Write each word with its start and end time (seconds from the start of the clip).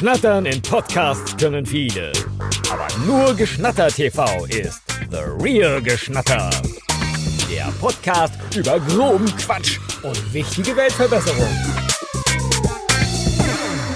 Schnattern 0.00 0.46
in 0.46 0.62
Podcasts 0.62 1.36
können 1.36 1.66
viele. 1.66 2.10
Aber 2.72 2.86
nur 3.04 3.34
Geschnatter 3.34 3.88
TV 3.88 4.46
ist 4.46 4.80
The 5.10 5.18
Real 5.38 5.82
Geschnatter. 5.82 6.48
Der 7.50 7.66
Podcast 7.82 8.32
über 8.56 8.80
groben 8.80 9.26
Quatsch 9.36 9.78
und 10.02 10.32
wichtige 10.32 10.74
Weltverbesserung. 10.74 11.50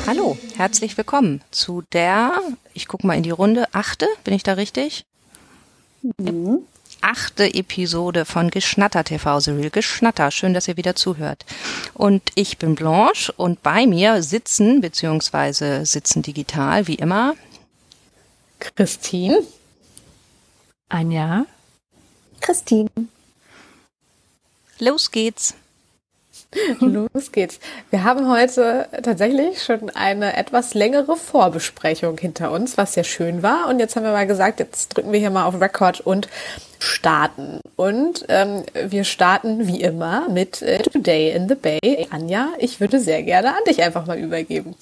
Hallo, 0.06 0.36
herzlich 0.56 0.94
willkommen 0.98 1.40
zu 1.50 1.82
der, 1.94 2.34
ich 2.74 2.86
gucke 2.86 3.06
mal 3.06 3.16
in 3.16 3.22
die 3.22 3.30
Runde, 3.30 3.64
achte, 3.72 4.06
bin 4.24 4.34
ich 4.34 4.42
da 4.42 4.52
richtig? 4.52 5.06
Mhm. 6.18 6.66
Achte 7.06 7.52
Episode 7.52 8.24
von 8.24 8.50
Geschnatter 8.50 9.04
TV, 9.04 9.38
The 9.38 9.50
Real 9.50 9.68
Geschnatter. 9.68 10.30
Schön, 10.30 10.54
dass 10.54 10.68
ihr 10.68 10.78
wieder 10.78 10.96
zuhört. 10.96 11.44
Und 11.92 12.22
ich 12.34 12.56
bin 12.56 12.74
Blanche 12.74 13.30
und 13.32 13.62
bei 13.62 13.86
mir 13.86 14.22
sitzen, 14.22 14.80
beziehungsweise 14.80 15.84
sitzen 15.84 16.22
digital, 16.22 16.86
wie 16.86 16.94
immer, 16.94 17.34
Christine, 18.58 19.42
Anja, 20.88 21.44
Christine. 22.40 22.88
Los 24.78 25.10
geht's. 25.10 25.54
Los 26.80 27.32
geht's. 27.32 27.60
Wir 27.90 28.04
haben 28.04 28.30
heute 28.30 28.88
tatsächlich 29.02 29.62
schon 29.62 29.90
eine 29.90 30.36
etwas 30.36 30.74
längere 30.74 31.16
Vorbesprechung 31.16 32.18
hinter 32.18 32.50
uns, 32.50 32.76
was 32.76 32.94
sehr 32.94 33.04
schön 33.04 33.42
war. 33.42 33.68
Und 33.68 33.78
jetzt 33.78 33.96
haben 33.96 34.04
wir 34.04 34.12
mal 34.12 34.26
gesagt, 34.26 34.60
jetzt 34.60 34.96
drücken 34.96 35.12
wir 35.12 35.20
hier 35.20 35.30
mal 35.30 35.44
auf 35.44 35.60
Record 35.60 36.00
und 36.00 36.28
starten. 36.78 37.60
Und 37.76 38.24
ähm, 38.28 38.64
wir 38.88 39.04
starten 39.04 39.66
wie 39.66 39.80
immer 39.80 40.28
mit 40.28 40.62
äh, 40.62 40.82
Today 40.82 41.32
in 41.32 41.48
the 41.48 41.54
Bay. 41.54 42.06
Anja, 42.10 42.48
ich 42.58 42.80
würde 42.80 43.00
sehr 43.00 43.22
gerne 43.22 43.50
an 43.50 43.64
dich 43.66 43.82
einfach 43.82 44.06
mal 44.06 44.18
übergeben. 44.18 44.74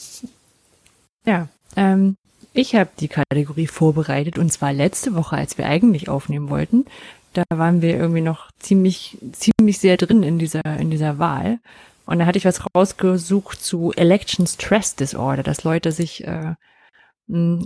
Ja, 1.24 1.48
ähm, 1.76 2.16
ich 2.52 2.74
habe 2.74 2.90
die 2.98 3.08
Kategorie 3.08 3.66
vorbereitet 3.66 4.38
und 4.38 4.52
zwar 4.52 4.72
letzte 4.72 5.14
Woche, 5.14 5.36
als 5.36 5.56
wir 5.56 5.66
eigentlich 5.66 6.08
aufnehmen 6.08 6.50
wollten. 6.50 6.84
Da 7.32 7.44
waren 7.50 7.82
wir 7.82 7.96
irgendwie 7.96 8.20
noch 8.20 8.50
ziemlich, 8.58 9.18
ziemlich 9.32 9.78
sehr 9.78 9.96
drin 9.96 10.22
in 10.22 10.38
dieser, 10.38 10.64
in 10.64 10.90
dieser 10.90 11.18
Wahl. 11.18 11.60
Und 12.04 12.18
da 12.18 12.26
hatte 12.26 12.38
ich 12.38 12.44
was 12.44 12.62
rausgesucht 12.74 13.62
zu 13.62 13.92
Election 13.92 14.46
Stress 14.46 14.96
Disorder, 14.96 15.42
dass 15.42 15.64
Leute 15.64 15.92
sich 15.92 16.24
äh, 16.24 16.54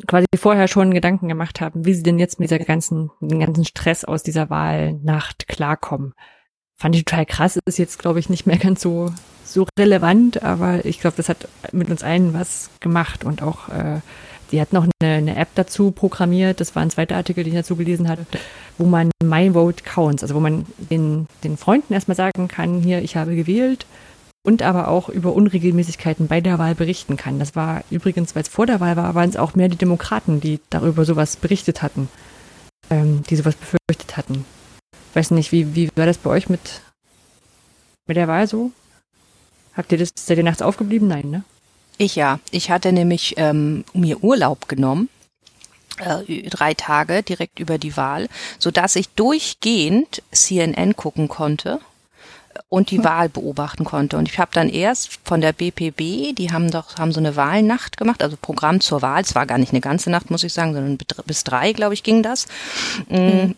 quasi 0.06 0.26
vorher 0.36 0.68
schon 0.68 0.92
Gedanken 0.94 1.28
gemacht 1.28 1.60
haben, 1.60 1.84
wie 1.84 1.94
sie 1.94 2.02
denn 2.02 2.18
jetzt 2.18 2.38
mit 2.38 2.50
dieser 2.50 2.62
ganzen, 2.62 3.10
den 3.20 3.40
ganzen 3.40 3.64
Stress 3.64 4.04
aus 4.04 4.22
dieser 4.22 4.50
Wahlnacht 4.50 5.48
klarkommen. 5.48 6.12
Fand 6.78 6.94
ich 6.94 7.04
total 7.04 7.24
krass, 7.24 7.58
ist 7.64 7.78
jetzt, 7.78 7.98
glaube 7.98 8.20
ich, 8.20 8.28
nicht 8.28 8.46
mehr 8.46 8.58
ganz 8.58 8.82
so, 8.82 9.12
so 9.44 9.66
relevant, 9.78 10.42
aber 10.42 10.84
ich 10.84 11.00
glaube, 11.00 11.16
das 11.16 11.28
hat 11.28 11.48
mit 11.72 11.88
uns 11.90 12.02
allen 12.02 12.34
was 12.34 12.70
gemacht 12.80 13.24
und 13.24 13.42
auch 13.42 13.68
äh, 13.70 14.00
die 14.52 14.60
hat 14.60 14.72
noch 14.72 14.86
eine, 15.00 15.14
eine, 15.14 15.36
App 15.36 15.48
dazu 15.54 15.90
programmiert, 15.90 16.60
das 16.60 16.74
war 16.74 16.82
ein 16.82 16.90
zweiter 16.90 17.16
Artikel, 17.16 17.44
den 17.44 17.52
ich 17.52 17.58
dazu 17.58 17.76
gelesen 17.76 18.08
hatte, 18.08 18.26
wo 18.78 18.84
man 18.84 19.10
My 19.22 19.52
Vote 19.52 19.82
Counts, 19.82 20.22
also 20.22 20.34
wo 20.34 20.40
man 20.40 20.66
den, 20.78 21.26
den 21.44 21.56
Freunden 21.56 21.92
erstmal 21.92 22.16
sagen 22.16 22.48
kann, 22.48 22.80
hier, 22.82 23.02
ich 23.02 23.16
habe 23.16 23.34
gewählt 23.34 23.86
und 24.46 24.62
aber 24.62 24.88
auch 24.88 25.08
über 25.08 25.32
Unregelmäßigkeiten 25.32 26.28
bei 26.28 26.40
der 26.40 26.60
Wahl 26.60 26.76
berichten 26.76 27.16
kann. 27.16 27.40
Das 27.40 27.56
war 27.56 27.82
übrigens, 27.90 28.36
weil 28.36 28.42
es 28.42 28.48
vor 28.48 28.66
der 28.66 28.78
Wahl 28.78 28.96
war, 28.96 29.14
waren 29.16 29.28
es 29.28 29.36
auch 29.36 29.56
mehr 29.56 29.68
die 29.68 29.76
Demokraten, 29.76 30.40
die 30.40 30.60
darüber 30.70 31.04
sowas 31.04 31.36
berichtet 31.36 31.82
hatten, 31.82 32.08
ähm, 32.88 33.24
die 33.28 33.34
sowas 33.34 33.56
befürchtet 33.56 34.16
hatten. 34.16 34.44
Ich 35.10 35.16
weiß 35.16 35.32
nicht, 35.32 35.50
wie, 35.50 35.74
wie 35.74 35.90
war 35.96 36.06
das 36.06 36.18
bei 36.18 36.30
euch 36.30 36.48
mit, 36.48 36.80
mit 38.06 38.16
der 38.16 38.28
Wahl 38.28 38.46
so? 38.46 38.70
Habt 39.76 39.90
ihr 39.90 39.98
das, 39.98 40.10
seid 40.16 40.38
ihr 40.38 40.44
nachts 40.44 40.62
aufgeblieben? 40.62 41.08
Nein, 41.08 41.28
ne? 41.28 41.44
Ich 41.98 42.16
ja. 42.16 42.40
Ich 42.50 42.70
hatte 42.70 42.92
nämlich 42.92 43.34
ähm, 43.36 43.84
mir 43.94 44.22
Urlaub 44.22 44.68
genommen 44.68 45.08
äh, 45.98 46.42
drei 46.48 46.74
Tage 46.74 47.22
direkt 47.22 47.58
über 47.58 47.78
die 47.78 47.96
Wahl, 47.96 48.28
so 48.58 48.70
dass 48.70 48.96
ich 48.96 49.08
durchgehend 49.10 50.22
CNN 50.30 50.96
gucken 50.96 51.28
konnte 51.28 51.80
und 52.68 52.90
die 52.90 52.98
hm. 52.98 53.04
Wahl 53.04 53.28
beobachten 53.28 53.84
konnte. 53.84 54.16
Und 54.16 54.28
ich 54.28 54.38
habe 54.38 54.50
dann 54.52 54.68
erst 54.68 55.18
von 55.24 55.40
der 55.40 55.52
BPB, 55.52 56.34
die 56.34 56.50
haben 56.52 56.70
doch 56.70 56.96
haben 56.96 57.12
so 57.12 57.20
eine 57.20 57.36
Wahlnacht 57.36 57.96
gemacht, 57.96 58.22
also 58.22 58.36
Programm 58.40 58.80
zur 58.80 59.02
Wahl. 59.02 59.22
Es 59.22 59.34
war 59.34 59.46
gar 59.46 59.58
nicht 59.58 59.72
eine 59.72 59.80
ganze 59.80 60.10
Nacht, 60.10 60.30
muss 60.30 60.44
ich 60.44 60.52
sagen, 60.52 60.74
sondern 60.74 60.98
bis 61.26 61.44
drei, 61.44 61.72
glaube 61.72 61.94
ich, 61.94 62.02
ging 62.02 62.22
das. 62.22 62.46
Mhm. 63.08 63.54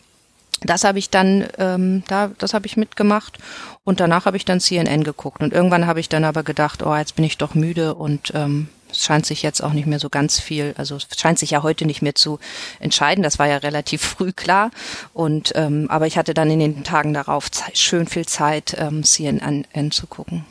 Das 0.61 0.83
habe 0.83 0.99
ich 0.99 1.09
dann, 1.09 1.47
ähm, 1.57 2.03
da, 2.07 2.31
das 2.37 2.53
habe 2.53 2.65
ich 2.65 2.77
mitgemacht 2.77 3.37
und 3.83 3.99
danach 3.99 4.25
habe 4.25 4.37
ich 4.37 4.45
dann 4.45 4.59
CNN 4.59 5.03
geguckt 5.03 5.41
und 5.41 5.53
irgendwann 5.53 5.87
habe 5.87 5.99
ich 5.99 6.09
dann 6.09 6.23
aber 6.23 6.43
gedacht, 6.43 6.83
oh, 6.83 6.95
jetzt 6.95 7.15
bin 7.15 7.25
ich 7.25 7.37
doch 7.37 7.55
müde 7.55 7.95
und 7.95 8.31
ähm, 8.33 8.69
es 8.91 9.03
scheint 9.03 9.25
sich 9.25 9.43
jetzt 9.43 9.61
auch 9.63 9.73
nicht 9.73 9.85
mehr 9.85 9.99
so 9.99 10.09
ganz 10.09 10.39
viel, 10.39 10.73
also 10.77 10.95
es 10.95 11.07
scheint 11.17 11.39
sich 11.39 11.51
ja 11.51 11.63
heute 11.63 11.85
nicht 11.85 12.01
mehr 12.01 12.15
zu 12.15 12.39
entscheiden. 12.79 13.23
Das 13.23 13.39
war 13.39 13.47
ja 13.47 13.57
relativ 13.57 14.01
früh 14.17 14.31
klar. 14.31 14.71
Und 15.13 15.53
ähm, 15.55 15.87
aber 15.89 16.07
ich 16.07 16.17
hatte 16.17 16.33
dann 16.33 16.49
in 16.49 16.59
den 16.59 16.83
Tagen 16.83 17.13
darauf 17.13 17.51
Zeit, 17.51 17.77
schön 17.77 18.07
viel 18.07 18.25
Zeit, 18.25 18.75
ähm, 18.77 19.03
CNN 19.03 19.91
zu 19.91 20.07
gucken. 20.07 20.45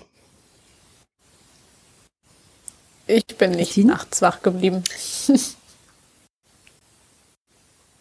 Ich 3.06 3.26
bin 3.38 3.52
nicht 3.52 3.76
nachts 3.78 4.22
wach 4.22 4.42
geblieben. 4.42 4.84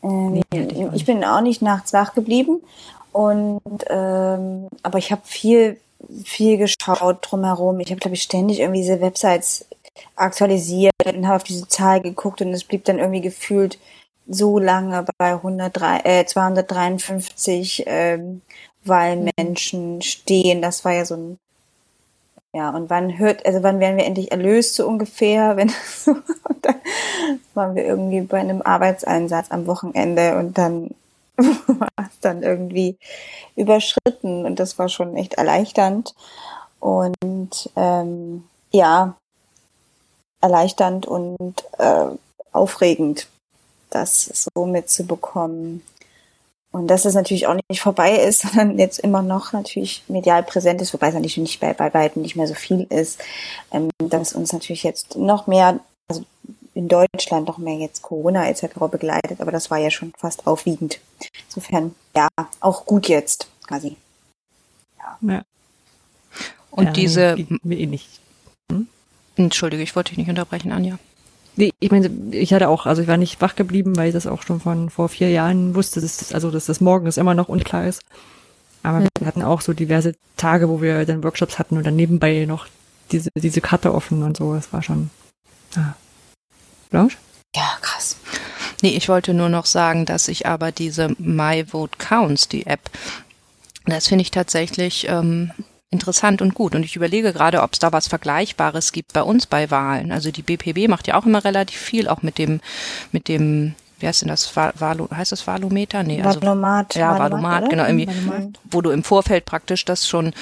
ähm, 0.07 0.43
nee, 0.51 0.89
ich 0.93 1.05
bin 1.05 1.23
auch 1.23 1.41
nicht 1.41 1.61
nachts 1.61 1.93
wach 1.93 2.13
geblieben. 2.13 2.61
Und 3.11 3.61
ähm, 3.89 4.67
aber 4.83 4.97
ich 4.99 5.11
habe 5.11 5.21
viel 5.25 5.79
viel 6.23 6.57
geschaut 6.57 7.19
drumherum. 7.21 7.79
Ich 7.79 7.89
habe, 7.89 7.99
glaube 7.99 8.15
ich, 8.15 8.21
ständig 8.21 8.59
irgendwie 8.59 8.81
diese 8.81 9.01
Websites 9.01 9.65
aktualisiert 10.15 10.93
und 11.05 11.25
habe 11.25 11.37
auf 11.37 11.43
diese 11.43 11.67
Zahl 11.67 12.01
geguckt 12.01 12.41
und 12.41 12.53
es 12.53 12.63
blieb 12.63 12.85
dann 12.85 12.99
irgendwie 12.99 13.21
gefühlt 13.21 13.79
so 14.27 14.59
lange 14.59 15.05
bei 15.17 15.33
103, 15.33 16.01
äh, 16.03 16.25
253 16.25 17.83
ähm, 17.87 18.41
Wahlmenschen 18.83 20.01
stehen. 20.01 20.61
Das 20.61 20.85
war 20.85 20.93
ja 20.93 21.05
so 21.05 21.15
ein 21.15 21.39
ja, 22.57 22.71
und 22.71 22.89
wann 22.89 23.19
hört, 23.19 23.45
also 23.45 23.61
wann 23.61 23.79
werden 23.79 23.97
wir 23.97 24.05
endlich 24.05 24.31
erlöst, 24.31 24.73
so 24.73 24.87
ungefähr, 24.87 25.57
wenn 25.57 25.71
und 26.07 26.65
dann 26.65 26.75
waren 27.53 27.75
wir 27.75 27.85
irgendwie 27.85 28.21
bei 28.21 28.39
einem 28.39 28.63
Arbeitseinsatz 28.63 29.51
am 29.51 29.67
Wochenende 29.67 30.37
und 30.39 30.57
dann 30.57 30.95
war 31.37 31.89
es 31.97 32.19
dann 32.19 32.41
irgendwie 32.41 32.97
überschritten 33.55 34.45
und 34.45 34.59
das 34.59 34.79
war 34.79 34.89
schon 34.89 35.15
echt 35.15 35.35
erleichternd. 35.35 36.15
Und 36.79 37.69
ähm, 37.75 38.43
ja, 38.71 39.15
erleichternd 40.41 41.05
und 41.05 41.63
äh, 41.77 42.05
aufregend, 42.51 43.27
das 43.91 44.49
so 44.55 44.65
mitzubekommen. 44.65 45.83
Und 46.71 46.87
dass 46.87 47.05
es 47.05 47.13
natürlich 47.13 47.47
auch 47.47 47.57
nicht 47.69 47.81
vorbei 47.81 48.17
ist, 48.17 48.41
sondern 48.41 48.77
jetzt 48.77 48.99
immer 48.99 49.21
noch 49.21 49.53
natürlich 49.53 50.03
medial 50.07 50.43
präsent 50.43 50.81
ist, 50.81 50.93
wobei 50.93 51.09
es 51.09 51.13
natürlich 51.13 51.37
nicht 51.37 51.59
bei, 51.59 51.73
bei 51.73 51.93
weitem 51.93 52.21
nicht 52.21 52.35
mehr 52.35 52.47
so 52.47 52.53
viel 52.53 52.85
ist, 52.89 53.21
ähm, 53.71 53.89
dass 53.99 54.33
uns 54.33 54.53
natürlich 54.53 54.83
jetzt 54.83 55.15
noch 55.15 55.47
mehr, 55.47 55.79
also 56.07 56.23
in 56.73 56.87
Deutschland 56.87 57.47
noch 57.47 57.57
mehr 57.57 57.75
jetzt 57.75 58.03
Corona 58.03 58.47
etc. 58.47 58.67
begleitet, 58.91 59.41
aber 59.41 59.51
das 59.51 59.71
war 59.71 59.79
ja 59.79 59.89
schon 59.89 60.13
fast 60.17 60.45
aufwiegend. 60.45 60.99
Insofern, 61.47 61.95
ja, 62.15 62.27
auch 62.59 62.85
gut 62.85 63.07
jetzt 63.07 63.47
quasi. 63.65 63.97
Ja. 64.99 65.17
ja. 65.21 65.43
Und 66.69 66.85
ja, 66.85 66.91
diese. 66.91 67.35
Nee, 67.63 67.87
nicht. 67.87 68.19
Hm? 68.71 68.87
Entschuldige, 69.35 69.81
ich 69.81 69.95
wollte 69.95 70.09
dich 70.09 70.19
nicht 70.19 70.29
unterbrechen, 70.29 70.71
Anja. 70.71 70.99
Nee, 71.57 71.73
ich 71.79 71.91
meine, 71.91 72.09
ich 72.31 72.53
hatte 72.53 72.69
auch, 72.69 72.85
also 72.85 73.01
ich 73.01 73.07
war 73.07 73.17
nicht 73.17 73.41
wach 73.41 73.55
geblieben, 73.55 73.97
weil 73.97 74.09
ich 74.09 74.13
das 74.13 74.27
auch 74.27 74.43
schon 74.43 74.59
von 74.59 74.91
vor 74.91 75.09
vier 75.09 75.31
Jahren 75.31 75.73
wusste, 75.73 75.99
dass 75.99 76.17
das, 76.17 76.31
also 76.31 76.51
dass 76.51 76.67
das 76.67 76.81
morgens 76.81 77.17
immer 77.17 77.33
noch 77.33 77.49
unklar 77.49 77.87
ist. 77.87 78.03
Aber 78.83 78.99
mhm. 78.99 79.07
wir 79.17 79.27
hatten 79.27 79.41
auch 79.41 79.61
so 79.61 79.73
diverse 79.73 80.13
Tage, 80.37 80.69
wo 80.69 80.81
wir 80.81 81.05
dann 81.05 81.23
Workshops 81.23 81.57
hatten 81.57 81.75
und 81.75 81.85
dann 81.85 81.95
nebenbei 81.95 82.45
noch 82.45 82.67
diese, 83.11 83.31
diese 83.35 83.59
Karte 83.59 83.93
offen 83.93 84.21
und 84.21 84.37
so. 84.37 84.53
Das 84.53 84.71
war 84.71 84.83
schon. 84.83 85.09
Ah. 85.75 85.95
Blanche? 86.91 87.17
Ja, 87.55 87.77
krass. 87.81 88.17
Nee, 88.83 88.95
ich 88.95 89.09
wollte 89.09 89.33
nur 89.33 89.49
noch 89.49 89.65
sagen, 89.65 90.05
dass 90.05 90.27
ich 90.27 90.45
aber 90.45 90.71
diese 90.71 91.15
My 91.17 91.65
Vote 91.65 91.97
Counts, 91.97 92.47
die 92.47 92.67
App, 92.67 92.91
das 93.85 94.07
finde 94.07 94.21
ich 94.21 94.31
tatsächlich 94.31 95.07
ähm, 95.09 95.51
interessant 95.89 96.41
und 96.41 96.53
gut. 96.53 96.75
Und 96.75 96.83
ich 96.83 96.95
überlege 96.95 97.33
gerade, 97.33 97.61
ob 97.61 97.73
es 97.73 97.79
da 97.79 97.93
was 97.93 98.07
Vergleichbares 98.07 98.91
gibt 98.91 99.13
bei 99.13 99.23
uns 99.23 99.45
bei 99.45 99.71
Wahlen. 99.71 100.11
Also 100.11 100.31
die 100.31 100.41
BPB 100.41 100.89
macht 100.89 101.07
ja 101.07 101.15
auch 101.15 101.25
immer 101.25 101.43
relativ 101.43 101.79
viel, 101.79 102.07
auch 102.07 102.21
mit 102.21 102.37
dem, 102.37 102.59
mit 103.11 103.27
dem, 103.27 103.75
wie 103.99 104.07
heißt 104.07 104.21
denn 104.21 104.29
das, 104.29 104.55
Valo, 104.55 105.09
heißt 105.13 105.31
das 105.31 105.47
Valometer? 105.47 106.03
Nee, 106.03 106.21
also, 106.21 106.41
Valomat. 106.41 106.95
Ja, 106.95 107.17
Valomat, 107.17 107.31
Valomat 107.31 107.69
genau, 107.69 107.85
irgendwie, 107.85 108.07
Valomat. 108.07 108.59
wo 108.69 108.81
du 108.81 108.89
im 108.91 109.03
Vorfeld 109.03 109.45
praktisch 109.45 109.85
das 109.85 110.07
schon 110.07 110.33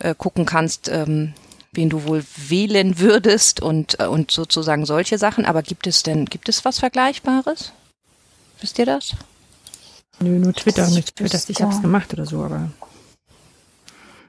äh, 0.00 0.14
gucken 0.16 0.44
kannst, 0.44 0.88
ähm, 0.88 1.34
wen 1.72 1.88
du 1.88 2.04
wohl 2.04 2.24
wählen 2.36 2.98
würdest 2.98 3.60
und, 3.60 4.00
äh, 4.00 4.06
und 4.06 4.32
sozusagen 4.32 4.86
solche 4.86 5.18
Sachen. 5.18 5.46
Aber 5.46 5.62
gibt 5.62 5.86
es 5.86 6.02
denn, 6.02 6.24
gibt 6.24 6.48
es 6.48 6.64
was 6.64 6.80
Vergleichbares? 6.80 7.72
Wisst 8.60 8.78
ihr 8.78 8.86
das? 8.86 9.12
Nö, 10.18 10.38
nur 10.38 10.52
Twitter, 10.52 10.86
nicht 10.88 11.16
Twitter, 11.16 11.38
ich 11.48 11.62
hab's 11.62 11.80
gemacht 11.80 12.12
oder 12.12 12.26
so, 12.26 12.42
aber 12.42 12.70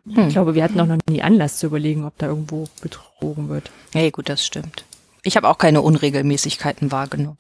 hm. 0.06 0.28
Ich 0.28 0.34
glaube, 0.34 0.56
wir 0.56 0.64
hatten 0.64 0.80
auch 0.80 0.86
noch 0.86 0.98
nie 1.10 1.22
Anlass 1.22 1.58
zu 1.58 1.68
überlegen, 1.68 2.06
ob 2.06 2.18
da 2.18 2.28
irgendwo 2.28 2.68
betrogen 2.82 3.50
wird. 3.50 3.72
Hey, 3.94 4.12
gut, 4.12 4.30
das 4.30 4.46
stimmt. 4.46 4.86
Ich 5.24 5.38
habe 5.38 5.48
auch 5.48 5.58
keine 5.58 5.82
Unregelmäßigkeiten 5.82 6.92
wahrgenommen. 6.92 7.38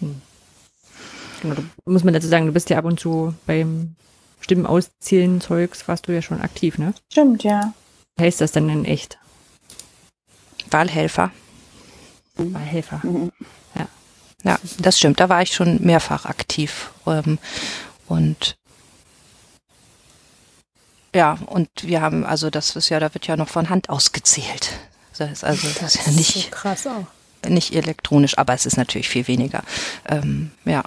Hm. 0.00 0.22
Genau, 1.42 1.54
du, 1.54 1.62
muss 1.84 2.04
man 2.04 2.14
dazu 2.14 2.28
sagen, 2.28 2.46
du 2.46 2.52
bist 2.52 2.70
ja 2.70 2.78
ab 2.78 2.86
und 2.86 2.98
zu 2.98 3.34
beim 3.46 3.94
Stimmen 4.40 4.66
auszählen 4.66 5.40
Zeugs, 5.40 5.86
warst 5.88 6.08
du 6.08 6.12
ja 6.12 6.22
schon 6.22 6.40
aktiv, 6.40 6.78
ne? 6.78 6.94
Stimmt, 7.10 7.42
ja. 7.44 7.74
Heißt 8.18 8.40
das 8.40 8.52
dann 8.52 8.68
in 8.70 8.84
echt? 8.84 9.18
Wahlhelfer. 10.70 11.30
Wahlhelfer. 12.36 13.00
Mhm. 13.02 13.32
Ja. 13.74 13.88
Ja, 14.44 14.58
das 14.78 14.98
stimmt. 14.98 15.20
Da 15.20 15.28
war 15.28 15.42
ich 15.42 15.52
schon 15.52 15.82
mehrfach 15.82 16.24
aktiv. 16.24 16.92
Ähm, 17.06 17.38
und 18.06 18.56
ja, 21.16 21.38
und 21.46 21.68
wir 21.82 22.00
haben, 22.02 22.24
also 22.24 22.50
das 22.50 22.76
ist 22.76 22.88
ja, 22.90 23.00
da 23.00 23.12
wird 23.14 23.26
ja 23.26 23.36
noch 23.36 23.48
von 23.48 23.70
Hand 23.70 23.88
ausgezählt. 23.90 24.72
Das 25.18 25.30
ist 25.30 25.44
also 25.44 25.66
das 25.80 25.94
ist 25.94 26.06
ja 26.06 26.12
nicht, 26.12 26.34
so 26.44 26.50
krass 26.50 26.86
auch. 26.86 27.06
nicht 27.48 27.74
elektronisch, 27.74 28.36
aber 28.38 28.52
es 28.54 28.66
ist 28.66 28.76
natürlich 28.76 29.08
viel 29.08 29.26
weniger. 29.28 29.62
Ähm, 30.06 30.50
ja, 30.64 30.82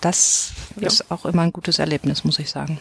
das 0.00 0.52
Ja. 0.80 0.86
ist 0.86 1.10
auch 1.10 1.24
immer 1.26 1.42
ein 1.42 1.52
gutes 1.52 1.78
Erlebnis, 1.78 2.24
muss 2.24 2.38
ich 2.38 2.50
sagen. 2.50 2.78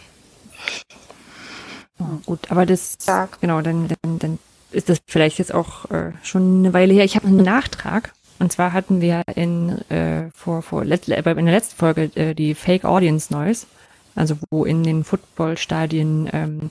Oh, 2.00 2.06
gut, 2.26 2.50
aber 2.50 2.66
das, 2.66 2.98
Stark. 3.02 3.40
genau, 3.42 3.62
dann, 3.62 3.90
dann, 4.02 4.20
dann 4.20 4.40
ist 4.72 4.90
das 4.90 5.00
vielleicht 5.08 5.38
jetzt 5.40 5.54
auch 5.54 5.90
äh, 5.92 6.12
schon 6.24 6.60
eine 6.60 6.74
Weile 6.74 6.94
her. 6.94 7.04
Ich 7.06 7.16
habe 7.16 7.28
einen 7.28 7.44
Nachtrag. 7.44 8.14
Und 8.40 8.52
zwar 8.52 8.74
hatten 8.74 9.00
wir 9.00 9.22
in, 9.36 9.70
äh, 9.90 10.30
vor, 10.36 10.64
vor 10.64 10.84
let, 10.84 11.08
äh, 11.08 11.18
in 11.20 11.46
der 11.46 11.54
letzten 11.56 11.76
Folge 11.78 12.12
äh, 12.16 12.34
die 12.34 12.56
Fake 12.56 12.84
Audience 12.84 13.32
Noise, 13.32 13.68
also 14.16 14.38
wo 14.50 14.66
in 14.66 14.84
den 14.84 15.04
Footballstadien 15.04 16.30
ähm, 16.32 16.70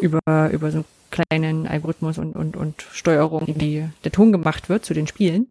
über, 0.00 0.50
über 0.50 0.70
so 0.70 0.78
einen 0.78 0.84
kleinen 1.10 1.66
Algorithmus 1.66 2.18
und, 2.18 2.34
und, 2.34 2.56
und 2.56 2.82
Steuerung 2.92 3.46
die, 3.46 3.86
der 4.04 4.12
Ton 4.12 4.32
gemacht 4.32 4.68
wird 4.68 4.84
zu 4.84 4.94
den 4.94 5.06
Spielen. 5.06 5.48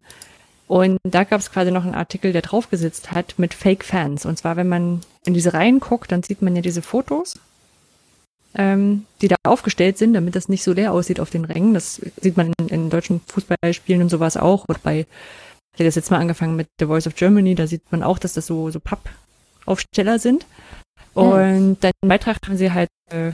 Und 0.66 0.98
da 1.04 1.24
gab 1.24 1.40
es 1.40 1.52
quasi 1.52 1.70
noch 1.70 1.84
einen 1.84 1.94
Artikel, 1.94 2.32
der 2.32 2.42
draufgesetzt 2.42 3.12
hat 3.12 3.34
mit 3.36 3.52
Fake 3.52 3.84
Fans. 3.84 4.24
Und 4.24 4.38
zwar, 4.38 4.56
wenn 4.56 4.68
man 4.68 5.00
in 5.24 5.34
diese 5.34 5.52
Reihen 5.52 5.80
guckt, 5.80 6.10
dann 6.10 6.22
sieht 6.22 6.40
man 6.40 6.56
ja 6.56 6.62
diese 6.62 6.82
Fotos 6.82 7.34
ähm, 8.54 9.06
die 9.20 9.28
da 9.28 9.36
aufgestellt 9.44 9.98
sind, 9.98 10.14
damit 10.14 10.36
das 10.36 10.48
nicht 10.48 10.62
so 10.62 10.72
leer 10.72 10.92
aussieht 10.92 11.20
auf 11.20 11.30
den 11.30 11.44
Rängen. 11.44 11.74
Das 11.74 12.00
sieht 12.20 12.36
man 12.36 12.52
in, 12.58 12.68
in 12.68 12.90
deutschen 12.90 13.20
Fußballspielen 13.26 14.02
und 14.02 14.08
sowas 14.08 14.36
auch. 14.36 14.64
Und 14.66 14.82
bei, 14.82 15.00
ich 15.00 15.06
hätte 15.74 15.84
das 15.84 15.94
jetzt 15.94 16.10
mal 16.10 16.18
angefangen 16.18 16.56
mit 16.56 16.68
The 16.78 16.86
Voice 16.86 17.06
of 17.06 17.14
Germany, 17.14 17.54
da 17.54 17.66
sieht 17.66 17.90
man 17.90 18.02
auch, 18.02 18.18
dass 18.18 18.34
das 18.34 18.46
so, 18.46 18.70
so 18.70 18.80
Pappaufsteller 18.80 20.18
sind. 20.18 20.46
Und 21.14 21.78
dann 21.80 21.92
im 22.02 22.08
Beitrag 22.08 22.38
haben 22.46 22.56
sie 22.56 22.72
halt 22.72 22.88
äh, 23.10 23.32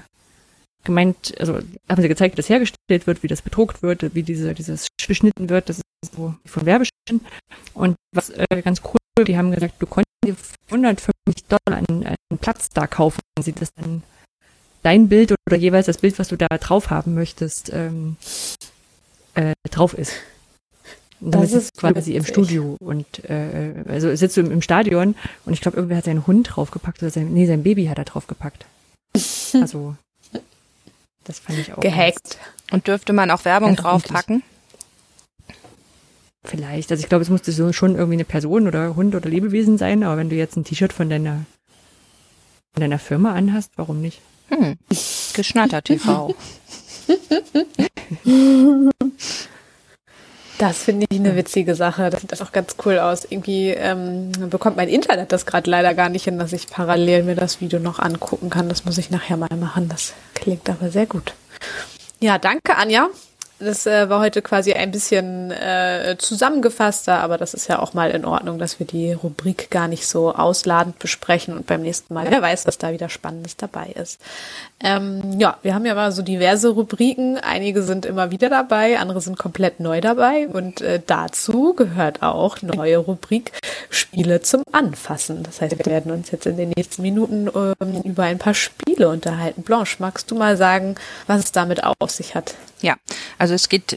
gemeint, 0.85 1.35
also 1.39 1.59
haben 1.89 2.03
sie 2.03 2.09
gezeigt, 2.09 2.35
wie 2.35 2.37
das 2.37 2.49
hergestellt 2.49 3.07
wird, 3.07 3.23
wie 3.23 3.29
das 3.29 3.43
bedruckt 3.43 3.83
wird, 3.83 4.15
wie 4.15 4.23
diese, 4.23 4.55
dieses 4.55 4.89
beschnitten 5.07 5.49
wird, 5.49 5.69
das 5.69 5.79
ist 5.79 6.15
so 6.15 6.35
von 6.45 6.67
Werbeschnitten. 6.67 7.27
Und 7.75 7.97
was 8.15 8.31
äh, 8.31 8.63
ganz 8.63 8.83
cool, 8.85 9.25
die 9.25 9.37
haben 9.37 9.53
gesagt, 9.53 9.75
du 9.79 9.87
konntest 9.87 10.09
dir 10.25 10.35
für 10.35 10.55
150 10.75 11.13
Dollar 11.49 11.79
einen, 11.79 12.07
einen 12.07 12.39
Platz 12.41 12.69
da 12.71 12.87
kaufen, 12.87 13.21
wenn 13.37 13.45
sie 13.45 13.53
das 13.53 13.71
dann 13.75 14.03
dein 14.83 15.09
Bild 15.09 15.35
oder 15.49 15.57
jeweils 15.57 15.87
das 15.87 15.99
Bild, 15.99 16.19
was 16.19 16.29
du 16.29 16.37
da 16.37 16.47
drauf 16.59 16.91
haben 16.91 17.15
möchtest, 17.15 17.73
ähm, 17.73 18.17
äh, 19.35 19.55
drauf 19.71 19.95
ist. 19.95 20.13
Das 21.21 21.51
sitzt 21.51 21.75
ist 21.75 21.77
quasi 21.79 22.15
im. 22.15 22.25
Studio 22.25 22.77
und 22.81 23.25
äh, 23.29 23.75
also 23.89 24.15
sitzt 24.15 24.37
du 24.37 24.41
im, 24.43 24.53
im 24.53 24.63
Stadion 24.63 25.15
und 25.47 25.53
ich 25.53 25.61
glaube, 25.61 25.77
irgendwer 25.77 25.97
hat 25.99 26.05
seinen 26.05 26.27
Hund 26.27 26.49
draufgepackt 26.55 27.03
oder 27.03 27.11
sein, 27.11 27.33
nee, 27.33 27.47
sein 27.47 27.63
Baby 27.63 27.87
hat 27.87 27.99
er 27.99 28.05
draufgepackt. 28.05 28.65
Also 29.55 29.97
das 31.25 31.39
fand 31.41 31.59
ich 31.59 31.73
auch 31.73 31.81
Gehackt. 31.81 32.39
Und 32.71 32.87
dürfte 32.87 33.13
man 33.13 33.31
auch 33.31 33.45
Werbung 33.45 33.71
Ganz 33.71 33.81
draufpacken? 33.81 34.43
ganz- 35.47 35.59
Vielleicht. 36.45 36.91
Also 36.91 37.03
ich 37.03 37.09
glaube, 37.09 37.23
es 37.23 37.31
musste 37.31 37.51
so 37.53 37.73
schon 37.73 37.95
irgendwie 37.95 38.15
eine 38.15 38.25
Person 38.25 38.67
oder 38.67 38.95
Hund 38.97 39.15
oder 39.15 39.29
Lebewesen 39.29 39.77
sein, 39.79 40.03
aber 40.05 40.17
wenn 40.19 40.31
du 40.31 40.37
jetzt 40.37 40.57
ein 40.57 40.65
T-Shirt 40.65 40.93
von 40.93 41.11
deiner 41.11 41.45
von 42.75 42.81
deiner 42.81 42.99
Firma 42.99 43.35
anhast, 43.35 43.73
warum 43.77 44.01
nicht? 44.01 44.21
Hm. 44.49 44.77
Geschnatter 45.35 45.83
TV. 45.83 46.35
Das 50.59 50.83
finde 50.83 51.07
ich 51.09 51.21
eine 51.21 51.37
witzige 51.37 51.77
Sache. 51.77 52.11
Das 52.11 52.21
sieht 52.21 52.43
auch 52.43 52.51
ganz 52.51 52.75
cool 52.85 52.99
aus. 52.99 53.25
Irgendwie 53.25 53.69
ähm, 53.71 54.33
bekommt 54.51 54.77
mein 54.77 54.89
Internet 54.89 55.31
das 55.31 55.47
gerade 55.47 55.71
leider 55.71 55.95
gar 55.95 56.09
nicht 56.09 56.25
hin, 56.25 56.39
dass 56.39 56.53
ich 56.53 56.67
parallel 56.67 57.23
mir 57.23 57.37
das 57.37 57.61
Video 57.61 57.79
noch 57.79 58.01
angucken 58.01 58.51
kann. 58.51 58.69
Das 58.69 58.85
muss 58.85 58.99
ich 58.99 59.11
nachher 59.11 59.37
mal 59.37 59.49
machen. 59.57 59.89
Das 59.89 60.15
klingt 60.35 60.69
aber 60.69 60.91
sehr 60.91 61.07
gut. 61.07 61.35
Ja, 62.19 62.39
danke, 62.39 62.77
Anja. 62.77 63.09
Das 63.61 63.87
äh, 63.87 64.09
war 64.09 64.21
heute 64.21 64.41
quasi 64.41 64.73
ein 64.73 64.93
bisschen 64.93 65.51
äh, 65.51 66.15
zusammengefasster, 66.19 67.19
aber 67.19 67.39
das 67.39 67.55
ist 67.55 67.67
ja 67.67 67.81
auch 67.81 67.93
mal 67.93 68.13
in 68.13 68.25
Ordnung, 68.25 68.59
dass 68.59 68.79
wir 68.79 68.87
die 68.87 69.13
Rubrik 69.13 69.69
gar 69.71 69.89
nicht 69.89 70.07
so 70.07 70.33
ausladend 70.33 71.01
besprechen 71.01 71.57
und 71.57 71.67
beim 71.67 71.83
nächsten 71.83 72.15
Mal, 72.15 72.31
wer 72.31 72.41
weiß, 72.41 72.67
was 72.67 72.79
da 72.79 72.93
wieder 72.93 73.09
Spannendes 73.09 73.57
dabei 73.57 73.89
ist. 74.01 74.21
Ähm, 74.81 75.41
ja, 75.41 75.59
wir 75.63 75.75
haben 75.75 75.85
ja 75.85 75.95
mal 75.97 76.13
so 76.13 76.23
diverse 76.23 76.69
Rubriken. 76.69 77.37
Einige 77.37 77.83
sind 77.83 78.07
immer 78.07 78.31
wieder 78.31 78.49
dabei, 78.49 79.01
andere 79.01 79.21
sind 79.21 79.37
komplett 79.37 79.81
neu 79.81 80.01
dabei 80.01 80.47
und 80.47 80.81
äh, 80.81 81.01
dazu 81.05 81.75
gehört 81.75 82.23
auch 82.23 82.63
neue 82.63 82.99
Rubrik 82.99 83.53
Spiele 83.91 84.41
zum 84.41 84.63
Anfassen. 84.71 85.43
Das 85.43 85.61
heißt, 85.61 85.77
wir 85.77 85.87
werden 85.87 86.13
uns 86.13 86.31
jetzt 86.31 86.47
in 86.47 86.57
den 86.57 86.71
nächsten 86.77 87.03
Minuten 87.03 87.51
ähm, 87.55 88.03
über 88.05 88.23
ein 88.23 88.39
paar 88.39 88.55
Spiele 88.55 89.09
unterhalten. 89.09 89.63
Blanche, 89.63 89.97
magst 89.99 90.31
du 90.31 90.37
mal 90.37 90.57
sagen, 90.57 90.95
was 91.27 91.45
es 91.45 91.53
damit 91.53 91.83
auf 91.83 92.11
sich 92.11 92.37
hat? 92.37 92.55
Ja, 92.81 92.95
also 93.39 93.48
es 93.55 93.69
geht, 93.69 93.97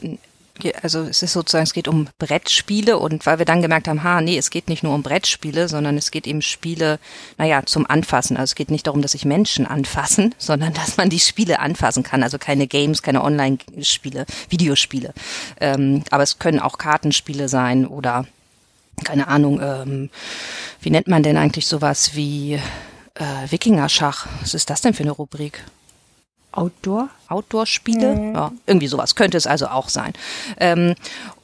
also 0.82 1.02
es 1.02 1.22
ist 1.22 1.32
sozusagen, 1.32 1.64
es 1.64 1.72
geht 1.72 1.88
um 1.88 2.08
Brettspiele 2.18 2.98
und 2.98 3.26
weil 3.26 3.38
wir 3.38 3.46
dann 3.46 3.62
gemerkt 3.62 3.88
haben, 3.88 4.02
ha, 4.02 4.20
nee, 4.20 4.36
es 4.36 4.50
geht 4.50 4.68
nicht 4.68 4.82
nur 4.82 4.94
um 4.94 5.02
Brettspiele, 5.02 5.68
sondern 5.68 5.96
es 5.96 6.10
geht 6.10 6.26
eben 6.26 6.42
Spiele, 6.42 6.98
naja, 7.38 7.62
zum 7.64 7.88
Anfassen. 7.88 8.36
Also 8.36 8.52
es 8.52 8.54
geht 8.54 8.70
nicht 8.70 8.86
darum, 8.86 9.02
dass 9.02 9.12
sich 9.12 9.24
Menschen 9.24 9.66
anfassen, 9.66 10.34
sondern 10.38 10.72
dass 10.74 10.96
man 10.96 11.10
die 11.10 11.20
Spiele 11.20 11.58
anfassen 11.58 12.02
kann. 12.02 12.22
Also 12.22 12.38
keine 12.38 12.66
Games, 12.66 13.02
keine 13.02 13.24
Online-Spiele, 13.24 14.26
Videospiele. 14.48 15.14
Ähm, 15.60 16.04
aber 16.10 16.22
es 16.22 16.38
können 16.38 16.60
auch 16.60 16.78
Kartenspiele 16.78 17.48
sein 17.48 17.86
oder 17.86 18.26
keine 19.04 19.28
Ahnung, 19.28 19.60
ähm, 19.60 20.10
wie 20.80 20.90
nennt 20.90 21.08
man 21.08 21.22
denn 21.22 21.36
eigentlich 21.36 21.66
sowas 21.66 22.14
wie 22.14 22.60
äh, 23.14 23.50
Wikingerschach? 23.50 24.26
Was 24.40 24.54
ist 24.54 24.70
das 24.70 24.80
denn 24.80 24.94
für 24.94 25.02
eine 25.02 25.12
Rubrik? 25.12 25.64
Outdoor? 26.52 27.08
Outdoor-Spiele. 27.28 28.32
Ja, 28.34 28.52
irgendwie 28.66 28.86
sowas 28.86 29.14
könnte 29.14 29.36
es 29.38 29.46
also 29.46 29.68
auch 29.68 29.88
sein. 29.88 30.12
Ähm, 30.58 30.94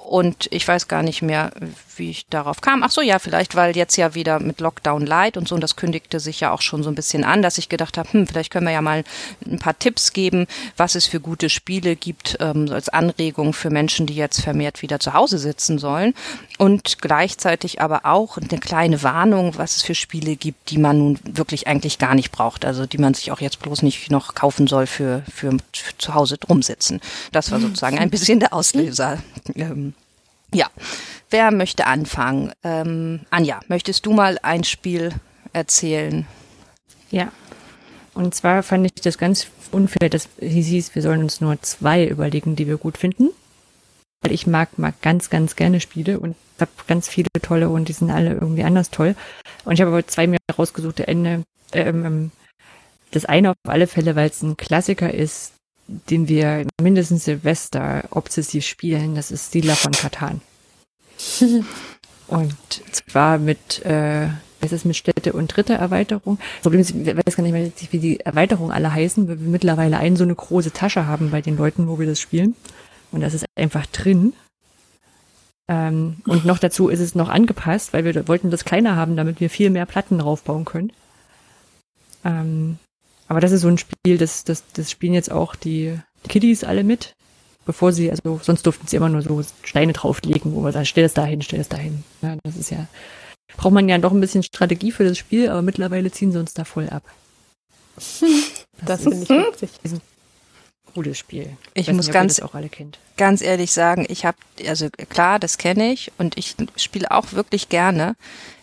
und 0.09 0.49
ich 0.51 0.67
weiß 0.67 0.89
gar 0.89 1.03
nicht 1.03 1.21
mehr, 1.21 1.51
wie 1.97 2.11
ich 2.11 2.27
darauf 2.29 2.63
kam. 2.63 2.83
Ach 2.83 2.91
so, 2.91 3.03
ja, 3.03 3.19
vielleicht, 3.19 3.55
weil 3.55 3.77
jetzt 3.77 3.97
ja 3.97 4.15
wieder 4.15 4.41
mit 4.41 4.61
Lockdown 4.61 5.05
Light 5.05 5.37
und 5.37 5.47
so, 5.47 5.55
und 5.55 5.61
das 5.61 5.77
kündigte 5.77 6.19
sich 6.19 6.41
ja 6.41 6.51
auch 6.51 6.63
schon 6.63 6.83
so 6.83 6.91
ein 6.91 6.95
bisschen 6.95 7.25
an, 7.25 7.43
dass 7.43 7.59
ich 7.59 7.69
gedacht 7.69 7.99
habe, 7.99 8.11
hm, 8.13 8.27
vielleicht 8.27 8.51
können 8.51 8.67
wir 8.67 8.73
ja 8.73 8.81
mal 8.81 9.05
ein 9.47 9.59
paar 9.59 9.79
Tipps 9.79 10.15
geben, 10.15 10.47
was 10.79 10.95
es 10.95 11.07
für 11.07 11.21
gute 11.21 11.51
Spiele 11.51 11.95
gibt, 11.95 12.39
ähm, 12.41 12.69
so 12.69 12.75
als 12.75 12.89
Anregung 12.89 13.53
für 13.53 13.69
Menschen, 13.69 14.07
die 14.07 14.15
jetzt 14.15 14.41
vermehrt 14.41 14.81
wieder 14.81 14.99
zu 14.99 15.13
Hause 15.13 15.39
sitzen 15.39 15.79
sollen. 15.79 16.15
Und 16.57 17.03
gleichzeitig 17.03 17.83
aber 17.83 18.07
auch 18.07 18.39
eine 18.39 18.61
kleine 18.61 19.03
Warnung, 19.03 19.59
was 19.59 19.77
es 19.77 19.83
für 19.83 19.95
Spiele 19.95 20.37
gibt, 20.37 20.71
die 20.71 20.79
man 20.79 20.99
nun 20.99 21.19
wirklich 21.25 21.67
eigentlich 21.67 21.99
gar 21.99 22.15
nicht 22.15 22.33
braucht. 22.33 22.65
Also 22.65 22.87
die 22.87 22.99
man 22.99 23.13
sich 23.13 23.31
auch 23.31 23.41
jetzt 23.41 23.61
bloß 23.61 23.83
nicht 23.83 24.11
noch 24.11 24.35
kaufen 24.35 24.67
soll 24.67 24.87
für, 24.87 25.23
für, 25.33 25.51
für 25.73 25.99
zu 25.99 26.15
Hause 26.15 26.39
drum 26.39 26.63
sitzen. 26.63 27.01
Das 27.33 27.51
war 27.51 27.61
sozusagen 27.61 27.99
ein 27.99 28.11
bisschen 28.11 28.41
der 28.41 28.55
Auslöser. 28.55 29.19
Ähm, 29.55 29.95
ja, 30.55 30.69
wer 31.31 31.51
möchte 31.51 31.87
anfangen? 31.87 32.53
Ähm, 32.63 33.21
Anja, 33.31 33.61
möchtest 33.69 34.07
du 34.07 34.13
mal 34.13 34.39
ein 34.43 34.65
Spiel 34.65 35.13
erzählen? 35.53 36.27
Ja. 37.11 37.33
Und 38.15 38.35
zwar 38.35 38.63
fand 38.63 38.87
ich 38.87 39.03
das 39.03 39.19
ganz 39.19 39.49
unfair, 39.71 40.09
dass 40.09 40.29
es 40.39 40.67
hieß, 40.67 40.95
wir 40.95 41.03
sollen 41.03 41.23
uns 41.23 41.41
nur 41.41 41.61
zwei 41.63 42.07
überlegen, 42.07 42.57
die 42.57 42.67
wir 42.67 42.77
gut 42.77 42.99
finden. 42.99 43.31
Weil 44.23 44.33
ich 44.33 44.47
mag, 44.47 44.79
mag 44.79 45.01
ganz, 45.03 45.31
ganz 45.31 45.55
gerne 45.55 45.81
Spiele 45.81 46.19
und 46.19 46.35
habe 46.61 46.71
ganz 46.89 47.09
viele 47.09 47.29
tolle 47.41 47.69
und 47.69 47.89
die 47.89 47.93
sind 47.93 48.11
alle 48.11 48.33
irgendwie 48.33 48.65
anders 48.65 48.91
toll. 48.91 49.15
Und 49.65 49.75
ich 49.75 49.81
habe 49.81 49.93
aber 49.93 50.07
zwei 50.07 50.27
mir 50.27 50.39
rausgesuchte 50.57 51.07
Ende. 51.07 51.45
Ähm, 51.73 52.05
ähm, 52.05 52.31
das 53.13 53.25
eine 53.25 53.51
auf 53.51 53.57
alle 53.67 53.87
Fälle, 53.87 54.17
weil 54.17 54.29
es 54.29 54.43
ein 54.43 54.57
Klassiker 54.57 55.13
ist, 55.13 55.53
den 55.89 56.29
wir 56.29 56.67
mindestens 56.81 57.25
Silvester 57.25 58.05
obsessiv 58.11 58.65
spielen, 58.65 59.15
das 59.15 59.31
ist 59.31 59.51
Siedler 59.51 59.75
von 59.75 59.93
Katan. 59.93 60.41
und 62.29 62.57
zwar 62.93 63.39
mit, 63.39 63.85
äh, 63.85 64.29
was 64.61 64.73
ist 64.73 64.85
mit 64.85 64.97
Städte 64.97 65.33
und 65.33 65.49
dritte 65.49 65.75
Erweiterung. 65.75 66.39
Das 66.57 66.63
Problem 66.63 66.81
ist, 66.81 66.91
ich 66.91 67.07
weiß 67.07 67.37
gar 67.37 67.43
nicht 67.43 67.53
mehr, 67.53 67.73
wie 67.91 67.99
die 67.99 68.21
Erweiterungen 68.21 68.71
alle 68.71 68.93
heißen, 68.93 69.29
weil 69.29 69.41
wir 69.41 69.49
mittlerweile 69.49 69.99
einen 69.99 70.17
so 70.17 70.25
eine 70.25 70.35
große 70.35 70.73
Tasche 70.73 71.07
haben 71.07 71.31
bei 71.31 71.41
den 71.41 71.57
Leuten, 71.57 71.89
wo 71.89 71.99
wir 71.99 72.07
das 72.07 72.21
spielen. 72.21 72.55
Und 73.11 73.23
das 73.23 73.33
ist 73.33 73.47
einfach 73.57 73.87
drin. 73.87 74.35
Ähm, 75.69 76.19
und 76.27 76.45
noch 76.45 76.59
dazu 76.59 76.89
ist 76.89 77.01
es 77.01 77.15
noch 77.15 77.29
angepasst, 77.29 77.93
weil 77.93 78.05
wir 78.05 78.29
wollten 78.29 78.51
das 78.51 78.65
kleiner 78.65 78.97
haben, 78.97 79.17
damit 79.17 79.41
wir 79.41 79.49
viel 79.49 79.71
mehr 79.71 79.87
Platten 79.87 80.19
draufbauen 80.19 80.65
können. 80.65 80.93
Ähm, 82.25 82.79
aber 83.29 83.41
das 83.41 83.53
ist 83.53 83.61
so 83.61 83.69
ein 83.69 83.79
Spiel, 83.79 84.19
das, 84.19 84.45
das, 84.45 84.65
das 84.73 84.91
spielen 84.91 85.15
jetzt 85.15 85.31
auch 85.31 85.55
die 85.55 85.99
Kiddies 86.29 86.65
alle 86.65 86.83
mit. 86.83 87.13
bevor 87.67 87.93
sie, 87.93 88.11
also 88.11 88.41
sonst 88.43 88.65
durften 88.65 88.87
sie 88.87 88.97
immer 88.97 89.11
nur 89.11 89.21
so 89.21 89.43
Steine 89.63 89.93
drauflegen, 89.93 90.55
wo 90.55 90.61
man 90.61 90.73
sagt, 90.73 90.87
stell 90.89 91.05
es 91.05 91.13
dahin, 91.13 91.43
stell 91.43 91.61
es 91.61 91.69
dahin. 91.69 92.03
Ja, 92.23 92.37
das 92.43 92.57
ist 92.57 92.71
ja, 92.71 92.87
braucht 93.59 93.75
man 93.75 93.89
ja 93.91 93.99
doch 93.99 94.13
ein 94.13 94.21
bisschen 94.21 94.43
Strategie 94.43 94.91
für 94.91 95.05
das 95.05 95.19
Spiel, 95.19 95.51
aber 95.51 95.61
mittlerweile 95.61 96.11
ziehen 96.11 96.33
sie 96.33 96.41
uns 96.41 96.55
da 96.55 96.65
voll 96.65 96.89
ab. 96.89 97.03
Das, 98.87 99.03
das 99.03 99.13
finde 99.13 99.25
ich 99.25 99.29
witzig. 99.29 99.71
Ist 99.83 99.95
ein 99.95 100.01
cooles 100.95 101.19
Spiel. 101.19 101.57
Ich, 101.75 101.89
ich 101.89 101.95
muss 101.95 102.07
nicht, 102.07 102.15
ganz, 102.15 102.41
ganz 103.17 103.43
ehrlich 103.43 103.73
sagen, 103.73 104.07
ich 104.09 104.25
habe, 104.25 104.39
also 104.69 104.89
klar, 105.09 105.41
das 105.41 105.59
kenne 105.59 105.93
ich 105.93 106.13
und 106.17 106.39
ich 106.39 106.55
spiele 106.77 107.11
auch 107.11 107.33
wirklich 107.33 107.69
gerne. 107.69 108.15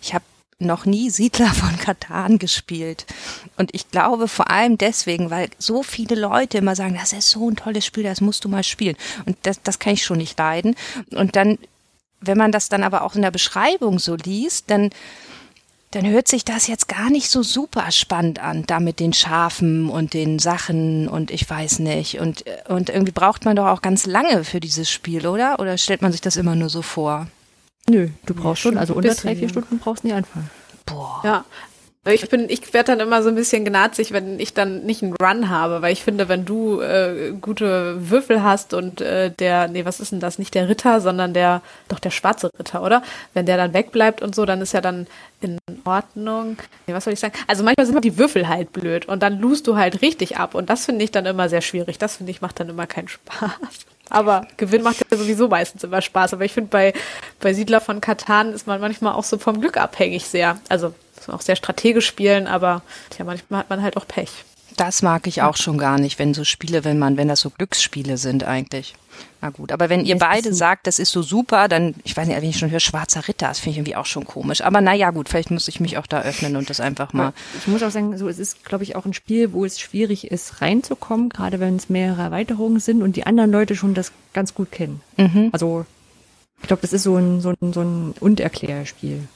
Ich 0.01 0.13
habe 0.13 0.24
noch 0.59 0.85
nie 0.85 1.09
Siedler 1.09 1.53
von 1.53 1.77
Katan 1.77 2.39
gespielt. 2.39 3.05
Und 3.57 3.74
ich 3.74 3.91
glaube 3.91 4.27
vor 4.27 4.50
allem 4.50 4.77
deswegen, 4.77 5.29
weil 5.29 5.50
so 5.57 5.83
viele 5.83 6.15
Leute 6.15 6.59
immer 6.59 6.75
sagen, 6.75 6.97
das 7.00 7.13
ist 7.13 7.29
so 7.29 7.50
ein 7.50 7.57
tolles 7.57 7.85
Spiel, 7.85 8.03
das 8.03 8.21
musst 8.21 8.45
du 8.45 8.50
mal 8.50 8.63
spielen. 8.63 8.95
Und 9.25 9.38
das, 9.43 9.62
das 9.62 9.79
kann 9.79 9.93
ich 9.93 10.05
schon 10.05 10.17
nicht 10.17 10.38
leiden. 10.39 10.75
Und 11.12 11.35
dann, 11.35 11.57
wenn 12.21 12.38
man 12.38 12.51
das 12.51 12.69
dann 12.69 12.83
aber 12.83 13.03
auch 13.03 13.15
in 13.15 13.21
der 13.21 13.31
Beschreibung 13.31 14.00
so 14.00 14.15
liest, 14.15 14.71
dann, 14.71 14.91
dann 15.91 16.07
hört 16.07 16.29
sich 16.29 16.45
das 16.45 16.67
jetzt 16.67 16.88
gar 16.88 17.09
nicht 17.09 17.29
so 17.29 17.43
super 17.43 17.91
spannend 17.91 18.39
an, 18.39 18.63
da 18.65 18.79
mit 18.79 19.01
den 19.01 19.12
Schafen 19.12 19.89
und 19.89 20.13
den 20.13 20.39
Sachen 20.39 21.09
und 21.09 21.31
ich 21.31 21.50
weiß 21.50 21.79
nicht. 21.79 22.19
Und, 22.19 22.45
und 22.69 22.89
irgendwie 22.89 23.12
braucht 23.12 23.43
man 23.43 23.57
doch 23.57 23.67
auch 23.67 23.81
ganz 23.81 24.05
lange 24.05 24.45
für 24.45 24.62
dieses 24.62 24.89
Spiel, 24.89 25.27
oder? 25.27 25.59
Oder 25.59 25.77
stellt 25.77 26.01
man 26.01 26.13
sich 26.13 26.21
das 26.21 26.38
immer 26.38 26.55
nur 26.55 26.69
so 26.69 26.81
vor? 26.81 27.27
Nö, 27.89 28.10
du 28.25 28.34
brauchst 28.34 28.63
ja, 28.63 28.72
schon, 28.72 28.77
also 28.77 28.94
unter 28.96 29.13
drei, 29.13 29.36
vier 29.36 29.50
Stunden 29.50 29.80
brauchst 29.80 30.04
du 30.04 30.08
nicht 30.08 30.15
anfangen. 30.15 30.50
Boah. 30.86 31.22
Ja. 31.24 31.46
Ich 32.08 32.30
bin, 32.30 32.48
ich 32.50 32.72
werde 32.72 32.92
dann 32.92 33.00
immer 33.00 33.24
so 33.24 33.30
ein 33.30 33.36
bisschen 33.36 33.65
gnatzig, 33.65 34.12
wenn 34.12 34.39
ich 34.39 34.54
dann 34.54 34.86
nicht 34.86 35.01
einen 35.01 35.15
Run 35.15 35.50
habe, 35.50 35.82
weil 35.82 35.92
ich 35.92 36.04
finde, 36.04 36.30
wenn 36.30 36.46
du 36.46 36.80
äh, 36.80 37.34
gute 37.42 38.12
Würfel 38.12 38.44
hast 38.44 38.75
und 38.75 39.01
äh, 39.01 39.32
der, 39.32 39.68
nee, 39.70 39.86
was 39.86 40.00
ist 40.00 40.12
denn 40.12 40.20
das? 40.20 40.38
Nicht 40.38 40.54
der 40.54 40.70
Ritter, 40.70 41.01
sondern 41.01 41.34
der, 41.34 41.63
doch 41.88 41.98
der 41.98 42.12
schwarze 42.12 42.51
Ritter, 42.60 42.84
oder? 42.84 43.01
Wenn 43.34 43.48
der 43.48 43.58
dann 43.58 43.74
wegbleibt 43.74 44.22
und 44.22 44.36
so, 44.36 44.46
dann 44.46 44.62
ist 44.62 44.74
ja 44.74 44.82
dann 44.82 45.08
in 45.42 45.58
Ordnung. 45.84 46.58
Nee, 46.86 46.94
was 46.94 47.06
soll 47.06 47.13
ich 47.13 47.20
sagen? 47.20 47.34
Also 47.48 47.63
manchmal 47.63 47.88
sind 47.88 48.06
die 48.06 48.20
Würfel 48.20 48.48
halt 48.48 48.72
blöd 48.72 49.08
und 49.08 49.24
dann 49.24 49.39
lust 49.39 49.65
du 49.65 49.75
halt 49.75 50.04
richtig 50.04 50.38
ab 50.38 50.54
und 50.54 50.70
das 50.70 50.86
finde 50.86 51.04
ich 51.04 51.10
dann 51.10 51.25
immer 51.25 51.50
sehr 51.50 51.62
schwierig. 51.62 51.98
Das 51.98 52.18
finde 52.18 52.30
ich 52.30 52.39
macht 52.39 52.60
dann 52.60 52.70
immer 52.70 52.86
keinen 52.86 53.08
Spaß. 53.08 53.50
Aber 54.09 54.47
Gewinn 54.57 54.83
macht 54.83 54.97
ja 55.09 55.17
sowieso 55.17 55.47
meistens 55.47 55.83
immer 55.83 56.01
Spaß. 56.01 56.33
Aber 56.33 56.45
ich 56.45 56.53
finde, 56.53 56.69
bei, 56.69 56.93
bei 57.39 57.53
Siedler 57.53 57.81
von 57.81 58.01
Katan 58.01 58.53
ist 58.53 58.67
man 58.67 58.79
manchmal 58.79 59.13
auch 59.13 59.24
so 59.24 59.38
vom 59.38 59.62
Glück 59.62 59.77
abhängig 59.77 60.25
sehr. 60.25 60.59
Also 60.69 60.93
muss 61.15 61.27
man 61.27 61.38
auch 61.38 61.41
sehr 61.41 61.55
strategisch 61.55 62.05
spielen, 62.05 62.47
aber 62.47 62.81
tja, 63.09 63.25
manchmal 63.25 63.62
hat 63.62 63.69
man 63.69 63.81
halt 63.81 63.97
auch 63.97 64.07
Pech. 64.07 64.29
Das 64.77 65.01
mag 65.01 65.25
ich 65.27 65.41
auch 65.41 65.57
schon 65.57 65.77
gar 65.77 66.00
nicht, 66.00 66.19
wenn 66.19 66.33
so 66.33 66.43
Spiele, 66.43 66.83
wenn 66.83 67.00
man, 67.00 67.17
wenn 67.17 67.29
das 67.29 67.39
so 67.39 67.50
Glücksspiele 67.50 68.17
sind 68.17 68.43
eigentlich. 68.43 68.93
Na 69.45 69.51
gut, 69.51 69.71
aber 69.71 69.89
wenn 69.89 70.05
ihr 70.05 70.17
beide 70.17 70.55
sagt, 70.55 70.87
das 70.87 70.97
ist 70.97 71.11
so 71.11 71.21
super, 71.21 71.67
dann, 71.67 71.93
ich 72.03 72.17
weiß 72.17 72.27
nicht, 72.27 72.35
wenn 72.35 72.49
ich 72.49 72.57
schon 72.57 72.71
höre, 72.71 72.79
schwarzer 72.79 73.27
Ritter, 73.27 73.49
das 73.49 73.59
finde 73.59 73.73
ich 73.73 73.77
irgendwie 73.77 73.95
auch 73.95 74.07
schon 74.07 74.25
komisch. 74.25 74.61
Aber 74.61 74.81
naja, 74.81 75.11
gut, 75.11 75.29
vielleicht 75.29 75.51
muss 75.51 75.67
ich 75.67 75.79
mich 75.79 75.99
auch 75.99 76.07
da 76.07 76.23
öffnen 76.23 76.55
und 76.55 76.67
das 76.71 76.79
einfach 76.79 77.13
mal. 77.13 77.31
Ich 77.59 77.67
muss 77.67 77.83
auch 77.83 77.91
sagen, 77.91 78.17
so, 78.17 78.27
es 78.27 78.39
ist, 78.39 78.65
glaube 78.65 78.83
ich, 78.83 78.95
auch 78.95 79.05
ein 79.05 79.13
Spiel, 79.13 79.53
wo 79.53 79.63
es 79.63 79.79
schwierig 79.79 80.31
ist, 80.31 80.63
reinzukommen, 80.63 81.29
gerade 81.29 81.59
wenn 81.59 81.75
es 81.75 81.89
mehrere 81.89 82.23
Erweiterungen 82.23 82.79
sind 82.79 83.03
und 83.03 83.17
die 83.17 83.27
anderen 83.27 83.51
Leute 83.51 83.75
schon 83.75 83.93
das 83.93 84.11
ganz 84.33 84.55
gut 84.55 84.71
kennen. 84.71 85.01
Mhm. 85.17 85.49
Also, 85.51 85.85
ich 86.63 86.67
glaube, 86.67 86.81
das 86.81 86.91
ist 86.91 87.03
so 87.03 87.15
ein, 87.15 87.39
so 87.39 87.49
ein, 87.49 87.71
so 87.71 87.81
ein 87.81 88.15
Und-Erklärspiel. 88.19 89.27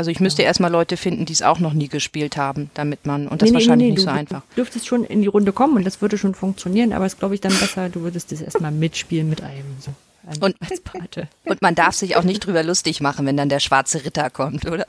Also 0.00 0.10
ich 0.10 0.18
müsste 0.18 0.40
ja. 0.40 0.48
erstmal 0.48 0.70
Leute 0.70 0.96
finden, 0.96 1.26
die 1.26 1.34
es 1.34 1.42
auch 1.42 1.58
noch 1.58 1.74
nie 1.74 1.88
gespielt 1.88 2.38
haben, 2.38 2.70
damit 2.72 3.04
man, 3.04 3.28
und 3.28 3.42
das 3.42 3.50
nee, 3.50 3.56
wahrscheinlich 3.56 3.88
nee, 3.88 3.92
nee, 3.92 3.96
nicht 3.96 4.06
du, 4.06 4.10
so 4.10 4.16
einfach. 4.16 4.40
Du 4.48 4.54
dürftest 4.54 4.86
schon 4.86 5.04
in 5.04 5.20
die 5.20 5.28
Runde 5.28 5.52
kommen 5.52 5.76
und 5.76 5.84
das 5.84 6.00
würde 6.00 6.16
schon 6.16 6.34
funktionieren, 6.34 6.94
aber 6.94 7.04
es 7.04 7.18
glaube 7.18 7.34
ich 7.34 7.42
dann 7.42 7.52
besser, 7.52 7.90
du 7.90 8.00
würdest 8.00 8.32
das 8.32 8.40
erstmal 8.40 8.72
mitspielen 8.72 9.28
mit 9.28 9.42
einem, 9.42 9.76
so. 9.78 9.92
Und, 10.40 10.56
als 10.58 10.80
Pate. 10.80 11.28
und 11.44 11.60
man 11.60 11.74
darf 11.74 11.94
sich 11.94 12.16
auch 12.16 12.22
nicht 12.22 12.46
drüber 12.46 12.62
lustig 12.62 13.02
machen, 13.02 13.26
wenn 13.26 13.36
dann 13.36 13.50
der 13.50 13.60
schwarze 13.60 14.02
Ritter 14.02 14.30
kommt, 14.30 14.64
oder? 14.64 14.86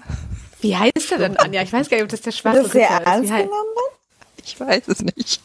Wie 0.62 0.78
heißt 0.78 1.12
der 1.12 1.18
denn, 1.18 1.36
Anja? 1.36 1.62
Ich 1.62 1.74
weiß 1.74 1.90
gar 1.90 1.98
nicht, 1.98 2.06
ob 2.06 2.10
das 2.10 2.22
der 2.22 2.32
schwarze 2.32 2.64
das 2.64 2.74
Ritter 2.74 3.02
ist. 3.02 3.08
Ernst 3.08 3.32
genommen? 3.32 3.52
Ich 4.46 4.58
weiß 4.62 4.88
es 4.88 5.02
nicht. 5.02 5.42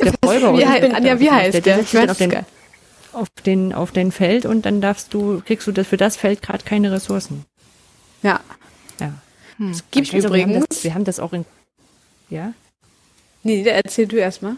Der 0.00 0.12
Räuber. 0.24 0.58
Wie 0.58 0.66
heißt, 0.66 0.92
Anja, 0.92 1.20
wie 1.20 1.30
heißt 1.30 1.54
der? 1.54 1.60
der? 1.60 1.78
Ich 1.78 1.94
weiß 1.94 2.10
auf 2.10 2.18
den, 2.18 2.34
auf 3.12 3.28
den, 3.46 3.72
auf 3.72 3.92
den 3.92 4.10
Feld 4.10 4.44
und 4.44 4.66
dann 4.66 4.80
darfst 4.80 5.14
du, 5.14 5.40
kriegst 5.46 5.68
du 5.68 5.72
das 5.72 5.86
für 5.86 5.98
das 5.98 6.16
Feld 6.16 6.42
gerade 6.42 6.64
keine 6.64 6.90
Ressourcen. 6.90 7.44
Ja. 8.24 8.40
Hm. 9.58 9.70
Es 9.70 9.84
gibt 9.90 10.12
übrigens. 10.12 10.32
Wir 10.32 10.56
haben, 10.56 10.66
das, 10.68 10.84
wir 10.84 10.94
haben, 10.94 11.04
das, 11.04 11.20
auch 11.20 11.32
in. 11.32 11.44
Ja? 12.30 12.52
Nee, 13.42 13.62
erzähl 13.62 14.06
du 14.06 14.16
erstmal. 14.16 14.56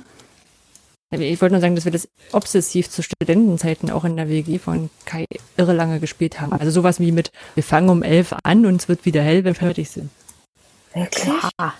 Ich 1.10 1.40
wollte 1.40 1.54
nur 1.54 1.60
sagen, 1.60 1.76
dass 1.76 1.84
wir 1.84 1.92
das 1.92 2.08
obsessiv 2.32 2.90
zu 2.90 3.02
Studentenzeiten 3.02 3.90
auch 3.90 4.04
in 4.04 4.16
der 4.16 4.28
WG 4.28 4.58
von 4.58 4.90
Kai 5.04 5.24
irre 5.56 5.72
lange 5.72 6.00
gespielt 6.00 6.40
haben. 6.40 6.52
Also 6.52 6.70
sowas 6.72 6.98
wie 6.98 7.12
mit, 7.12 7.30
wir 7.54 7.62
fangen 7.62 7.88
um 7.90 8.02
elf 8.02 8.34
an 8.42 8.66
und 8.66 8.82
es 8.82 8.88
wird 8.88 9.04
wieder 9.04 9.22
hell, 9.22 9.44
wenn 9.44 9.54
wir 9.54 9.54
fertig 9.54 9.88
sind. 9.88 10.10
Wirklich? 10.94 11.26
Ja. 11.60 11.74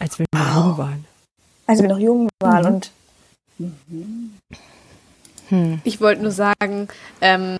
Als 0.00 0.18
wir 0.18 0.26
noch 0.32 0.54
jung 0.54 0.78
waren. 0.78 1.04
Als 1.66 1.82
wir 1.82 1.88
noch 1.88 1.98
jung 1.98 2.28
waren 2.40 2.64
mhm. 2.64 2.74
und. 2.74 2.90
Mhm. 3.58 4.34
Hm. 5.54 5.80
Ich 5.84 6.00
wollte 6.00 6.22
nur 6.22 6.32
sagen, 6.32 6.88
ähm, 7.20 7.58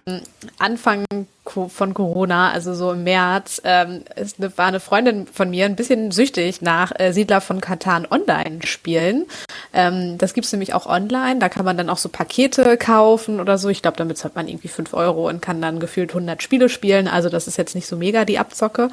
Anfang 0.59 1.05
von 1.45 1.95
Corona, 1.95 2.51
also 2.51 2.75
so 2.75 2.91
im 2.93 3.05
März, 3.05 3.61
ähm, 3.65 4.03
ist 4.17 4.41
eine, 4.41 4.57
war 4.59 4.67
eine 4.67 4.81
Freundin 4.81 5.29
von 5.29 5.51
mir 5.51 5.67
ein 5.67 5.77
bisschen 5.77 6.11
süchtig 6.11 6.61
nach 6.61 6.91
äh, 6.99 7.13
Siedler 7.13 7.41
von 7.41 7.61
Katan 7.61 8.07
online 8.11 8.61
spielen. 8.65 9.27
Ähm, 9.73 10.19
das 10.19 10.35
gibt's 10.35 10.51
nämlich 10.51 10.75
auch 10.75 10.87
online. 10.87 11.39
Da 11.39 11.49
kann 11.49 11.65
man 11.65 11.77
dann 11.77 11.89
auch 11.89 11.99
so 11.99 12.09
Pakete 12.09 12.77
kaufen 12.77 13.39
oder 13.39 13.59
so. 13.59 13.69
Ich 13.69 13.83
glaube, 13.83 13.97
damit 13.97 14.19
zahlt 14.19 14.35
man 14.35 14.49
irgendwie 14.49 14.69
fünf 14.69 14.93
Euro 14.93 15.29
und 15.29 15.41
kann 15.41 15.63
dann 15.63 15.79
gefühlt 15.79 16.11
100 16.11 16.43
Spiele 16.43 16.69
spielen. 16.69 17.07
Also 17.07 17.29
das 17.29 17.47
ist 17.47 17.59
jetzt 17.59 17.77
nicht 17.77 17.87
so 17.87 17.97
mega 17.97 18.25
die 18.25 18.41
Abzocke. 18.41 18.89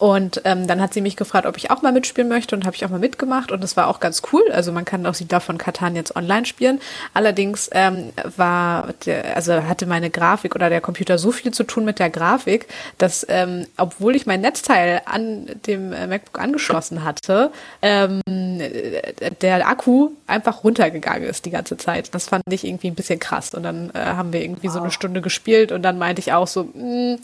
Und 0.00 0.40
ähm, 0.46 0.66
dann 0.66 0.80
hat 0.80 0.94
sie 0.94 1.02
mich 1.02 1.14
gefragt, 1.14 1.44
ob 1.44 1.58
ich 1.58 1.70
auch 1.70 1.82
mal 1.82 1.92
mitspielen 1.92 2.26
möchte 2.26 2.56
und 2.56 2.64
habe 2.64 2.74
ich 2.74 2.86
auch 2.86 2.88
mal 2.88 2.98
mitgemacht 2.98 3.52
und 3.52 3.62
das 3.62 3.76
war 3.76 3.86
auch 3.86 4.00
ganz 4.00 4.22
cool. 4.32 4.42
Also 4.50 4.72
man 4.72 4.86
kann 4.86 5.04
auch 5.04 5.12
sie 5.12 5.28
davon 5.28 5.58
Katan 5.58 5.94
jetzt 5.94 6.16
online 6.16 6.46
spielen. 6.46 6.80
Allerdings 7.12 7.68
ähm, 7.74 8.10
war, 8.36 8.94
der, 9.04 9.36
also 9.36 9.52
hatte 9.64 9.84
meine 9.84 10.08
Grafik 10.08 10.54
oder 10.54 10.70
der 10.70 10.80
Computer 10.80 11.18
so 11.18 11.32
viel 11.32 11.52
zu 11.52 11.64
tun 11.64 11.84
mit 11.84 11.98
der 11.98 12.08
Grafik, 12.08 12.66
dass 12.96 13.26
ähm, 13.28 13.66
obwohl 13.76 14.16
ich 14.16 14.24
mein 14.24 14.40
Netzteil 14.40 15.02
an 15.04 15.44
dem 15.66 15.92
äh, 15.92 16.06
MacBook 16.06 16.40
angeschlossen 16.40 17.04
hatte, 17.04 17.52
ähm, 17.82 18.22
der 19.42 19.68
Akku 19.68 20.12
einfach 20.26 20.64
runtergegangen 20.64 21.28
ist 21.28 21.44
die 21.44 21.50
ganze 21.50 21.76
Zeit. 21.76 22.14
Das 22.14 22.28
fand 22.28 22.42
ich 22.50 22.64
irgendwie 22.64 22.88
ein 22.88 22.94
bisschen 22.94 23.18
krass. 23.18 23.52
Und 23.52 23.64
dann 23.64 23.90
äh, 23.90 23.98
haben 23.98 24.32
wir 24.32 24.40
irgendwie 24.40 24.68
wow. 24.68 24.74
so 24.74 24.80
eine 24.80 24.90
Stunde 24.92 25.20
gespielt 25.20 25.72
und 25.72 25.82
dann 25.82 25.98
meinte 25.98 26.20
ich 26.20 26.32
auch 26.32 26.46
so, 26.46 26.64
mh, 26.64 26.72
hm, 26.72 27.18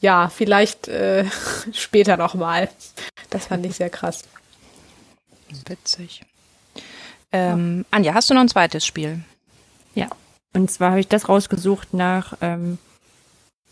ja, 0.00 0.30
vielleicht 0.34 0.88
äh, 0.88 1.26
später 1.72 2.16
nochmal. 2.22 2.68
Das 3.30 3.46
fand 3.46 3.66
ich 3.66 3.76
sehr 3.76 3.90
krass. 3.90 4.24
Witzig. 5.66 6.22
Ähm, 7.32 7.84
Anja, 7.90 8.14
hast 8.14 8.30
du 8.30 8.34
noch 8.34 8.42
ein 8.42 8.48
zweites 8.48 8.86
Spiel? 8.86 9.20
Ja. 9.94 10.08
Und 10.54 10.70
zwar 10.70 10.90
habe 10.90 11.00
ich 11.00 11.08
das 11.08 11.28
rausgesucht 11.28 11.94
nach, 11.94 12.34
ähm, 12.40 12.78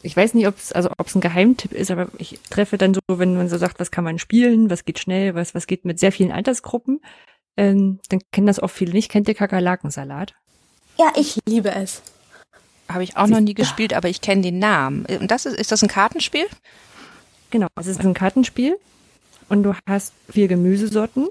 ich 0.03 0.17
weiß 0.17 0.35
nicht, 0.35 0.47
ob 0.47 0.57
es 0.57 0.73
also 0.73 0.91
ob's 0.99 1.15
ein 1.15 1.21
Geheimtipp 1.21 1.73
ist, 1.73 1.91
aber 1.91 2.09
ich 2.19 2.41
treffe 2.49 2.79
dann 2.79 2.95
so, 2.95 3.01
wenn 3.07 3.37
man 3.37 3.49
so 3.49 3.59
sagt, 3.59 3.79
was 3.81 3.91
kann 3.91 4.05
man 4.05 4.19
spielen, 4.19 4.71
was 4.71 4.85
geht 4.85 4.99
schnell, 4.99 5.35
was, 5.35 5.55
was 5.55 5.67
geht 5.67 5.85
mit 5.85 6.01
sehr 6.01 6.13
vielen 6.13 6.33
Altersgruppen, 6.33 7.01
ähm, 7.57 8.01
dann 8.09 8.21
kennen 8.33 8.47
das 8.47 8.61
auch 8.61 8.71
viele 8.71 8.93
nicht. 8.93 9.11
Kennt 9.11 9.29
ihr 9.29 9.35
Kakerlakensalat? 9.35 10.35
Ja, 10.99 11.13
ich 11.17 11.39
liebe 11.47 11.71
es. 11.71 12.03
Habe 12.89 13.05
ich 13.05 13.17
auch 13.17 13.29
noch 13.29 13.41
nie 13.41 13.55
gespielt, 13.55 13.95
aber 13.95 14.09
ich 14.09 14.21
kenne 14.21 14.43
den 14.43 14.59
Namen. 14.59 15.07
Und 15.07 15.31
das 15.31 15.47
ist, 15.47 15.57
ist 15.57 15.71
das 15.71 15.83
ein 15.83 15.89
Kartenspiel? 15.89 16.47
Genau, 17.51 17.67
es 17.79 17.87
ist 17.87 18.01
ein 18.01 18.15
Kartenspiel 18.15 18.77
und 19.49 19.65
du 19.65 19.75
hast 19.87 20.15
vier 20.31 20.49
Gemüsesorten 20.49 21.29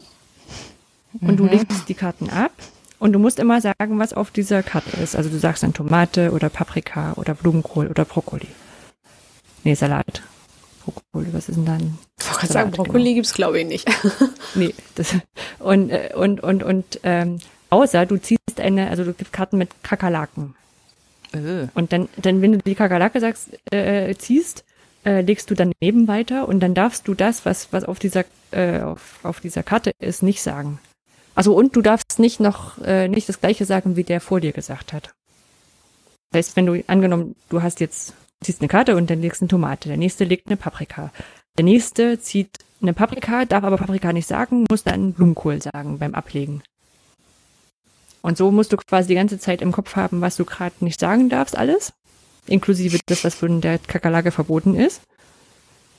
und 1.22 1.32
mhm. 1.32 1.38
du 1.38 1.46
legst 1.46 1.88
die 1.88 1.94
Karten 1.94 2.30
ab 2.30 2.52
und 3.00 3.14
du 3.14 3.20
musst 3.20 3.40
immer 3.40 3.62
sagen, 3.62 3.98
was 3.98 4.14
auf 4.14 4.30
dieser 4.30 4.62
Karte 4.62 4.98
ist. 4.98 5.16
Also 5.16 5.30
du 5.30 5.40
sagst 5.40 5.64
dann 5.64 5.74
Tomate 5.74 6.32
oder 6.32 6.50
Paprika 6.50 7.14
oder 7.16 7.34
Blumenkohl 7.34 7.88
oder 7.88 8.04
Brokkoli. 8.06 8.48
Nee, 9.64 9.74
Salat. 9.74 10.22
Brokkoli, 10.84 11.34
was 11.34 11.48
ist 11.48 11.56
denn 11.56 11.66
dann? 11.66 11.98
Ich 12.20 12.30
wollte 12.30 12.48
sagen, 12.48 12.72
Brokkoli 12.72 13.04
genau. 13.04 13.16
gibt's 13.16 13.34
glaube 13.34 13.62
ich 13.62 13.68
nicht. 13.68 13.90
nee, 14.56 14.74
das, 14.96 15.16
und, 15.60 15.90
äh, 15.90 16.12
und, 16.16 16.42
und, 16.42 16.64
und, 16.64 17.00
ähm, 17.04 17.40
außer 17.70 18.06
du 18.06 18.18
ziehst 18.18 18.60
eine, 18.60 18.90
also 18.90 19.06
du 19.06 19.14
gibst 19.14 19.32
Karten 19.32 19.58
mit 19.58 19.70
Kakerlaken. 19.84 20.56
Äh. 21.32 21.68
Und 21.76 21.94
dann, 21.94 22.10
dann, 22.18 22.42
wenn 22.42 22.54
du 22.54 22.58
die 22.58 22.76
Kakerlake 22.76 23.20
sagst, 23.22 23.50
äh, 23.72 24.14
ziehst, 24.16 24.66
äh, 25.06 25.22
legst 25.22 25.50
du 25.50 25.56
daneben 25.56 26.08
weiter 26.08 26.48
und 26.48 26.60
dann 26.60 26.74
darfst 26.74 27.08
du 27.08 27.14
das, 27.14 27.46
was, 27.46 27.72
was 27.72 27.84
auf 27.84 28.00
dieser, 28.00 28.26
äh, 28.52 28.82
auf, 28.82 29.20
auf 29.24 29.40
dieser 29.40 29.64
Karte 29.64 29.92
ist, 30.00 30.24
nicht 30.24 30.42
sagen. 30.42 30.80
Also 31.36 31.54
und 31.54 31.76
du 31.76 31.82
darfst 31.82 32.20
nicht 32.20 32.40
noch 32.40 32.78
äh, 32.80 33.08
nicht 33.08 33.30
das 33.30 33.40
gleiche 33.40 33.66
sagen, 33.66 33.96
wie 33.96 34.04
der 34.04 34.20
vor 34.20 34.42
dir 34.42 34.52
gesagt 34.52 34.94
hat. 34.94 35.14
Das 36.32 36.40
heißt, 36.40 36.56
wenn 36.56 36.66
du 36.66 36.84
angenommen, 36.88 37.36
du 37.50 37.62
hast 37.62 37.80
jetzt 37.80 38.14
ziehst 38.42 38.62
eine 38.62 38.68
Karte 38.68 38.96
und 38.96 39.10
dann 39.10 39.22
legst 39.22 39.42
eine 39.42 39.50
Tomate, 39.50 39.90
der 39.90 39.98
nächste 39.98 40.24
legt 40.24 40.48
eine 40.48 40.58
Paprika. 40.58 41.12
Der 41.58 41.66
nächste 41.66 42.20
zieht 42.20 42.58
eine 42.82 42.94
Paprika, 42.94 43.46
darf 43.46 43.64
aber 43.64 43.78
Paprika 43.78 44.14
nicht 44.14 44.28
sagen, 44.28 44.66
muss 44.70 44.84
dann 44.84 45.14
Blumenkohl 45.14 45.62
sagen 45.62 46.00
beim 46.00 46.16
Ablegen. 46.16 46.62
Und 48.22 48.38
so 48.38 48.52
musst 48.52 48.74
du 48.74 48.78
quasi 48.78 49.10
die 49.10 49.16
ganze 49.16 49.40
Zeit 49.40 49.62
im 49.62 49.72
Kopf 49.72 49.96
haben, 49.96 50.22
was 50.22 50.36
du 50.36 50.46
gerade 50.46 50.76
nicht 50.82 51.00
sagen 51.00 51.30
darfst, 51.30 51.58
alles. 51.58 51.94
Inklusive 52.50 53.00
das, 53.06 53.24
was 53.24 53.36
von 53.36 53.62
der 53.62 53.80
Kakerlake 53.80 54.32
verboten 54.32 54.76
ist. 54.76 55.02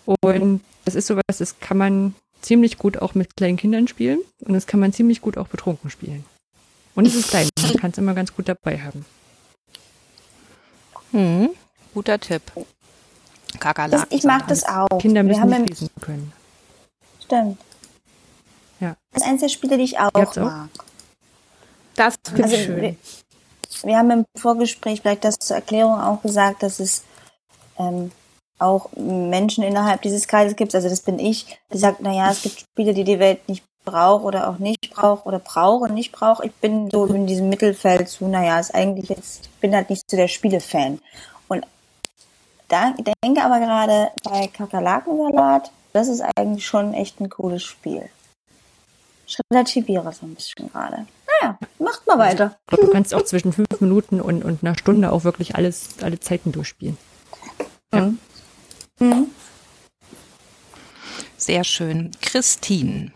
Und 0.05 0.63
das 0.85 0.95
ist 0.95 1.07
sowas, 1.07 1.39
das 1.39 1.61
kann 1.61 1.77
man 1.77 2.15
ziemlich 2.43 2.79
gut 2.79 2.99
auch 2.99 3.15
mit 3.15 3.37
kleinen 3.37 3.57
Kindern 3.57 3.87
spielen 3.87 4.21
und 4.41 4.55
das 4.55 4.67
kann 4.67 4.81
man 4.81 4.93
ziemlich 4.93 5.21
gut 5.21 5.37
auch 5.37 5.49
betrunken 5.49 5.91
spielen. 5.91 6.25
Und 6.95 7.07
es 7.07 7.15
ist 7.15 7.29
klein, 7.29 7.49
man 7.63 7.77
kann 7.77 7.91
es 7.93 7.99
immer 7.99 8.15
ganz 8.15 8.35
gut 8.35 8.49
dabei 8.49 8.79
haben. 8.81 9.05
Hm, 11.13 11.51
guter 11.95 12.19
Tipp. 12.19 12.43
Kakerlaken. 13.59 14.17
Ich 14.17 14.25
mag 14.25 14.47
das 14.49 14.65
auch. 14.65 14.89
Kinder 15.01 15.23
müssen 15.23 15.49
Wir 15.49 15.59
nicht 15.59 15.71
lesen 15.71 15.91
können. 16.01 16.33
Stimmt. 17.25 17.59
Ja. 18.81 18.97
Das 19.13 19.23
ist 19.23 19.29
eines 19.29 19.41
der 19.43 19.49
Spiele, 19.49 19.77
die 19.77 19.85
ich 19.85 19.99
auch, 19.99 20.15
auch? 20.15 20.37
mag. 20.37 20.71
Das 21.97 22.15
finde 22.25 22.45
also, 22.45 22.57
schön. 22.57 22.97
Wir, 23.85 23.99
haben 23.99 24.11
im 24.11 24.25
Vorgespräch 24.37 25.01
vielleicht 25.01 25.25
das 25.25 25.39
zur 25.39 25.57
Erklärung 25.57 26.01
auch 26.01 26.23
gesagt, 26.23 26.63
dass 26.63 26.81
es 26.81 27.05
ähm, 27.79 28.11
auch 28.59 28.91
Menschen 28.95 29.65
innerhalb 29.65 30.03
dieses 30.03 30.29
Kreises 30.29 30.57
gibt. 30.57 30.75
Also 30.75 30.89
das 30.89 31.01
bin 31.01 31.19
ich, 31.19 31.59
die 31.73 31.79
sagt, 31.79 32.01
naja, 32.01 32.31
es 32.31 32.43
gibt 32.43 32.61
Spiele, 32.61 32.95
die 32.95 33.05
die 33.05 33.19
Welt 33.19 33.49
nicht 33.49 33.65
braucht 33.85 34.25
oder 34.25 34.49
auch 34.49 34.59
nicht 34.59 34.91
braucht 34.91 35.27
oder 35.27 35.39
braucht 35.39 35.89
und 35.89 35.95
nicht 35.95 36.13
braucht. 36.13 36.45
Ich 36.45 36.53
bin 36.55 36.91
so 36.91 37.07
in 37.07 37.27
diesem 37.27 37.49
Mittelfeld 37.49 38.09
zu, 38.09 38.27
naja, 38.29 38.61
ist 38.61 38.75
eigentlich 38.75 39.09
jetzt, 39.09 39.47
ich 39.47 39.61
bin 39.61 39.75
halt 39.75 39.91
nicht 39.91 40.09
so 40.09 40.17
der 40.17 40.29
Spielefan. 40.29 41.01
Und 41.49 41.67
da 42.69 42.95
denke 43.25 43.43
aber 43.43 43.59
gerade 43.59 44.11
bei 44.23 44.47
Kakerlakensalat, 44.47 45.71
das 45.93 46.09
ist 46.09 46.23
eigentlich 46.37 46.67
schon 46.67 46.95
echt 46.95 47.21
ein 47.21 47.31
cooles 47.31 47.63
Spiel. 47.63 48.09
Ich 49.27 49.39
relativiere 49.51 50.13
so 50.13 50.27
ein 50.27 50.35
bisschen 50.35 50.71
gerade. 50.71 51.07
Naja, 51.41 51.59
macht 51.79 52.07
mal 52.07 52.19
weiter. 52.19 52.57
Du 52.69 52.89
kannst 52.89 53.15
auch 53.15 53.25
zwischen 53.25 53.53
fünf 53.53 53.81
Minuten 53.81 54.21
und, 54.21 54.45
und 54.45 54.63
einer 54.63 54.77
Stunde 54.77 55.13
auch 55.13 55.25
wirklich 55.25 55.55
alles, 55.55 55.89
alle 56.03 56.21
Zeiten 56.21 56.53
durchspielen. 56.53 56.97
Ja. 57.93 58.07
Mhm. 58.07 58.19
Mhm. 58.99 59.27
Sehr 61.37 61.65
schön. 61.65 62.11
Christine. 62.21 63.13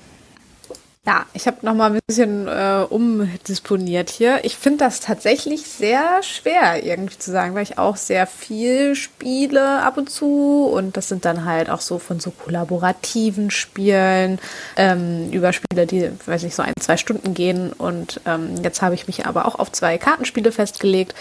Ja, 1.07 1.27
ich 1.35 1.47
habe 1.47 1.59
noch 1.61 1.75
mal 1.75 1.93
ein 1.93 1.99
bisschen 2.07 2.49
äh, 2.49 2.87
umdisponiert 2.89 4.09
hier. 4.09 4.43
Ich 4.43 4.57
finde 4.57 4.79
das 4.79 5.01
tatsächlich 5.01 5.67
sehr 5.67 6.23
schwer 6.23 6.83
irgendwie 6.83 7.19
zu 7.19 7.31
sagen, 7.31 7.55
weil 7.55 7.63
ich 7.63 7.77
auch 7.77 7.97
sehr 7.97 8.27
viel 8.27 8.95
spiele 8.95 9.83
ab 9.83 9.99
und 9.99 10.09
zu 10.09 10.67
und 10.73 10.97
das 10.97 11.11
sind 11.11 11.27
dann 11.27 11.45
halt 11.45 11.69
auch 11.69 11.83
so 11.83 11.99
von 11.99 12.21
so 12.21 12.31
kollaborativen 12.31 13.51
Spielen 13.51 14.39
ähm, 14.79 15.31
über 15.31 15.53
Spiele, 15.53 15.87
die, 15.87 16.11
weiß 16.25 16.43
ich, 16.45 16.55
so 16.55 16.63
ein, 16.63 16.73
zwei 16.81 16.97
Stunden 16.97 17.35
gehen 17.35 17.75
und 17.75 18.23
ähm, 18.25 18.55
jetzt 18.63 18.81
habe 18.81 18.95
ich 18.95 19.07
mich 19.07 19.27
aber 19.27 19.45
auch 19.45 19.57
auf 19.59 19.71
zwei 19.73 19.99
Kartenspiele 19.99 20.53
festgelegt, 20.53 21.15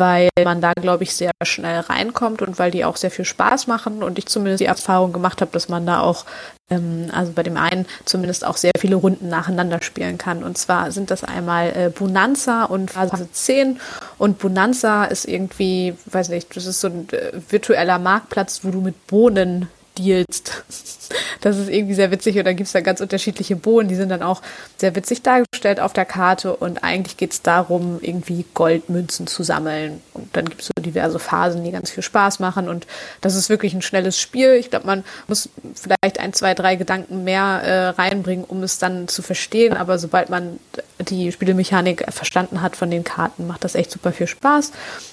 weil 0.00 0.30
man 0.42 0.60
da, 0.60 0.72
glaube 0.72 1.04
ich, 1.04 1.14
sehr 1.14 1.30
schnell 1.44 1.80
reinkommt 1.80 2.42
und 2.42 2.58
weil 2.58 2.70
die 2.70 2.84
auch 2.84 2.96
sehr 2.96 3.10
viel 3.10 3.24
Spaß 3.24 3.66
machen 3.66 4.02
und 4.02 4.18
ich 4.18 4.26
zumindest 4.26 4.60
die 4.60 4.66
Erfahrung 4.66 5.12
gemacht 5.12 5.40
habe, 5.40 5.52
dass 5.52 5.68
man 5.68 5.86
da 5.86 6.00
auch, 6.00 6.24
ähm, 6.70 7.10
also 7.12 7.32
bei 7.32 7.42
dem 7.42 7.56
einen 7.56 7.86
zumindest 8.06 8.44
auch 8.44 8.56
sehr 8.56 8.72
viele 8.78 8.96
Runden 8.96 9.28
nacheinander 9.28 9.82
spielen 9.82 10.18
kann. 10.18 10.42
Und 10.42 10.58
zwar 10.58 10.90
sind 10.90 11.10
das 11.10 11.22
einmal 11.22 11.68
äh, 11.76 11.90
Bonanza 11.90 12.64
und 12.64 12.90
Phase 12.90 13.28
10 13.30 13.78
und 14.18 14.38
Bonanza 14.38 15.04
ist 15.04 15.26
irgendwie, 15.26 15.94
weiß 16.06 16.30
nicht, 16.30 16.56
das 16.56 16.66
ist 16.66 16.80
so 16.80 16.88
ein 16.88 17.08
äh, 17.10 17.32
virtueller 17.48 17.98
Marktplatz, 17.98 18.60
wo 18.64 18.70
du 18.70 18.80
mit 18.80 19.06
Bohnen 19.06 19.68
dealst. 20.00 20.64
Das 21.40 21.56
ist 21.56 21.68
irgendwie 21.68 21.94
sehr 21.94 22.12
witzig 22.12 22.38
und 22.38 22.44
dann 22.44 22.54
gibt 22.54 22.68
es 22.68 22.72
da 22.72 22.80
ganz 22.82 23.00
unterschiedliche 23.00 23.56
Bohnen, 23.56 23.88
die 23.88 23.96
sind 23.96 24.10
dann 24.10 24.22
auch 24.22 24.42
sehr 24.76 24.94
witzig 24.94 25.22
dargestellt 25.22 25.80
auf 25.80 25.92
der 25.92 26.04
Karte 26.04 26.54
und 26.54 26.84
eigentlich 26.84 27.16
geht 27.16 27.32
es 27.32 27.42
darum, 27.42 27.98
irgendwie 28.00 28.44
Goldmünzen 28.54 29.26
zu 29.26 29.42
sammeln 29.42 30.00
und 30.12 30.28
dann 30.36 30.44
gibt 30.44 30.60
es 30.60 30.68
so 30.68 30.82
diverse 30.82 31.18
Phasen, 31.18 31.64
die 31.64 31.72
ganz 31.72 31.90
viel 31.90 32.02
Spaß 32.02 32.38
machen 32.38 32.68
und 32.68 32.86
das 33.22 33.34
ist 33.34 33.48
wirklich 33.48 33.74
ein 33.74 33.82
schnelles 33.82 34.20
Spiel. 34.20 34.52
Ich 34.54 34.70
glaube, 34.70 34.86
man 34.86 35.02
muss 35.26 35.48
vielleicht 35.74 36.20
ein, 36.20 36.32
zwei, 36.32 36.54
drei 36.54 36.76
Gedanken 36.76 37.24
mehr 37.24 37.62
äh, 37.64 37.88
reinbringen, 37.88 38.44
um 38.44 38.62
es 38.62 38.78
dann 38.78 39.08
zu 39.08 39.22
verstehen, 39.22 39.76
aber 39.76 39.98
sobald 39.98 40.30
man 40.30 40.60
die 41.00 41.32
Spielmechanik 41.32 42.04
verstanden 42.10 42.62
hat 42.62 42.76
von 42.76 42.90
den 42.90 43.02
Karten, 43.02 43.46
macht 43.46 43.64
das 43.64 43.74
echt 43.74 43.90
super 43.90 44.12
viel 44.12 44.26
Spaß. 44.26 44.72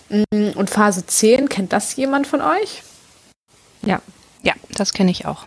Mm, 0.09 0.49
und 0.55 0.69
Phase 0.69 1.05
10, 1.05 1.49
kennt 1.49 1.73
das 1.73 1.95
jemand 1.95 2.27
von 2.27 2.41
euch? 2.41 2.83
Ja, 3.81 4.01
ja, 4.47 4.53
das 4.71 4.93
kenne 4.93 5.11
ich 5.11 5.25
auch. 5.25 5.45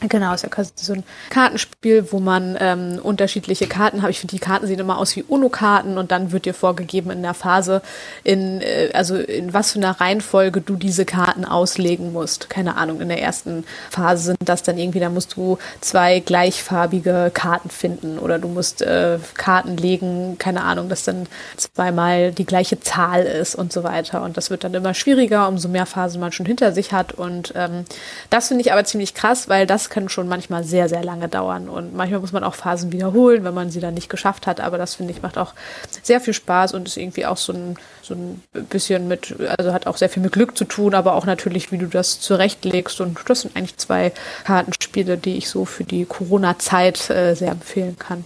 Genau, 0.00 0.32
ist 0.32 0.42
ja 0.42 0.48
quasi 0.48 0.70
so 0.76 0.92
ein 0.92 1.02
Kartenspiel, 1.28 2.12
wo 2.12 2.20
man 2.20 2.56
ähm, 2.60 3.00
unterschiedliche 3.02 3.66
Karten 3.66 4.02
hat. 4.02 4.10
Ich 4.10 4.20
finde, 4.20 4.36
die 4.36 4.40
Karten 4.40 4.68
sehen 4.68 4.78
immer 4.78 4.96
aus 4.96 5.16
wie 5.16 5.24
UNO-Karten 5.24 5.98
und 5.98 6.12
dann 6.12 6.30
wird 6.30 6.44
dir 6.44 6.54
vorgegeben 6.54 7.10
in 7.10 7.22
der 7.22 7.34
Phase, 7.34 7.82
in, 8.22 8.60
äh, 8.60 8.90
also 8.94 9.16
in 9.16 9.52
was 9.52 9.72
für 9.72 9.80
einer 9.80 10.00
Reihenfolge 10.00 10.60
du 10.60 10.76
diese 10.76 11.04
Karten 11.04 11.44
auslegen 11.44 12.12
musst. 12.12 12.48
Keine 12.48 12.76
Ahnung, 12.76 13.00
in 13.00 13.08
der 13.08 13.20
ersten 13.20 13.64
Phase 13.90 14.36
sind 14.38 14.48
das 14.48 14.62
dann 14.62 14.78
irgendwie, 14.78 15.00
da 15.00 15.10
musst 15.10 15.36
du 15.36 15.58
zwei 15.80 16.20
gleichfarbige 16.20 17.32
Karten 17.34 17.68
finden 17.68 18.20
oder 18.20 18.38
du 18.38 18.46
musst 18.46 18.82
äh, 18.82 19.18
Karten 19.34 19.76
legen, 19.76 20.36
keine 20.38 20.62
Ahnung, 20.62 20.88
dass 20.88 21.02
dann 21.02 21.26
zweimal 21.56 22.30
die 22.30 22.46
gleiche 22.46 22.78
Zahl 22.78 23.24
ist 23.24 23.56
und 23.56 23.72
so 23.72 23.82
weiter. 23.82 24.22
Und 24.22 24.36
das 24.36 24.50
wird 24.50 24.62
dann 24.62 24.74
immer 24.74 24.94
schwieriger, 24.94 25.48
umso 25.48 25.68
mehr 25.68 25.86
Phasen 25.86 26.20
man 26.20 26.30
schon 26.30 26.46
hinter 26.46 26.70
sich 26.70 26.92
hat. 26.92 27.12
Und 27.14 27.52
ähm, 27.56 27.84
das 28.30 28.46
finde 28.46 28.62
ich 28.62 28.72
aber 28.72 28.84
ziemlich 28.84 29.14
krass, 29.14 29.48
weil 29.48 29.66
das 29.66 29.87
kann 29.90 30.08
schon 30.08 30.28
manchmal 30.28 30.64
sehr, 30.64 30.88
sehr 30.88 31.04
lange 31.04 31.28
dauern. 31.28 31.68
Und 31.68 31.94
manchmal 31.94 32.20
muss 32.20 32.32
man 32.32 32.44
auch 32.44 32.54
Phasen 32.54 32.92
wiederholen, 32.92 33.44
wenn 33.44 33.54
man 33.54 33.70
sie 33.70 33.80
dann 33.80 33.94
nicht 33.94 34.08
geschafft 34.08 34.46
hat. 34.46 34.60
Aber 34.60 34.78
das 34.78 34.96
finde 34.96 35.12
ich 35.12 35.22
macht 35.22 35.38
auch 35.38 35.54
sehr 36.02 36.20
viel 36.20 36.34
Spaß 36.34 36.74
und 36.74 36.88
ist 36.88 36.96
irgendwie 36.96 37.26
auch 37.26 37.36
so 37.36 37.52
ein, 37.52 37.76
so 38.02 38.14
ein 38.14 38.42
bisschen 38.52 39.08
mit, 39.08 39.34
also 39.58 39.72
hat 39.72 39.86
auch 39.86 39.96
sehr 39.96 40.08
viel 40.08 40.22
mit 40.22 40.32
Glück 40.32 40.56
zu 40.56 40.64
tun, 40.64 40.94
aber 40.94 41.14
auch 41.14 41.26
natürlich, 41.26 41.72
wie 41.72 41.78
du 41.78 41.86
das 41.86 42.20
zurechtlegst. 42.20 43.00
Und 43.00 43.18
das 43.26 43.42
sind 43.42 43.56
eigentlich 43.56 43.76
zwei 43.76 44.12
Kartenspiele, 44.44 45.16
die 45.16 45.36
ich 45.36 45.48
so 45.48 45.64
für 45.64 45.84
die 45.84 46.04
Corona-Zeit 46.04 47.10
äh, 47.10 47.34
sehr 47.34 47.52
empfehlen 47.52 47.96
kann. 47.98 48.24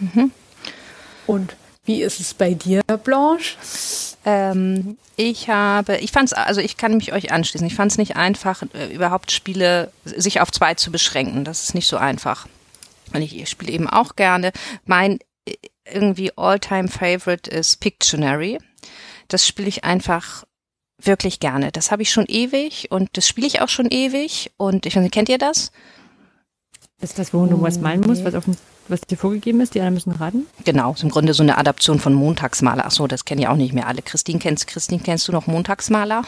Mhm. 0.00 0.32
Und 1.26 1.54
wie 1.84 2.02
ist 2.02 2.20
es 2.20 2.34
bei 2.34 2.54
dir, 2.54 2.82
Blanche? 3.04 3.56
Ähm, 4.24 4.98
ich 5.16 5.48
habe, 5.48 5.96
ich 5.98 6.12
fand 6.12 6.28
es, 6.28 6.32
also 6.32 6.60
ich 6.60 6.76
kann 6.76 6.96
mich 6.96 7.12
euch 7.12 7.32
anschließen. 7.32 7.66
Ich 7.66 7.74
fand 7.74 7.90
es 7.92 7.98
nicht 7.98 8.16
einfach, 8.16 8.62
äh, 8.74 8.92
überhaupt 8.92 9.32
Spiele 9.32 9.90
sich 10.04 10.40
auf 10.40 10.50
zwei 10.50 10.74
zu 10.74 10.90
beschränken. 10.92 11.44
Das 11.44 11.62
ist 11.62 11.74
nicht 11.74 11.86
so 11.86 11.96
einfach. 11.96 12.46
Und 13.14 13.22
ich, 13.22 13.36
ich 13.36 13.48
spiele 13.48 13.72
eben 13.72 13.88
auch 13.88 14.16
gerne. 14.16 14.52
Mein 14.84 15.18
äh, 15.46 15.54
irgendwie 15.84 16.36
All-Time 16.36 16.88
Favorite 16.88 17.50
ist 17.50 17.80
Pictionary. 17.80 18.58
Das 19.28 19.46
spiele 19.46 19.68
ich 19.68 19.84
einfach 19.84 20.44
wirklich 21.02 21.40
gerne. 21.40 21.72
Das 21.72 21.90
habe 21.90 22.02
ich 22.02 22.10
schon 22.10 22.26
ewig 22.26 22.88
und 22.90 23.08
das 23.14 23.26
spiele 23.26 23.46
ich 23.46 23.62
auch 23.62 23.68
schon 23.68 23.88
ewig. 23.90 24.52
Und 24.58 24.84
ich 24.84 24.96
weiß 24.96 25.02
nicht, 25.02 25.14
kennt 25.14 25.30
ihr 25.30 25.38
das? 25.38 25.72
Ist 27.00 27.18
das, 27.18 27.32
wo 27.32 27.46
du 27.46 27.60
was 27.62 27.80
malen 27.80 28.02
musst, 28.02 28.24
was 28.24 28.34
auf 28.34 28.44
dem 28.44 28.56
was 28.90 29.00
dir 29.02 29.16
vorgegeben 29.16 29.60
ist, 29.60 29.74
die 29.74 29.80
anderen 29.80 29.94
müssen 29.94 30.12
raten? 30.12 30.46
Genau, 30.64 30.92
ist 30.92 31.02
im 31.02 31.10
Grunde 31.10 31.34
so 31.34 31.42
eine 31.42 31.58
Adaption 31.58 31.98
von 31.98 32.12
Montagsmaler. 32.12 32.84
Achso, 32.84 33.06
das 33.06 33.24
kennen 33.24 33.40
ja 33.40 33.50
auch 33.50 33.56
nicht 33.56 33.72
mehr 33.72 33.86
alle. 33.86 34.02
Christine 34.02 34.38
kennst, 34.38 34.66
Christine, 34.66 35.00
kennst 35.02 35.28
du 35.28 35.32
noch 35.32 35.46
Montagsmaler? 35.46 36.24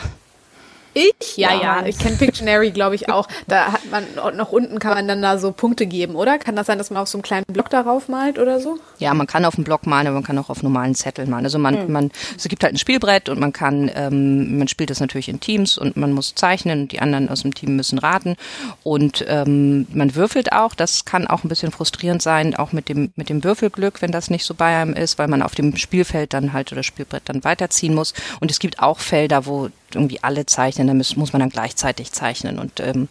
Ich? 0.95 1.37
Ja, 1.37 1.55
ja, 1.55 1.81
ja. 1.81 1.87
ich 1.87 1.99
kenne 1.99 2.17
Pictionary, 2.17 2.71
glaube 2.71 2.95
ich, 2.95 3.09
auch. 3.09 3.27
Da 3.47 3.73
hat 3.73 3.81
man 3.91 4.05
noch 4.37 4.53
unten 4.53 4.79
kann 4.79 4.95
man 4.95 5.09
dann 5.09 5.23
da 5.23 5.39
so 5.39 5.53
Punkte 5.53 5.87
geben, 5.87 6.15
oder? 6.17 6.39
Kann 6.39 6.57
das 6.57 6.67
sein, 6.67 6.79
dass 6.79 6.91
man 6.91 7.03
auf 7.03 7.09
so 7.09 7.19
einen 7.19 7.23
kleinen 7.23 7.45
Block 7.47 7.71
darauf 7.71 8.09
malt 8.09 8.39
oder 8.39 8.61
so? 8.61 8.79
Ja, 8.99 9.15
man 9.15 9.27
kann 9.27 9.45
auf 9.45 9.55
dem 9.55 9.65
Block 9.65 9.87
malen, 9.87 10.07
aber 10.07 10.15
man 10.15 10.25
kann 10.25 10.39
auch 10.39 10.51
auf 10.51 10.63
normalen 10.63 10.95
Zetteln 10.95 11.31
malen. 11.31 11.45
Also 11.45 11.59
man, 11.59 11.77
hm. 11.77 11.93
man, 11.93 12.11
es 12.37 12.45
gibt 12.49 12.63
halt 12.63 12.75
ein 12.75 12.79
Spielbrett 12.79 13.29
und 13.29 13.41
man 13.41 13.53
kann, 13.53 13.91
ähm, 13.95 14.59
man 14.59 14.69
spielt 14.69 14.91
das 14.91 15.01
natürlich 15.01 15.29
in 15.29 15.41
Teams 15.41 15.79
und 15.79 15.97
man 15.97 16.13
muss 16.13 16.35
zeichnen 16.35 16.83
und 16.83 16.93
die 16.93 17.01
anderen 17.01 17.29
aus 17.29 17.43
dem 17.43 17.55
Team 17.55 17.77
müssen 17.77 17.99
raten. 17.99 18.37
Und 18.83 19.25
ähm, 19.29 19.87
man 19.93 20.15
würfelt 20.15 20.53
auch, 20.53 20.75
das 20.75 21.05
kann 21.05 21.27
auch 21.27 21.45
ein 21.45 21.49
bisschen 21.49 21.73
frustrierend 21.73 22.23
sein, 22.23 22.55
auch 22.55 22.73
mit 22.73 22.89
dem, 22.89 23.13
mit 23.17 23.29
dem 23.29 23.45
Würfelglück, 23.45 24.03
wenn 24.03 24.13
das 24.13 24.31
nicht 24.31 24.45
so 24.45 24.55
bei 24.55 24.77
einem 24.77 24.93
ist, 24.93 25.19
weil 25.19 25.29
man 25.29 25.43
auf 25.43 25.55
dem 25.55 25.77
Spielfeld 25.77 26.35
dann 26.35 26.53
halt 26.53 26.73
oder 26.73 26.83
Spielbrett 26.83 27.23
dann 27.27 27.45
weiterziehen 27.45 27.95
muss. 27.95 28.13
Und 28.41 28.51
es 28.51 28.59
gibt 28.59 28.81
auch 28.81 28.99
Felder, 28.99 29.47
wo 29.47 29.71
irgendwie 29.95 30.23
alle 30.23 30.47
zeichnen, 30.47 30.87
dann 30.87 30.97
muss, 30.97 31.33
man 31.33 31.41
dann 31.41 31.51
gleichzeitig 31.51 32.13
zeichnen. 32.13 32.59
Und 32.59 32.81
ähm, 32.81 33.09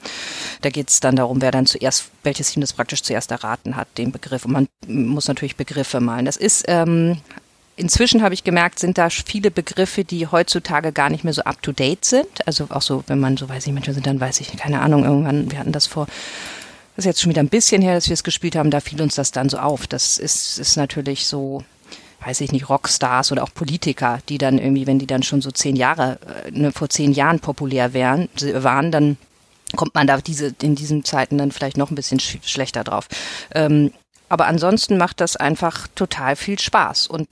da 0.62 0.70
geht 0.70 0.90
es 0.90 1.00
dann 1.00 1.16
darum, 1.16 1.42
wer 1.42 1.52
dann 1.52 1.66
zuerst, 1.66 2.10
welches 2.24 2.52
Team 2.52 2.62
das 2.62 2.74
praktisch 2.74 3.04
zuerst 3.04 3.32
erraten 3.32 3.76
hat, 3.76 3.88
den 3.98 4.12
Begriff. 4.12 4.46
Und 4.46 4.52
man 4.52 4.68
muss 4.88 5.28
natürlich 5.28 5.56
Begriffe 5.56 6.00
malen. 6.00 6.26
Das 6.26 6.38
ist 6.38 6.66
ähm, 6.68 7.18
Inzwischen 7.78 8.22
habe 8.22 8.34
ich 8.34 8.44
gemerkt, 8.44 8.80
sind 8.80 8.98
da 8.98 9.10
viele 9.10 9.50
Begriffe, 9.50 10.04
die 10.04 10.28
heutzutage 10.28 10.92
gar 10.92 11.10
nicht 11.10 11.24
mehr 11.24 11.34
so 11.34 11.42
up 11.44 11.62
to 11.64 11.72
date 11.72 12.06
sind. 12.06 12.46
Also 12.46 12.68
auch 12.70 12.82
so, 12.82 13.04
wenn 13.08 13.20
man 13.20 13.38
so 13.38 13.50
weiß 13.50 13.66
ich, 13.66 13.74
manchmal 13.74 13.94
sind, 13.96 14.06
dann 14.06 14.20
weiß 14.20 14.42
ich, 14.42 14.56
keine 14.58 14.82
Ahnung, 14.82 15.04
irgendwann, 15.04 15.50
wir 15.50 15.58
hatten 15.58 15.72
das 15.72 15.88
vor 15.88 16.06
das 16.96 17.06
ist 17.06 17.10
jetzt 17.10 17.22
schon 17.22 17.30
wieder 17.30 17.42
ein 17.42 17.50
bisschen 17.50 17.82
her, 17.82 17.96
dass 17.96 18.10
wir 18.10 18.14
es 18.14 18.24
gespielt 18.24 18.56
haben, 18.56 18.70
da 18.70 18.82
fiel 18.82 19.02
uns 19.02 19.16
das 19.16 19.32
dann 19.32 19.50
so 19.50 19.58
auf. 19.58 19.88
Das 19.88 20.18
ist, 20.18 20.60
ist 20.60 20.76
natürlich 20.76 21.26
so, 21.26 21.64
weiß 22.24 22.42
ich 22.42 22.52
nicht, 22.52 22.70
Rockstars 22.70 23.32
oder 23.32 23.44
auch 23.44 23.54
Politiker, 23.54 24.20
die 24.30 24.38
dann 24.38 24.58
irgendwie, 24.60 24.88
wenn 24.88 25.00
die 25.00 25.08
dann 25.08 25.24
schon 25.24 25.42
so 25.42 25.52
zehn 25.52 25.76
Jahre, 25.76 26.20
äh, 26.46 26.52
ne, 26.52 26.72
vor 26.72 26.90
zehn 26.90 27.12
Jahren 27.12 27.40
populär 27.40 27.94
wären, 27.94 28.30
waren, 28.54 28.92
dann 28.92 29.18
kommt 29.76 29.96
man 29.96 30.08
da 30.08 30.18
diese, 30.18 30.54
in 30.62 30.76
diesen 30.76 31.04
Zeiten 31.04 31.38
dann 31.38 31.52
vielleicht 31.52 31.78
noch 31.78 31.92
ein 31.92 31.96
bisschen 31.96 32.20
sch 32.20 32.38
schlechter 32.44 32.84
drauf. 32.84 33.08
Ähm, 33.56 33.92
aber 34.30 34.48
ansonsten 34.48 34.98
macht 34.98 35.20
das 35.20 35.36
einfach 35.36 35.88
total 35.96 36.36
viel 36.36 36.60
Spaß 36.60 37.08
und 37.08 37.28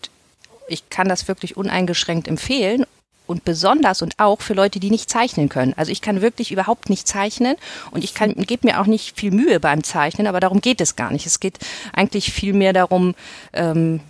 ich 0.68 0.90
kann 0.90 1.08
das 1.08 1.28
wirklich 1.28 1.58
uneingeschränkt 1.58 2.28
empfehlen 2.28 2.86
und 3.26 3.46
besonders 3.46 4.02
und 4.02 4.16
auch 4.18 4.42
für 4.42 4.54
Leute, 4.54 4.80
die 4.80 4.90
nicht 4.90 5.10
zeichnen 5.10 5.50
können. 5.50 5.74
Also 5.78 5.92
ich 5.92 6.02
kann 6.02 6.22
wirklich 6.22 6.52
überhaupt 6.52 6.90
nicht 6.90 7.08
zeichnen 7.08 7.56
und 7.92 8.04
ich 8.04 8.14
kann 8.14 8.34
gebe 8.34 8.68
mir 8.68 8.82
auch 8.82 8.86
nicht 8.86 9.18
viel 9.18 9.32
Mühe 9.32 9.60
beim 9.60 9.84
Zeichnen, 9.84 10.28
aber 10.28 10.40
darum 10.40 10.62
geht 10.62 10.82
es 10.82 10.96
gar 10.96 11.12
nicht. 11.12 11.26
Es 11.26 11.40
geht 11.40 11.60
eigentlich 11.94 12.34
viel 12.34 12.54
mehr 12.54 12.74
darum, 12.74 13.16
ähm, 13.54 14.02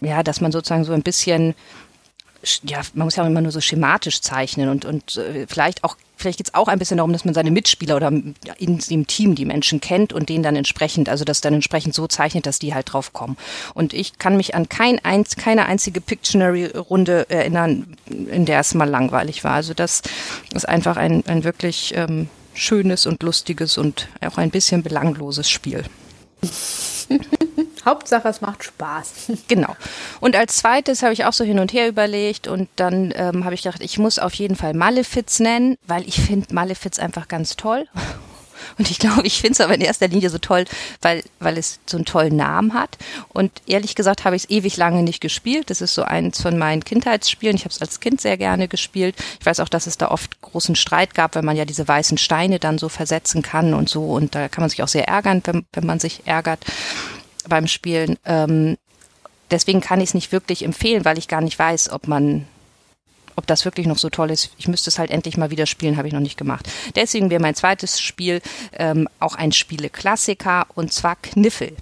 ja, 0.00 0.22
dass 0.22 0.40
man 0.40 0.52
sozusagen 0.52 0.84
so 0.84 0.92
ein 0.92 1.02
bisschen 1.02 1.54
ja, 2.62 2.80
man 2.94 3.06
muss 3.06 3.16
ja 3.16 3.26
immer 3.26 3.40
nur 3.40 3.50
so 3.50 3.60
schematisch 3.60 4.20
zeichnen 4.20 4.68
und, 4.68 4.84
und 4.84 5.16
äh, 5.16 5.46
vielleicht 5.48 5.82
auch, 5.82 5.96
vielleicht 6.16 6.38
geht 6.38 6.48
es 6.48 6.54
auch 6.54 6.68
ein 6.68 6.78
bisschen 6.78 6.98
darum, 6.98 7.12
dass 7.12 7.24
man 7.24 7.34
seine 7.34 7.50
Mitspieler 7.50 7.96
oder 7.96 8.08
in 8.58 8.78
dem 8.78 9.06
Team 9.08 9.34
die 9.34 9.44
Menschen 9.44 9.80
kennt 9.80 10.12
und 10.12 10.28
denen 10.28 10.44
dann 10.44 10.54
entsprechend, 10.54 11.08
also 11.08 11.24
das 11.24 11.40
dann 11.40 11.54
entsprechend 11.54 11.94
so 11.94 12.06
zeichnet, 12.06 12.46
dass 12.46 12.60
die 12.60 12.74
halt 12.74 12.92
drauf 12.92 13.12
kommen. 13.12 13.36
Und 13.74 13.92
ich 13.92 14.18
kann 14.18 14.36
mich 14.36 14.54
an 14.54 14.68
kein 14.68 15.04
einz, 15.04 15.34
keine 15.34 15.66
einzige 15.66 16.00
Pictionary-Runde 16.00 17.28
erinnern, 17.28 17.96
in 18.06 18.44
der 18.44 18.60
es 18.60 18.72
mal 18.74 18.88
langweilig 18.88 19.42
war. 19.42 19.54
Also 19.54 19.74
das 19.74 20.02
ist 20.54 20.68
einfach 20.68 20.96
ein, 20.96 21.24
ein 21.26 21.42
wirklich 21.42 21.94
ähm, 21.96 22.28
schönes 22.54 23.06
und 23.06 23.22
lustiges 23.22 23.78
und 23.78 24.08
auch 24.24 24.38
ein 24.38 24.50
bisschen 24.50 24.84
belangloses 24.84 25.50
Spiel. 25.50 25.82
Hauptsache, 27.84 28.28
es 28.28 28.40
macht 28.40 28.64
Spaß. 28.64 29.32
Genau. 29.48 29.76
Und 30.20 30.36
als 30.36 30.56
zweites 30.56 31.02
habe 31.02 31.12
ich 31.12 31.24
auch 31.24 31.32
so 31.32 31.44
hin 31.44 31.58
und 31.58 31.72
her 31.72 31.88
überlegt 31.88 32.48
und 32.48 32.68
dann 32.76 33.12
ähm, 33.16 33.44
habe 33.44 33.54
ich 33.54 33.62
gedacht, 33.62 33.80
ich 33.82 33.98
muss 33.98 34.18
auf 34.18 34.34
jeden 34.34 34.56
Fall 34.56 34.74
Malefiz 34.74 35.38
nennen, 35.40 35.76
weil 35.86 36.06
ich 36.06 36.20
finde 36.20 36.54
Malefiz 36.54 36.98
einfach 36.98 37.28
ganz 37.28 37.56
toll. 37.56 37.86
Und 38.76 38.90
ich 38.90 38.98
glaube, 38.98 39.22
ich 39.26 39.40
finde 39.40 39.52
es 39.52 39.60
aber 39.60 39.74
in 39.74 39.80
erster 39.80 40.08
Linie 40.08 40.30
so 40.30 40.38
toll, 40.38 40.64
weil, 41.00 41.22
weil 41.38 41.58
es 41.58 41.80
so 41.86 41.96
einen 41.96 42.04
tollen 42.04 42.36
Namen 42.36 42.74
hat. 42.74 42.98
Und 43.28 43.50
ehrlich 43.66 43.94
gesagt 43.94 44.24
habe 44.24 44.36
ich 44.36 44.44
es 44.44 44.50
ewig 44.50 44.76
lange 44.76 45.02
nicht 45.02 45.20
gespielt. 45.20 45.70
Das 45.70 45.80
ist 45.80 45.94
so 45.94 46.02
eins 46.02 46.42
von 46.42 46.58
meinen 46.58 46.84
Kindheitsspielen. 46.84 47.56
Ich 47.56 47.64
habe 47.64 47.72
es 47.72 47.80
als 47.80 48.00
Kind 48.00 48.20
sehr 48.20 48.36
gerne 48.36 48.68
gespielt. 48.68 49.16
Ich 49.40 49.46
weiß 49.46 49.60
auch, 49.60 49.68
dass 49.68 49.86
es 49.86 49.98
da 49.98 50.10
oft 50.10 50.40
großen 50.42 50.76
Streit 50.76 51.14
gab, 51.14 51.34
weil 51.34 51.42
man 51.42 51.56
ja 51.56 51.64
diese 51.64 51.86
weißen 51.86 52.18
Steine 52.18 52.58
dann 52.58 52.78
so 52.78 52.88
versetzen 52.88 53.42
kann 53.42 53.74
und 53.74 53.88
so. 53.88 54.04
Und 54.04 54.34
da 54.34 54.48
kann 54.48 54.62
man 54.62 54.70
sich 54.70 54.82
auch 54.82 54.88
sehr 54.88 55.08
ärgern, 55.08 55.42
wenn, 55.44 55.66
wenn 55.72 55.86
man 55.86 56.00
sich 56.00 56.22
ärgert 56.26 56.64
beim 57.48 57.66
Spielen. 57.66 58.18
Ähm, 58.24 58.76
deswegen 59.50 59.80
kann 59.80 60.00
ich 60.00 60.10
es 60.10 60.14
nicht 60.14 60.32
wirklich 60.32 60.64
empfehlen, 60.64 61.04
weil 61.04 61.18
ich 61.18 61.28
gar 61.28 61.40
nicht 61.40 61.58
weiß, 61.58 61.90
ob 61.90 62.08
man, 62.08 62.46
ob 63.36 63.46
das 63.46 63.64
wirklich 63.64 63.86
noch 63.86 63.98
so 63.98 64.10
toll 64.10 64.30
ist. 64.30 64.50
Ich 64.58 64.68
müsste 64.68 64.90
es 64.90 64.98
halt 64.98 65.10
endlich 65.10 65.36
mal 65.36 65.50
wieder 65.50 65.66
spielen, 65.66 65.96
habe 65.96 66.08
ich 66.08 66.14
noch 66.14 66.20
nicht 66.20 66.38
gemacht. 66.38 66.68
Deswegen 66.96 67.30
wäre 67.30 67.42
mein 67.42 67.54
zweites 67.54 68.00
Spiel 68.00 68.40
ähm, 68.72 69.08
auch 69.20 69.34
ein 69.34 69.52
Spiele-Klassiker 69.52 70.66
und 70.74 70.92
zwar 70.92 71.16
Kniffel. 71.16 71.76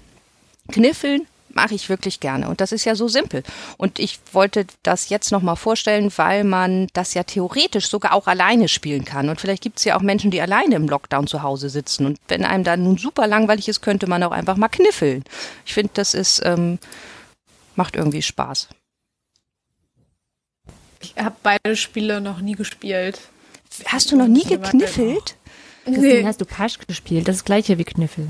Kniffeln 0.71 1.27
mache 1.57 1.75
ich 1.75 1.89
wirklich 1.89 2.21
gerne. 2.21 2.49
Und 2.49 2.61
das 2.61 2.71
ist 2.71 2.85
ja 2.85 2.95
so 2.95 3.09
simpel. 3.09 3.43
Und 3.77 3.99
ich 3.99 4.21
wollte 4.33 4.67
das 4.85 5.09
jetzt 5.09 5.33
nochmal 5.33 5.57
vorstellen, 5.57 6.13
weil 6.17 6.45
man 6.45 6.87
das 6.93 7.15
ja 7.15 7.25
theoretisch 7.25 7.89
sogar 7.89 8.13
auch 8.13 8.29
alleine 8.29 8.69
spielen 8.69 9.05
kann. 9.05 9.29
Und 9.29 9.41
vielleicht 9.41 9.63
gibt 9.63 9.79
es 9.79 9.85
ja 9.85 9.97
auch 9.97 10.03
Menschen, 10.03 10.31
die 10.31 10.41
alleine 10.41 10.77
im 10.77 10.89
Lockdown 10.89 11.27
zu 11.27 11.43
Hause 11.43 11.69
sitzen. 11.71 12.07
Und 12.07 12.19
wenn 12.29 12.45
einem 12.45 12.63
dann 12.63 12.85
nun 12.85 12.99
super 12.99 13.27
langweilig 13.27 13.69
ist, 13.69 13.81
könnte 13.81 14.07
man 14.07 14.23
auch 14.23 14.31
einfach 14.31 14.57
mal 14.57 14.69
kniffeln. 14.69 15.25
Ich 15.65 15.75
finde, 15.75 15.91
das 15.95 16.15
ist, 16.15 16.43
ähm, 16.45 16.79
macht 17.75 17.97
irgendwie 17.97 18.23
Spaß. 18.23 18.69
Ich 21.01 21.15
habe 21.17 21.37
beide 21.43 21.75
Spiele 21.75 22.21
noch 22.21 22.41
nie 22.41 22.55
gespielt. 22.55 23.19
Hast 23.87 24.13
du 24.13 24.17
noch 24.17 24.29
nie 24.29 24.45
gekniffelt? 24.45 25.37
Christine, 25.85 26.15
nee. 26.15 26.25
hast 26.25 26.41
du 26.41 26.45
Pasch 26.45 26.79
gespielt? 26.87 27.29
Das 27.29 27.37
ist 27.37 27.41
das 27.43 27.45
gleiche 27.45 27.79
wie 27.79 27.85
Kniffel. 27.85 28.29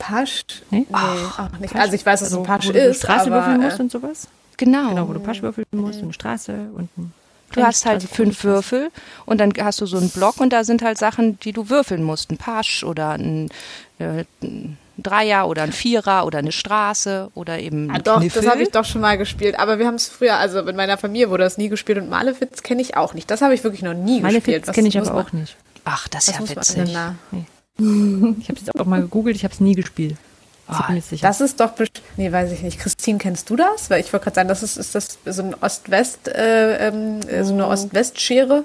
Pasch? 0.00 0.42
Nee? 0.70 0.86
Ach, 0.90 1.38
auch 1.38 1.58
nicht. 1.60 1.72
Pasch. 1.72 1.82
Also 1.82 1.94
ich 1.94 2.04
weiß, 2.04 2.20
was 2.22 2.28
also, 2.28 2.38
ein 2.40 2.44
Pasch 2.46 2.66
wo 2.66 2.72
ist. 2.72 3.02
Du 3.02 3.06
Straße 3.06 3.26
aber, 3.26 3.36
würfeln 3.36 3.60
musst 3.60 3.78
äh, 3.78 3.82
und 3.82 3.92
sowas? 3.92 4.28
Genau. 4.56 4.88
Genau, 4.88 5.08
wo 5.08 5.12
du 5.12 5.20
Pasch 5.20 5.42
würfeln 5.42 5.66
musst 5.72 5.98
und 5.98 6.04
eine 6.04 6.12
Straße 6.12 6.52
und 6.74 6.88
ein 6.98 7.12
Du 7.52 7.62
hast 7.64 7.84
halt 7.84 8.04
fünf 8.04 8.44
Würfel 8.44 8.90
und 9.26 9.38
dann 9.38 9.52
hast 9.60 9.80
du 9.80 9.86
so 9.86 9.96
einen 9.96 10.10
Block 10.10 10.40
und 10.40 10.52
da 10.52 10.62
sind 10.62 10.82
halt 10.82 10.98
Sachen, 10.98 11.36
die 11.40 11.52
du 11.52 11.68
würfeln 11.68 12.04
musst. 12.04 12.30
Ein 12.30 12.36
Pasch 12.38 12.84
oder 12.84 13.10
ein, 13.10 13.48
äh, 13.98 14.22
ein 14.40 14.78
Dreier 14.98 15.48
oder 15.48 15.62
ein 15.62 15.72
Vierer 15.72 16.26
oder 16.26 16.38
eine 16.38 16.52
Straße 16.52 17.30
oder 17.34 17.58
eben 17.58 17.90
Ah, 17.90 17.94
ein 17.94 18.02
doch, 18.04 18.20
Kniffel. 18.20 18.42
das 18.42 18.50
habe 18.52 18.62
ich 18.62 18.70
doch 18.70 18.84
schon 18.84 19.00
mal 19.00 19.18
gespielt. 19.18 19.58
Aber 19.58 19.80
wir 19.80 19.86
haben 19.88 19.96
es 19.96 20.06
früher, 20.06 20.36
also 20.36 20.60
in 20.60 20.76
meiner 20.76 20.96
Familie 20.96 21.28
wurde 21.30 21.42
das 21.42 21.58
nie 21.58 21.68
gespielt 21.68 21.98
und 21.98 22.08
Malefiz 22.08 22.62
kenne 22.62 22.82
ich 22.82 22.96
auch 22.96 23.14
nicht. 23.14 23.28
Das 23.32 23.42
habe 23.42 23.52
ich 23.52 23.64
wirklich 23.64 23.82
noch 23.82 23.94
nie 23.94 24.20
gespielt. 24.20 24.44
Malefiz 24.46 24.72
kenne 24.72 24.86
ich 24.86 24.96
aber 24.98 25.12
man- 25.12 25.26
auch 25.26 25.32
nicht. 25.32 25.56
Ach, 25.84 26.06
das 26.06 26.28
ist 26.28 26.38
ja 26.38 26.48
witzig. 26.48 26.96
Ich 28.40 28.48
habe 28.48 28.60
es 28.60 28.74
auch 28.80 28.86
mal 28.86 29.00
gegoogelt, 29.00 29.36
ich 29.36 29.44
habe 29.44 29.54
es 29.54 29.60
nie 29.60 29.74
gespielt. 29.74 30.16
Sicher. 31.00 31.26
Das 31.26 31.40
ist 31.40 31.58
doch, 31.58 31.72
nee, 32.16 32.30
weiß 32.30 32.52
ich 32.52 32.62
nicht. 32.62 32.78
Christine, 32.78 33.18
kennst 33.18 33.50
du 33.50 33.56
das? 33.56 33.90
Weil 33.90 34.00
ich 34.00 34.12
wollte 34.12 34.24
gerade 34.24 34.34
sagen, 34.36 34.48
das 34.48 34.62
ist, 34.62 34.76
ist 34.76 34.94
das 34.94 35.18
so 35.26 35.42
ein 35.42 35.54
Ost-West, 35.60 36.28
äh, 36.28 36.88
ähm, 36.88 37.20
äh, 37.26 37.42
so 37.42 37.54
eine 37.54 37.66
Ost-West-Schere. 37.66 38.62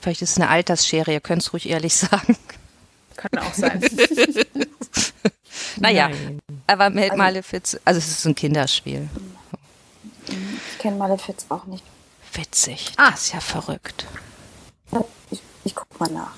Vielleicht 0.00 0.22
ist 0.22 0.30
es 0.30 0.36
eine 0.38 0.48
Altersschere, 0.48 1.12
ihr 1.12 1.20
könnt 1.20 1.42
es 1.42 1.52
ruhig 1.52 1.68
ehrlich 1.68 1.94
sagen. 1.96 2.36
Kann 3.16 3.38
auch 3.42 3.52
sein. 3.54 3.82
Naja, 5.78 6.08
Nein. 6.08 6.38
aber 6.66 6.90
mit 6.90 7.14
Malefiz, 7.16 7.78
also 7.84 7.98
es 7.98 8.08
ist 8.08 8.24
ein 8.26 8.34
Kinderspiel. 8.34 9.08
Ich 10.28 10.78
kenne 10.78 10.96
Malefiz 10.96 11.46
auch 11.50 11.64
nicht. 11.66 11.82
Witzig, 12.32 12.92
Ah. 12.96 13.10
das 13.10 13.22
ist 13.26 13.32
ja 13.34 13.40
verrückt. 13.40 14.06
Ich, 15.30 15.40
ich 15.64 15.74
guck 15.74 15.98
mal 16.00 16.10
nach. 16.10 16.32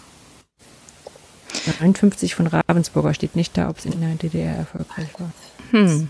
59 1.80 2.34
von 2.34 2.46
Ravensburger 2.46 3.14
steht 3.14 3.36
nicht 3.36 3.56
da, 3.56 3.68
ob 3.70 3.78
es 3.78 3.84
in 3.86 4.00
der 4.00 4.10
DDR 4.14 4.56
erfolgreich 4.56 5.08
war. 5.18 5.30
Hm, 5.70 6.08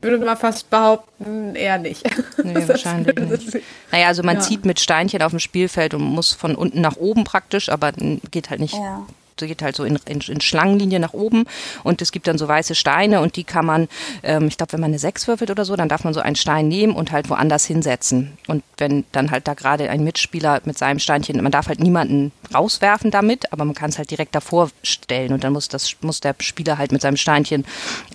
Ich 0.00 0.02
würde 0.08 0.24
mal 0.24 0.36
fast 0.36 0.68
behaupten, 0.70 1.54
eher 1.54 1.78
nicht. 1.78 2.02
nee, 2.42 2.54
wahrscheinlich 2.68 3.14
nicht. 3.16 3.56
Naja, 3.92 4.08
also 4.08 4.22
man 4.22 4.36
Ja. 4.36 4.42
zieht 4.42 4.64
mit 4.64 4.80
Steinchen 4.80 5.22
auf 5.22 5.30
dem 5.30 5.38
Spielfeld 5.38 5.94
und 5.94 6.02
muss 6.02 6.32
von 6.32 6.54
unten 6.56 6.80
nach 6.80 6.96
oben 6.96 7.24
praktisch, 7.24 7.68
aber 7.68 7.92
geht 8.30 8.50
halt 8.50 8.60
nicht 8.60 8.74
Ja. 8.74 9.06
Geht 9.46 9.62
halt 9.62 9.76
so 9.76 9.84
in, 9.84 9.98
in, 10.06 10.20
in 10.20 10.40
Schlangenlinie 10.40 11.00
nach 11.00 11.12
oben 11.12 11.44
und 11.82 12.02
es 12.02 12.12
gibt 12.12 12.26
dann 12.26 12.38
so 12.38 12.48
weiße 12.48 12.74
Steine 12.74 13.20
und 13.20 13.36
die 13.36 13.44
kann 13.44 13.66
man, 13.66 13.88
ähm, 14.22 14.48
ich 14.48 14.56
glaube, 14.56 14.72
wenn 14.72 14.80
man 14.80 14.90
eine 14.90 14.98
Sechs 14.98 15.28
würfelt 15.28 15.50
oder 15.50 15.64
so, 15.64 15.76
dann 15.76 15.88
darf 15.88 16.04
man 16.04 16.14
so 16.14 16.20
einen 16.20 16.36
Stein 16.36 16.68
nehmen 16.68 16.94
und 16.94 17.12
halt 17.12 17.28
woanders 17.30 17.64
hinsetzen. 17.64 18.36
Und 18.46 18.62
wenn 18.78 19.04
dann 19.12 19.30
halt 19.30 19.48
da 19.48 19.54
gerade 19.54 19.90
ein 19.90 20.04
Mitspieler 20.04 20.60
mit 20.64 20.78
seinem 20.78 20.98
Steinchen, 20.98 21.42
man 21.42 21.52
darf 21.52 21.68
halt 21.68 21.80
niemanden 21.80 22.32
rauswerfen 22.54 23.10
damit, 23.10 23.52
aber 23.52 23.64
man 23.64 23.74
kann 23.74 23.90
es 23.90 23.98
halt 23.98 24.10
direkt 24.10 24.34
davor 24.34 24.70
stellen 24.82 25.32
und 25.32 25.44
dann 25.44 25.52
muss 25.52 25.68
das 25.68 25.96
muss 26.00 26.20
der 26.20 26.34
Spieler 26.40 26.78
halt 26.78 26.92
mit 26.92 27.00
seinem 27.00 27.16
Steinchen 27.16 27.64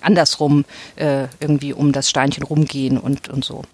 andersrum 0.00 0.64
äh, 0.96 1.24
irgendwie 1.40 1.72
um 1.72 1.92
das 1.92 2.10
Steinchen 2.10 2.44
rumgehen 2.44 2.98
und 2.98 3.28
und 3.28 3.44
so. 3.44 3.64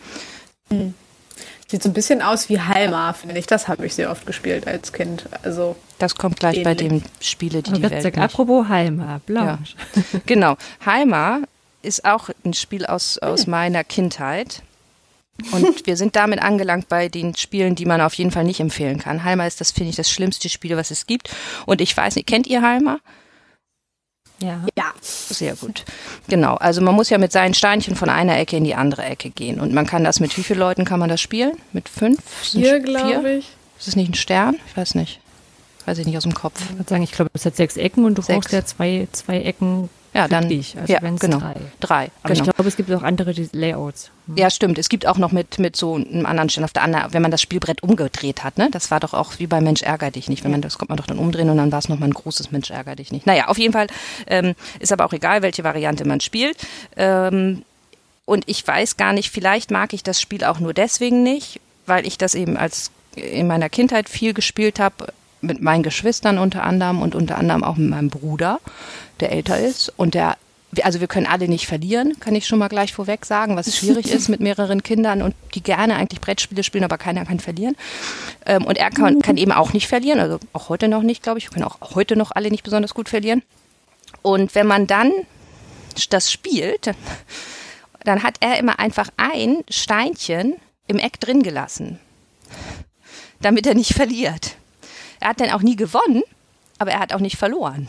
Sieht 1.68 1.82
so 1.82 1.88
ein 1.88 1.94
bisschen 1.94 2.20
aus 2.22 2.48
wie 2.48 2.60
Halma, 2.60 3.12
finde 3.14 3.38
ich. 3.38 3.46
Das 3.46 3.68
habe 3.68 3.86
ich 3.86 3.94
sehr 3.94 4.10
oft 4.10 4.26
gespielt 4.26 4.66
als 4.66 4.92
Kind. 4.92 5.24
Also, 5.42 5.76
Das 5.98 6.14
kommt 6.14 6.38
gleich 6.38 6.62
bei 6.62 6.72
Ähnlich. 6.72 7.02
dem 7.02 7.02
Spiele, 7.20 7.62
die 7.62 7.70
Aber 7.70 7.78
die 7.78 7.90
Welt 7.90 8.04
nicht. 8.04 8.18
Apropos 8.18 8.68
Halma, 8.68 9.20
Blanche. 9.24 9.74
Genau. 10.26 10.56
Halma 10.84 11.40
ist 11.82 12.04
auch 12.04 12.30
ein 12.44 12.54
Spiel 12.54 12.84
aus, 12.86 13.18
aus 13.18 13.46
meiner 13.46 13.82
Kindheit. 13.82 14.62
Und 15.52 15.86
wir 15.86 15.96
sind 15.96 16.16
damit 16.16 16.40
angelangt 16.42 16.88
bei 16.88 17.08
den 17.08 17.34
Spielen, 17.34 17.74
die 17.74 17.86
man 17.86 18.00
auf 18.00 18.14
jeden 18.14 18.30
Fall 18.30 18.44
nicht 18.44 18.60
empfehlen 18.60 18.98
kann. 19.00 19.24
Halma 19.24 19.46
ist 19.46 19.60
das, 19.60 19.70
finde 19.72 19.90
ich, 19.90 19.96
das 19.96 20.10
schlimmste 20.10 20.48
Spiel, 20.48 20.76
was 20.76 20.90
es 20.90 21.06
gibt. 21.06 21.30
Und 21.66 21.80
ich 21.80 21.96
weiß 21.96 22.16
nicht, 22.16 22.26
kennt 22.28 22.46
ihr 22.46 22.62
Halma? 22.62 22.98
Ja. 24.40 24.64
ja. 24.76 24.84
Sehr 25.00 25.54
gut. 25.56 25.84
Genau. 26.28 26.54
Also 26.56 26.80
man 26.80 26.94
muss 26.94 27.10
ja 27.10 27.18
mit 27.18 27.32
seinen 27.32 27.54
Steinchen 27.54 27.96
von 27.96 28.08
einer 28.08 28.38
Ecke 28.38 28.56
in 28.56 28.64
die 28.64 28.74
andere 28.74 29.04
Ecke 29.04 29.30
gehen. 29.30 29.60
Und 29.60 29.72
man 29.72 29.86
kann 29.86 30.04
das 30.04 30.20
mit 30.20 30.36
wie 30.36 30.42
vielen 30.42 30.58
Leuten 30.58 30.84
kann 30.84 31.00
man 31.00 31.08
das 31.08 31.20
spielen? 31.20 31.52
Mit 31.72 31.88
fünf? 31.88 32.20
Vier? 32.42 32.80
glaube 32.80 33.32
ich. 33.38 33.48
Ist 33.78 33.88
es 33.88 33.96
nicht 33.96 34.10
ein 34.10 34.14
Stern? 34.14 34.56
Ich 34.68 34.76
weiß 34.76 34.94
nicht. 34.96 35.20
Weiß 35.86 35.98
ich 35.98 36.06
nicht 36.06 36.16
aus 36.16 36.22
dem 36.22 36.34
Kopf. 36.34 36.60
Ich 36.70 36.76
würde 36.78 36.88
sagen, 36.88 37.02
ich 37.02 37.12
glaube, 37.12 37.30
es 37.34 37.44
hat 37.44 37.56
sechs 37.56 37.76
Ecken 37.76 38.04
und 38.04 38.16
du 38.16 38.22
Sechs. 38.22 38.46
brauchst 38.46 38.52
ja 38.52 38.64
zwei, 38.64 39.06
zwei 39.12 39.40
Ecken 39.42 39.90
Ja, 40.14 40.28
dann. 40.28 40.48
dich. 40.48 40.78
Also 40.78 40.92
ja, 40.92 41.02
wenn 41.02 41.14
es 41.16 41.20
genau. 41.20 41.40
drei. 41.40 41.56
Drei. 41.80 42.10
Aber 42.22 42.32
genau. 42.32 42.46
ich 42.46 42.54
glaube, 42.54 42.68
es 42.68 42.76
gibt 42.76 42.92
auch 42.92 43.02
andere 43.02 43.32
Layouts. 43.52 44.10
Hm. 44.26 44.36
Ja, 44.36 44.48
stimmt. 44.48 44.78
Es 44.78 44.88
gibt 44.88 45.06
auch 45.06 45.18
noch 45.18 45.32
mit, 45.32 45.58
mit 45.58 45.74
so 45.74 45.96
einem 45.96 46.24
anderen 46.24 46.48
Stern 46.48 46.64
auf 46.64 46.72
der 46.72 46.82
anderen, 46.82 47.12
wenn 47.12 47.20
man 47.20 47.32
das 47.32 47.42
Spielbrett 47.42 47.82
umgedreht 47.82 48.44
hat, 48.44 48.56
ne? 48.56 48.68
Das 48.70 48.92
war 48.92 49.00
doch 49.00 49.12
auch 49.12 49.38
wie 49.38 49.48
bei 49.48 49.60
Mensch 49.60 49.82
ärger 49.82 50.12
dich 50.12 50.28
nicht. 50.28 50.44
Wenn 50.44 50.52
man, 50.52 50.62
das 50.62 50.78
konnte 50.78 50.92
man 50.92 50.98
doch 50.98 51.06
dann 51.06 51.18
umdrehen 51.18 51.50
und 51.50 51.56
dann 51.56 51.72
war 51.72 51.80
es 51.80 51.88
nochmal 51.88 52.08
ein 52.08 52.14
großes 52.14 52.52
Mensch 52.52 52.70
ärger 52.70 52.94
dich 52.94 53.10
nicht. 53.10 53.26
Naja, 53.26 53.48
auf 53.48 53.58
jeden 53.58 53.72
Fall 53.72 53.88
ähm, 54.28 54.54
ist 54.78 54.92
aber 54.92 55.04
auch 55.04 55.12
egal, 55.12 55.42
welche 55.42 55.64
Variante 55.64 56.06
man 56.06 56.20
spielt. 56.20 56.58
Ähm, 56.96 57.64
und 58.24 58.44
ich 58.46 58.66
weiß 58.66 58.96
gar 58.96 59.12
nicht, 59.12 59.30
vielleicht 59.30 59.72
mag 59.72 59.92
ich 59.92 60.04
das 60.04 60.20
Spiel 60.20 60.44
auch 60.44 60.60
nur 60.60 60.72
deswegen 60.74 61.24
nicht, 61.24 61.60
weil 61.86 62.06
ich 62.06 62.18
das 62.18 62.34
eben 62.34 62.56
als 62.56 62.90
in 63.16 63.46
meiner 63.46 63.68
Kindheit 63.68 64.08
viel 64.08 64.32
gespielt 64.32 64.78
habe, 64.78 65.12
mit 65.40 65.60
meinen 65.60 65.82
Geschwistern 65.82 66.38
unter 66.38 66.62
anderem 66.62 67.02
und 67.02 67.14
unter 67.14 67.36
anderem 67.36 67.64
auch 67.64 67.76
mit 67.76 67.90
meinem 67.90 68.08
Bruder, 68.08 68.60
der 69.20 69.32
älter 69.32 69.58
ist. 69.58 69.92
Und 69.96 70.14
der, 70.14 70.36
also 70.82 71.00
wir 71.00 71.06
können 71.06 71.26
alle 71.26 71.48
nicht 71.48 71.66
verlieren, 71.66 72.18
kann 72.20 72.34
ich 72.34 72.46
schon 72.46 72.58
mal 72.58 72.68
gleich 72.68 72.92
vorweg 72.92 73.24
sagen, 73.24 73.56
was 73.56 73.76
schwierig 73.76 74.10
ist 74.10 74.28
mit 74.28 74.40
mehreren 74.40 74.82
Kindern 74.82 75.22
und 75.22 75.34
die 75.54 75.62
gerne 75.62 75.96
eigentlich 75.96 76.20
Brettspiele 76.20 76.62
spielen, 76.62 76.84
aber 76.84 76.98
keiner 76.98 77.24
kann 77.24 77.40
verlieren. 77.40 77.76
Ähm, 78.46 78.64
und 78.64 78.78
er 78.78 78.90
kann, 78.90 79.20
kann 79.20 79.36
eben 79.36 79.52
auch 79.52 79.72
nicht 79.72 79.88
verlieren, 79.88 80.20
also 80.20 80.38
auch 80.52 80.68
heute 80.68 80.88
noch 80.88 81.02
nicht, 81.02 81.22
glaube 81.22 81.38
ich. 81.38 81.46
Wir 81.46 81.52
können 81.52 81.64
auch 81.64 81.94
heute 81.94 82.16
noch 82.16 82.32
alle 82.32 82.50
nicht 82.50 82.64
besonders 82.64 82.94
gut 82.94 83.08
verlieren. 83.08 83.42
Und 84.22 84.54
wenn 84.54 84.66
man 84.66 84.86
dann 84.86 85.12
das 86.10 86.32
spielt, 86.32 86.90
dann 88.04 88.22
hat 88.22 88.36
er 88.40 88.58
immer 88.58 88.78
einfach 88.78 89.08
ein 89.16 89.64
Steinchen 89.68 90.54
im 90.86 90.98
Eck 90.98 91.20
drin 91.20 91.42
gelassen, 91.42 91.98
damit 93.40 93.66
er 93.66 93.74
nicht 93.74 93.94
verliert. 93.94 94.56
Er 95.20 95.30
hat 95.30 95.40
dann 95.40 95.50
auch 95.50 95.62
nie 95.62 95.76
gewonnen, 95.76 96.22
aber 96.78 96.92
er 96.92 97.00
hat 97.00 97.12
auch 97.12 97.20
nicht 97.20 97.36
verloren. 97.36 97.88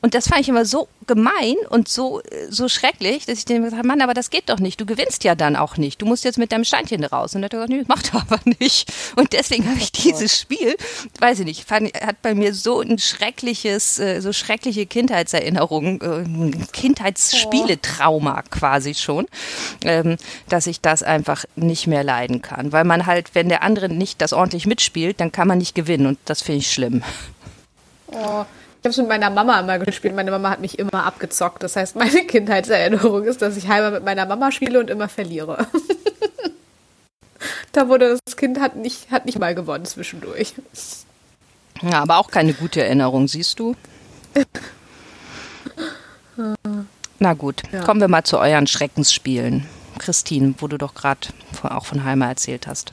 Und 0.00 0.14
das 0.14 0.28
fand 0.28 0.40
ich 0.40 0.48
immer 0.48 0.64
so 0.64 0.88
gemein 1.06 1.56
und 1.68 1.88
so, 1.88 2.22
so 2.48 2.68
schrecklich, 2.68 3.26
dass 3.26 3.38
ich 3.38 3.44
dem 3.44 3.62
gesagt 3.62 3.78
habe, 3.78 3.86
Mann, 3.86 4.00
aber 4.00 4.14
das 4.14 4.30
geht 4.30 4.48
doch 4.48 4.58
nicht. 4.58 4.80
Du 4.80 4.86
gewinnst 4.86 5.24
ja 5.24 5.34
dann 5.34 5.56
auch 5.56 5.76
nicht. 5.76 6.00
Du 6.00 6.06
musst 6.06 6.24
jetzt 6.24 6.38
mit 6.38 6.52
deinem 6.52 6.64
Steinchen 6.64 7.04
raus. 7.04 7.34
Und 7.34 7.42
er 7.42 7.44
hat 7.44 7.50
gesagt, 7.52 7.68
nee, 7.68 7.84
macht 7.86 8.14
er 8.14 8.22
aber 8.22 8.40
nicht. 8.58 8.92
Und 9.16 9.32
deswegen 9.32 9.68
habe 9.68 9.78
ich 9.78 9.92
dieses 9.92 10.38
Spiel, 10.38 10.76
weiß 11.20 11.40
ich 11.40 11.44
nicht, 11.44 11.68
fand, 11.68 11.92
hat 11.94 12.22
bei 12.22 12.34
mir 12.34 12.54
so 12.54 12.80
ein 12.80 12.98
schreckliches, 12.98 13.98
äh, 13.98 14.20
so 14.20 14.32
schreckliche 14.32 14.86
Kindheitserinnerungen, 14.86 16.00
äh, 16.00 16.66
Kindheitsspieletrauma 16.72 18.42
quasi 18.50 18.94
schon, 18.94 19.26
ähm, 19.84 20.16
dass 20.48 20.66
ich 20.66 20.80
das 20.80 21.02
einfach 21.02 21.44
nicht 21.56 21.86
mehr 21.86 22.04
leiden 22.04 22.40
kann. 22.42 22.72
Weil 22.72 22.84
man 22.84 23.06
halt, 23.06 23.34
wenn 23.34 23.48
der 23.48 23.62
andere 23.62 23.88
nicht 23.88 24.20
das 24.22 24.32
ordentlich 24.32 24.66
mitspielt, 24.66 25.20
dann 25.20 25.32
kann 25.32 25.48
man 25.48 25.58
nicht 25.58 25.74
gewinnen. 25.74 26.06
Und 26.06 26.18
das 26.24 26.40
finde 26.40 26.60
ich 26.60 26.72
schlimm. 26.72 27.02
Oh. 28.14 28.44
Ich 28.84 28.86
habe 28.86 28.90
es 28.90 28.96
mit 28.98 29.08
meiner 29.08 29.30
Mama 29.30 29.60
immer 29.60 29.78
gespielt. 29.78 30.14
Meine 30.14 30.30
Mama 30.30 30.50
hat 30.50 30.60
mich 30.60 30.78
immer 30.78 31.06
abgezockt. 31.06 31.62
Das 31.62 31.74
heißt, 31.74 31.96
meine 31.96 32.24
Kindheitserinnerung 32.26 33.24
ist, 33.24 33.40
dass 33.40 33.56
ich 33.56 33.68
halber 33.68 33.90
mit 33.90 34.04
meiner 34.04 34.26
Mama 34.26 34.52
spiele 34.52 34.78
und 34.78 34.90
immer 34.90 35.08
verliere. 35.08 35.66
da 37.72 37.88
wurde 37.88 38.18
das 38.26 38.36
Kind 38.36 38.60
hat 38.60 38.76
nicht, 38.76 39.10
hat 39.10 39.24
nicht 39.24 39.38
mal 39.38 39.54
gewonnen 39.54 39.86
zwischendurch. 39.86 40.52
Ja, 41.80 42.02
aber 42.02 42.18
auch 42.18 42.30
keine 42.30 42.52
gute 42.52 42.82
Erinnerung, 42.82 43.26
siehst 43.26 43.58
du? 43.58 43.74
Na 47.18 47.32
gut, 47.32 47.62
ja. 47.72 47.82
kommen 47.84 48.00
wir 48.00 48.08
mal 48.08 48.24
zu 48.24 48.38
euren 48.38 48.66
Schreckensspielen. 48.66 49.66
Christine, 49.98 50.54
wo 50.58 50.68
du 50.68 50.76
doch 50.76 50.92
gerade 50.92 51.28
auch 51.62 51.86
von 51.86 52.04
Heimer 52.04 52.26
erzählt 52.26 52.66
hast. 52.66 52.92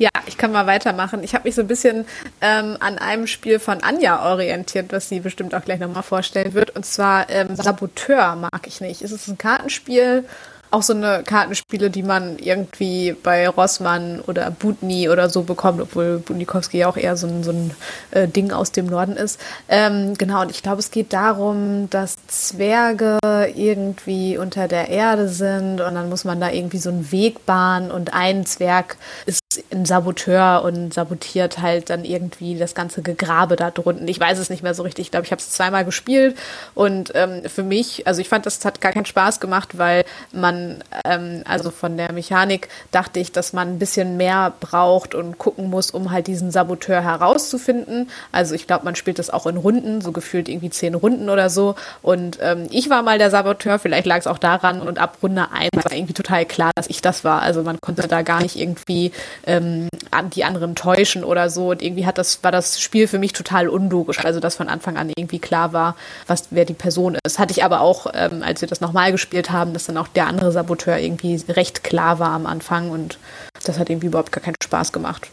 Ja, 0.00 0.08
ich 0.24 0.38
kann 0.38 0.50
mal 0.50 0.66
weitermachen. 0.66 1.22
Ich 1.22 1.34
habe 1.34 1.46
mich 1.46 1.54
so 1.54 1.60
ein 1.60 1.66
bisschen 1.66 2.06
ähm, 2.40 2.78
an 2.80 2.96
einem 2.96 3.26
Spiel 3.26 3.58
von 3.58 3.82
Anja 3.82 4.32
orientiert, 4.32 4.94
was 4.94 5.10
sie 5.10 5.20
bestimmt 5.20 5.54
auch 5.54 5.62
gleich 5.62 5.78
nochmal 5.78 6.02
vorstellen 6.02 6.54
wird. 6.54 6.74
Und 6.74 6.86
zwar 6.86 7.28
ähm, 7.28 7.54
Saboteur 7.54 8.34
mag 8.34 8.66
ich 8.66 8.80
nicht. 8.80 9.02
Es 9.02 9.12
ist 9.12 9.28
ein 9.28 9.36
Kartenspiel 9.36 10.24
auch 10.70 10.82
so 10.82 10.94
eine 10.94 11.22
Kartenspiele, 11.24 11.90
die 11.90 12.02
man 12.02 12.38
irgendwie 12.38 13.16
bei 13.22 13.48
Rossmann 13.48 14.20
oder 14.20 14.50
Butni 14.50 15.08
oder 15.08 15.28
so 15.28 15.42
bekommt, 15.42 15.80
obwohl 15.80 16.18
Butnikowski 16.18 16.78
ja 16.78 16.88
auch 16.88 16.96
eher 16.96 17.16
so 17.16 17.26
ein, 17.26 17.42
so 17.42 17.50
ein 17.50 17.74
äh, 18.12 18.28
Ding 18.28 18.52
aus 18.52 18.70
dem 18.70 18.86
Norden 18.86 19.16
ist. 19.16 19.40
Ähm, 19.68 20.14
genau, 20.16 20.42
und 20.42 20.50
ich 20.50 20.62
glaube, 20.62 20.78
es 20.78 20.90
geht 20.90 21.12
darum, 21.12 21.90
dass 21.90 22.14
Zwerge 22.28 23.18
irgendwie 23.54 24.38
unter 24.38 24.68
der 24.68 24.88
Erde 24.88 25.28
sind 25.28 25.80
und 25.80 25.94
dann 25.94 26.08
muss 26.08 26.24
man 26.24 26.40
da 26.40 26.50
irgendwie 26.50 26.78
so 26.78 26.90
einen 26.90 27.10
Weg 27.10 27.44
bahnen 27.46 27.90
und 27.90 28.14
ein 28.14 28.46
Zwerg 28.46 28.96
ist 29.26 29.39
ein 29.72 29.84
Saboteur 29.84 30.62
und 30.62 30.94
sabotiert 30.94 31.60
halt 31.60 31.90
dann 31.90 32.04
irgendwie 32.04 32.56
das 32.56 32.76
ganze 32.76 33.02
Gegrabe 33.02 33.56
da 33.56 33.72
drunten. 33.72 34.06
Ich 34.06 34.20
weiß 34.20 34.38
es 34.38 34.48
nicht 34.48 34.62
mehr 34.62 34.74
so 34.74 34.84
richtig. 34.84 35.06
Ich 35.06 35.10
glaube, 35.10 35.26
ich 35.26 35.32
habe 35.32 35.40
es 35.40 35.50
zweimal 35.50 35.84
gespielt 35.84 36.36
und 36.76 37.10
ähm, 37.16 37.42
für 37.46 37.64
mich, 37.64 38.06
also 38.06 38.20
ich 38.20 38.28
fand, 38.28 38.46
das 38.46 38.64
hat 38.64 38.80
gar 38.80 38.92
keinen 38.92 39.06
Spaß 39.06 39.40
gemacht, 39.40 39.76
weil 39.76 40.04
man 40.32 40.84
ähm, 41.04 41.42
also 41.46 41.72
von 41.72 41.96
der 41.96 42.12
Mechanik 42.12 42.68
dachte 42.92 43.18
ich, 43.18 43.32
dass 43.32 43.52
man 43.52 43.70
ein 43.70 43.78
bisschen 43.80 44.16
mehr 44.16 44.52
braucht 44.60 45.16
und 45.16 45.38
gucken 45.38 45.68
muss, 45.68 45.90
um 45.90 46.12
halt 46.12 46.28
diesen 46.28 46.52
Saboteur 46.52 47.02
herauszufinden. 47.02 48.08
Also 48.30 48.54
ich 48.54 48.68
glaube, 48.68 48.84
man 48.84 48.94
spielt 48.94 49.18
das 49.18 49.30
auch 49.30 49.46
in 49.46 49.56
Runden, 49.56 50.00
so 50.00 50.12
gefühlt 50.12 50.48
irgendwie 50.48 50.70
zehn 50.70 50.94
Runden 50.94 51.28
oder 51.28 51.50
so. 51.50 51.74
Und 52.02 52.38
ähm, 52.40 52.68
ich 52.70 52.88
war 52.88 53.02
mal 53.02 53.18
der 53.18 53.30
Saboteur, 53.30 53.80
vielleicht 53.80 54.06
lag 54.06 54.18
es 54.18 54.28
auch 54.28 54.38
daran. 54.38 54.80
Und 54.80 55.00
ab 55.00 55.18
Runde 55.24 55.48
eins 55.50 55.70
war 55.84 55.92
irgendwie 55.92 56.14
total 56.14 56.46
klar, 56.46 56.70
dass 56.76 56.86
ich 56.86 57.02
das 57.02 57.24
war. 57.24 57.42
Also 57.42 57.64
man 57.64 57.80
konnte 57.80 58.06
da 58.06 58.22
gar 58.22 58.42
nicht 58.42 58.54
irgendwie 58.54 59.10
ähm, 59.46 59.88
die 60.34 60.44
anderen 60.44 60.74
täuschen 60.74 61.24
oder 61.24 61.50
so. 61.50 61.70
Und 61.70 61.82
irgendwie 61.82 62.06
hat 62.06 62.18
das, 62.18 62.42
war 62.42 62.52
das 62.52 62.80
Spiel 62.80 63.08
für 63.08 63.18
mich 63.18 63.32
total 63.32 63.68
unlogisch. 63.68 64.24
Also 64.24 64.40
dass 64.40 64.56
von 64.56 64.68
Anfang 64.68 64.96
an 64.96 65.10
irgendwie 65.14 65.38
klar 65.38 65.72
war, 65.72 65.96
was 66.26 66.48
wer 66.50 66.64
die 66.64 66.74
Person 66.74 67.16
ist. 67.24 67.38
Hatte 67.38 67.52
ich 67.52 67.64
aber 67.64 67.80
auch, 67.80 68.06
ähm, 68.14 68.42
als 68.42 68.60
wir 68.60 68.68
das 68.68 68.80
nochmal 68.80 69.12
gespielt 69.12 69.50
haben, 69.50 69.72
dass 69.72 69.86
dann 69.86 69.96
auch 69.96 70.08
der 70.08 70.26
andere 70.26 70.52
Saboteur 70.52 70.98
irgendwie 70.98 71.42
recht 71.48 71.84
klar 71.84 72.18
war 72.18 72.30
am 72.30 72.46
Anfang 72.46 72.90
und 72.90 73.18
das 73.64 73.78
hat 73.78 73.90
irgendwie 73.90 74.06
überhaupt 74.08 74.32
gar 74.32 74.42
keinen 74.42 74.56
Spaß 74.62 74.92
gemacht. 74.92 75.30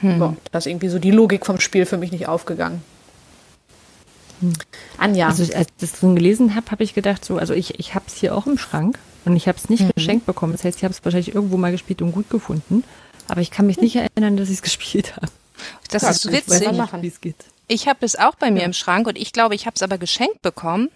Hm. 0.00 0.18
So, 0.18 0.36
da 0.50 0.58
ist 0.58 0.66
irgendwie 0.66 0.88
so 0.88 0.98
die 0.98 1.10
Logik 1.10 1.46
vom 1.46 1.60
Spiel 1.60 1.86
für 1.86 1.96
mich 1.96 2.12
nicht 2.12 2.28
aufgegangen. 2.28 2.82
Hm. 4.40 4.52
Anja. 4.98 5.28
Also 5.28 5.42
als 5.54 5.68
ich 5.68 5.90
das 5.90 6.00
so 6.00 6.12
gelesen 6.14 6.54
habe, 6.54 6.70
habe 6.70 6.82
ich 6.82 6.94
gedacht, 6.94 7.24
so, 7.24 7.38
also 7.38 7.54
ich, 7.54 7.78
ich 7.78 7.94
habe 7.94 8.04
es 8.08 8.16
hier 8.16 8.34
auch 8.34 8.46
im 8.46 8.58
Schrank 8.58 8.98
und 9.24 9.36
ich 9.36 9.48
habe 9.48 9.56
es 9.56 9.68
nicht 9.70 9.82
mhm. 9.82 9.90
geschenkt 9.94 10.26
bekommen. 10.26 10.52
Das 10.52 10.64
heißt, 10.64 10.78
ich 10.78 10.84
habe 10.84 10.92
es 10.92 11.04
wahrscheinlich 11.04 11.34
irgendwo 11.34 11.56
mal 11.56 11.72
gespielt 11.72 12.02
und 12.02 12.12
gut 12.12 12.28
gefunden. 12.30 12.84
Aber 13.28 13.40
ich 13.40 13.50
kann 13.50 13.66
mich 13.66 13.80
nicht 13.80 13.96
erinnern, 13.96 14.36
dass 14.36 14.48
ich 14.48 14.56
es 14.56 14.62
gespielt 14.62 15.16
habe. 15.16 15.28
Das 15.90 16.02
ja, 16.02 16.10
ist 16.10 16.30
witzig. 16.30 16.68
Ich 17.66 17.88
habe 17.88 18.04
es 18.04 18.16
auch 18.16 18.34
bei 18.34 18.50
mir 18.50 18.60
ja. 18.60 18.66
im 18.66 18.72
Schrank 18.72 19.06
und 19.06 19.16
ich 19.16 19.32
glaube, 19.32 19.54
ich 19.54 19.66
habe 19.66 19.74
es 19.74 19.82
aber 19.82 19.96
geschenkt 19.96 20.42
bekommen 20.42 20.90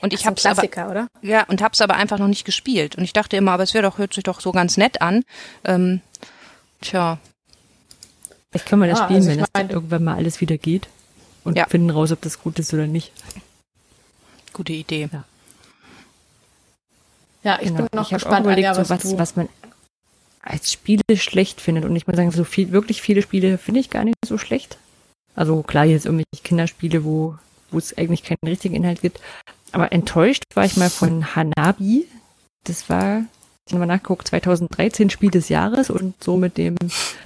und 0.00 0.12
ich 0.12 0.26
habe 0.26 0.36
Klassiker, 0.36 0.82
aber, 0.82 0.90
oder? 0.90 1.06
Ja, 1.22 1.44
und 1.44 1.62
habe 1.62 1.72
es 1.72 1.80
aber 1.80 1.94
einfach 1.94 2.18
noch 2.18 2.28
nicht 2.28 2.44
gespielt. 2.44 2.96
Und 2.96 3.04
ich 3.04 3.12
dachte 3.12 3.36
immer, 3.36 3.52
aber 3.52 3.62
es 3.62 3.74
wäre 3.74 3.82
doch 3.82 3.98
hört 3.98 4.14
sich 4.14 4.24
doch 4.24 4.40
so 4.40 4.52
ganz 4.52 4.76
nett 4.76 5.02
an. 5.02 5.24
Ähm, 5.64 6.00
tja. 6.80 7.18
Vielleicht 8.50 8.68
können 8.68 8.82
wir 8.82 8.88
das 8.88 9.00
ah, 9.00 9.04
spielen, 9.04 9.28
also 9.28 9.30
wenn 9.30 9.68
das 9.68 9.74
irgendwann 9.74 10.04
mal 10.04 10.16
alles 10.16 10.40
wieder 10.40 10.58
geht 10.58 10.88
und 11.42 11.56
ja. 11.56 11.66
finden 11.66 11.90
raus, 11.90 12.12
ob 12.12 12.22
das 12.22 12.40
gut 12.40 12.58
ist 12.58 12.72
oder 12.72 12.86
nicht. 12.86 13.12
Gute 14.52 14.72
Idee. 14.72 15.08
Ja, 15.12 15.24
ja 17.42 17.58
ich 17.60 17.68
genau. 17.68 17.78
bin 17.78 17.88
noch 17.92 18.04
ich 18.04 18.14
gespannt, 18.14 18.46
überlegt, 18.46 18.68
Anja, 18.68 18.80
was, 18.80 19.02
so 19.02 19.12
was, 19.12 19.18
was 19.18 19.36
man 19.36 19.48
als 20.44 20.70
Spiele 20.70 21.02
schlecht 21.16 21.60
findet. 21.60 21.84
Und 21.84 21.96
ich 21.96 22.06
muss 22.06 22.16
sagen, 22.16 22.30
so 22.30 22.44
viel, 22.44 22.70
wirklich 22.70 23.02
viele 23.02 23.22
Spiele 23.22 23.58
finde 23.58 23.80
ich 23.80 23.90
gar 23.90 24.04
nicht 24.04 24.16
so 24.24 24.38
schlecht. 24.38 24.78
Also 25.34 25.62
klar, 25.62 25.84
jetzt 25.84 26.06
irgendwelche 26.06 26.44
Kinderspiele, 26.44 27.04
wo, 27.04 27.36
wo 27.70 27.78
es 27.78 27.96
eigentlich 27.96 28.22
keinen 28.22 28.46
richtigen 28.46 28.74
Inhalt 28.74 29.00
gibt. 29.00 29.20
Aber 29.72 29.92
enttäuscht 29.92 30.44
war 30.54 30.64
ich 30.64 30.76
mal 30.76 30.90
von 30.90 31.34
Hanabi. 31.34 32.06
Das 32.64 32.88
war, 32.88 33.24
ich 33.66 33.72
habe 33.72 33.80
mal 33.80 33.86
nachgeguckt, 33.86 34.28
2013 34.28 35.10
Spiel 35.10 35.30
des 35.30 35.48
Jahres 35.48 35.90
und 35.90 36.22
so 36.22 36.36
mit 36.36 36.58
dem, 36.58 36.76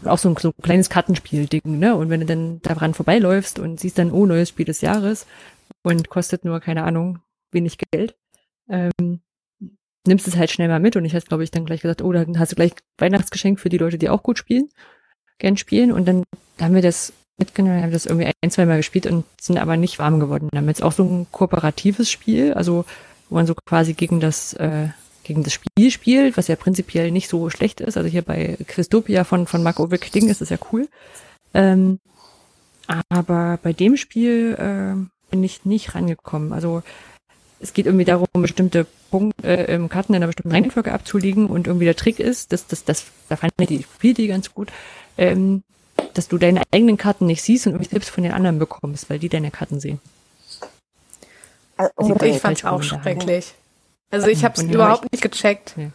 auch 0.05 0.19
so 0.19 0.31
ein, 0.31 0.37
so 0.37 0.49
ein 0.49 0.63
kleines 0.63 0.89
Kartenspiel-Ding, 0.89 1.79
ne? 1.79 1.95
Und 1.95 2.09
wenn 2.11 2.21
du 2.21 2.27
dann 2.27 2.63
daran 2.63 2.95
vorbeiläufst 2.95 3.59
und 3.59 3.79
siehst 3.79 3.99
dann, 3.99 4.13
oh, 4.13 4.27
neues 4.27 4.49
Spiel 4.49 4.65
des 4.65 4.81
Jahres 4.81 5.27
und 5.83 6.09
kostet 6.09 6.45
nur, 6.45 6.61
keine 6.61 6.85
Ahnung, 6.85 7.19
wenig 7.53 7.77
Geld, 7.93 8.17
ähm, 8.71 9.21
nimmst 10.09 10.27
es 10.27 10.37
halt 10.37 10.51
schnell 10.51 10.69
mal 10.69 10.81
mit 10.81 10.97
und 10.97 11.05
ich 11.05 11.15
hatte, 11.15 11.27
glaube 11.27 11.45
ich, 11.45 11.51
dann 11.51 11.65
gleich 11.65 11.83
gesagt, 11.83 12.03
oh, 12.03 12.13
dann 12.13 12.39
hast 12.39 12.53
du 12.53 12.57
gleich 12.57 12.73
Weihnachtsgeschenk 12.99 13.61
für 13.61 13.69
die 13.69 13.79
Leute, 13.79 13.99
die 13.99 14.09
auch 14.09 14.23
gut 14.23 14.39
spielen, 14.39 14.69
gern 15.39 15.57
spielen 15.57 15.93
und 15.93 16.07
dann 16.07 16.25
haben 16.61 16.75
wir 16.75 16.83
das 16.83 17.13
mitgenommen, 17.39 17.83
haben 17.83 17.93
das 17.93 18.07
irgendwie 18.07 18.31
ein, 18.43 18.51
zwei 18.51 18.67
Mal 18.67 18.79
gespielt 18.79 19.07
und 19.07 19.25
sind 19.41 19.59
aber 19.59 19.77
nicht 19.77 19.99
warm 19.99 20.21
geworden 20.21 20.49
damit. 20.53 20.79
Ist 20.79 20.83
auch 20.83 20.93
so 20.93 21.05
ein 21.05 21.27
kooperatives 21.31 22.11
Spiel, 22.11 22.53
also 22.55 22.85
wo 23.29 23.37
man 23.37 23.47
so 23.47 23.55
quasi 23.55 23.95
gegen 23.95 24.21
das 24.21 24.55
äh, 24.55 24.89
gegen 25.23 25.45
das 25.45 25.53
Spiel 25.53 25.91
spielt, 25.91 26.37
was 26.37 26.49
ja 26.49 26.57
prinzipiell 26.57 27.11
nicht 27.11 27.29
so 27.29 27.51
schlecht 27.51 27.81
ist. 27.81 27.97
Also 27.97 28.09
hier 28.09 28.23
bei 28.23 28.57
Quistopia 28.67 29.25
von 29.25 29.47
von 29.47 29.63
Mark 29.63 29.79
Ove 29.79 29.99
Kling 29.99 30.29
ist 30.29 30.41
das 30.41 30.49
ja 30.49 30.59
cool. 30.73 30.89
Ähm, 31.55 32.01
aber 33.09 33.59
bei 33.63 33.73
dem 33.73 33.97
Spiel 33.97 34.55
äh, 34.59 35.09
bin 35.31 35.45
ich 35.45 35.65
nicht 35.65 35.95
rangekommen. 35.95 36.53
Also 36.53 36.83
es 37.61 37.73
geht 37.73 37.87
irgendwie 37.87 38.05
darum, 38.05 38.27
bestimmte 38.35 38.87
Punkte, 39.11 39.47
äh, 39.47 39.75
im 39.75 39.89
Karten 39.89 40.13
in 40.13 40.17
einer 40.17 40.27
bestimmten 40.27 40.53
Reihenfolge 40.53 40.93
abzulegen 40.93 41.47
und 41.47 41.67
irgendwie 41.67 41.87
der 41.87 41.97
Trick 41.97 42.21
ist, 42.21 42.53
dass 42.53 42.67
das, 42.67 42.85
das, 42.85 43.07
da 43.29 43.37
fand 43.37 43.53
ich 43.59 43.69
die 43.69 43.83
Spielidee 43.83 44.29
ganz 44.29 44.55
gut, 44.55 44.71
ähm, 45.17 45.63
dass 46.15 46.29
du 46.29 46.39
deine 46.39 46.63
eigenen 46.71 46.97
Karten 46.97 47.27
nicht 47.27 47.43
siehst 47.43 47.67
und 47.67 47.73
irgendwie 47.73 47.91
Tipps 47.91 48.09
von 48.09 48.23
den 48.23 48.33
anderen 48.33 48.59
bekommst, 48.59 49.11
weil 49.11 49.19
die 49.19 49.29
deine 49.29 49.51
Karten 49.51 49.81
sehen. 49.81 50.01
Also, 51.77 52.21
ich 52.23 52.41
fand 52.41 52.59
es 52.59 52.65
auch 52.65 52.83
schrecklich. 52.83 53.55
Also 54.11 54.29
ich 54.29 54.45
habe 54.45 54.55
es 54.57 54.63
überhaupt 54.63 55.13
nicht 55.13 55.23
gecheckt. 55.23 55.75
Ja. 55.77 55.91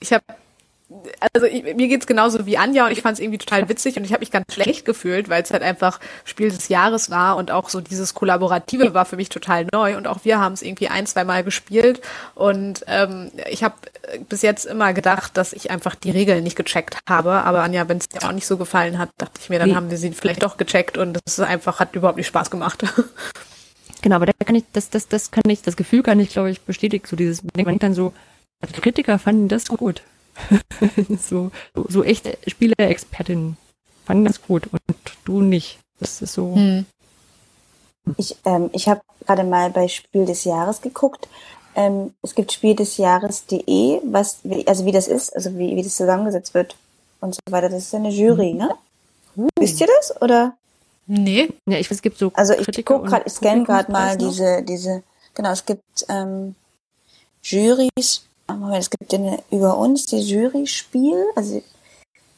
Ich 0.00 0.12
habe 0.12 0.24
also 1.34 1.46
ich, 1.46 1.62
mir 1.62 1.88
geht's 1.88 2.06
genauso 2.06 2.46
wie 2.46 2.58
Anja 2.58 2.86
und 2.86 2.92
ich 2.92 3.02
fand 3.02 3.14
es 3.14 3.20
irgendwie 3.20 3.38
total 3.38 3.68
witzig 3.68 3.96
und 3.96 4.04
ich 4.04 4.12
habe 4.12 4.20
mich 4.20 4.32
ganz 4.32 4.52
schlecht 4.52 4.84
gefühlt, 4.84 5.28
weil 5.28 5.42
es 5.42 5.52
halt 5.52 5.62
einfach 5.62 6.00
Spiel 6.24 6.50
des 6.50 6.68
Jahres 6.68 7.10
war 7.10 7.36
und 7.36 7.50
auch 7.52 7.68
so 7.68 7.80
dieses 7.80 8.14
Kollaborative 8.14 8.92
war 8.92 9.04
für 9.04 9.16
mich 9.16 9.28
total 9.28 9.66
neu 9.72 9.96
und 9.96 10.08
auch 10.08 10.24
wir 10.24 10.40
haben 10.40 10.52
es 10.52 10.62
irgendwie 10.62 10.88
ein, 10.88 11.06
zwei 11.06 11.24
Mal 11.24 11.44
gespielt 11.44 12.00
und 12.34 12.84
ähm, 12.88 13.30
ich 13.48 13.62
habe 13.62 13.76
bis 14.28 14.42
jetzt 14.42 14.64
immer 14.66 14.92
gedacht, 14.92 15.36
dass 15.36 15.52
ich 15.52 15.70
einfach 15.70 15.94
die 15.94 16.10
Regeln 16.10 16.42
nicht 16.42 16.56
gecheckt 16.56 16.98
habe, 17.08 17.32
aber 17.32 17.62
Anja, 17.62 17.88
wenn 17.88 17.98
es 17.98 18.08
dir 18.08 18.24
auch 18.26 18.32
nicht 18.32 18.46
so 18.46 18.56
gefallen 18.56 18.98
hat, 18.98 19.10
dachte 19.16 19.40
ich 19.40 19.48
mir, 19.48 19.60
dann 19.60 19.76
haben 19.76 19.90
wir 19.90 19.96
sie 19.96 20.10
vielleicht 20.10 20.42
doch 20.42 20.56
gecheckt 20.56 20.98
und 20.98 21.14
das 21.24 21.38
ist 21.38 21.44
einfach 21.44 21.78
hat 21.78 21.94
überhaupt 21.94 22.18
nicht 22.18 22.26
Spaß 22.26 22.50
gemacht. 22.50 22.84
Genau, 24.02 24.16
aber 24.16 24.24
da 24.24 24.32
kann 24.46 24.54
ich 24.54 24.64
das 24.72 24.88
das 24.88 25.08
das 25.08 25.30
kann 25.30 25.42
ich 25.48 25.60
das 25.60 25.76
Gefühl 25.76 26.02
kann 26.02 26.18
ich 26.20 26.30
glaube 26.30 26.50
ich 26.50 26.62
bestätigen, 26.62 27.06
so 27.06 27.16
dieses 27.16 27.42
man 27.42 27.66
denkt 27.66 27.82
dann 27.82 27.92
so 27.92 28.14
Kritiker 28.80 29.18
fanden 29.18 29.48
das 29.48 29.66
gut 29.66 30.00
so, 31.20 31.50
so 31.88 32.04
echte 32.04 32.38
Spielerexpertin 32.46 33.56
fanden 34.04 34.24
das 34.24 34.42
gut 34.42 34.68
und 34.72 34.82
du 35.24 35.40
nicht. 35.40 35.78
Das 35.98 36.22
ist 36.22 36.34
so. 36.34 36.54
Hm. 36.54 36.86
Ich, 38.16 38.36
ähm, 38.44 38.70
ich 38.72 38.88
habe 38.88 39.02
gerade 39.26 39.44
mal 39.44 39.70
bei 39.70 39.86
Spiel 39.88 40.24
des 40.24 40.44
Jahres 40.44 40.80
geguckt. 40.80 41.28
Ähm, 41.76 42.14
es 42.22 42.34
gibt 42.34 42.52
Spiel 42.52 42.74
des 42.74 42.96
Jahres.de, 42.96 44.00
was, 44.04 44.40
also 44.66 44.86
wie 44.86 44.92
das 44.92 45.06
ist, 45.06 45.34
also 45.36 45.56
wie, 45.56 45.76
wie 45.76 45.82
das 45.82 45.96
zusammengesetzt 45.96 46.54
wird 46.54 46.76
und 47.20 47.34
so 47.34 47.40
weiter. 47.50 47.68
Das 47.68 47.84
ist 47.84 47.94
eine 47.94 48.10
Jury, 48.10 48.54
ne? 48.54 48.74
Uh. 49.36 49.48
Wisst 49.58 49.80
ihr 49.80 49.86
das? 49.86 50.20
Oder? 50.20 50.56
Nee. 51.06 51.50
Ja, 51.66 51.78
ich, 51.78 51.90
es 51.90 52.02
gibt 52.02 52.18
so. 52.18 52.32
Also 52.34 52.54
ich 52.54 52.84
gucke 52.84 53.08
gerade, 53.08 53.24
ich 53.26 53.32
scanne 53.32 53.64
gerade 53.64 53.90
mal 53.92 54.16
diese, 54.16 54.62
diese, 54.62 55.02
genau, 55.34 55.50
es 55.50 55.64
gibt 55.64 55.82
ähm, 56.08 56.54
Jurys, 57.42 58.26
Moment, 58.54 58.82
es 58.82 58.90
gibt 58.90 59.12
eine 59.14 59.42
über 59.50 59.76
uns 59.76 60.06
die 60.06 60.20
Jury-Spiel, 60.20 61.24
also 61.36 61.62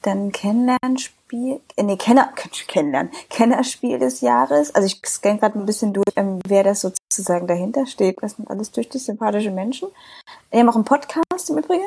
dann 0.02 0.32
Kennenlernspiel, 0.32 1.60
äh, 1.76 1.82
nee, 1.82 1.96
Kenner, 1.96 2.32
kennenlernen, 2.66 3.12
Kennerspiel 3.30 3.98
des 3.98 4.20
Jahres. 4.20 4.74
Also 4.74 4.86
ich 4.86 5.00
scanne 5.06 5.38
gerade 5.38 5.58
ein 5.58 5.66
bisschen 5.66 5.92
durch, 5.92 6.06
ähm, 6.16 6.40
wer 6.46 6.64
das 6.64 6.80
sozusagen 6.80 7.46
dahinter 7.46 7.86
steht. 7.86 8.22
Das 8.22 8.32
sind 8.32 8.50
alles 8.50 8.72
durch 8.72 8.88
die 8.88 8.98
sympathische 8.98 9.50
Menschen. 9.50 9.88
Wir 10.50 10.60
haben 10.60 10.68
auch 10.68 10.74
einen 10.74 10.84
Podcast 10.84 11.50
im 11.50 11.58
Übrigen. 11.58 11.84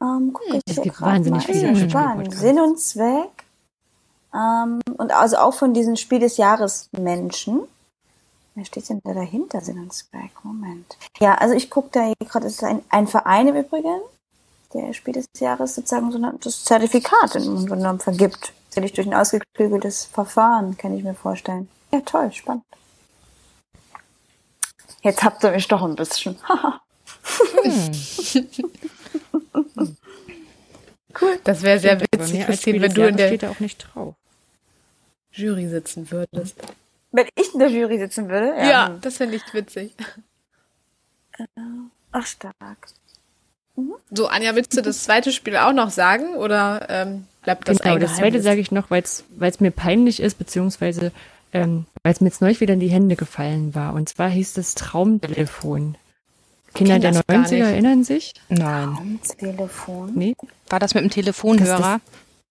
Ähm, 0.00 0.30
guck 0.32 0.46
ich 0.48 0.62
es 0.66 0.82
gibt 0.82 1.00
wahnsinnig 1.00 1.44
viele 1.44 1.76
spannend. 1.76 2.34
Sinn 2.34 2.58
und 2.58 2.80
Zweck. 2.80 3.44
Ähm, 4.34 4.80
und 4.96 5.12
also 5.12 5.36
auch 5.36 5.54
von 5.54 5.74
diesen 5.74 5.96
Spiel 5.96 6.20
des 6.20 6.36
Jahres 6.36 6.88
Menschen. 6.92 7.62
Wer 8.58 8.64
steht 8.64 8.88
denn 8.88 9.00
da 9.04 9.14
dahinter, 9.14 9.60
Sinn 9.60 9.78
und 9.78 9.92
Zweck? 9.92 10.32
Moment. 10.42 10.96
Ja, 11.20 11.36
also 11.36 11.54
ich 11.54 11.70
gucke 11.70 11.90
da 11.92 12.12
gerade, 12.18 12.48
es 12.48 12.54
ist 12.54 12.64
ein, 12.64 12.82
ein 12.88 13.06
Verein 13.06 13.46
im 13.46 13.54
Übrigen 13.54 14.00
der 14.74 14.92
Spiel 14.94 15.14
des 15.14 15.26
Jahres 15.38 15.76
sozusagen 15.76 16.10
so 16.10 16.18
das 16.18 16.64
Zertifikat 16.64 17.36
im 17.36 17.44
Grunde 17.44 17.76
genommen 17.76 18.00
vergibt. 18.00 18.52
Sicherlich 18.68 18.94
durch 18.94 19.06
ein 19.06 19.14
ausgeklügeltes 19.14 20.06
Verfahren, 20.06 20.76
kann 20.76 20.92
ich 20.92 21.04
mir 21.04 21.14
vorstellen. 21.14 21.68
Ja, 21.92 22.00
toll, 22.00 22.32
spannend. 22.32 22.64
Jetzt 25.02 25.22
habt 25.22 25.44
ihr 25.44 25.52
mich 25.52 25.68
doch 25.68 25.82
ein 25.84 25.94
bisschen. 25.94 26.36
hm. 27.62 27.92
cool. 31.20 31.40
Das 31.44 31.62
wäre 31.62 31.78
sehr 31.78 32.00
witzig, 32.00 32.44
Christine, 32.44 32.80
wenn 32.80 32.92
du 32.92 33.06
in 33.06 33.16
der 33.16 33.28
steht 33.28 33.44
auch 33.44 33.60
nicht 33.60 33.86
drauf. 33.94 34.16
Jury 35.30 35.68
sitzen 35.68 36.10
würdest. 36.10 36.56
Wenn 37.10 37.26
ich 37.36 37.47
in 37.58 37.72
der 37.72 37.80
Jury 37.80 37.98
sitzen 37.98 38.28
würde? 38.28 38.48
Ja, 38.56 38.68
ja 38.68 38.98
das 39.00 39.16
fände 39.16 39.36
ich 39.36 39.54
witzig. 39.54 39.94
Ach, 42.12 42.26
stark. 42.26 42.88
So, 44.10 44.26
Anja, 44.26 44.54
willst 44.56 44.76
du 44.76 44.82
das 44.82 45.04
zweite 45.04 45.32
Spiel 45.32 45.56
auch 45.56 45.72
noch 45.72 45.90
sagen 45.90 46.34
oder 46.34 46.86
ähm, 46.88 47.26
bleibt 47.42 47.68
das 47.68 47.78
genau, 47.78 47.94
ein 47.94 48.00
das 48.00 48.16
zweite 48.16 48.42
sage 48.42 48.60
ich 48.60 48.72
noch, 48.72 48.90
weil 48.90 49.02
es 49.02 49.60
mir 49.60 49.70
peinlich 49.70 50.20
ist, 50.20 50.36
beziehungsweise 50.36 51.12
ähm, 51.52 51.86
weil 52.02 52.12
es 52.12 52.20
mir 52.20 52.28
jetzt 52.28 52.40
neulich 52.40 52.60
wieder 52.60 52.74
in 52.74 52.80
die 52.80 52.90
Hände 52.90 53.16
gefallen 53.16 53.74
war. 53.74 53.94
Und 53.94 54.08
zwar 54.08 54.28
hieß 54.28 54.56
es 54.58 54.74
Traumtelefon. 54.74 55.96
Kinder 56.74 56.98
der 56.98 57.14
90er 57.14 57.64
erinnern 57.64 58.04
sich? 58.04 58.34
Nein. 58.48 59.20
Traumtelefon? 59.28 60.12
Nee. 60.14 60.34
War 60.68 60.78
das 60.78 60.94
mit 60.94 61.04
dem 61.04 61.10
Telefonhörer? 61.10 62.00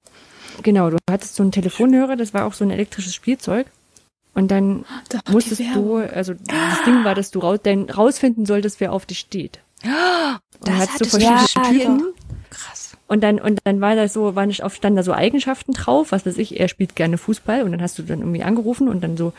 Das, 0.06 0.64
genau, 0.64 0.90
du 0.90 0.98
hattest 1.10 1.36
so 1.36 1.44
einen 1.44 1.52
Telefonhörer, 1.52 2.16
das 2.16 2.34
war 2.34 2.46
auch 2.46 2.54
so 2.54 2.64
ein 2.64 2.72
elektrisches 2.72 3.14
Spielzeug. 3.14 3.68
Und 4.38 4.50
dann 4.50 4.86
da 5.10 5.18
musstest 5.32 5.62
du, 5.74 5.96
also 5.96 6.36
das 6.36 6.84
Ding 6.86 7.04
war, 7.04 7.16
dass 7.16 7.32
du 7.32 7.40
raus, 7.40 7.58
denn 7.66 7.90
rausfinden 7.90 8.46
solltest, 8.46 8.80
wer 8.80 8.94
auf 8.94 9.08
dich 9.08 9.18
steht. 9.18 9.58
Das 9.82 9.90
und 10.62 10.78
hast 10.78 11.02
du 11.02 11.06
verschiedene 11.06 11.40
ja, 11.40 11.48
Spielen. 11.48 12.04
Krass. 12.52 12.96
Und 13.08 13.24
dann, 13.24 13.40
und 13.40 13.62
dann 13.64 13.82
war 13.82 13.96
da 13.96 14.08
so, 14.08 14.36
waren 14.36 14.54
auf 14.62 14.76
stand 14.76 14.96
da 14.96 15.02
so 15.02 15.12
Eigenschaften 15.12 15.74
drauf, 15.74 16.12
was 16.12 16.28
weiß 16.28 16.38
ich, 16.38 16.60
er 16.60 16.68
spielt 16.68 16.96
gerne 16.96 17.18
Fußball 17.18 17.64
und 17.64 17.72
dann 17.72 17.82
hast 17.82 17.98
du 17.98 18.04
dann 18.04 18.20
irgendwie 18.20 18.44
angerufen 18.44 18.88
und 18.90 19.04
dann 19.04 19.18
so, 19.18 19.34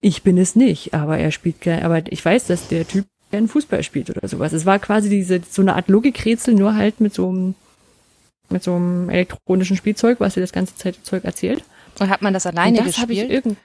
ich 0.00 0.22
bin 0.22 0.38
es 0.38 0.54
nicht, 0.54 0.94
aber 0.94 1.18
er 1.18 1.32
spielt 1.32 1.60
gerne, 1.60 1.84
aber 1.84 2.00
ich 2.12 2.24
weiß, 2.24 2.46
dass 2.46 2.68
der 2.68 2.86
Typ 2.86 3.06
gerne 3.32 3.48
Fußball 3.48 3.82
spielt 3.82 4.10
oder 4.10 4.28
sowas. 4.28 4.52
Es 4.52 4.64
war 4.64 4.78
quasi 4.78 5.08
diese, 5.08 5.40
so 5.50 5.60
eine 5.60 5.74
Art 5.74 5.88
Logikrätsel, 5.88 6.54
nur 6.54 6.76
halt 6.76 7.00
mit 7.00 7.12
so 7.12 7.28
einem, 7.28 7.56
mit 8.48 8.62
so 8.62 8.76
einem 8.76 9.10
elektronischen 9.10 9.76
Spielzeug, 9.76 10.20
was 10.20 10.34
dir 10.34 10.40
das 10.40 10.52
ganze 10.52 10.76
Zeit 10.76 10.98
Zeug 11.02 11.24
erzählt. 11.24 11.64
Und 11.98 12.10
hat 12.10 12.22
man 12.22 12.32
das 12.32 12.46
alleine 12.46 12.78
und 12.78 12.86
das 12.86 12.94
gespielt? 12.94 13.28
Ich 13.28 13.34
irgend 13.34 13.56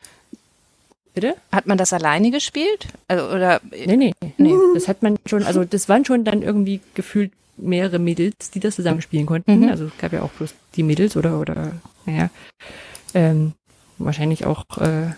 Bitte? 1.14 1.36
Hat 1.52 1.68
man 1.68 1.78
das 1.78 1.92
alleine 1.94 2.32
gespielt? 2.32 2.88
Also, 3.08 3.26
oder? 3.34 3.60
Nee, 3.72 3.98
nee, 3.98 4.14
nee. 4.38 4.54
Das 4.74 4.88
hat 4.88 5.04
man 5.04 5.18
schon, 5.26 5.44
also 5.44 5.66
das 5.66 5.90
waren 5.90 6.06
schon 6.06 6.24
dann 6.24 6.42
irgendwie 6.42 6.80
gefühlt 6.94 7.32
mehrere 7.58 8.00
Mädels, 8.00 8.52
die 8.52 8.60
das 8.60 8.76
zusammen 8.76 9.02
spielen 9.02 9.26
konnten. 9.26 9.60
Mhm. 9.60 9.70
Also 9.70 9.86
es 9.86 9.98
gab 9.98 10.14
ja 10.14 10.22
auch 10.22 10.32
bloß 10.32 10.54
die 10.76 10.84
Mädels 10.84 11.18
oder, 11.18 11.40
oder, 11.40 11.74
naja, 12.06 12.30
ähm, 13.14 13.54
wahrscheinlich 13.98 14.46
auch 14.46 14.64
äh, 14.78 15.12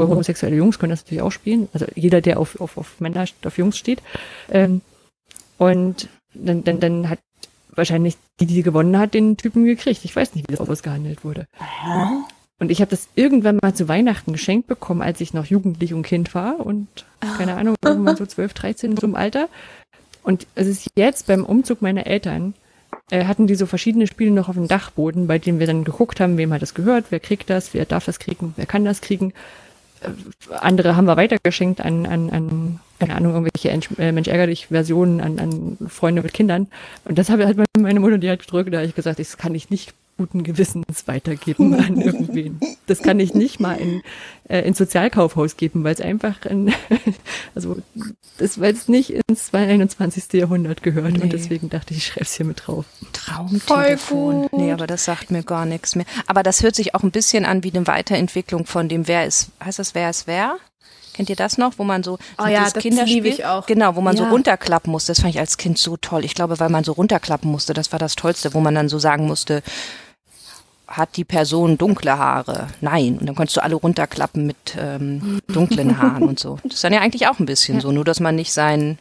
homosexuelle 0.00 0.56
Jungs 0.56 0.78
können 0.78 0.90
das 0.90 1.04
natürlich 1.04 1.22
auch 1.22 1.32
spielen. 1.32 1.68
Also 1.72 1.86
jeder, 1.94 2.20
der 2.20 2.38
auf, 2.38 2.60
auf, 2.60 2.78
auf 2.78 3.00
Männer, 3.00 3.26
auf 3.44 3.58
Jungs 3.58 3.76
steht. 3.76 4.02
Ähm, 4.50 4.80
und 5.58 6.08
dann, 6.34 6.64
dann, 6.64 6.80
dann 6.80 7.08
hat 7.08 7.18
wahrscheinlich 7.70 8.16
die, 8.40 8.46
die 8.46 8.62
gewonnen 8.62 8.98
hat, 8.98 9.14
den 9.14 9.36
Typen 9.36 9.64
gekriegt. 9.64 10.04
Ich 10.04 10.16
weiß 10.16 10.34
nicht, 10.34 10.48
wie 10.48 10.54
das 10.56 10.66
ausgehandelt 10.66 11.24
wurde. 11.24 11.46
Aha. 11.58 12.26
Und 12.58 12.70
ich 12.70 12.80
habe 12.80 12.90
das 12.90 13.08
irgendwann 13.14 13.58
mal 13.60 13.74
zu 13.74 13.88
Weihnachten 13.88 14.32
geschenkt 14.32 14.66
bekommen, 14.66 15.02
als 15.02 15.20
ich 15.20 15.34
noch 15.34 15.44
jugendlich 15.44 15.92
und 15.92 16.02
Kind 16.02 16.34
war 16.34 16.60
und 16.60 16.88
keine 17.36 17.56
Ahnung, 17.56 17.76
irgendwann 17.84 18.16
so 18.16 18.24
12, 18.26 18.54
13 18.54 18.96
so 18.96 19.06
im 19.06 19.14
Alter. 19.14 19.48
Und 20.22 20.46
es 20.54 20.66
ist 20.66 20.90
jetzt 20.96 21.26
beim 21.26 21.44
Umzug 21.44 21.82
meiner 21.82 22.06
Eltern, 22.06 22.54
äh, 23.10 23.26
hatten 23.26 23.46
die 23.46 23.54
so 23.54 23.66
verschiedene 23.66 24.06
Spiele 24.06 24.30
noch 24.30 24.48
auf 24.48 24.56
dem 24.56 24.68
Dachboden, 24.68 25.26
bei 25.26 25.38
denen 25.38 25.60
wir 25.60 25.66
dann 25.66 25.84
geguckt 25.84 26.18
haben, 26.18 26.38
wem 26.38 26.52
hat 26.52 26.62
das 26.62 26.74
gehört, 26.74 27.06
wer 27.10 27.20
kriegt 27.20 27.50
das, 27.50 27.74
wer 27.74 27.84
darf 27.84 28.06
das 28.06 28.18
kriegen, 28.18 28.54
wer 28.56 28.66
kann 28.66 28.84
das 28.84 29.02
kriegen. 29.02 29.32
Äh, 30.00 30.08
andere 30.58 30.96
haben 30.96 31.04
wir 31.04 31.16
weitergeschenkt 31.16 31.80
an, 31.80 32.06
an, 32.06 32.30
an 32.30 32.80
keine 32.98 33.14
Ahnung, 33.14 33.34
irgendwelche 33.34 33.68
äh, 34.00 34.12
Mensch 34.12 34.28
ärger 34.28 34.46
dich 34.46 34.68
Versionen 34.68 35.20
an, 35.20 35.38
an 35.38 35.76
Freunde 35.88 36.22
mit 36.22 36.32
Kindern. 36.32 36.68
Und 37.04 37.18
das 37.18 37.28
habe 37.28 37.46
halt 37.46 37.58
meine 37.78 38.00
Mutter, 38.00 38.18
die 38.18 38.30
hat 38.30 38.40
gedrückt, 38.40 38.72
da 38.72 38.78
habe 38.78 38.86
ich 38.86 38.94
gesagt, 38.94 39.18
das 39.18 39.36
kann 39.36 39.54
ich 39.54 39.68
nicht 39.68 39.92
guten 40.16 40.42
Gewissens 40.42 41.06
weitergeben 41.06 41.74
an 41.74 42.00
irgendwen. 42.00 42.60
Das 42.86 43.02
kann 43.02 43.20
ich 43.20 43.34
nicht 43.34 43.60
mal 43.60 43.74
in, 43.74 44.02
äh, 44.48 44.60
ins 44.60 44.78
Sozialkaufhaus 44.78 45.56
geben, 45.56 45.84
weil 45.84 45.94
es 45.94 46.00
einfach, 46.00 46.44
in, 46.46 46.72
also 47.54 47.78
das, 48.38 48.60
weil 48.60 48.72
es 48.72 48.88
nicht 48.88 49.10
ins 49.28 49.52
21. 49.52 50.32
Jahrhundert 50.32 50.82
gehört 50.82 51.12
nee. 51.12 51.22
und 51.22 51.32
deswegen 51.32 51.68
dachte 51.68 51.92
ich, 51.92 51.98
ich 51.98 52.06
schreibe 52.06 52.24
es 52.24 52.34
hier 52.34 52.46
mit 52.46 52.66
drauf. 52.66 52.86
Traumtelefon. 53.12 54.48
Nee, 54.52 54.72
aber 54.72 54.86
das 54.86 55.04
sagt 55.04 55.30
mir 55.30 55.42
gar 55.42 55.66
nichts 55.66 55.94
mehr. 55.94 56.06
Aber 56.26 56.42
das 56.42 56.62
hört 56.62 56.74
sich 56.74 56.94
auch 56.94 57.02
ein 57.02 57.10
bisschen 57.10 57.44
an 57.44 57.62
wie 57.62 57.72
eine 57.74 57.86
Weiterentwicklung 57.86 58.66
von 58.66 58.88
dem 58.88 59.08
Wer 59.08 59.26
ist, 59.26 59.50
heißt 59.62 59.78
das 59.78 59.94
Wer 59.94 60.10
ist 60.10 60.26
wer? 60.26 60.56
Kennt 61.16 61.30
ihr 61.30 61.36
das 61.36 61.56
noch, 61.56 61.78
wo 61.78 61.84
man 61.84 62.02
so, 62.02 62.18
oh 62.36 62.46
ja, 62.46 62.64
das 62.64 62.74
Kinderspiel, 62.74 63.24
ich 63.24 63.46
auch. 63.46 63.64
genau, 63.64 63.96
wo 63.96 64.02
man 64.02 64.14
ja. 64.16 64.24
so 64.24 64.28
runterklappen 64.28 64.92
musste. 64.92 65.12
Das 65.12 65.20
fand 65.20 65.34
ich 65.34 65.40
als 65.40 65.56
Kind 65.56 65.78
so 65.78 65.96
toll. 65.96 66.26
Ich 66.26 66.34
glaube, 66.34 66.60
weil 66.60 66.68
man 66.68 66.84
so 66.84 66.92
runterklappen 66.92 67.50
musste, 67.50 67.72
das 67.72 67.90
war 67.90 67.98
das 67.98 68.16
Tollste, 68.16 68.52
wo 68.52 68.60
man 68.60 68.74
dann 68.74 68.90
so 68.90 68.98
sagen 68.98 69.26
musste, 69.26 69.62
hat 70.86 71.16
die 71.16 71.24
Person 71.24 71.78
dunkle 71.78 72.18
Haare? 72.18 72.68
Nein. 72.80 73.18
Und 73.18 73.26
dann 73.26 73.34
konntest 73.34 73.56
du 73.56 73.62
alle 73.62 73.74
runterklappen 73.74 74.46
mit 74.46 74.56
ähm, 74.78 75.40
dunklen 75.48 75.98
Haaren 75.98 76.24
und 76.24 76.38
so. 76.38 76.58
Das 76.64 76.74
ist 76.74 76.84
dann 76.84 76.92
ja 76.92 77.00
eigentlich 77.00 77.26
auch 77.26 77.38
ein 77.38 77.46
bisschen 77.46 77.76
ja. 77.76 77.80
so, 77.80 77.92
nur 77.92 78.04
dass 78.04 78.20
man 78.20 78.36
nicht 78.36 78.52
seinen 78.52 78.98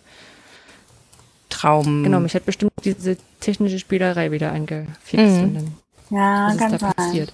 Traum. 1.50 2.04
Genau, 2.04 2.20
mich 2.20 2.36
hat 2.36 2.46
bestimmt 2.46 2.72
diese 2.84 3.18
technische 3.40 3.80
Spielerei 3.80 4.32
wieder 4.32 4.52
angefixt. 4.52 5.36
Mhm. 5.38 5.44
Und 5.44 5.56
dann, 5.56 5.76
ja, 6.10 6.48
was 6.48 6.72
ist 6.74 6.82
da 6.82 6.94
passiert. 6.94 7.34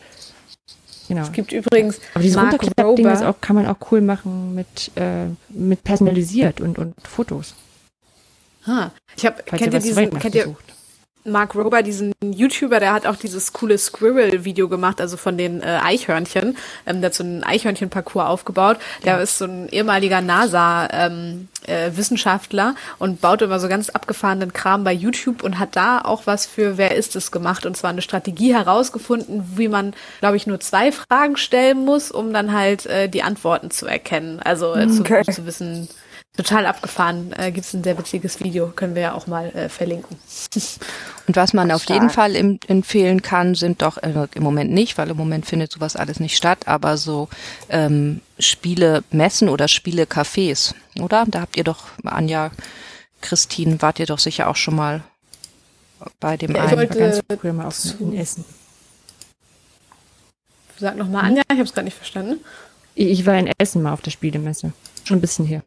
Genau. 1.08 1.24
Es 1.24 1.32
gibt 1.34 1.52
übrigens 1.52 2.00
Aber 2.14 2.24
diese 2.24 2.40
Runterklapp-Ding 2.40 3.08
auch, 3.08 3.42
kann 3.42 3.56
man 3.56 3.68
auch 3.68 3.78
cool 3.92 4.02
machen 4.02 4.56
mit, 4.56 4.92
äh, 4.96 5.26
mit 5.50 5.84
personalisiert 5.84 6.62
und, 6.62 6.78
und 6.78 6.96
Fotos. 7.06 7.54
Ha. 8.66 8.92
Ich 9.18 9.26
habe, 9.26 9.44
kennt 9.44 9.74
ihr 9.74 9.80
diesen, 9.80 10.20
kennt 10.20 10.36
ihr, 10.36 10.56
Mark 11.24 11.56
Rober, 11.56 11.84
diesen 11.84 12.14
YouTuber, 12.24 12.80
der 12.80 12.94
hat 12.94 13.06
auch 13.06 13.16
dieses 13.16 13.54
coole 13.54 13.78
Squirrel-Video 13.78 14.68
gemacht, 14.68 15.00
also 15.00 15.18
von 15.18 15.38
den 15.38 15.62
äh, 15.62 15.78
Eichhörnchen. 15.84 16.58
Ähm, 16.86 17.02
der 17.02 17.10
hat 17.10 17.16
so 17.16 17.24
einen 17.24 17.44
Eichhörnchen-Parcours 17.44 18.26
aufgebaut. 18.26 18.78
Der 19.06 19.18
ja. 19.18 19.22
ist 19.22 19.38
so 19.38 19.46
ein 19.46 19.70
ehemaliger 19.70 20.22
NASA-Wissenschaftler 20.22 22.70
ähm, 22.70 22.76
äh, 22.76 23.04
und 23.04 23.22
baut 23.22 23.44
immer 23.44 23.60
so 23.60 23.68
ganz 23.68 23.90
abgefahrenen 23.90 24.52
Kram 24.54 24.84
bei 24.84 24.94
YouTube 24.94 25.44
und 25.44 25.60
hat 25.60 25.76
da 25.76 26.02
auch 26.02 26.26
was 26.26 26.48
für 26.48 26.78
Wer 26.78 26.96
ist 26.96 27.16
es 27.16 27.32
gemacht 27.32 27.66
und 27.66 27.78
zwar 27.78 27.92
eine 27.92 28.02
Strategie 28.02 28.54
herausgefunden, 28.54 29.44
wie 29.56 29.68
man, 29.68 29.94
glaube 30.20 30.38
ich, 30.38 30.48
nur 30.48 30.60
zwei 30.60 30.92
Fragen 30.92 31.38
stellen 31.38 31.86
muss, 31.86 32.12
um 32.12 32.34
dann 32.34 32.54
halt 32.54 32.88
äh, 32.88 33.08
die 33.08 33.24
Antworten 33.24 33.70
zu 33.70 33.86
erkennen. 33.86 34.40
Also 34.40 34.74
äh, 34.74 34.88
okay. 35.00 35.22
zu, 35.24 35.34
zu 35.34 35.46
wissen, 35.46 35.88
Total 36.38 36.66
abgefahren. 36.66 37.34
Äh, 37.34 37.52
Gibt 37.52 37.66
es 37.66 37.74
ein 37.74 37.84
sehr 37.84 37.98
witziges 37.98 38.40
Video, 38.40 38.68
können 38.68 38.96
wir 38.96 39.02
ja 39.02 39.14
auch 39.14 39.28
mal 39.28 39.50
äh, 39.50 39.68
verlinken. 39.68 40.18
Und 41.28 41.36
was 41.36 41.54
man 41.54 41.72
auf 41.72 41.84
jeden 41.90 42.10
Fall 42.10 42.36
im, 42.36 42.58
empfehlen 42.68 43.22
kann, 43.22 43.54
sind 43.54 43.82
doch 43.82 43.98
äh, 43.98 44.28
im 44.34 44.44
Moment 44.44 44.72
nicht, 44.72 44.98
weil 44.98 45.10
im 45.10 45.18
Moment 45.18 45.46
findet 45.46 45.74
sowas 45.74 45.98
alles 45.98 46.22
nicht 46.22 46.38
statt, 46.38 46.68
aber 46.68 46.96
so 46.96 47.28
ähm, 47.70 48.22
Spiele 48.40 49.04
Messen 49.12 49.50
oder 49.50 49.68
Spiele 49.68 50.04
Cafés, 50.04 50.74
oder? 51.00 51.26
Da 51.28 51.42
habt 51.42 51.58
ihr 51.58 51.66
doch, 51.66 51.88
Anja, 52.06 52.52
Christine, 53.20 53.82
wart 53.82 54.00
ihr 54.00 54.06
doch 54.06 54.20
sicher 54.20 54.50
auch 54.50 54.56
schon 54.56 54.76
mal 54.76 55.04
bei 56.20 56.38
dem 56.38 56.56
ja, 56.56 56.64
einen. 56.64 56.82
Ich 56.82 56.90
ganz 56.98 57.22
früher 57.40 57.54
mal 57.54 57.66
auf 57.66 57.78
Essen. 58.16 58.46
Sag 60.80 60.96
nochmal, 60.96 61.26
Anja, 61.26 61.44
ich 61.44 61.58
habe 61.58 61.64
es 61.64 61.74
gerade 61.74 61.86
nicht 61.86 61.98
verstanden. 61.98 62.40
Ich 62.96 63.26
war 63.26 63.38
in 63.38 63.52
Essen 63.58 63.82
mal 63.82 63.94
auf 63.94 64.02
der 64.02 64.12
Spielemesse. 64.12 64.72
Schon 65.04 65.18
ein 65.18 65.22
bisschen 65.22 65.46
her. 65.46 65.62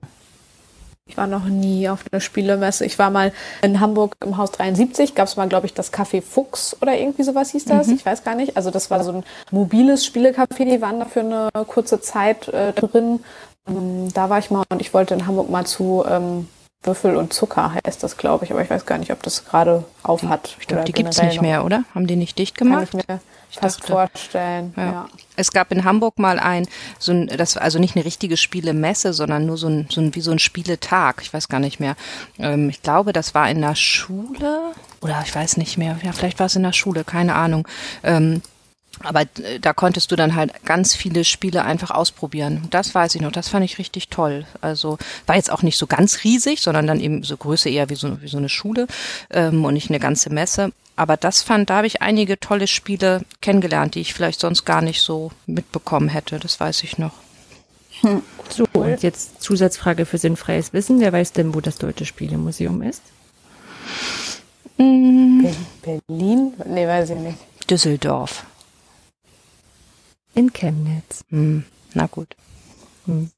Ich 1.06 1.18
war 1.18 1.26
noch 1.26 1.44
nie 1.44 1.88
auf 1.90 2.02
einer 2.10 2.20
Spielemesse. 2.20 2.86
Ich 2.86 2.98
war 2.98 3.10
mal 3.10 3.32
in 3.60 3.78
Hamburg 3.80 4.16
im 4.24 4.38
Haus 4.38 4.52
73, 4.52 5.14
gab 5.14 5.28
es 5.28 5.36
mal, 5.36 5.48
glaube 5.48 5.66
ich, 5.66 5.74
das 5.74 5.92
Café 5.92 6.22
Fuchs 6.22 6.76
oder 6.80 6.96
irgendwie 6.96 7.24
sowas 7.24 7.50
hieß 7.50 7.66
das. 7.66 7.88
Mhm. 7.88 7.96
Ich 7.96 8.06
weiß 8.06 8.24
gar 8.24 8.34
nicht. 8.34 8.56
Also 8.56 8.70
das 8.70 8.90
war 8.90 9.04
so 9.04 9.12
ein 9.12 9.24
mobiles 9.50 10.06
Spielecafé, 10.06 10.64
die 10.64 10.80
waren 10.80 11.00
da 11.00 11.04
für 11.04 11.20
eine 11.20 11.50
kurze 11.66 12.00
Zeit 12.00 12.48
äh, 12.48 12.72
drin. 12.72 13.22
Ähm, 13.68 14.12
da 14.14 14.30
war 14.30 14.38
ich 14.38 14.50
mal 14.50 14.64
und 14.70 14.80
ich 14.80 14.94
wollte 14.94 15.12
in 15.12 15.26
Hamburg 15.26 15.50
mal 15.50 15.66
zu 15.66 16.04
ähm, 16.08 16.48
Würfel 16.82 17.16
und 17.16 17.34
Zucker 17.34 17.72
heißt 17.74 18.02
das, 18.02 18.16
glaube 18.16 18.46
ich. 18.46 18.52
Aber 18.52 18.62
ich 18.62 18.70
weiß 18.70 18.86
gar 18.86 18.96
nicht, 18.96 19.12
ob 19.12 19.22
das 19.22 19.44
gerade 19.44 19.84
auf 20.02 20.22
hat. 20.22 20.56
Ich 20.58 20.66
glaube, 20.66 20.84
die 20.84 20.92
gibt 20.92 21.10
es 21.10 21.22
nicht 21.22 21.42
mehr, 21.42 21.66
oder? 21.66 21.84
Haben 21.94 22.06
die 22.06 22.16
nicht 22.16 22.38
dicht 22.38 22.56
gemacht? 22.56 22.96
Ich 23.54 23.60
fast 23.60 23.80
dachte, 23.80 23.92
vorstellen. 23.92 24.74
Ja. 24.76 24.84
ja. 24.84 25.08
Es 25.36 25.52
gab 25.52 25.70
in 25.70 25.84
Hamburg 25.84 26.18
mal 26.18 26.40
ein, 26.40 26.66
so 26.98 27.12
ein, 27.12 27.28
das 27.28 27.56
also 27.56 27.78
nicht 27.78 27.94
eine 27.94 28.04
richtige 28.04 28.36
Spielemesse, 28.36 29.12
sondern 29.12 29.46
nur 29.46 29.56
so 29.56 29.68
ein, 29.68 29.86
so 29.90 30.00
ein 30.00 30.14
wie 30.14 30.20
so 30.20 30.32
ein 30.32 30.40
Spieletag. 30.40 31.22
Ich 31.22 31.32
weiß 31.32 31.48
gar 31.48 31.60
nicht 31.60 31.78
mehr. 31.78 31.94
Ähm, 32.38 32.68
ich 32.68 32.82
glaube, 32.82 33.12
das 33.12 33.34
war 33.34 33.48
in 33.48 33.60
der 33.60 33.76
Schule 33.76 34.72
oder 35.00 35.22
ich 35.24 35.32
weiß 35.34 35.56
nicht 35.56 35.78
mehr. 35.78 35.98
Ja, 36.02 36.12
vielleicht 36.12 36.40
war 36.40 36.46
es 36.46 36.56
in 36.56 36.64
der 36.64 36.72
Schule, 36.72 37.04
keine 37.04 37.36
Ahnung. 37.36 37.68
Ähm, 38.02 38.42
aber 39.02 39.22
äh, 39.22 39.58
da 39.60 39.72
konntest 39.72 40.10
du 40.10 40.16
dann 40.16 40.34
halt 40.34 40.64
ganz 40.64 40.94
viele 40.94 41.24
Spiele 41.24 41.64
einfach 41.64 41.90
ausprobieren. 41.90 42.66
Das 42.70 42.94
weiß 42.94 43.14
ich 43.14 43.20
noch, 43.20 43.32
das 43.32 43.48
fand 43.48 43.64
ich 43.64 43.78
richtig 43.78 44.08
toll. 44.08 44.46
Also 44.60 44.98
war 45.26 45.36
jetzt 45.36 45.50
auch 45.50 45.62
nicht 45.62 45.78
so 45.78 45.86
ganz 45.86 46.24
riesig, 46.24 46.60
sondern 46.60 46.86
dann 46.86 47.00
eben 47.00 47.22
so 47.22 47.36
Größe 47.36 47.68
eher 47.68 47.90
wie 47.90 47.94
so, 47.94 48.20
wie 48.22 48.28
so 48.28 48.38
eine 48.38 48.48
Schule 48.48 48.86
ähm, 49.30 49.64
und 49.64 49.74
nicht 49.74 49.90
eine 49.90 50.00
ganze 50.00 50.30
Messe. 50.30 50.72
Aber 50.96 51.16
das 51.16 51.42
fand, 51.42 51.70
da 51.70 51.78
habe 51.78 51.86
ich 51.86 52.02
einige 52.02 52.38
tolle 52.38 52.66
Spiele 52.66 53.22
kennengelernt, 53.40 53.96
die 53.96 54.00
ich 54.00 54.14
vielleicht 54.14 54.40
sonst 54.40 54.64
gar 54.64 54.80
nicht 54.80 55.00
so 55.00 55.32
mitbekommen 55.46 56.08
hätte. 56.08 56.38
Das 56.38 56.60
weiß 56.60 56.84
ich 56.84 56.98
noch. 56.98 57.12
Hm. 58.00 58.22
So, 58.48 58.66
und 58.72 59.02
jetzt 59.02 59.42
Zusatzfrage 59.42 60.06
für 60.06 60.18
sinnfreies 60.18 60.72
Wissen. 60.72 61.00
Wer 61.00 61.12
weiß 61.12 61.32
denn, 61.32 61.54
wo 61.54 61.60
das 61.60 61.78
Deutsche 61.78 62.04
Spielemuseum 62.04 62.82
ist? 62.82 63.02
Berlin? 64.76 66.52
Nee, 66.66 66.86
weiß 66.86 67.10
ich 67.10 67.18
nicht. 67.18 67.38
Düsseldorf. 67.70 68.44
In 70.34 70.52
Chemnitz. 70.52 71.24
Hm, 71.30 71.64
na 71.94 72.06
gut. 72.06 72.36
Hm. 73.06 73.30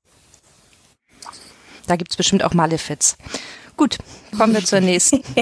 Da 1.86 1.96
gibt's 1.96 2.16
bestimmt 2.16 2.42
auch 2.42 2.54
Malefiz. 2.54 3.16
Gut, 3.76 3.98
kommen 4.36 4.54
wir 4.54 4.64
zur 4.64 4.80
nächsten. 4.80 5.22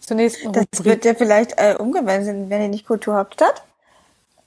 zur 0.00 0.16
nächsten 0.16 0.48
Rubrik. 0.48 0.68
Das 0.70 0.84
wird 0.84 1.04
ja 1.04 1.14
vielleicht 1.14 1.54
äh, 1.56 1.76
umgewandelt, 1.78 2.50
wenn 2.50 2.62
ihr 2.62 2.68
nicht 2.68 2.86
Kulturhauptstadt. 2.86 3.62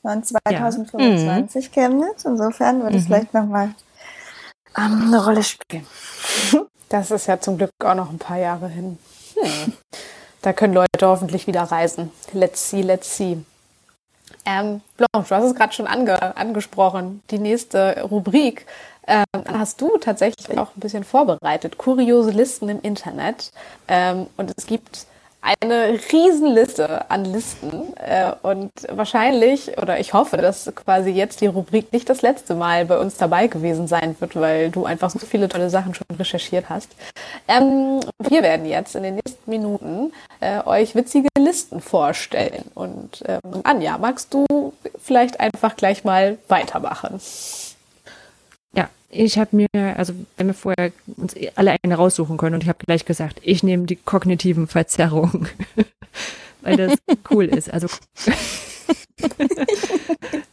Waren 0.04 0.24
2025 0.24 1.66
ja. 1.66 1.72
Chemnitz. 1.72 2.24
Insofern 2.24 2.82
wird 2.84 2.94
mhm. 2.94 2.98
es 3.00 3.06
vielleicht 3.06 3.34
nochmal 3.34 3.74
ähm, 4.78 5.06
eine 5.08 5.24
Rolle 5.24 5.44
spielen. 5.44 5.86
Das 6.90 7.12
ist 7.12 7.28
ja 7.28 7.40
zum 7.40 7.58
Glück 7.58 7.72
auch 7.84 7.96
noch 7.96 8.10
ein 8.10 8.20
paar 8.20 8.38
Jahre 8.38 8.70
hin. 8.70 8.98
Hm. 9.42 9.74
Da 10.42 10.54
können 10.54 10.74
Leute 10.74 11.08
hoffentlich 11.08 11.48
wieder 11.48 11.64
reisen. 11.64 12.12
Let's 12.34 12.70
see, 12.70 12.82
let's 12.82 13.16
see. 13.16 13.38
Ähm, 14.46 14.82
Blanche, 14.96 15.30
du 15.30 15.36
hast 15.36 15.44
es 15.46 15.56
gerade 15.56 15.74
schon 15.74 15.88
ange 15.88 16.38
angesprochen. 16.38 17.22
Die 17.30 17.40
nächste 17.40 18.02
Rubrik 18.04 18.66
ähm, 19.06 19.26
hast 19.52 19.82
du 19.82 19.98
tatsächlich 19.98 20.58
auch 20.58 20.76
ein 20.76 20.80
bisschen 20.80 21.04
vorbereitet. 21.04 21.78
Kuriose 21.78 22.32
Listen 22.32 22.70
im 22.70 22.82
Internet. 22.82 23.52
Ähm, 23.88 24.28
und 24.38 24.54
es 24.56 24.66
gibt 24.66 25.08
eine 25.42 26.00
Riesenliste 26.12 27.10
an 27.10 27.26
Listen 27.26 27.94
äh, 27.96 28.34
und 28.42 28.72
wahrscheinlich 28.90 29.78
oder 29.78 30.00
ich 30.00 30.14
hoffe, 30.14 30.38
dass 30.38 30.72
quasi 30.76 31.12
jetzt 31.12 31.42
die 31.42 31.48
Rubrik 31.48 31.94
nicht 31.94 32.10
das 32.10 32.22
letzte 32.22 32.56
Mal 32.56 32.86
bei 32.86 32.98
uns 32.98 33.18
dabei 33.18 33.48
gewesen 33.48 33.88
sein 33.88 34.16
wird, 34.20 34.36
weil 34.36 34.70
du 34.70 34.86
einfach 34.86 35.10
so 35.10 35.20
viele 35.20 35.48
tolle 35.48 35.70
Sachen 35.70 35.94
schon 35.94 36.08
recherchiert 36.18 36.70
hast. 36.70 36.90
Ähm, 37.48 38.02
wir 38.20 38.44
werden 38.44 38.66
jetzt 38.66 38.96
in 38.96 39.04
den 39.04 39.16
nächsten 39.16 39.50
Minuten 39.50 40.12
äh, 40.42 40.62
euch 40.66 40.94
witzige 40.96 41.30
Listen 41.38 41.80
vorstellen 41.80 42.66
und 42.76 43.24
ähm, 43.26 43.62
Anja, 43.64 43.98
magst 43.98 44.34
du 44.34 44.74
vielleicht 45.02 45.40
einfach 45.40 45.76
gleich 45.76 46.04
mal 46.04 46.38
weitermachen? 46.50 47.20
Ich 49.12 49.40
habe 49.40 49.56
mir, 49.56 49.68
also 49.98 50.14
wenn 50.38 50.48
wir 50.48 50.54
vorher 50.54 50.92
uns 51.18 51.36
alle 51.56 51.76
eine 51.82 51.96
raussuchen 51.96 52.38
können 52.38 52.56
und 52.56 52.64
ich 52.64 52.70
habe 52.70 52.86
gleich 52.86 53.06
gesagt, 53.06 53.40
ich 53.44 53.64
nehme 53.64 53.86
die 53.86 53.96
kognitiven 53.96 54.68
Verzerrungen, 54.68 55.48
weil 56.62 56.78
das 56.78 56.94
cool 57.32 57.46
ist. 57.46 57.74
Also 57.74 57.88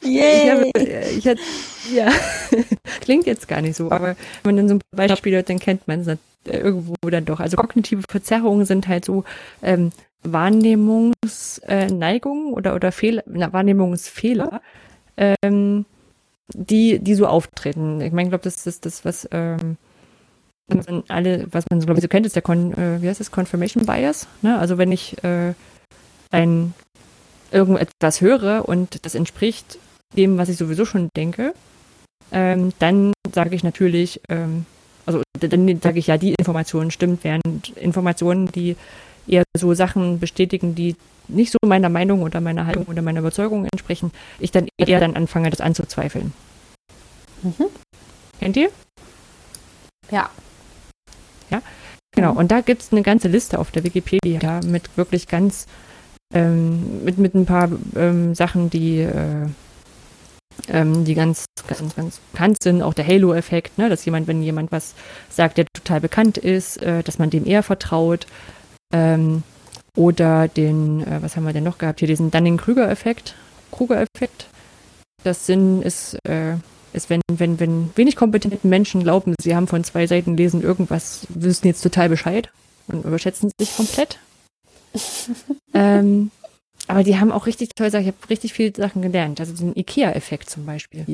Yay. 0.02 0.42
ich, 0.42 0.50
habe, 0.50 0.70
ich 1.18 1.28
hatte, 1.28 1.40
ja, 1.94 2.11
klingt 3.00 3.26
jetzt 3.26 3.46
gar 3.48 3.61
nicht 3.61 3.76
so, 3.76 3.90
aber 3.90 4.16
wenn 4.42 4.54
man 4.54 4.57
dann 4.57 4.68
so 4.68 4.76
ein 4.76 4.80
Beispiel 4.90 5.34
hört, 5.34 5.50
dann 5.50 5.59
kennt 5.59 5.86
man 5.86 6.00
es 6.00 6.16
irgendwo 6.44 6.94
dann 7.11 7.26
doch. 7.26 7.40
Also 7.40 7.57
kognitive 7.57 8.02
Verzerrungen 8.09 8.66
sind 8.66 8.86
halt 8.88 9.04
so 9.04 9.24
ähm, 9.62 9.90
Wahrnehmungsneigungen 10.22 12.52
oder 12.52 12.74
oder 12.74 12.92
Fehler, 12.92 13.22
Wahrnehmungsfehler. 13.26 14.61
Ähm, 15.16 15.86
die, 16.55 16.99
die 16.99 17.14
so 17.14 17.26
auftreten. 17.26 18.01
Ich 18.01 18.12
meine, 18.12 18.28
ich 18.28 18.30
glaube, 18.30 18.44
das 18.44 18.66
ist 18.66 18.86
das, 18.86 19.05
was 19.05 19.28
ähm, 19.32 19.76
alle, 21.09 21.47
was 21.53 21.64
man 21.70 21.80
so, 21.80 21.86
glaube 21.86 21.99
ich, 21.99 22.03
so 22.03 22.09
kennt, 22.09 22.26
ist 22.26 22.34
der 22.34 22.42
Con, 22.42 22.72
äh, 22.74 23.01
wie 23.01 23.09
heißt 23.09 23.20
das, 23.20 23.30
Confirmation 23.30 23.86
Bias. 23.86 24.26
Ne? 24.42 24.59
Also 24.59 24.78
wenn 24.78 24.92
ich 24.92 25.22
äh, 25.22 25.55
ein 26.30 26.74
irgendetwas 27.53 28.20
höre 28.20 28.68
und 28.68 29.05
das 29.05 29.14
entspricht 29.14 29.78
dem, 30.16 30.38
was 30.38 30.49
ich 30.49 30.57
sowieso 30.57 30.84
schon 30.84 31.09
denke, 31.16 31.55
ähm, 32.32 32.72
dann 32.78 33.12
sage 33.32 33.55
ich 33.55 33.62
natürlich, 33.62 34.20
ähm, 34.28 34.66
also 35.05 35.22
dann 35.38 35.80
sage 35.80 35.99
ich 35.99 36.09
ja, 36.09 36.18
die 36.18 36.34
Information 36.38 36.90
stimmt, 36.90 37.22
während 37.22 37.76
Informationen, 37.76 38.51
die 38.51 38.76
eher 39.28 39.44
so 39.57 39.74
Sachen 39.74 40.18
bestätigen, 40.18 40.74
die 40.74 40.97
nicht 41.29 41.53
so 41.53 41.59
meiner 41.66 41.89
Meinung 41.89 42.22
oder 42.22 42.41
meiner 42.41 42.66
Haltung 42.66 42.87
oder 42.87 43.03
meiner 43.03 43.20
Überzeugung 43.20 43.66
entsprechen, 43.72 44.12
ich 44.39 44.51
dann 44.51 44.68
eher 44.79 45.01
dann 45.01 45.16
anfange, 45.16 45.51
das 45.51 45.61
anzuzweifeln. 45.61 46.33
Mhm. 47.43 47.66
Kennt 48.41 48.57
ihr? 48.57 48.70
Ja. 50.11 50.31
Ja, 51.51 51.62
genau. 52.14 52.33
Und 52.33 52.51
da 52.51 52.61
gibt 52.61 52.83
es 52.83 52.93
eine 52.93 53.03
ganze 53.03 53.29
Liste 53.29 53.59
auf 53.59 53.70
der 53.70 53.85
Wikipedia 53.85 54.61
mit 54.66 54.97
wirklich 54.97 55.29
ganz, 55.29 55.66
ähm, 56.35 57.05
mit, 57.05 57.18
mit 57.18 57.35
ein 57.35 57.47
paar 57.47 57.70
ähm, 57.95 58.35
Sachen, 58.35 58.68
die, 58.70 59.01
äh, 59.01 59.47
ähm, 60.68 61.05
die 61.05 61.14
ganz, 61.14 61.45
ganz, 61.68 61.95
ganz 61.95 62.18
bekannt 62.33 62.62
sind. 62.62 62.83
Auch 62.83 62.95
der 62.95 63.07
Halo-Effekt, 63.07 63.79
ne? 63.79 63.89
dass 63.89 64.05
jemand, 64.05 64.27
wenn 64.27 64.43
jemand 64.43 64.72
was 64.72 64.95
sagt, 65.31 65.59
der 65.59 65.66
total 65.72 66.01
bekannt 66.01 66.39
ist, 66.39 66.83
äh, 66.83 67.03
dass 67.03 67.18
man 67.18 67.31
dem 67.31 67.47
eher 67.47 67.62
vertraut. 67.62 68.27
Ähm, 68.93 69.43
oder 69.97 70.47
den, 70.49 71.03
äh, 71.03 71.22
was 71.22 71.36
haben 71.36 71.44
wir 71.44 71.53
denn 71.53 71.64
noch 71.64 71.78
gehabt 71.78 72.01
hier, 72.01 72.09
diesen 72.09 72.30
Dunning-Krüger-Effekt. 72.30 73.34
Kruger-Effekt. 73.72 74.47
Das 75.24 75.47
Sinn 75.47 75.82
ist, 75.82 76.18
äh, 76.28 76.57
ist, 76.92 77.11
wenn, 77.11 77.20
wenn, 77.28 77.59
wenn 77.59 77.90
wenig 77.97 78.14
kompetente 78.14 78.59
Menschen 78.66 79.03
glauben, 79.03 79.34
sie 79.40 79.57
haben 79.57 79.66
von 79.66 79.82
zwei 79.84 80.07
Seiten 80.07 80.36
lesen 80.36 80.62
irgendwas, 80.62 81.26
wissen 81.30 81.66
jetzt 81.66 81.82
total 81.82 82.09
Bescheid 82.09 82.51
und 82.88 83.05
überschätzen 83.05 83.51
sich 83.59 83.76
komplett. 83.76 84.18
ähm, 85.74 86.30
aber 86.88 87.03
die 87.03 87.18
haben 87.18 87.32
auch 87.32 87.47
richtig 87.47 87.70
toll, 87.74 87.88
ich 87.88 87.94
habe 87.94 88.14
richtig 88.30 88.53
viele 88.53 88.72
Sachen 88.76 89.03
gelernt. 89.03 89.40
Also 89.40 89.53
den 89.53 89.76
IKEA-Effekt 89.76 90.49
zum 90.49 90.66
Beispiel. 90.66 91.05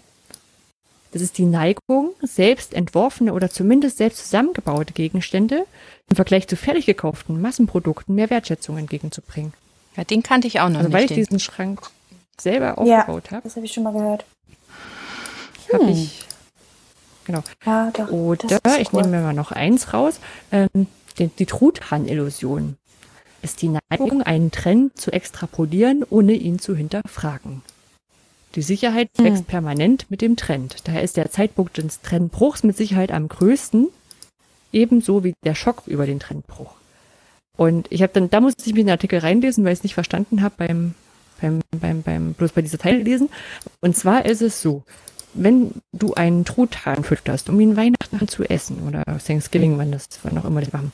Das 1.12 1.20
ist 1.20 1.36
die 1.36 1.44
Neigung, 1.44 2.14
selbst 2.22 2.72
entworfene 2.72 3.34
oder 3.34 3.50
zumindest 3.50 3.98
selbst 3.98 4.24
zusammengebaute 4.24 4.94
Gegenstände 4.94 5.66
im 6.08 6.16
Vergleich 6.16 6.48
zu 6.48 6.56
fertig 6.56 6.86
gekauften 6.86 7.40
Massenprodukten 7.40 8.14
mehr 8.14 8.30
Wertschätzung 8.30 8.78
entgegenzubringen. 8.78 9.52
Ja, 9.96 10.04
den 10.04 10.22
kannte 10.22 10.48
ich 10.48 10.60
auch 10.60 10.70
noch 10.70 10.78
also, 10.78 10.88
nicht. 10.88 10.94
Weil 10.94 11.04
ich 11.04 11.12
diesen 11.12 11.38
Schrank 11.38 11.80
selber 12.40 12.78
aufgebaut 12.78 13.24
ja, 13.26 13.32
habe. 13.32 13.42
Das 13.44 13.56
habe 13.56 13.66
ich 13.66 13.72
schon 13.72 13.84
mal 13.84 13.92
gehört. 13.92 14.24
Habe 15.70 15.84
hm. 15.84 15.92
ich. 15.92 16.24
Genau. 17.24 17.42
Ja, 17.64 17.90
doch, 17.92 18.10
Oder 18.10 18.80
ich 18.80 18.92
cool. 18.92 19.02
nehme 19.02 19.18
mir 19.18 19.22
mal 19.22 19.34
noch 19.34 19.52
eins 19.52 19.92
raus. 19.92 20.18
Ähm, 20.50 20.86
die, 21.18 21.28
die 21.28 21.46
Truthahn-Illusion 21.46 22.76
ist 23.42 23.60
die 23.60 23.68
Neigung, 23.90 24.22
einen 24.22 24.50
Trend 24.50 24.98
zu 24.98 25.12
extrapolieren, 25.12 26.04
ohne 26.08 26.32
ihn 26.32 26.58
zu 26.58 26.74
hinterfragen. 26.74 27.62
Die 28.54 28.62
Sicherheit 28.62 29.10
hm. 29.16 29.24
wächst 29.24 29.46
permanent 29.46 30.06
mit 30.10 30.20
dem 30.20 30.36
Trend. 30.36 30.76
Daher 30.84 31.02
ist 31.02 31.16
der 31.16 31.30
Zeitpunkt 31.30 31.78
des 31.78 32.00
Trendbruchs 32.02 32.62
mit 32.62 32.76
Sicherheit 32.76 33.10
am 33.10 33.28
größten, 33.28 33.88
ebenso 34.72 35.24
wie 35.24 35.34
der 35.44 35.54
Schock 35.54 35.84
über 35.86 36.06
den 36.06 36.20
Trendbruch. 36.20 36.74
Und 37.56 37.86
ich 37.90 38.02
habe 38.02 38.12
dann, 38.12 38.30
da 38.30 38.40
musste 38.40 38.64
ich 38.66 38.74
mir 38.74 38.84
den 38.84 38.90
Artikel 38.90 39.18
reinlesen, 39.18 39.64
weil 39.64 39.72
ich 39.72 39.80
es 39.80 39.82
nicht 39.82 39.94
verstanden 39.94 40.42
habe 40.42 40.54
beim, 40.56 40.94
beim, 41.40 41.60
beim, 41.70 42.02
beim, 42.02 42.32
bloß 42.34 42.52
bei 42.52 42.62
dieser 42.62 42.78
Teil 42.78 43.02
lesen. 43.02 43.28
Und 43.80 43.96
zwar 43.96 44.24
ist 44.24 44.42
es 44.42 44.62
so, 44.62 44.82
wenn 45.34 45.72
du 45.92 46.14
einen 46.14 46.44
Truthahn 46.44 47.04
fütterst, 47.04 47.48
um 47.48 47.60
ihn 47.60 47.76
Weihnachten 47.76 48.28
zu 48.28 48.44
essen 48.44 48.86
oder 48.86 49.04
Thanksgiving, 49.18 49.78
wann 49.78 49.92
das, 49.92 50.06
wann 50.22 50.38
auch 50.38 50.44
immer 50.44 50.60
das 50.60 50.72
machen, 50.72 50.92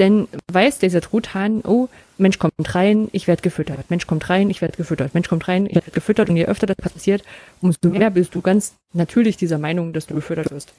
dann 0.00 0.28
weiß 0.50 0.78
dieser 0.78 1.00
Truthahn, 1.00 1.60
oh, 1.60 1.88
Mensch 2.16 2.38
kommt 2.38 2.74
rein, 2.74 3.08
ich 3.12 3.26
werde 3.26 3.42
gefüttert. 3.42 3.90
Mensch 3.90 4.06
kommt 4.06 4.28
rein, 4.28 4.50
ich 4.50 4.60
werde 4.60 4.76
gefüttert. 4.76 5.14
Mensch 5.14 5.28
kommt 5.28 5.46
rein, 5.46 5.66
ich 5.66 5.74
werde 5.74 5.90
gefüttert. 5.90 6.28
Und 6.28 6.36
je 6.36 6.46
öfter 6.46 6.66
das 6.66 6.76
passiert, 6.76 7.22
umso 7.60 7.78
mehr 7.84 8.10
bist 8.10 8.34
du 8.34 8.40
ganz 8.40 8.74
natürlich 8.92 9.36
dieser 9.36 9.58
Meinung, 9.58 9.92
dass 9.92 10.06
du 10.06 10.14
gefüttert 10.14 10.50
wirst. 10.50 10.72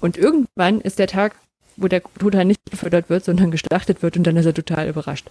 Und 0.00 0.16
irgendwann 0.16 0.80
ist 0.80 0.98
der 0.98 1.06
Tag, 1.06 1.36
wo 1.76 1.88
der 1.88 2.02
Truthahn 2.02 2.46
nicht 2.46 2.60
gefüttert 2.70 3.10
wird, 3.10 3.24
sondern 3.24 3.50
geschlachtet 3.50 4.02
wird 4.02 4.16
und 4.16 4.24
dann 4.24 4.36
ist 4.36 4.46
er 4.46 4.54
total 4.54 4.88
überrascht. 4.88 5.28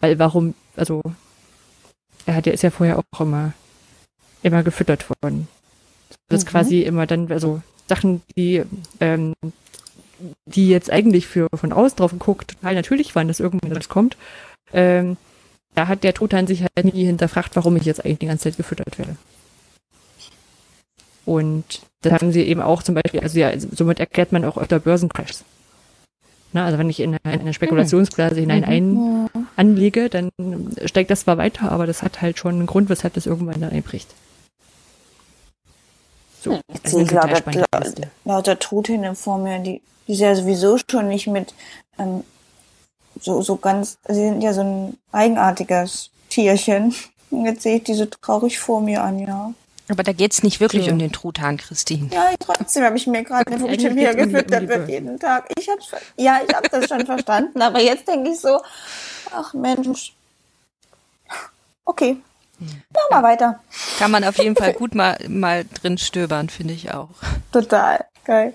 Weil 0.00 0.18
warum, 0.18 0.54
also, 0.76 1.02
er 2.26 2.36
hat 2.36 2.46
ja, 2.46 2.52
ist 2.52 2.62
ja 2.62 2.70
vorher 2.70 2.98
auch 2.98 3.20
immer, 3.20 3.52
immer 4.42 4.62
gefüttert 4.62 5.08
worden. 5.08 5.48
Das 6.28 6.40
ist 6.40 6.46
mhm. 6.46 6.50
quasi 6.50 6.82
immer 6.82 7.06
dann, 7.06 7.30
also 7.30 7.62
Sachen, 7.88 8.22
die, 8.36 8.62
ähm, 9.00 9.34
die 10.46 10.68
jetzt 10.68 10.90
eigentlich 10.90 11.26
für 11.26 11.48
von 11.54 11.72
außen 11.72 11.96
drauf 11.96 12.12
geguckt 12.12 12.52
total 12.52 12.74
natürlich 12.74 13.14
waren, 13.14 13.28
dass 13.28 13.40
irgendwann 13.40 13.74
das 13.74 13.88
kommt, 13.88 14.16
ähm, 14.72 15.16
da 15.74 15.88
hat 15.88 16.04
der 16.04 16.14
Truthahn 16.14 16.46
sich 16.46 16.62
halt 16.62 16.94
nie 16.94 17.04
hinterfragt, 17.04 17.56
warum 17.56 17.76
ich 17.76 17.84
jetzt 17.84 18.04
eigentlich 18.04 18.18
die 18.18 18.26
ganze 18.26 18.44
Zeit 18.44 18.56
gefüttert 18.56 18.98
werde. 18.98 19.16
Und 21.24 21.82
das 22.02 22.14
haben 22.14 22.32
sie 22.32 22.42
eben 22.42 22.60
auch 22.60 22.82
zum 22.82 22.96
Beispiel, 22.96 23.20
also 23.20 23.38
ja, 23.38 23.52
somit 23.58 24.00
erklärt 24.00 24.32
man 24.32 24.44
auch 24.44 24.58
öfter 24.58 24.80
Börsencrashs. 24.80 25.44
Na, 26.52 26.66
also 26.66 26.78
wenn 26.78 26.90
ich 26.90 27.00
in 27.00 27.16
eine, 27.22 27.34
in 27.34 27.40
eine 27.40 27.54
Spekulationsblase 27.54 28.40
hinein 28.40 28.64
ein, 28.64 29.30
anlege, 29.56 30.10
dann 30.10 30.30
steigt 30.84 31.10
das 31.10 31.20
zwar 31.20 31.38
weiter, 31.38 31.72
aber 31.72 31.86
das 31.86 32.02
hat 32.02 32.20
halt 32.20 32.38
schon 32.38 32.56
einen 32.56 32.66
Grund, 32.66 32.90
weshalb 32.90 33.14
das 33.14 33.26
irgendwann 33.26 33.60
dann 33.60 33.70
einbricht. 33.70 34.08
So, 36.42 36.58
ich 36.82 36.90
sehe 36.90 37.04
gerade 37.04 37.40
lauter 38.24 38.58
Truthähne 38.58 39.14
vor 39.14 39.38
mir, 39.38 39.60
die, 39.60 39.80
die 40.08 40.16
sind 40.16 40.26
ja 40.26 40.34
sowieso 40.34 40.76
schon 40.90 41.08
nicht 41.08 41.28
mit 41.28 41.54
ähm, 41.98 42.24
so, 43.20 43.42
so 43.42 43.56
ganz, 43.56 43.98
sie 44.08 44.14
sind 44.14 44.42
ja 44.42 44.52
so 44.52 44.62
ein 44.62 44.98
eigenartiges 45.12 46.10
Tierchen. 46.28 46.94
Und 47.30 47.46
jetzt 47.46 47.62
sehe 47.62 47.76
ich 47.76 47.84
diese 47.84 48.10
traurig 48.10 48.58
vor 48.58 48.80
mir 48.80 49.02
an, 49.02 49.18
ja. 49.20 49.54
Aber 49.88 50.02
da 50.02 50.12
geht's 50.12 50.42
nicht 50.42 50.60
wirklich 50.60 50.86
ja. 50.86 50.92
um 50.92 50.98
den 50.98 51.12
Truthahn, 51.12 51.56
Christine. 51.58 52.08
Ja, 52.12 52.30
trotzdem 52.38 52.84
habe 52.84 52.96
ich 52.96 53.06
mir 53.06 53.22
gerade 53.24 53.50
eine 53.50 53.60
Frühstück 53.60 53.92
hier 53.92 54.14
gefüttert 54.14 54.68
wird 54.68 54.88
jeden 54.88 55.18
Tag. 55.18 55.48
Ich 55.58 55.68
hab's, 55.68 55.90
ja, 56.16 56.40
ich 56.46 56.54
habe 56.54 56.68
das 56.68 56.88
schon 56.88 57.04
verstanden, 57.06 57.60
aber 57.60 57.80
jetzt 57.80 58.08
denke 58.08 58.30
ich 58.30 58.40
so, 58.40 58.60
ach 59.30 59.54
Mensch. 59.54 60.14
Okay, 61.84 62.16
Mach 62.58 63.10
mal 63.10 63.22
weiter. 63.22 63.60
Kann 63.98 64.10
man 64.10 64.24
auf 64.24 64.38
jeden 64.38 64.56
Fall 64.56 64.72
gut 64.72 64.94
mal, 64.94 65.18
mal 65.28 65.64
drin 65.80 65.98
stöbern, 65.98 66.48
finde 66.48 66.74
ich 66.74 66.92
auch. 66.92 67.08
Total. 67.52 68.04
Geil. 68.24 68.54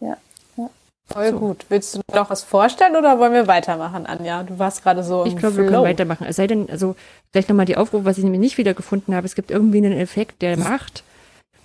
Ja. 0.00 0.16
ja. 0.56 0.70
Voll 1.06 1.30
so. 1.30 1.38
gut. 1.38 1.66
Willst 1.68 1.94
du 1.94 2.00
noch 2.12 2.28
was 2.28 2.42
vorstellen 2.42 2.96
oder 2.96 3.18
wollen 3.18 3.32
wir 3.32 3.46
weitermachen, 3.46 4.06
Anja? 4.06 4.42
Du 4.42 4.58
warst 4.58 4.82
gerade 4.82 5.02
so 5.02 5.24
im 5.24 5.28
Ich 5.28 5.36
glaube, 5.36 5.56
wir 5.56 5.66
können 5.66 5.84
weitermachen. 5.84 6.26
Es 6.26 6.36
sei 6.36 6.46
denn, 6.46 6.68
also 6.68 6.96
vielleicht 7.30 7.48
nochmal 7.48 7.66
die 7.66 7.76
Aufrufe, 7.76 8.04
was 8.04 8.18
ich 8.18 8.24
nämlich 8.24 8.40
nicht 8.40 8.58
wiedergefunden 8.58 9.14
habe. 9.14 9.26
Es 9.26 9.34
gibt 9.34 9.50
irgendwie 9.50 9.78
einen 9.78 9.92
Effekt, 9.92 10.42
der 10.42 10.58
macht, 10.58 11.04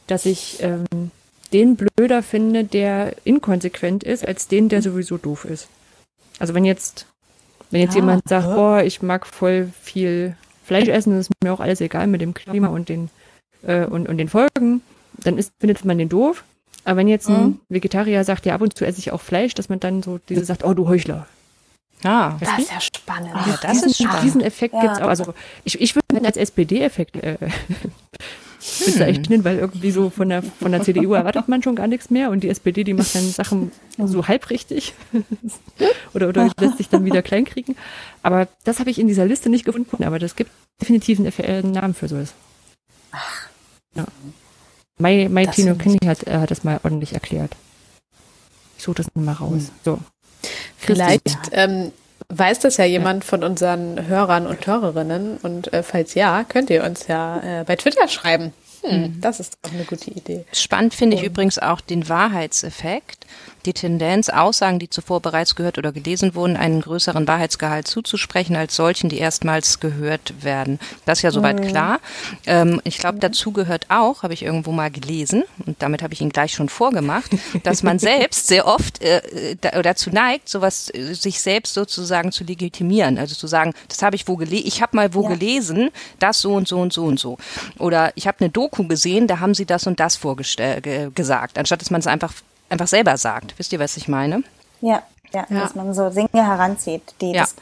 dass 0.07 0.25
ich 0.25 0.61
ähm, 0.63 1.11
den 1.51 1.75
blöder 1.75 2.23
finde, 2.23 2.63
der 2.63 3.15
inkonsequent 3.25 4.03
ist, 4.03 4.25
als 4.25 4.47
den, 4.47 4.69
der 4.69 4.81
sowieso 4.81 5.17
doof 5.17 5.45
ist. 5.45 5.67
Also 6.39 6.53
wenn 6.53 6.65
jetzt 6.65 7.07
wenn 7.71 7.81
jetzt 7.81 7.93
ah, 7.93 7.99
jemand 7.99 8.27
sagt, 8.27 8.47
boah, 8.47 8.83
ich 8.83 9.01
mag 9.01 9.25
voll 9.25 9.71
viel 9.81 10.35
Fleisch 10.65 10.87
essen, 10.87 11.11
das 11.11 11.27
ist 11.27 11.31
mir 11.43 11.53
auch 11.53 11.59
alles 11.59 11.81
egal 11.81 12.07
mit 12.07 12.21
dem 12.21 12.33
Klima 12.33 12.67
und 12.67 12.89
den, 12.89 13.09
äh, 13.63 13.85
und, 13.85 14.07
und 14.07 14.17
den 14.17 14.29
Folgen, 14.29 14.81
dann 15.13 15.37
ist, 15.37 15.51
findet 15.59 15.83
man 15.85 15.97
den 15.97 16.09
doof. 16.09 16.43
Aber 16.83 16.97
wenn 16.97 17.07
jetzt 17.07 17.27
ein 17.27 17.41
mhm. 17.41 17.59
Vegetarier 17.69 18.23
sagt, 18.23 18.45
ja, 18.45 18.55
ab 18.55 18.61
und 18.61 18.77
zu 18.77 18.85
esse 18.85 18.99
ich 18.99 19.11
auch 19.11 19.21
Fleisch, 19.21 19.53
dass 19.53 19.67
man 19.67 19.79
dann 19.79 20.03
so 20.03 20.19
diese 20.29 20.45
sagt, 20.45 20.63
oh, 20.63 20.73
du 20.73 20.87
Heuchler. 20.87 21.27
Ah, 22.03 22.37
das 22.39 22.59
ist 22.59 22.71
ja 22.71 22.79
spannend. 22.79 23.31
Ah, 23.33 23.57
das 23.61 23.71
diesen, 23.71 23.89
ist 23.89 23.97
spannend. 23.97 24.23
Diesen 24.23 24.41
Effekt 24.41 24.73
ja. 24.73 24.81
gibt's 24.81 25.01
auch. 25.01 25.07
Also 25.07 25.33
ich, 25.63 25.81
ich 25.81 25.95
würde 25.95 26.05
ihn 26.15 26.25
als 26.25 26.37
SPD-Effekt 26.37 27.15
äh, 27.17 27.37
bezeichnen, 28.85 29.43
weil 29.43 29.57
irgendwie 29.57 29.91
so 29.91 30.09
von 30.09 30.29
der, 30.29 30.41
von 30.43 30.71
der 30.71 30.81
CDU 30.81 31.13
erwartet 31.13 31.47
man 31.47 31.63
schon 31.63 31.75
gar 31.75 31.87
nichts 31.87 32.09
mehr 32.09 32.29
und 32.29 32.43
die 32.43 32.49
SPD, 32.49 32.83
die 32.83 32.93
macht 32.93 33.13
dann 33.15 33.29
Sachen 33.29 33.71
so 33.97 34.27
halbrichtig 34.27 34.93
oder, 36.13 36.29
oder 36.29 36.49
lässt 36.59 36.77
sich 36.77 36.89
dann 36.89 37.05
wieder 37.05 37.21
kleinkriegen. 37.21 37.75
Aber 38.23 38.47
das 38.63 38.79
habe 38.79 38.89
ich 38.89 38.99
in 38.99 39.07
dieser 39.07 39.25
Liste 39.25 39.49
nicht 39.49 39.65
gefunden, 39.65 40.03
aber 40.03 40.19
das 40.19 40.35
gibt 40.35 40.51
definitiv 40.81 41.19
einen, 41.19 41.31
einen 41.37 41.71
Namen 41.71 41.93
für 41.93 42.07
sowas. 42.07 42.33
Ach. 43.11 43.47
Ja. 43.95 44.05
Mai, 44.99 45.27
Mai 45.29 45.45
Tino 45.45 45.75
Kenny 45.75 45.99
hat, 46.05 46.25
äh, 46.27 46.37
hat 46.37 46.51
das 46.51 46.63
mal 46.63 46.79
ordentlich 46.83 47.13
erklärt. 47.13 47.55
Ich 48.77 48.83
suche 48.83 48.95
das 48.95 49.07
mal 49.15 49.33
raus. 49.33 49.51
Hm. 49.51 49.69
So. 49.83 49.99
Vielleicht 50.77 51.37
ähm, 51.51 51.91
weiß 52.29 52.59
das 52.59 52.77
ja 52.77 52.85
jemand 52.85 53.23
von 53.23 53.43
unseren 53.43 54.07
Hörern 54.07 54.47
und 54.47 54.65
Hörerinnen 54.67 55.37
und 55.37 55.71
äh, 55.73 55.83
falls 55.83 56.13
ja, 56.13 56.43
könnt 56.43 56.69
ihr 56.69 56.83
uns 56.83 57.07
ja 57.07 57.61
äh, 57.61 57.63
bei 57.63 57.75
Twitter 57.75 58.07
schreiben. 58.07 58.53
Hm, 58.83 59.01
mhm. 59.01 59.21
Das 59.21 59.39
ist 59.39 59.57
auch 59.63 59.71
eine 59.71 59.85
gute 59.85 60.11
Idee. 60.11 60.45
Spannend 60.51 60.93
finde 60.93 61.15
ich 61.15 61.23
übrigens 61.23 61.57
auch 61.57 61.81
den 61.81 62.09
Wahrheitseffekt 62.09 63.25
die 63.65 63.73
Tendenz, 63.73 64.29
Aussagen, 64.29 64.79
die 64.79 64.89
zuvor 64.89 65.21
bereits 65.21 65.55
gehört 65.55 65.77
oder 65.77 65.91
gelesen 65.91 66.35
wurden, 66.35 66.57
einen 66.57 66.81
größeren 66.81 67.27
Wahrheitsgehalt 67.27 67.87
zuzusprechen 67.87 68.55
als 68.55 68.75
solchen, 68.75 69.09
die 69.09 69.17
erstmals 69.17 69.79
gehört 69.79 70.43
werden. 70.43 70.79
Das 71.05 71.19
ist 71.19 71.23
ja 71.23 71.31
soweit 71.31 71.59
mhm. 71.59 71.67
klar. 71.67 71.99
Ähm, 72.45 72.81
ich 72.83 72.97
glaube, 72.97 73.19
dazu 73.19 73.51
gehört 73.51 73.85
auch, 73.89 74.23
habe 74.23 74.33
ich 74.33 74.43
irgendwo 74.43 74.71
mal 74.71 74.91
gelesen, 74.91 75.43
und 75.65 75.81
damit 75.81 76.01
habe 76.01 76.13
ich 76.13 76.21
ihn 76.21 76.29
gleich 76.29 76.53
schon 76.53 76.69
vorgemacht, 76.69 77.31
dass 77.63 77.83
man 77.83 77.99
selbst 77.99 78.47
sehr 78.47 78.67
oft 78.67 79.01
äh, 79.01 79.55
dazu 79.83 80.09
neigt, 80.09 80.49
sowas 80.49 80.89
äh, 80.93 81.13
sich 81.13 81.41
selbst 81.41 81.73
sozusagen 81.73 82.31
zu 82.31 82.43
legitimieren. 82.43 83.17
Also 83.17 83.35
zu 83.35 83.47
sagen, 83.47 83.73
das 83.87 84.01
habe 84.01 84.15
ich 84.15 84.27
wo 84.27 84.35
gelesen, 84.35 84.67
ich 84.67 84.81
habe 84.81 84.95
mal 84.95 85.13
wo 85.13 85.23
ja. 85.23 85.29
gelesen, 85.29 85.89
das 86.19 86.41
so 86.41 86.53
und 86.53 86.67
so 86.67 86.79
und 86.79 86.93
so 86.93 87.05
und 87.05 87.19
so. 87.19 87.37
Oder 87.79 88.11
ich 88.15 88.27
habe 88.27 88.39
eine 88.39 88.49
Doku 88.49 88.87
gesehen, 88.87 89.27
da 89.27 89.39
haben 89.39 89.53
sie 89.53 89.65
das 89.65 89.87
und 89.87 89.99
das 89.99 90.15
vorgestellt, 90.15 90.87
gesagt, 91.15 91.57
anstatt 91.57 91.81
dass 91.81 91.91
man 91.91 91.99
es 91.99 92.07
einfach 92.07 92.33
einfach 92.69 92.87
selber 92.87 93.17
sagt. 93.17 93.57
Wisst 93.57 93.73
ihr, 93.73 93.79
was 93.79 93.97
ich 93.97 94.07
meine? 94.07 94.43
Ja, 94.81 95.03
ja, 95.33 95.45
ja. 95.49 95.59
dass 95.61 95.75
man 95.75 95.93
so 95.93 96.09
Dinge 96.09 96.27
heranzieht, 96.33 97.01
die 97.21 97.31
ja. 97.31 97.41
das 97.41 97.55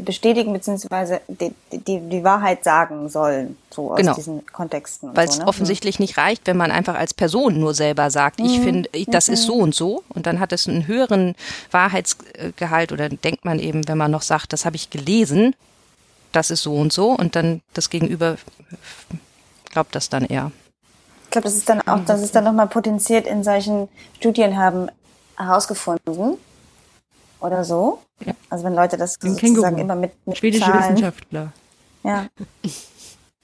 bestätigen 0.00 0.52
bzw. 0.52 1.18
Die, 1.28 1.54
die, 1.72 2.00
die 2.00 2.24
Wahrheit 2.24 2.64
sagen 2.64 3.08
sollen, 3.08 3.56
so 3.70 3.92
aus 3.92 3.96
genau. 3.96 4.14
diesen 4.14 4.46
Kontexten. 4.46 5.16
Weil 5.16 5.28
es 5.28 5.36
so, 5.36 5.42
ne? 5.42 5.48
offensichtlich 5.48 5.98
nicht 5.98 6.18
reicht, 6.18 6.46
wenn 6.46 6.56
man 6.56 6.70
einfach 6.70 6.94
als 6.94 7.14
Person 7.14 7.58
nur 7.58 7.74
selber 7.74 8.10
sagt, 8.10 8.40
ich 8.40 8.58
mhm. 8.58 8.62
finde, 8.62 8.90
das 9.06 9.28
mhm. 9.28 9.34
ist 9.34 9.42
so 9.44 9.54
und 9.54 9.74
so 9.74 10.02
und 10.10 10.26
dann 10.26 10.40
hat 10.40 10.52
es 10.52 10.68
einen 10.68 10.86
höheren 10.86 11.34
Wahrheitsgehalt 11.70 12.92
oder 12.92 13.08
denkt 13.08 13.44
man 13.44 13.58
eben, 13.58 13.88
wenn 13.88 13.98
man 13.98 14.10
noch 14.10 14.22
sagt, 14.22 14.52
das 14.52 14.64
habe 14.64 14.76
ich 14.76 14.90
gelesen, 14.90 15.54
das 16.32 16.50
ist 16.50 16.62
so 16.62 16.74
und 16.74 16.92
so 16.92 17.12
und 17.12 17.34
dann 17.34 17.62
das 17.72 17.88
Gegenüber 17.88 18.36
glaubt 19.70 19.94
das 19.94 20.10
dann 20.10 20.24
eher. 20.24 20.52
Ich 21.28 21.32
glaube, 21.32 21.44
das 21.44 21.56
ist 21.56 21.68
dann 21.68 21.82
auch, 21.82 22.00
das 22.06 22.22
ist 22.22 22.34
dann 22.34 22.44
nochmal 22.44 22.68
potenziert 22.68 23.26
in 23.26 23.44
solchen 23.44 23.90
Studien 24.16 24.56
haben 24.56 24.88
herausgefunden 25.36 26.38
oder 27.38 27.64
so. 27.64 27.98
Ja. 28.24 28.32
Also 28.48 28.64
wenn 28.64 28.74
Leute 28.74 28.96
das 28.96 29.16
Ein 29.22 29.34
sozusagen 29.34 29.56
Känguru. 29.56 29.76
immer 29.76 29.94
mit, 29.94 30.12
mit 30.26 30.38
Schwedische 30.38 30.64
Zahlen. 30.64 30.94
Wissenschaftler. 30.94 31.52
Ja. 32.02 32.26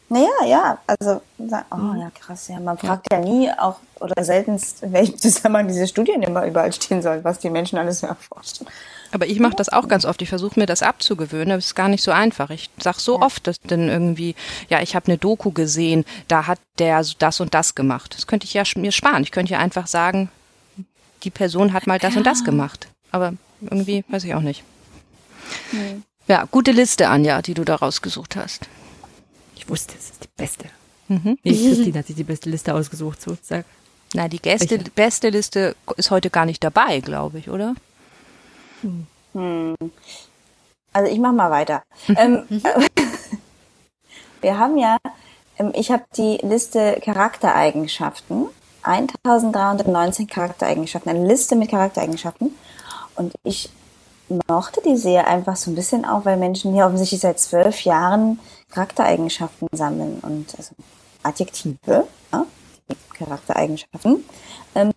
Naja, 0.09 0.28
ja, 0.47 0.78
also, 0.87 1.20
oh 1.39 1.76
mhm. 1.76 2.01
ja, 2.01 2.11
krass, 2.18 2.49
ja. 2.49 2.59
Man 2.59 2.78
fragt 2.78 3.07
ja 3.12 3.18
nie 3.18 3.51
auch 3.51 3.76
oder 4.01 4.24
seltenst, 4.24 4.82
in 4.82 4.93
welchem 4.95 5.18
Zusammenhang 5.18 5.68
diese 5.68 5.87
Studien 5.87 6.22
immer 6.22 6.47
überall 6.47 6.72
stehen 6.72 7.03
sollen, 7.03 7.22
was 7.22 7.39
die 7.39 7.51
Menschen 7.51 7.78
alles 7.78 8.03
erforschen. 8.03 8.66
Aber 9.15 9.29
ich 9.29 9.39
mache 9.39 9.55
das 9.55 9.69
auch 9.69 9.87
ganz 9.87 10.05
oft. 10.05 10.21
Ich 10.23 10.29
versuche 10.29 10.59
mir 10.59 10.67
das 10.67 10.83
abzugewöhnen, 10.83 11.53
aber 11.53 11.59
es 11.59 11.67
ist 11.67 11.75
gar 11.77 11.89
nicht 11.89 12.03
so 12.03 12.11
einfach. 12.11 12.51
Ich 12.51 12.69
sag 12.81 12.99
so 12.99 13.21
ja. 13.21 13.25
oft, 13.25 13.47
dass 13.47 13.61
dann 13.61 13.89
irgendwie, 13.89 14.35
ja, 14.69 14.83
ich 14.83 14.97
habe 14.97 15.07
eine 15.07 15.19
Doku 15.19 15.53
gesehen, 15.53 16.05
da 16.27 16.49
hat 16.49 16.59
der 16.81 17.01
das 17.21 17.39
und 17.39 17.55
das 17.55 17.77
gemacht. 17.77 18.17
Das 18.17 18.27
könnte 18.27 18.45
ich 18.45 18.55
ja 18.55 18.65
mir 18.75 18.91
sparen. 18.91 19.23
Ich 19.23 19.31
könnte 19.31 19.53
ja 19.53 19.61
einfach 19.61 19.87
sagen, 19.87 20.31
die 21.23 21.31
Person 21.31 21.73
hat 21.73 21.87
mal 21.87 22.01
das 22.01 22.15
ja. 22.15 22.19
und 22.19 22.25
das 22.25 22.43
gemacht. 22.43 22.89
Aber 23.12 23.35
irgendwie 23.61 24.05
weiß 24.09 24.25
ich 24.25 24.35
auch 24.35 24.41
nicht. 24.41 24.65
Nee. 25.71 26.01
Ja, 26.27 26.49
gute 26.51 26.73
Liste, 26.73 27.09
Anja, 27.09 27.41
die 27.41 27.55
du 27.55 27.65
da 27.65 27.77
rausgesucht 27.77 28.35
hast. 28.35 28.69
Ich 29.55 29.69
wusste, 29.69 29.95
es 29.97 30.11
ist 30.11 30.25
die 30.25 30.29
beste. 30.37 30.65
Mhm. 31.07 31.39
Nee, 31.45 31.53
Christine 31.53 32.01
hat 32.01 32.09
sich 32.09 32.17
die 32.17 32.25
beste 32.25 32.51
Liste 32.51 32.75
ausgesucht, 32.75 33.23
sozusagen. 33.23 33.65
Na, 34.12 34.27
die 34.27 34.41
Gäste, 34.41 34.77
beste 34.93 35.29
Liste 35.29 35.77
ist 35.97 36.11
heute 36.11 36.31
gar 36.31 36.47
nicht 36.47 36.65
dabei, 36.65 36.99
glaube 36.99 37.39
ich, 37.39 37.49
oder? 37.49 37.77
Hm. 39.32 39.76
Also 40.93 41.11
ich 41.11 41.18
mache 41.18 41.32
mal 41.32 41.51
weiter. 41.51 41.82
ähm, 42.16 42.45
wir 44.41 44.59
haben 44.59 44.78
ja, 44.78 44.97
ähm, 45.59 45.72
ich 45.74 45.91
habe 45.91 46.05
die 46.16 46.39
Liste 46.43 47.01
Charaktereigenschaften, 47.05 48.47
1319 48.82 50.26
Charaktereigenschaften, 50.26 51.11
eine 51.11 51.26
Liste 51.26 51.57
mit 51.57 51.70
Charaktereigenschaften. 51.70 52.55
Und 53.16 53.35
ich 53.43 53.70
mochte 54.49 54.80
die 54.82 54.97
sehr 54.97 55.26
einfach 55.26 55.57
so 55.57 55.70
ein 55.70 55.74
bisschen 55.74 56.05
auch, 56.05 56.24
weil 56.24 56.37
Menschen 56.37 56.72
hier 56.72 56.87
offensichtlich 56.87 57.20
seit 57.20 57.41
zwölf 57.41 57.80
Jahren 57.82 58.39
Charaktereigenschaften 58.70 59.68
sammeln 59.72 60.18
und 60.22 60.55
also 60.57 60.74
Adjektive, 61.22 62.07
ja, 62.32 62.47
Charaktereigenschaften 63.14 64.24
ähm, 64.74 64.93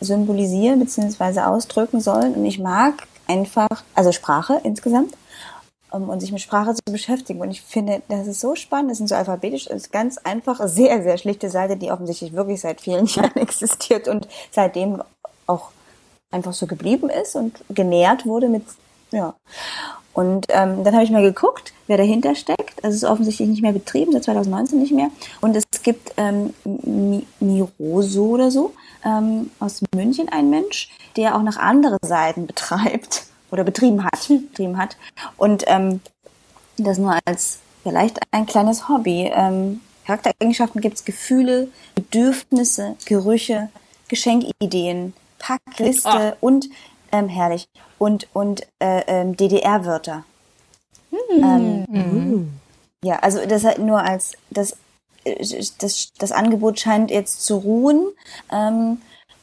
symbolisieren 0.00 0.80
bzw. 0.80 1.40
ausdrücken 1.40 2.00
sollen. 2.00 2.34
Und 2.34 2.44
ich 2.44 2.58
mag 2.58 3.06
einfach, 3.28 3.84
also 3.94 4.12
Sprache 4.12 4.60
insgesamt, 4.64 5.14
um, 5.90 6.08
und 6.08 6.20
sich 6.20 6.32
mit 6.32 6.40
Sprache 6.40 6.74
zu 6.74 6.92
beschäftigen. 6.92 7.40
Und 7.40 7.50
ich 7.50 7.62
finde, 7.62 8.02
das 8.08 8.26
ist 8.26 8.40
so 8.40 8.54
spannend, 8.54 8.90
das 8.90 8.98
sind 8.98 9.08
so 9.08 9.14
alphabetisch, 9.14 9.66
das 9.66 9.82
ist 9.82 9.92
ganz 9.92 10.18
einfach, 10.18 10.60
sehr, 10.66 11.02
sehr 11.02 11.18
schlichte 11.18 11.50
Seite, 11.50 11.76
die 11.76 11.90
offensichtlich 11.90 12.32
wirklich 12.32 12.60
seit 12.60 12.80
vielen 12.80 13.06
Jahren 13.06 13.36
existiert 13.36 14.08
und 14.08 14.28
seitdem 14.50 15.02
auch 15.46 15.70
einfach 16.30 16.52
so 16.52 16.66
geblieben 16.66 17.08
ist 17.08 17.36
und 17.36 17.64
genährt 17.70 18.26
wurde 18.26 18.48
mit, 18.48 18.64
ja. 19.12 19.34
Und 20.18 20.46
ähm, 20.48 20.82
dann 20.82 20.94
habe 20.94 21.04
ich 21.04 21.12
mal 21.12 21.22
geguckt, 21.22 21.72
wer 21.86 21.96
dahinter 21.96 22.34
steckt. 22.34 22.82
Das 22.82 22.92
ist 22.92 23.04
offensichtlich 23.04 23.48
nicht 23.48 23.62
mehr 23.62 23.70
betrieben, 23.70 24.10
seit 24.10 24.24
2019 24.24 24.80
nicht 24.80 24.90
mehr. 24.90 25.12
Und 25.40 25.54
es 25.54 25.62
gibt 25.84 26.12
ähm, 26.16 26.52
Miroso 27.38 28.24
oder 28.24 28.50
so 28.50 28.72
ähm, 29.04 29.52
aus 29.60 29.80
München, 29.94 30.28
ein 30.28 30.50
Mensch, 30.50 30.90
der 31.16 31.36
auch 31.36 31.42
noch 31.42 31.56
andere 31.56 31.98
Seiten 32.02 32.48
betreibt 32.48 33.26
oder 33.52 33.62
betrieben 33.62 34.02
hat, 34.02 34.26
betrieben 34.26 34.76
hat. 34.76 34.96
Und 35.36 35.62
ähm, 35.68 36.00
das 36.78 36.98
nur 36.98 37.16
als 37.24 37.60
vielleicht 37.84 38.18
ein 38.32 38.46
kleines 38.46 38.88
Hobby. 38.88 39.30
Ähm, 39.32 39.80
Charaktereigenschaften 40.04 40.80
gibt 40.80 40.96
es 40.96 41.04
Gefühle, 41.04 41.68
Bedürfnisse, 41.94 42.96
Gerüche, 43.04 43.68
Geschenkideen, 44.08 45.12
Packliste 45.38 46.36
oh. 46.40 46.46
und 46.46 46.68
ähm, 47.12 47.28
herrlich 47.28 47.68
und 47.98 48.28
und 48.32 48.62
äh, 48.78 49.02
ähm, 49.06 49.36
DDR-Wörter. 49.36 50.24
Mhm. 51.10 51.44
Ähm, 51.44 51.86
mhm. 51.88 52.52
Ja, 53.02 53.20
also 53.20 53.44
das 53.46 53.64
halt 53.64 53.78
nur 53.78 54.02
als 54.02 54.32
das 54.50 54.76
das 55.78 56.12
das 56.18 56.32
Angebot 56.32 56.80
scheint 56.80 57.10
jetzt 57.10 57.44
zu 57.44 57.56
ruhen. 57.56 58.06
Ähm, 58.50 58.98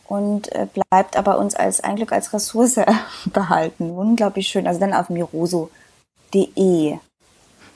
und 0.08 0.52
äh, 0.52 0.68
bleibt 0.72 1.18
aber 1.18 1.38
uns 1.40 1.56
als 1.56 1.82
ein 1.82 1.96
Glück 1.96 2.12
als 2.12 2.34
Ressource 2.34 2.80
behalten. 3.26 3.92
Unglaublich 3.92 4.48
schön. 4.48 4.68
Also 4.68 4.80
dann 4.80 4.94
auf 4.94 5.10
miroso.de. 5.10 6.98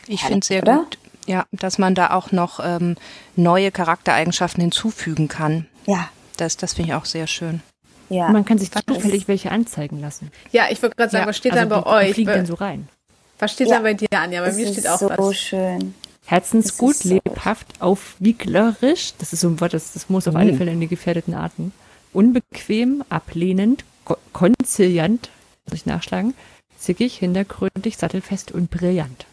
Ich 0.07 0.23
finde 0.23 0.39
es 0.39 0.47
sehr 0.47 0.63
oder? 0.63 0.77
gut, 0.77 0.97
ja, 1.25 1.45
dass 1.51 1.77
man 1.77 1.95
da 1.95 2.11
auch 2.11 2.31
noch 2.31 2.59
ähm, 2.63 2.95
neue 3.35 3.71
Charaktereigenschaften 3.71 4.61
hinzufügen 4.61 5.27
kann. 5.27 5.67
Ja. 5.85 6.09
Das, 6.37 6.57
das 6.57 6.73
finde 6.73 6.91
ich 6.91 6.95
auch 6.95 7.05
sehr 7.05 7.27
schön. 7.27 7.61
Ja. 8.09 8.27
Und 8.27 8.33
man 8.33 8.45
kann 8.45 8.57
sich 8.57 8.71
zufällig 8.71 9.27
welche 9.27 9.51
anzeigen 9.51 10.01
lassen. 10.01 10.31
Ja, 10.51 10.65
ich 10.69 10.81
wollte 10.81 10.95
gerade 10.95 11.11
sagen, 11.11 11.23
ja. 11.23 11.29
was 11.29 11.37
steht 11.37 11.53
also 11.53 11.69
dann 11.69 11.83
bei 11.83 12.07
euch? 12.07 12.13
Fliegen 12.13 12.31
dann 12.31 12.45
so 12.45 12.55
rein. 12.55 12.87
Was 13.37 13.53
steht 13.53 13.67
ja. 13.67 13.75
dann 13.75 13.83
bei 13.83 13.93
dir, 13.93 14.07
Anja? 14.11 14.41
Bei 14.41 14.47
das 14.47 14.55
mir 14.57 14.67
steht 14.67 14.87
auch 14.87 14.99
so 14.99 15.09
was. 15.09 15.17
so 15.17 15.33
schön. 15.33 15.93
Herzensgut, 16.25 16.95
so 16.95 17.09
lebhaft, 17.09 17.67
aufwieglerisch. 17.79 19.13
Das 19.17 19.33
ist 19.33 19.41
so 19.41 19.47
ein 19.47 19.61
Wort, 19.61 19.73
das, 19.73 19.93
das 19.93 20.09
muss 20.09 20.27
auf 20.27 20.35
alle 20.35 20.53
Fälle 20.53 20.71
in 20.71 20.79
die 20.79 20.87
gefährdeten 20.87 21.33
Arten 21.33 21.71
unbequem, 22.13 23.03
ablehnend, 23.09 23.83
konziliant, 24.33 25.29
muss 25.65 25.79
ich 25.79 25.85
nachschlagen, 25.85 26.33
zickig, 26.77 27.17
hintergründig, 27.17 27.97
sattelfest 27.97 28.51
und 28.51 28.71
brillant. 28.71 29.25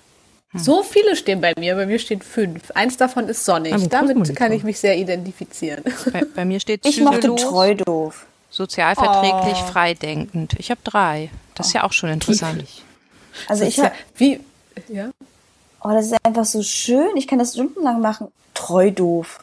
Hm. 0.50 0.60
So 0.60 0.82
viele 0.82 1.16
stehen 1.16 1.40
bei 1.40 1.54
mir. 1.58 1.74
Bei 1.76 1.86
mir 1.86 1.98
steht 1.98 2.24
fünf. 2.24 2.70
Eins 2.72 2.96
davon 2.96 3.28
ist 3.28 3.44
sonnig. 3.44 3.74
Damit 3.88 4.36
kann 4.36 4.52
ich 4.52 4.62
mich 4.62 4.78
sehr 4.78 4.96
identifizieren. 4.96 5.84
Bei, 6.12 6.24
bei 6.24 6.44
mir 6.44 6.60
steht 6.60 6.86
Ich 6.86 7.00
mochte 7.00 7.34
treu 7.34 7.74
doof. 7.74 8.26
Sozialverträglich, 8.56 9.58
oh. 9.62 9.66
freidenkend. 9.66 10.54
Ich 10.58 10.70
habe 10.70 10.80
drei. 10.82 11.30
Das 11.54 11.66
ist 11.66 11.72
ja 11.74 11.84
auch 11.84 11.92
schon 11.92 12.08
interessant. 12.08 12.64
Also 13.48 13.64
ich 13.64 13.78
habe 13.78 13.92
wie 14.16 14.40
ja. 14.88 15.10
Oh, 15.82 15.90
das 15.90 16.06
ist 16.06 16.16
einfach 16.24 16.46
so 16.46 16.62
schön. 16.62 17.16
Ich 17.16 17.28
kann 17.28 17.38
das 17.38 17.52
stundenlang 17.52 18.00
machen. 18.00 18.28
Treu 18.54 18.90
doof. 18.90 19.40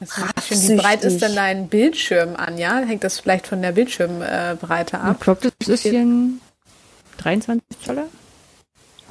Wie 0.00 0.76
breit 0.76 1.04
ist 1.04 1.20
denn 1.20 1.34
dein 1.34 1.68
Bildschirm, 1.68 2.36
Anja? 2.36 2.78
Hängt 2.78 3.04
das 3.04 3.20
vielleicht 3.20 3.46
von 3.46 3.60
der 3.60 3.72
Bildschirmbreite 3.72 4.98
ab? 4.98 5.16
Ich 5.18 5.24
glaube, 5.24 5.52
das 5.58 5.68
ist 5.68 5.82
hier 5.82 6.00
ein 6.00 6.40
23 7.18 7.62
Zoller. 7.84 8.04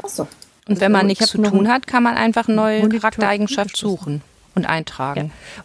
Achso. 0.01 0.27
Und 0.67 0.79
wenn 0.79 0.91
man 0.91 1.05
nichts 1.05 1.27
zu 1.27 1.41
tun 1.41 1.67
hat, 1.67 1.85
kann 1.85 2.01
man 2.03 2.17
einfach 2.17 2.47
neue 2.47 2.79
Monitor 2.79 3.01
Charaktereigenschaft 3.01 3.77
suchen 3.77 4.23
und 4.55 4.65
eintragen. 4.65 5.31
Ja. 5.55 5.63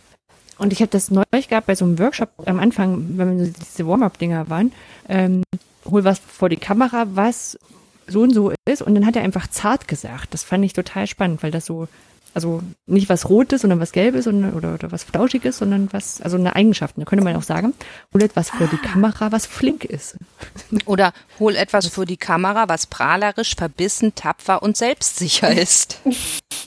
Und 0.62 0.72
ich 0.72 0.80
habe 0.80 0.90
das 0.90 1.10
neulich 1.10 1.48
gehabt 1.48 1.66
bei 1.66 1.74
so 1.74 1.84
einem 1.84 1.98
Workshop 1.98 2.30
am 2.46 2.60
Anfang, 2.60 3.18
wenn 3.18 3.38
wir 3.38 3.48
diese 3.48 3.86
Warm-up-Dinger 3.86 4.48
waren, 4.48 4.72
ähm, 5.08 5.42
hol 5.84 6.04
was 6.04 6.20
vor 6.20 6.48
die 6.48 6.56
Kamera, 6.56 7.06
was 7.10 7.58
so 8.06 8.20
und 8.20 8.32
so 8.32 8.52
ist. 8.68 8.80
Und 8.80 8.94
dann 8.94 9.04
hat 9.04 9.16
er 9.16 9.22
einfach 9.22 9.48
zart 9.48 9.88
gesagt. 9.88 10.32
Das 10.32 10.44
fand 10.44 10.64
ich 10.64 10.72
total 10.72 11.08
spannend, 11.08 11.42
weil 11.42 11.50
das 11.50 11.66
so 11.66 11.88
also 12.34 12.62
nicht 12.86 13.08
was 13.08 13.28
Rotes, 13.28 13.62
sondern 13.62 13.80
was 13.80 13.92
Gelbes 13.92 14.24
sondern, 14.24 14.54
oder, 14.54 14.74
oder 14.74 14.90
was 14.90 15.04
Flauschiges, 15.04 15.58
sondern 15.58 15.92
was, 15.92 16.20
also 16.22 16.36
eine 16.36 16.56
Eigenschaft, 16.56 16.94
da 16.96 17.04
könnte 17.04 17.24
man 17.24 17.36
auch 17.36 17.42
sagen, 17.42 17.74
hol 18.14 18.22
etwas 18.22 18.50
vor 18.50 18.68
die 18.68 18.78
Kamera, 18.78 19.32
was 19.32 19.44
flink 19.44 19.84
ist. 19.84 20.16
Oder 20.86 21.12
hol 21.38 21.56
etwas 21.56 21.88
vor 21.88 22.06
die 22.06 22.16
Kamera, 22.16 22.68
was 22.68 22.86
prahlerisch, 22.86 23.54
verbissen, 23.54 24.14
tapfer 24.14 24.62
und 24.62 24.78
selbstsicher 24.78 25.52
ist. 25.60 26.00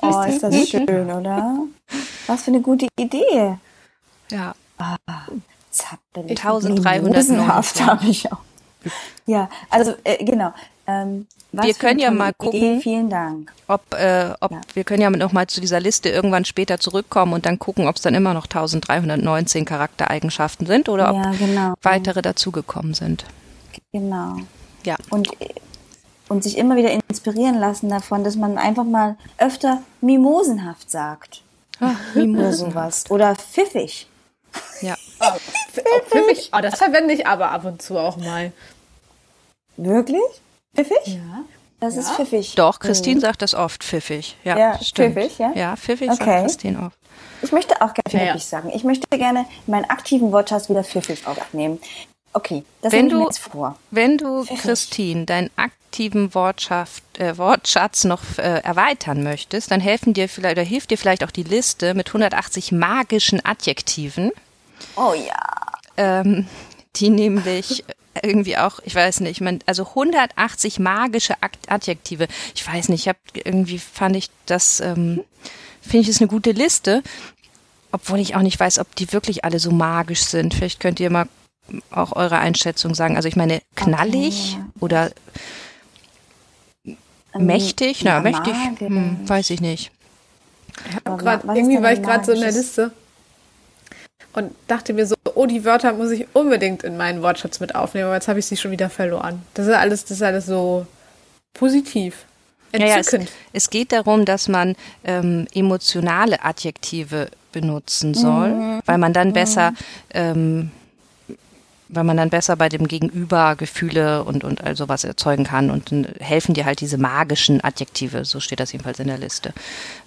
oh, 0.03 0.21
ist 0.27 0.43
das 0.43 0.69
schön, 0.69 1.09
oder? 1.09 1.65
Was 2.27 2.43
für 2.43 2.51
eine 2.51 2.61
gute 2.61 2.87
Idee. 2.99 3.57
Ja. 4.31 4.53
Ah, 4.77 4.97
1300 6.29 7.79
habe 7.81 8.05
ich 8.07 8.31
auch. 8.31 8.39
Ja, 9.25 9.49
also 9.69 9.93
äh, 10.03 10.23
genau. 10.23 10.53
Ähm, 10.87 11.25
wir 11.51 11.73
können 11.73 11.99
ja 11.99 12.11
mal 12.11 12.33
gucken. 12.33 12.59
Idee. 12.59 12.79
Vielen 12.81 13.09
Dank. 13.09 13.51
Ob, 13.67 13.81
äh, 13.93 14.31
ob 14.41 14.51
ja. 14.51 14.61
wir 14.73 14.83
können 14.83 15.01
ja 15.01 15.09
noch 15.09 15.31
mal 15.31 15.47
zu 15.47 15.61
dieser 15.61 15.79
Liste 15.79 16.09
irgendwann 16.09 16.45
später 16.45 16.79
zurückkommen 16.79 17.33
und 17.33 17.45
dann 17.45 17.57
gucken, 17.59 17.87
ob 17.87 17.95
es 17.95 18.01
dann 18.01 18.13
immer 18.13 18.33
noch 18.33 18.45
1319 18.45 19.65
Charaktereigenschaften 19.65 20.67
sind 20.67 20.89
oder 20.89 21.09
ob 21.09 21.15
ja, 21.15 21.31
genau. 21.31 21.73
weitere 21.81 22.21
dazugekommen 22.21 22.93
sind. 22.93 23.25
Genau. 23.91 24.37
Ja. 24.83 24.97
Und 25.09 25.29
und 26.27 26.43
sich 26.43 26.57
immer 26.57 26.75
wieder 26.75 26.91
inspirieren 26.91 27.59
lassen 27.59 27.89
davon, 27.89 28.23
dass 28.23 28.35
man 28.35 28.57
einfach 28.57 28.83
mal 28.83 29.15
öfter 29.37 29.83
mimosenhaft 30.01 30.89
sagt. 30.89 31.43
Ach, 31.79 32.15
Mimosen. 32.15 32.39
Oder 32.39 32.53
sowas. 32.53 33.03
Oder 33.09 33.35
pfiffig. 33.35 34.07
Ja. 34.81 34.95
Oh, 35.17 35.99
pfiffig. 36.07 36.51
Oh, 36.53 36.59
das 36.61 36.77
verwende 36.77 37.13
ich 37.13 37.25
aber 37.25 37.49
ab 37.49 37.65
und 37.65 37.81
zu 37.81 37.97
auch 37.97 38.17
mal. 38.17 38.51
Wirklich? 39.77 40.21
Pfiffig? 40.75 41.07
Ja. 41.07 41.45
Das 41.79 41.95
ja. 41.95 42.01
ist 42.01 42.11
pfiffig. 42.11 42.55
Doch, 42.55 42.79
Christine 42.79 43.15
mhm. 43.15 43.21
sagt 43.21 43.41
das 43.41 43.53
oft, 43.53 43.83
pfiffig. 43.83 44.35
Ja, 44.43 44.57
ja 44.57 44.83
stimmt. 44.83 45.15
pfiffig, 45.15 45.37
ja? 45.37 45.51
Ja, 45.55 45.75
pfiffig 45.75 46.09
okay. 46.09 46.25
sagt 46.25 46.41
Christine 46.43 46.79
oft. 46.87 46.97
Ich 47.41 47.51
möchte 47.51 47.75
auch 47.81 47.93
gerne 47.93 48.09
pfiffig 48.09 48.27
ja, 48.27 48.39
sagen. 48.39 48.71
Ich 48.73 48.83
möchte 48.83 49.07
gerne 49.17 49.45
meinen 49.67 49.85
aktiven 49.85 50.31
Wortschatz 50.31 50.69
wieder 50.69 50.83
pfiffig 50.83 51.27
aufnehmen. 51.27 51.79
Okay, 52.33 52.63
das 52.81 52.91
wenn 52.91 53.07
du, 53.07 53.23
jetzt 53.23 53.39
vor. 53.39 53.77
Wenn 53.91 54.17
du, 54.17 54.43
pfiffig. 54.43 54.61
Christine, 54.61 55.25
deinen 55.25 55.49
aktiven 55.55 56.33
Wortschatz, 56.33 57.01
äh, 57.17 57.37
Wortschatz 57.37 58.03
noch 58.03 58.21
äh, 58.37 58.59
erweitern 58.59 59.23
möchtest, 59.23 59.71
dann 59.71 59.79
helfen 59.79 60.13
dir 60.13 60.27
vielleicht, 60.27 60.57
oder 60.57 60.65
hilft 60.65 60.91
dir 60.91 60.97
vielleicht 60.97 61.23
auch 61.23 61.31
die 61.31 61.43
Liste 61.43 61.93
mit 61.93 62.07
180 62.07 62.71
magischen 62.73 63.45
Adjektiven. 63.45 64.31
Oh 64.95 65.13
ja. 65.13 65.39
Ähm, 65.97 66.47
die 66.95 67.09
nämlich 67.09 67.83
irgendwie 68.23 68.57
auch, 68.57 68.79
ich 68.83 68.95
weiß 68.95 69.21
nicht, 69.21 69.41
man, 69.41 69.59
also 69.65 69.87
180 69.87 70.79
magische 70.79 71.35
Adjektive. 71.67 72.27
Ich 72.53 72.65
weiß 72.67 72.89
nicht, 72.89 73.01
ich 73.01 73.07
habe 73.07 73.19
irgendwie 73.33 73.79
fand 73.79 74.15
ich 74.15 74.29
das, 74.45 74.79
ähm, 74.79 75.23
finde 75.81 75.99
ich, 75.99 76.09
ist 76.09 76.21
eine 76.21 76.29
gute 76.29 76.51
Liste, 76.51 77.03
obwohl 77.91 78.19
ich 78.19 78.35
auch 78.35 78.41
nicht 78.41 78.59
weiß, 78.59 78.79
ob 78.79 78.95
die 78.95 79.11
wirklich 79.11 79.43
alle 79.43 79.59
so 79.59 79.71
magisch 79.71 80.23
sind. 80.23 80.53
Vielleicht 80.53 80.79
könnt 80.79 80.99
ihr 80.99 81.09
mal 81.09 81.27
auch 81.91 82.13
eure 82.13 82.37
Einschätzung 82.37 82.95
sagen. 82.95 83.15
Also 83.15 83.27
ich 83.27 83.35
meine, 83.35 83.61
knallig 83.75 84.57
okay. 84.57 84.69
oder 84.79 85.11
ähm, 86.85 86.97
mächtig, 87.45 88.03
na, 88.03 88.21
mächtig, 88.21 88.53
hm, 88.77 89.27
weiß 89.27 89.49
ich 89.49 89.61
nicht. 89.61 89.91
Ich 90.87 91.03
grad, 91.03 91.43
irgendwie 91.45 91.81
war 91.81 91.93
ich 91.93 92.01
gerade 92.01 92.25
so 92.25 92.31
in 92.33 92.41
der 92.41 92.51
Liste 92.51 92.91
und 94.35 94.53
dachte 94.67 94.93
mir 94.93 95.05
so, 95.05 95.15
oh, 95.33 95.45
die 95.45 95.63
Wörter 95.63 95.93
muss 95.93 96.11
ich 96.11 96.27
unbedingt 96.33 96.83
in 96.83 96.97
meinen 96.97 97.21
Wortschatz 97.21 97.59
mit 97.59 97.73
aufnehmen, 97.73 98.05
aber 98.07 98.15
jetzt 98.15 98.27
habe 98.27 98.39
ich 98.39 98.45
sie 98.45 98.57
schon 98.57 98.71
wieder 98.71 98.89
verloren. 98.89 99.41
Das 99.53 99.67
ist 99.67 99.73
alles, 99.73 100.03
das 100.03 100.11
ist 100.17 100.23
alles 100.23 100.45
so 100.45 100.85
positiv. 101.53 102.25
Ja, 102.73 102.85
ja, 102.85 102.97
es, 102.97 103.15
es, 103.53 103.69
geht 103.69 103.93
darum, 103.93 104.25
dass 104.25 104.49
man 104.49 104.75
ähm, 105.05 105.47
emotionale 105.53 106.43
Adjektive 106.43 107.29
benutzen 107.53 108.13
soll, 108.13 108.49
mhm. 108.49 108.81
weil 108.85 108.97
man 108.97 109.13
dann 109.13 109.31
besser, 109.31 109.71
mhm. 109.71 109.77
ähm, 110.09 110.71
weil 111.87 112.03
man 112.03 112.17
dann 112.17 112.29
besser 112.29 112.57
bei 112.57 112.67
dem 112.67 112.89
Gegenüber 112.89 113.55
Gefühle 113.55 114.25
und, 114.25 114.43
und 114.43 114.61
all 114.65 114.75
sowas 114.75 115.05
erzeugen 115.05 115.45
kann 115.45 115.71
und 115.71 115.91
dann 115.91 116.05
helfen 116.19 116.53
dir 116.53 116.65
halt 116.65 116.81
diese 116.81 116.97
magischen 116.97 117.63
Adjektive, 117.63 118.25
so 118.25 118.41
steht 118.41 118.59
das 118.59 118.73
jedenfalls 118.73 118.99
in 118.99 119.07
der 119.07 119.19
Liste. 119.19 119.53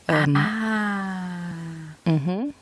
Ähm, 0.07 0.37
ah. 0.37 2.11
Mhm. 2.11 2.53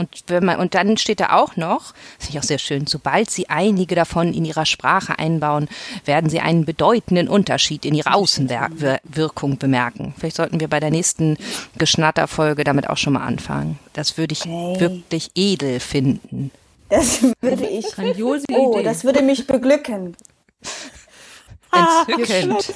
Und 0.00 0.24
wenn 0.28 0.44
man, 0.46 0.58
und 0.58 0.74
dann 0.74 0.96
steht 0.96 1.20
da 1.20 1.32
auch 1.32 1.56
noch, 1.56 1.92
finde 2.18 2.32
ich 2.32 2.38
auch 2.38 2.42
sehr 2.42 2.58
schön, 2.58 2.86
sobald 2.86 3.30
Sie 3.30 3.50
einige 3.50 3.94
davon 3.94 4.32
in 4.32 4.46
Ihrer 4.46 4.64
Sprache 4.64 5.18
einbauen, 5.18 5.68
werden 6.06 6.30
Sie 6.30 6.40
einen 6.40 6.64
bedeutenden 6.64 7.28
Unterschied 7.28 7.84
in 7.84 7.94
Ihrer 7.94 8.14
Außenwirkung 8.14 9.58
bemerken. 9.58 10.14
Vielleicht 10.16 10.36
sollten 10.36 10.58
wir 10.58 10.68
bei 10.68 10.80
der 10.80 10.90
nächsten 10.90 11.36
Geschnatterfolge 11.76 12.64
damit 12.64 12.88
auch 12.88 12.96
schon 12.96 13.12
mal 13.12 13.26
anfangen. 13.26 13.78
Das 13.92 14.16
würde 14.16 14.32
ich 14.32 14.46
okay. 14.46 14.80
wirklich 14.80 15.30
edel 15.34 15.80
finden. 15.80 16.50
Das 16.88 17.22
würde 17.42 17.66
ich. 17.66 17.86
Grandiose 17.92 18.46
oh, 18.52 18.72
Idee. 18.72 18.82
das 18.82 19.04
würde 19.04 19.20
mich 19.20 19.46
beglücken. 19.46 20.16
Entzückend. 22.08 22.74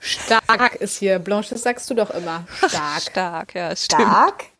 Stark 0.00 0.74
ist 0.76 0.98
hier. 0.98 1.18
Blanche, 1.18 1.54
das 1.54 1.62
sagst 1.62 1.88
du 1.88 1.94
doch 1.94 2.10
immer. 2.10 2.46
Stark. 2.56 3.02
Stark, 3.02 3.54
ja, 3.54 3.74
stimmt. 3.74 4.02
Stark. 4.02 4.51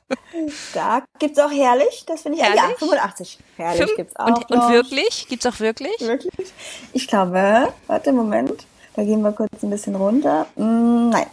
Stark. 0.70 1.04
Gibt's 1.18 1.38
auch 1.38 1.50
herrlich? 1.50 2.04
Das 2.06 2.22
finde 2.22 2.38
ich 2.38 2.44
herrlich? 2.44 2.62
ja 2.62 2.76
85. 2.78 3.38
Herrlich 3.56 3.80
Fünf, 3.80 3.96
gibt's 3.96 4.16
auch. 4.16 4.26
Und, 4.26 4.50
und 4.50 4.72
wirklich? 4.72 5.26
Gibt's 5.28 5.46
auch 5.46 5.60
wirklich? 5.60 5.98
Wirklich? 6.00 6.52
Ich 6.92 7.06
glaube, 7.06 7.72
warte, 7.86 8.12
Moment. 8.12 8.66
Da 8.94 9.04
gehen 9.04 9.22
wir 9.22 9.32
kurz 9.32 9.50
ein 9.62 9.70
bisschen 9.70 9.94
runter. 9.94 10.46
Mm, 10.56 11.10
nein. 11.10 11.26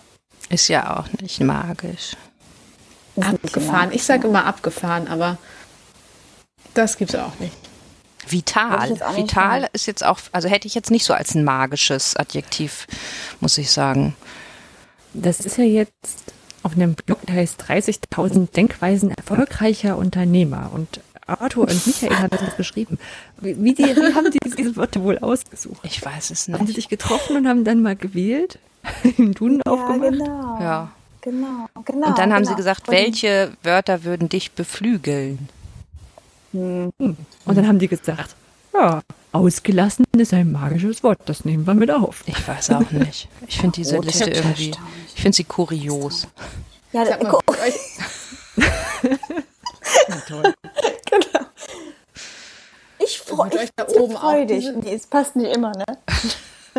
Ist 0.49 0.67
ja 0.69 0.97
auch 0.97 1.05
nicht 1.21 1.39
magisch. 1.41 2.15
Ist 3.15 3.27
abgefahren. 3.27 3.89
Nicht 3.89 3.97
ich 3.97 4.03
sage 4.03 4.27
immer 4.27 4.45
abgefahren, 4.45 5.07
aber 5.07 5.38
das 6.73 6.97
gibt's 6.97 7.15
auch 7.15 7.38
nicht. 7.39 7.57
Vital. 8.27 8.99
Vital 9.15 9.67
ist 9.73 9.88
jetzt 9.88 10.05
auch, 10.05 10.19
also 10.32 10.47
hätte 10.47 10.67
ich 10.67 10.75
jetzt 10.75 10.91
nicht 10.91 11.05
so 11.05 11.13
als 11.13 11.36
ein 11.36 11.43
magisches 11.43 12.15
Adjektiv, 12.15 12.88
muss 13.39 13.57
ich 13.57 13.71
sagen. 13.71 14.15
Das 15.13 15.39
ist 15.39 15.57
ja 15.57 15.63
jetzt 15.63 16.34
auf 16.70 16.76
einem 16.76 16.93
Blog, 16.93 17.26
der 17.26 17.36
heißt 17.36 17.63
30.000 17.63 18.51
Denkweisen 18.51 19.11
erfolgreicher 19.11 19.97
Unternehmer. 19.97 20.70
Und 20.74 21.01
Arthur 21.26 21.67
und 21.67 21.88
Michael 21.88 22.17
haben 22.17 22.30
das 22.30 22.55
beschrieben. 22.55 22.99
Wie, 23.41 23.61
wie, 23.61 23.74
die, 23.74 23.84
wie 23.84 24.13
haben 24.13 24.30
die 24.32 24.39
diese 24.39 24.76
Worte 24.76 25.03
wohl 25.03 25.17
ausgesucht? 25.17 25.80
Ich 25.84 26.03
weiß 26.03 26.30
es 26.30 26.47
nicht. 26.47 26.59
Haben 26.59 26.67
sie 26.67 26.74
sich 26.74 26.89
getroffen 26.89 27.38
und 27.38 27.47
haben 27.47 27.63
dann 27.63 27.82
mal 27.82 27.95
gewählt? 27.95 28.59
Den 29.17 29.34
Duden 29.34 29.61
ja, 29.65 29.72
aufgemacht? 29.72 30.11
Genau. 30.11 30.59
Ja. 30.61 30.91
Genau, 31.22 31.67
genau. 31.84 32.07
Und 32.07 32.17
dann 32.17 32.32
haben 32.32 32.43
genau. 32.43 32.51
sie 32.51 32.55
gesagt, 32.55 32.88
welche 32.88 33.51
Wörter 33.61 34.03
würden 34.05 34.30
dich 34.30 34.51
beflügeln? 34.51 35.49
Hm. 36.53 36.91
Und 36.97 37.17
dann 37.45 37.67
haben 37.67 37.80
die 37.80 37.89
gesagt, 37.89 38.36
ja, 38.74 39.01
ausgelassen 39.32 40.05
ist 40.17 40.34
ein 40.34 40.51
magisches 40.51 41.03
Wort, 41.03 41.20
das 41.26 41.45
nehmen 41.45 41.67
wir 41.67 41.74
mit 41.74 41.91
auf. 41.91 42.24
Ich 42.26 42.47
weiß 42.47 42.72
auch 42.72 42.91
nicht. 42.91 43.28
Ich 43.47 43.59
finde 43.59 43.76
diese 43.76 43.97
oh, 43.97 44.01
Liste 44.01 44.30
irgendwie, 44.30 44.72
ich 45.15 45.22
finde 45.22 45.36
sie 45.36 45.43
kurios. 45.43 46.28
Ja, 46.91 47.05
Sag 47.05 47.22
mal, 47.22 47.32
toll. 50.28 50.53
Genau. 51.11 51.45
Ich 52.99 53.20
freue 53.20 53.49
mich 53.49 53.70
da 53.76 53.88
oben 53.88 54.15
freu 54.15 54.45
dich. 54.45 54.70
Nee, 54.82 54.93
es 54.93 55.07
passt 55.07 55.36
nicht 55.36 55.55
immer, 55.55 55.72
ne? 55.72 55.86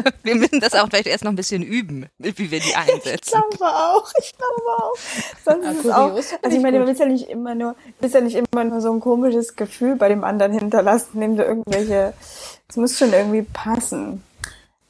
Wir 0.22 0.34
müssen 0.34 0.61
das 0.61 0.74
auch 0.74 0.88
vielleicht 0.88 1.07
erst 1.07 1.24
noch 1.24 1.32
ein 1.32 1.36
bisschen 1.36 1.62
üben, 1.62 2.07
wie 2.18 2.51
wir 2.51 2.61
die 2.61 2.74
einsetzen. 2.74 3.40
Ich 3.51 3.59
glaube 3.59 3.74
auch, 3.74 4.11
ich 4.20 4.34
glaube 4.36 4.82
auch. 4.82 4.94
Sonst 5.44 5.64
ja, 5.64 5.70
ist 5.70 5.84
es 5.84 5.90
auch, 5.90 6.14
also 6.42 6.57
ich 6.57 6.62
meine, 6.62 6.78
man 6.78 6.88
ist 6.88 6.98
ja 6.98 7.07
nicht 7.07 7.28
immer 7.28 7.55
nur, 7.55 7.74
ist 8.01 8.14
ja 8.14 8.20
nicht 8.20 8.36
immer 8.36 8.64
nur 8.64 8.80
so 8.80 8.92
ein 8.92 9.01
komisches 9.01 9.57
Gefühl 9.57 9.96
bei 9.96 10.09
dem 10.09 10.24
anderen 10.24 10.53
hinterlassen, 10.53 11.11
indem 11.14 11.36
du 11.36 11.44
irgendwelche, 11.44 12.14
es 12.68 12.76
muss 12.76 12.98
schon 12.98 13.12
irgendwie 13.12 13.42
passen. 13.42 14.22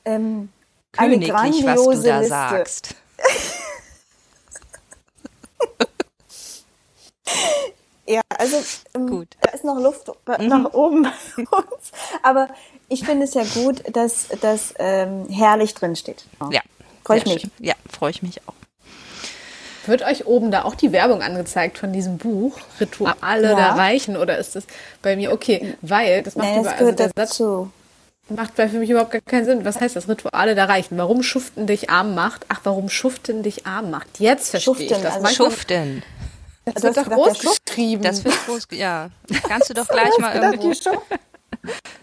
Ähm, 0.04 0.48
Königlich, 0.92 1.34
eine 1.34 1.50
grandiose 1.50 1.86
was 1.86 2.02
du 2.02 2.08
da 2.08 2.18
Liste. 2.18 2.28
sagst. 2.28 2.94
Ja, 8.11 8.22
also 8.36 8.56
ähm, 8.94 9.06
gut. 9.06 9.28
da 9.40 9.50
ist 9.50 9.62
noch 9.62 9.78
Luft 9.78 10.08
mhm. 10.08 10.48
nach 10.48 10.72
oben 10.72 11.04
bei 11.36 11.58
uns. 11.58 11.92
Aber 12.24 12.48
ich 12.88 13.04
finde 13.04 13.24
es 13.24 13.34
ja 13.34 13.44
gut, 13.54 13.84
dass 13.94 14.26
das 14.40 14.74
ähm, 14.80 15.28
herrlich 15.28 15.74
drin 15.74 15.94
steht. 15.94 16.24
Ja. 16.50 16.61
Freue 17.04 17.18
ich 17.18 17.26
mich. 17.26 17.40
Schön. 17.42 17.50
Ja, 17.61 17.74
freue 17.88 18.11
ich 18.11 18.22
mich 18.22 18.40
auch. 18.48 18.54
Wird 19.86 20.02
euch 20.02 20.26
oben 20.26 20.50
da 20.50 20.64
auch 20.64 20.74
die 20.74 20.90
Werbung 20.90 21.22
angezeigt 21.22 21.78
von 21.78 21.92
diesem 21.92 22.18
Buch 22.18 22.58
Rituale 22.80 23.50
ja. 23.50 23.54
der 23.54 23.68
Reichen 23.76 24.16
oder 24.16 24.38
ist 24.38 24.56
das 24.56 24.64
bei 25.02 25.14
mir 25.16 25.32
okay? 25.32 25.76
Weil 25.80 26.22
das 26.22 26.34
macht 26.34 26.48
nee, 26.48 26.61
über, 26.61 26.72
also 26.72 26.92
der 26.92 27.11
dazu. 27.14 27.70
Satz 28.28 28.36
macht 28.36 28.54
für 28.54 28.78
mich 28.78 28.90
überhaupt 28.90 29.11
gar 29.11 29.20
keinen 29.20 29.44
Sinn. 29.44 29.64
Was 29.64 29.80
heißt 29.80 29.96
das 29.96 30.08
Rituale 30.08 30.54
der 30.54 30.68
Reichen? 30.68 30.98
Warum 30.98 31.22
Schuften 31.22 31.66
dich 31.66 31.90
arm 31.90 32.14
macht? 32.14 32.46
Ach, 32.48 32.61
warum 32.64 32.88
Schuften 32.88 33.42
dich 33.42 33.66
arm 33.66 33.90
macht? 33.90 34.20
Jetzt 34.20 34.50
verstehe 34.50 34.74
Schuften, 34.74 34.96
ich 34.96 35.02
das. 35.02 35.16
Also 35.16 35.44
Schuften. 35.44 36.02
Das 36.74 36.82
wird 36.82 36.96
doch 36.96 37.10
groß 37.10 37.38
geschrieben. 37.38 38.02
Das 38.02 38.24
wird 38.24 38.34
groß, 38.46 38.68
ja. 38.72 39.10
Kannst 39.48 39.70
du 39.70 39.74
doch 39.74 39.88
gleich 39.88 40.16
mal 40.18 40.34
irgendwo. 40.34 40.72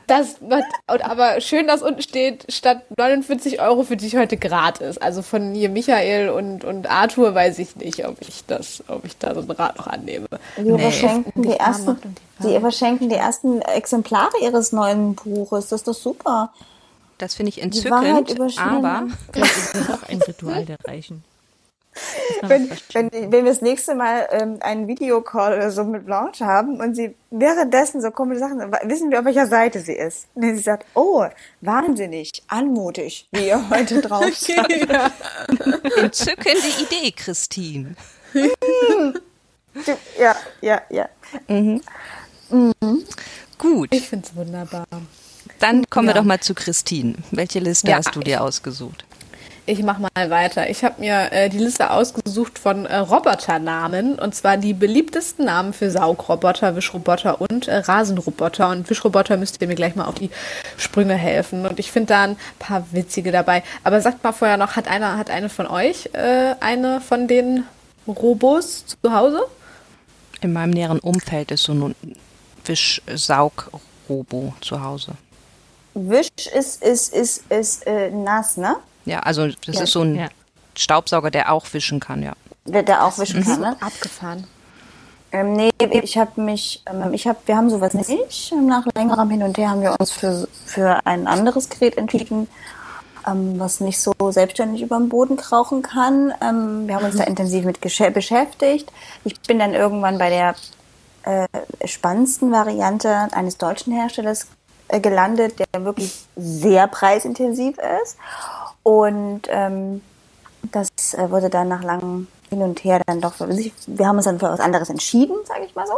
Das 0.06 0.38
wird, 0.40 0.64
aber 0.88 1.42
schön, 1.42 1.68
dass 1.68 1.82
unten 1.82 2.02
steht, 2.02 2.46
statt 2.50 2.84
49 2.98 3.60
Euro 3.60 3.84
für 3.84 3.98
dich 3.98 4.16
heute 4.16 4.38
gratis. 4.38 4.98
Also 4.98 5.22
von 5.22 5.54
hier 5.54 5.70
Michael 5.70 6.30
und, 6.30 6.64
und 6.64 6.90
Arthur 6.90 7.36
weiß 7.36 7.60
ich 7.60 7.76
nicht, 7.76 8.08
ob 8.08 8.22
ich 8.22 8.46
das, 8.46 8.84
ob 8.88 9.04
ich 9.04 9.18
da 9.18 9.34
so 9.34 9.42
ein 9.42 9.52
Rat 9.52 9.78
noch 9.78 9.88
annehme. 9.88 10.28
Die 10.58 10.62
nee. 10.62 10.80
verschenken 10.80 11.44
die, 11.44 11.52
ersten, 11.52 11.98
die 12.40 12.60
verschenken 12.60 13.10
die 13.10 13.16
ersten 13.16 13.62
Exemplare 13.62 14.32
ihres 14.42 14.72
neuen 14.72 15.16
Buches. 15.16 15.70
Das 15.70 15.82
ist 15.82 15.88
doch 15.88 15.94
super. 15.94 16.54
Das 17.18 17.34
finde 17.34 17.50
ich 17.50 17.62
entzückend, 17.62 18.40
aber 18.60 19.08
das 19.34 19.74
ist 19.74 19.90
auch 19.90 20.04
ein 20.08 20.22
Ritual 20.22 20.66
der 20.66 20.78
Reichen 20.86 21.24
wenn, 22.42 22.70
wenn, 22.94 23.12
wenn 23.12 23.46
wir 23.46 23.52
das 23.52 23.62
nächste 23.62 23.96
Mal 23.96 24.28
ähm, 24.32 24.58
einen 24.62 24.88
Videocall 24.88 25.54
oder 25.54 25.72
so 25.72 25.84
mit 25.84 26.06
Blanche 26.06 26.46
haben 26.46 26.80
und 26.80 26.96
sie 26.96 27.16
währenddessen 27.30 28.02
so 28.02 28.12
komische 28.12 28.40
Sachen, 28.40 28.60
wissen 28.84 29.12
wir, 29.12 29.20
auf 29.20 29.26
welcher 29.26 29.48
Seite 29.48 29.80
sie 29.80 29.94
ist. 29.94 30.28
Und 30.36 30.44
sie 30.44 30.62
sagt, 30.62 30.86
oh, 30.94 31.26
wahnsinnig, 31.62 32.44
anmutig, 32.48 33.28
wie 33.32 33.48
ihr 33.48 33.70
heute 33.70 34.02
drauf 34.02 34.36
seid. 34.36 34.90
ja. 34.90 35.12
Entzückende 35.98 36.68
Idee, 36.82 37.12
Christine. 37.12 37.96
ja, 40.20 40.36
ja, 40.62 40.82
ja. 40.90 41.10
Mhm. 41.48 41.82
Mhm. 42.50 43.04
Gut. 43.58 43.90
Ich 43.92 44.08
finde 44.08 44.28
es 44.28 44.36
wunderbar. 44.36 44.86
Dann 45.60 45.90
kommen 45.90 46.08
ja. 46.08 46.14
wir 46.14 46.22
doch 46.22 46.26
mal 46.26 46.40
zu 46.40 46.54
Christine. 46.54 47.16
Welche 47.32 47.60
Liste 47.60 47.90
ja. 47.90 47.98
hast 47.98 48.16
du 48.16 48.20
dir 48.20 48.42
ausgesucht? 48.42 49.07
Ich 49.70 49.84
mach 49.84 50.00
mal 50.00 50.10
weiter. 50.16 50.70
Ich 50.70 50.86
habe 50.86 51.02
mir 51.02 51.30
äh, 51.34 51.50
die 51.50 51.58
Liste 51.58 51.92
ausgesucht 51.92 52.58
von 52.58 52.86
äh, 52.86 52.96
Roboternamen 52.96 54.18
und 54.18 54.34
zwar 54.34 54.56
die 54.56 54.74
beliebtesten 54.74 55.44
Namen 55.44 55.74
für 55.74 55.92
Saugroboter, 55.92 56.78
Wischroboter 56.78 57.42
und 57.42 57.68
äh, 57.68 57.76
Rasenroboter. 57.76 58.70
Und 58.70 58.90
Wischroboter 58.90 59.36
müsst 59.36 59.62
ihr 59.62 59.68
mir 59.68 59.76
gleich 59.76 59.98
mal 59.98 60.06
auf 60.06 60.16
die 60.16 60.30
Sprünge 60.78 61.16
helfen. 61.16 61.66
Und 61.66 61.80
ich 61.80 61.92
finde 61.92 62.14
da 62.14 62.24
ein 62.24 62.38
paar 62.60 62.86
witzige 62.94 63.34
dabei. 63.34 63.62
Aber 63.84 64.00
sagt 64.00 64.24
mal 64.24 64.32
vorher 64.32 64.56
noch, 64.56 64.78
hat 64.78 64.88
einer, 64.88 65.18
hat 65.18 65.30
eine 65.30 65.50
von 65.50 65.68
euch 65.68 66.12
äh, 66.14 66.56
eine 66.62 67.02
von 67.02 67.28
den 67.28 67.66
Robos 68.08 68.86
zu 68.86 69.12
Hause? 69.12 69.42
In 70.40 70.54
meinem 70.54 70.72
näheren 70.72 71.00
Umfeld 71.00 71.52
ist 71.52 71.64
so 71.64 71.74
ein 71.74 71.94
Wischsaugrobo 72.64 74.54
zu 74.62 74.82
Hause. 74.82 75.12
Wisch 75.94 76.30
ist, 76.56 76.82
ist, 76.82 77.14
ist, 77.14 77.44
ist 77.52 77.86
äh, 77.86 78.12
nass, 78.12 78.56
ne? 78.56 78.78
Ja, 79.08 79.20
also 79.20 79.48
das 79.66 79.76
ja. 79.76 79.84
ist 79.84 79.92
so 79.92 80.02
ein 80.02 80.16
ja. 80.16 80.28
Staubsauger, 80.76 81.32
der 81.32 81.52
auch 81.52 81.66
wischen 81.74 82.00
kann, 82.00 82.22
ja. 82.22 82.34
Der, 82.66 82.84
der 82.84 83.06
auch 83.06 83.18
wischen 83.18 83.44
kann, 83.44 83.62
ne? 83.62 83.78
Abgefahren. 83.80 84.46
Ähm, 85.32 85.54
nee, 85.54 85.70
ich 85.80 86.18
habe 86.18 86.40
mich, 86.42 86.84
ähm, 86.86 87.14
ich 87.14 87.28
habe, 87.28 87.38
wir 87.46 87.58
haben 87.58 87.70
sowas 87.70 87.94
nicht. 87.94 88.54
Nach 88.54 88.86
längerem 88.96 89.30
Hin 89.30 89.44
und 89.44 89.58
Her 89.58 89.70
haben 89.70 89.82
wir 89.82 89.96
uns 90.00 90.12
für, 90.12 90.48
für 90.66 91.06
ein 91.06 91.28
anderes 91.28 91.70
Gerät 91.70 91.98
entschieden, 91.98 92.48
ähm, 93.26 93.60
was 93.60 93.80
nicht 93.82 94.00
so 94.00 94.14
selbstständig 94.32 94.82
über 94.82 94.98
den 94.98 95.10
Boden 95.10 95.36
krauchen 95.36 95.82
kann. 95.82 96.34
Ähm, 96.42 96.88
wir 96.88 96.96
haben 96.96 97.06
uns 97.06 97.18
da 97.18 97.24
intensiv 97.24 97.66
mit 97.66 97.82
beschäftigt. 97.82 98.92
Ich 99.26 99.40
bin 99.42 99.60
dann 99.60 99.74
irgendwann 99.74 100.18
bei 100.18 100.30
der 100.30 100.56
äh, 101.24 101.88
spannendsten 101.88 102.52
Variante 102.52 103.28
eines 103.32 103.58
deutschen 103.58 103.94
Herstellers 103.94 104.48
äh, 104.88 105.02
gelandet, 105.02 105.60
der 105.60 105.84
wirklich 105.84 106.26
sehr 106.38 106.88
preisintensiv 106.88 107.78
ist. 108.02 108.18
Und 108.88 109.42
ähm, 109.50 110.02
das 110.72 110.88
äh, 111.14 111.30
wurde 111.30 111.50
dann 111.50 111.68
nach 111.68 111.84
langem 111.84 112.30
Hin 112.48 112.62
und 112.62 112.86
Her 112.86 113.02
dann 113.06 113.20
doch, 113.20 113.34
wir 113.38 114.08
haben 114.08 114.16
uns 114.16 114.24
dann 114.24 114.40
für 114.40 114.46
was 114.46 114.62
anderes 114.62 114.90
entschieden, 114.90 115.36
sage 115.44 115.66
ich 115.66 115.76
mal 115.76 115.86
so. 115.86 115.96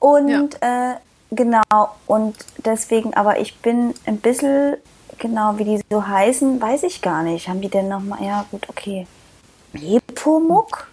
Und 0.00 0.58
ja. 0.60 0.94
äh, 0.94 0.96
genau, 1.30 1.62
und 2.08 2.34
deswegen, 2.64 3.14
aber 3.14 3.38
ich 3.38 3.56
bin 3.58 3.94
ein 4.06 4.16
bisschen, 4.16 4.76
genau 5.18 5.56
wie 5.58 5.64
die 5.66 5.80
so 5.88 6.04
heißen, 6.04 6.60
weiß 6.60 6.82
ich 6.82 7.00
gar 7.00 7.22
nicht. 7.22 7.48
Haben 7.48 7.60
die 7.60 7.68
denn 7.68 7.86
nochmal, 7.86 8.20
ja 8.24 8.44
gut, 8.50 8.68
okay. 8.68 9.06
Nepomuk? 9.72 10.88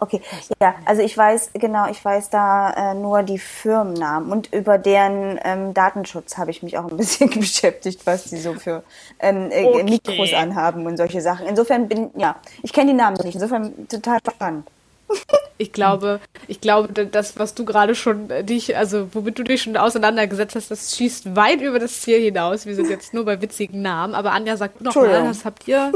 Okay, 0.00 0.20
ja, 0.60 0.76
also 0.84 1.02
ich 1.02 1.16
weiß, 1.16 1.50
genau, 1.54 1.90
ich 1.90 2.04
weiß 2.04 2.30
da 2.30 2.92
äh, 2.92 2.94
nur 2.94 3.24
die 3.24 3.38
Firmennamen 3.38 4.30
und 4.30 4.52
über 4.52 4.78
deren 4.78 5.40
ähm, 5.42 5.74
Datenschutz 5.74 6.38
habe 6.38 6.52
ich 6.52 6.62
mich 6.62 6.78
auch 6.78 6.88
ein 6.88 6.96
bisschen 6.96 7.30
beschäftigt, 7.30 8.06
was 8.06 8.24
die 8.24 8.38
so 8.38 8.54
für 8.54 8.84
ähm, 9.18 9.50
äh, 9.50 9.64
okay. 9.64 9.82
Mikros 9.82 10.32
anhaben 10.32 10.86
und 10.86 10.96
solche 10.96 11.20
Sachen. 11.20 11.46
Insofern 11.46 11.88
bin, 11.88 12.10
ja, 12.16 12.36
ich 12.62 12.72
kenne 12.72 12.92
die 12.92 12.96
Namen 12.96 13.16
nicht, 13.24 13.34
insofern 13.34 13.88
total 13.88 14.18
spannend. 14.30 14.68
Ich 15.60 15.72
glaube, 15.72 16.20
ich 16.46 16.60
glaube, 16.60 16.92
das, 16.92 17.36
was 17.36 17.52
du 17.52 17.64
gerade 17.64 17.96
schon 17.96 18.30
äh, 18.30 18.44
dich, 18.44 18.76
also 18.76 19.08
womit 19.12 19.40
du 19.40 19.42
dich 19.42 19.62
schon 19.62 19.76
auseinandergesetzt 19.76 20.54
hast, 20.54 20.70
das 20.70 20.96
schießt 20.96 21.34
weit 21.34 21.60
über 21.60 21.80
das 21.80 22.00
Ziel 22.00 22.20
hinaus. 22.20 22.64
Wir 22.64 22.76
sind 22.76 22.88
jetzt 22.88 23.12
nur 23.12 23.24
bei 23.24 23.42
witzigen 23.42 23.82
Namen. 23.82 24.14
Aber 24.14 24.30
Anja 24.30 24.56
sagt 24.56 24.80
noch 24.80 24.94
mal, 24.94 25.28
was 25.28 25.44
habt 25.44 25.66
ihr, 25.66 25.90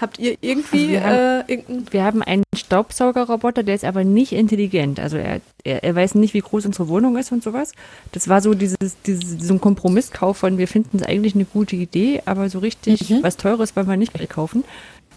habt 0.00 0.18
ihr 0.18 0.36
irgendwie 0.40 0.96
also 0.96 1.04
wir, 1.04 1.04
haben, 1.04 1.48
äh, 1.48 1.92
wir 1.92 2.04
haben 2.04 2.22
einen 2.22 2.44
Staubsaugerroboter, 2.54 3.62
der 3.62 3.74
ist 3.74 3.84
aber 3.84 4.04
nicht 4.04 4.32
intelligent. 4.32 5.00
Also 5.00 5.16
er, 5.16 5.40
er, 5.64 5.84
er 5.84 5.94
weiß 5.94 6.14
nicht, 6.14 6.34
wie 6.34 6.40
groß 6.40 6.66
unsere 6.66 6.88
Wohnung 6.88 7.16
ist 7.16 7.32
und 7.32 7.42
sowas. 7.42 7.72
Das 8.12 8.28
war 8.28 8.40
so 8.40 8.54
dieses, 8.54 8.76
dieses 9.06 9.46
so 9.46 9.54
ein 9.54 9.60
Kompromisskauf 9.60 10.38
von, 10.38 10.58
wir 10.58 10.68
finden 10.68 10.98
es 10.98 11.02
eigentlich 11.02 11.34
eine 11.34 11.44
gute 11.44 11.76
Idee, 11.76 12.22
aber 12.24 12.48
so 12.48 12.58
richtig 12.58 13.10
mhm. 13.10 13.22
was 13.22 13.36
Teures 13.36 13.74
wollen 13.76 13.88
wir 13.88 13.96
nicht 13.96 14.12
kaufen. 14.28 14.64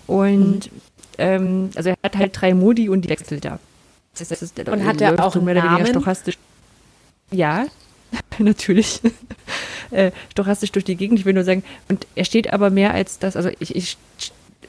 Und 0.08 0.72
mhm. 0.72 0.82
ähm, 1.18 1.70
also 1.76 1.90
er 1.90 1.96
hat 2.04 2.18
halt 2.18 2.40
drei 2.40 2.54
Modi 2.54 2.90
und 2.90 3.02
die 3.02 3.10
wechselt 3.10 3.46
da. 3.46 3.60
Das 4.14 4.22
ist, 4.22 4.32
das 4.32 4.42
ist, 4.42 4.70
und 4.70 4.86
hat 4.86 5.00
er 5.00 5.24
auch 5.24 5.34
so 5.34 5.42
mehr 5.42 5.56
Namen? 5.56 5.86
stochastisch. 5.88 6.38
Ja, 7.32 7.66
natürlich. 8.40 9.02
äh, 9.92 10.12
stochastisch 10.32 10.72
durch 10.72 10.86
die 10.86 10.96
Gegend. 10.96 11.20
Ich 11.20 11.26
will 11.26 11.34
nur 11.34 11.44
sagen, 11.44 11.64
und 11.88 12.08
er 12.16 12.26
steht 12.26 12.52
aber 12.52 12.70
mehr 12.70 12.94
als 12.94 13.20
das, 13.20 13.36
also 13.36 13.50
ich, 13.60 13.76
ich, 13.76 13.98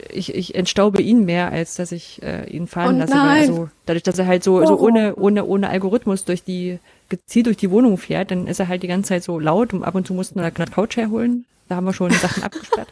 ich, 0.09 0.33
ich 0.33 0.55
entstaube 0.55 1.01
ihn 1.01 1.25
mehr, 1.25 1.51
als 1.51 1.75
dass 1.75 1.91
ich 1.91 2.21
äh, 2.23 2.49
ihn 2.49 2.67
fahren 2.67 2.95
oh 2.95 2.99
lasse. 2.99 3.19
Also, 3.19 3.69
dadurch, 3.85 4.03
dass 4.03 4.17
er 4.17 4.27
halt 4.27 4.43
so, 4.43 4.65
so 4.65 4.77
ohne, 4.77 5.15
ohne, 5.15 5.45
ohne 5.45 5.69
Algorithmus 5.69 6.25
durch 6.25 6.43
die, 6.43 6.79
gezielt 7.09 7.45
durch 7.45 7.57
die 7.57 7.71
Wohnung 7.71 7.97
fährt, 7.97 8.31
dann 8.31 8.47
ist 8.47 8.59
er 8.59 8.67
halt 8.67 8.83
die 8.83 8.87
ganze 8.87 9.09
Zeit 9.09 9.23
so 9.23 9.39
laut 9.39 9.73
und 9.73 9.83
ab 9.83 9.95
und 9.95 10.07
zu 10.07 10.13
mussten 10.13 10.35
wir 10.35 10.43
eine 10.43 10.51
Couch 10.51 10.97
herholen. 10.97 11.45
Da 11.69 11.75
haben 11.75 11.85
wir 11.85 11.93
schon 11.93 12.11
Sachen 12.11 12.43
abgesperrt. 12.43 12.89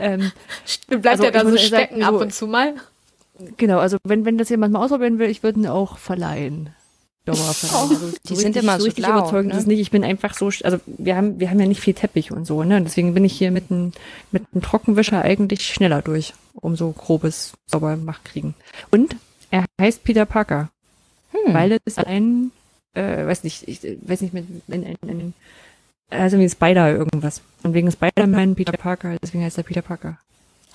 ähm, 0.00 0.32
Bleibt 0.88 1.06
also, 1.06 1.24
er 1.24 1.30
da 1.32 1.44
so 1.44 1.56
stecken 1.56 2.02
ab 2.02 2.14
und 2.14 2.32
zu 2.32 2.46
mal? 2.46 2.74
Genau, 3.56 3.78
also 3.78 3.98
wenn, 4.04 4.24
wenn 4.24 4.38
das 4.38 4.48
jemand 4.48 4.72
mal 4.72 4.84
ausprobieren 4.84 5.18
will, 5.18 5.28
ich 5.28 5.42
würde 5.42 5.60
ihn 5.60 5.66
auch 5.66 5.98
verleihen. 5.98 6.70
Dauerverleihen. 7.24 7.72
Oh, 7.74 7.94
also, 7.94 8.08
so 8.08 8.16
die 8.28 8.36
sind 8.36 8.56
immer 8.56 8.78
so, 8.78 8.84
richtig 8.84 9.04
blau, 9.04 9.18
überzeugend 9.18 9.52
ne? 9.52 9.58
ist 9.58 9.66
nicht. 9.66 9.80
Ich 9.80 9.90
bin 9.90 10.04
einfach 10.04 10.34
so, 10.34 10.46
also 10.46 10.78
wir 10.86 11.16
haben, 11.16 11.38
wir 11.38 11.50
haben 11.50 11.60
ja 11.60 11.66
nicht 11.66 11.80
viel 11.80 11.94
Teppich 11.94 12.32
und 12.32 12.46
so, 12.46 12.64
ne? 12.64 12.82
Deswegen 12.82 13.14
bin 13.14 13.24
ich 13.24 13.32
hier 13.32 13.50
mit 13.50 13.70
einem 13.70 13.92
mit 14.30 14.44
einem 14.52 14.62
Trockenwischer 14.62 15.22
eigentlich 15.22 15.66
schneller 15.66 16.02
durch, 16.02 16.34
um 16.54 16.76
so 16.76 16.90
grobes 16.90 17.52
sauber 17.66 17.96
machen 17.96 18.24
kriegen. 18.24 18.54
Und 18.90 19.16
er 19.50 19.64
heißt 19.80 20.04
Peter 20.04 20.26
Parker. 20.26 20.70
Hm. 21.30 21.54
Weil 21.54 21.78
es 21.84 21.98
ein, 21.98 22.50
äh, 22.94 23.26
weiß 23.26 23.44
nicht, 23.44 23.66
ich 23.68 23.80
weiß 24.02 24.20
nicht, 24.20 24.34
mit, 24.34 24.46
in, 24.68 24.82
in, 24.82 24.96
in, 25.08 25.34
also 26.10 26.38
wie 26.38 26.48
Spider 26.48 26.90
irgendwas. 26.90 27.40
Und 27.62 27.74
wegen 27.74 27.90
Spider-Man 27.90 28.54
Peter 28.54 28.72
Parker, 28.72 29.16
deswegen 29.22 29.44
heißt 29.44 29.58
er 29.58 29.64
Peter 29.64 29.82
Parker. 29.82 30.18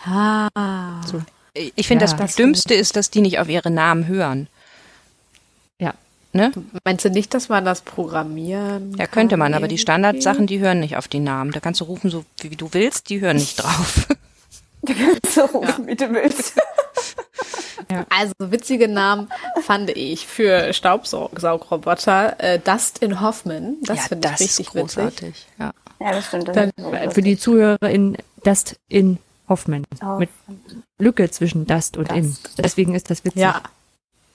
Ah. 0.04 1.02
So. 1.06 1.22
Ich 1.54 1.88
finde, 1.88 2.06
ja, 2.06 2.12
das, 2.12 2.18
das 2.18 2.36
Dümmste 2.36 2.74
ist, 2.76 2.96
dass 2.96 3.10
die 3.10 3.22
nicht 3.22 3.40
auf 3.40 3.50
ihre 3.50 3.72
Namen 3.72 4.08
hören. 4.08 4.48
Ja. 5.80 5.94
Ne? 6.34 6.52
Meinst 6.84 7.06
du 7.06 7.10
nicht, 7.10 7.34
dass 7.34 7.50
man 7.50 7.66
das 7.66 7.82
programmieren 7.82 8.96
Ja, 8.98 9.08
könnte 9.08 9.38
man, 9.38 9.54
aber 9.54 9.68
die 9.68 9.78
Standardsachen, 9.78 10.46
die 10.46 10.60
hören 10.60 10.80
nicht 10.82 10.98
auf 10.98 11.08
die 11.08 11.20
Namen. 11.20 11.52
Da 11.52 11.60
kannst 11.60 11.82
du 11.82 11.86
rufen, 11.86 12.10
so 12.10 12.26
wie 12.42 12.56
du 12.56 12.70
willst, 12.74 13.10
die 13.10 13.22
hören 13.22 13.38
nicht 13.38 13.64
drauf. 13.64 14.08
Da 14.84 14.94
kannst 14.94 15.36
du 15.36 15.42
rufen, 15.42 15.84
ja. 15.84 15.88
wie 15.88 15.96
du 15.96 16.14
willst. 16.14 16.54
Ja. 17.90 18.06
Also 18.10 18.34
witzige 18.40 18.90
Namen 18.90 19.30
fand 19.62 19.92
ich 19.92 20.28
für 20.28 20.74
Staubsaugroboter 20.74 22.36
äh, 22.38 22.60
Dust 22.60 22.98
in 23.00 23.22
Hoffman. 23.22 23.78
Das 23.84 23.98
ja, 23.98 24.04
finde 24.04 24.30
ich 24.34 24.40
richtig 24.42 24.68
großartig. 24.68 25.22
witzig. 25.22 25.48
Ja. 25.58 25.72
ja, 26.02 26.12
das 26.12 26.26
stimmt. 26.26 26.50
Das 26.50 26.56
Dann, 26.56 27.12
für 27.12 27.22
die 27.22 27.38
Zuhörer 27.38 27.90
in 27.90 28.18
Dust 28.44 28.78
in 28.90 29.20
Hoffman. 29.48 29.86
Oh. 30.04 30.18
Mit 30.18 30.30
Lücke 31.00 31.32
zwischen 31.32 31.66
Dust 31.66 31.96
und 31.96 32.12
Dust. 32.12 32.18
In. 32.18 32.38
Deswegen 32.58 32.94
ist 32.94 33.10
das 33.10 33.24
witzig. 33.24 33.42
Ja. 33.42 33.62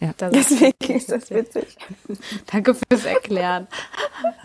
Ja. 0.03 0.31
Deswegen 0.31 0.75
ist 0.97 1.11
das 1.11 1.31
witzig. 1.31 1.77
Danke 2.53 2.75
fürs 2.75 3.05
Erklären. 3.05 3.67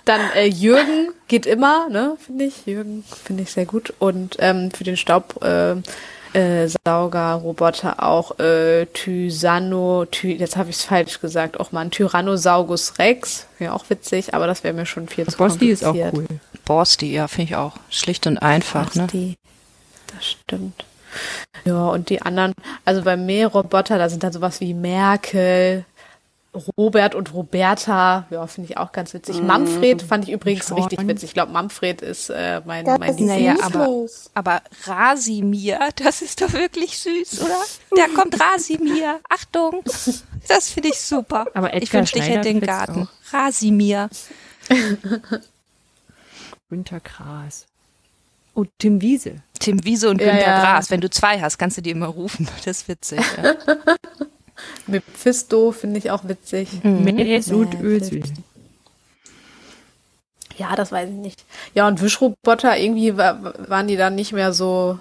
Dann 0.06 0.22
äh, 0.36 0.48
Jürgen 0.48 1.10
geht 1.28 1.46
immer, 1.46 1.90
ne, 1.90 2.18
finde 2.26 2.46
ich. 2.46 2.66
Jürgen 2.66 3.04
finde 3.24 3.44
ich 3.44 3.52
sehr 3.52 3.66
gut. 3.66 3.94
Und 4.00 4.38
ähm, 4.40 4.72
für 4.72 4.84
den 4.84 4.98
Staub. 4.98 5.42
Äh, 5.44 5.76
äh, 6.34 6.68
Saugerroboter 6.86 8.04
auch 8.04 8.38
äh, 8.38 8.86
Thysanno, 8.88 10.06
Ty, 10.06 10.34
jetzt 10.36 10.58
habe 10.58 10.70
ich 10.70 10.76
es 10.76 10.84
falsch 10.84 11.22
gesagt, 11.22 11.60
auch 11.60 11.72
mal 11.72 11.82
ein 11.82 11.90
Tyrannosaurus 11.90 13.00
Rex, 13.00 13.48
wäre 13.58 13.74
auch 13.74 13.90
witzig, 13.90 14.34
aber 14.34 14.46
das 14.46 14.64
wäre 14.64 14.74
mir 14.74 14.86
schon 14.86 15.08
viel 15.08 15.26
zu 15.26 15.38
Bosti 15.38 15.76
kompliziert. 15.76 15.82
ist 15.82 15.88
auch 15.88 16.14
cool. 16.14 16.28
Borsti, 16.66 17.14
ja, 17.14 17.28
finde 17.28 17.44
ich 17.52 17.56
auch. 17.56 17.78
Schlicht 17.90 18.28
und 18.28 18.38
einfach, 18.38 18.94
ne? 18.94 19.04
Borsti. 19.04 19.18
ne? 19.18 19.36
Das 20.14 20.26
stimmt. 20.26 20.86
Ja, 21.66 21.88
und 21.90 22.10
die 22.10 22.22
anderen, 22.22 22.54
also 22.86 23.04
bei 23.04 23.18
Mähroboter, 23.18 23.98
da 23.98 24.10
sind 24.10 24.24
dann 24.24 24.32
sowas 24.34 24.62
wie 24.62 24.74
Merkel, 24.74 25.86
Robert 26.78 27.16
und 27.16 27.34
Roberta, 27.34 28.26
ja, 28.30 28.48
finde 28.48 28.70
ich 28.72 28.78
auch 28.78 28.92
ganz 28.92 29.14
witzig. 29.14 29.42
Mm. 29.42 29.46
Manfred 29.46 30.02
fand 30.02 30.28
ich 30.28 30.34
übrigens 30.34 30.68
Schon. 30.68 30.78
richtig 30.78 31.06
witzig. 31.08 31.30
Ich 31.30 31.34
glaube, 31.34 31.52
Manfred 31.52 32.02
ist 32.02 32.30
äh, 32.30 32.62
mein, 32.66 32.86
das 32.86 33.00
mein 33.00 33.16
naja, 33.18 33.56
aber, 33.62 34.06
aber 34.34 34.62
Rasimir, 34.86 35.80
das 36.04 36.22
ist 36.22 36.42
doch 36.42 36.54
wirklich 36.54 36.98
süß, 36.98 37.42
oder? 37.42 37.62
Da 37.92 38.08
kommt 38.16 38.40
Rasimir. 38.40 39.20
Achtung, 39.30 39.84
das 40.48 40.70
finde 40.70 40.90
ich 40.90 41.00
super. 41.00 41.46
Aber 41.54 41.74
ich 41.76 41.92
wünschte, 41.94 42.20
ich 42.20 42.28
hätte 42.28 42.42
den 42.42 42.62
Garten. 42.62 43.08
Rasimir. 43.32 44.10
Wintergras. 46.70 47.66
Oh, 48.58 48.66
Tim 48.80 49.02
Wiese. 49.02 49.44
Tim 49.60 49.86
Wiese 49.86 50.10
und 50.10 50.18
Günter 50.18 50.42
ja, 50.42 50.62
Gras. 50.62 50.90
Wenn 50.90 51.00
du 51.00 51.12
zwei 51.12 51.40
hast, 51.40 51.60
kannst 51.60 51.78
du 51.78 51.82
die 51.82 51.92
immer 51.92 52.08
rufen. 52.08 52.48
Das 52.66 52.78
ist 52.78 52.88
witzig. 52.88 53.20
Ja. 53.38 53.54
Mephisto 54.88 55.72
finde 55.72 56.00
ich 56.00 56.10
auch 56.10 56.28
witzig. 56.28 56.84
Meeres 56.84 57.52
und 57.52 57.80
Ösel. 57.80 58.24
Ja, 60.58 60.76
das 60.76 60.92
weiß 60.92 61.08
ich 61.10 61.16
nicht. 61.16 61.46
Ja, 61.76 61.88
und 61.88 62.02
Wischroboter, 62.02 62.80
irgendwie 62.80 63.16
waren 63.16 63.88
die 63.88 63.96
dann 63.96 64.16
nicht 64.16 64.34
mehr 64.34 64.52
so, 64.52 64.98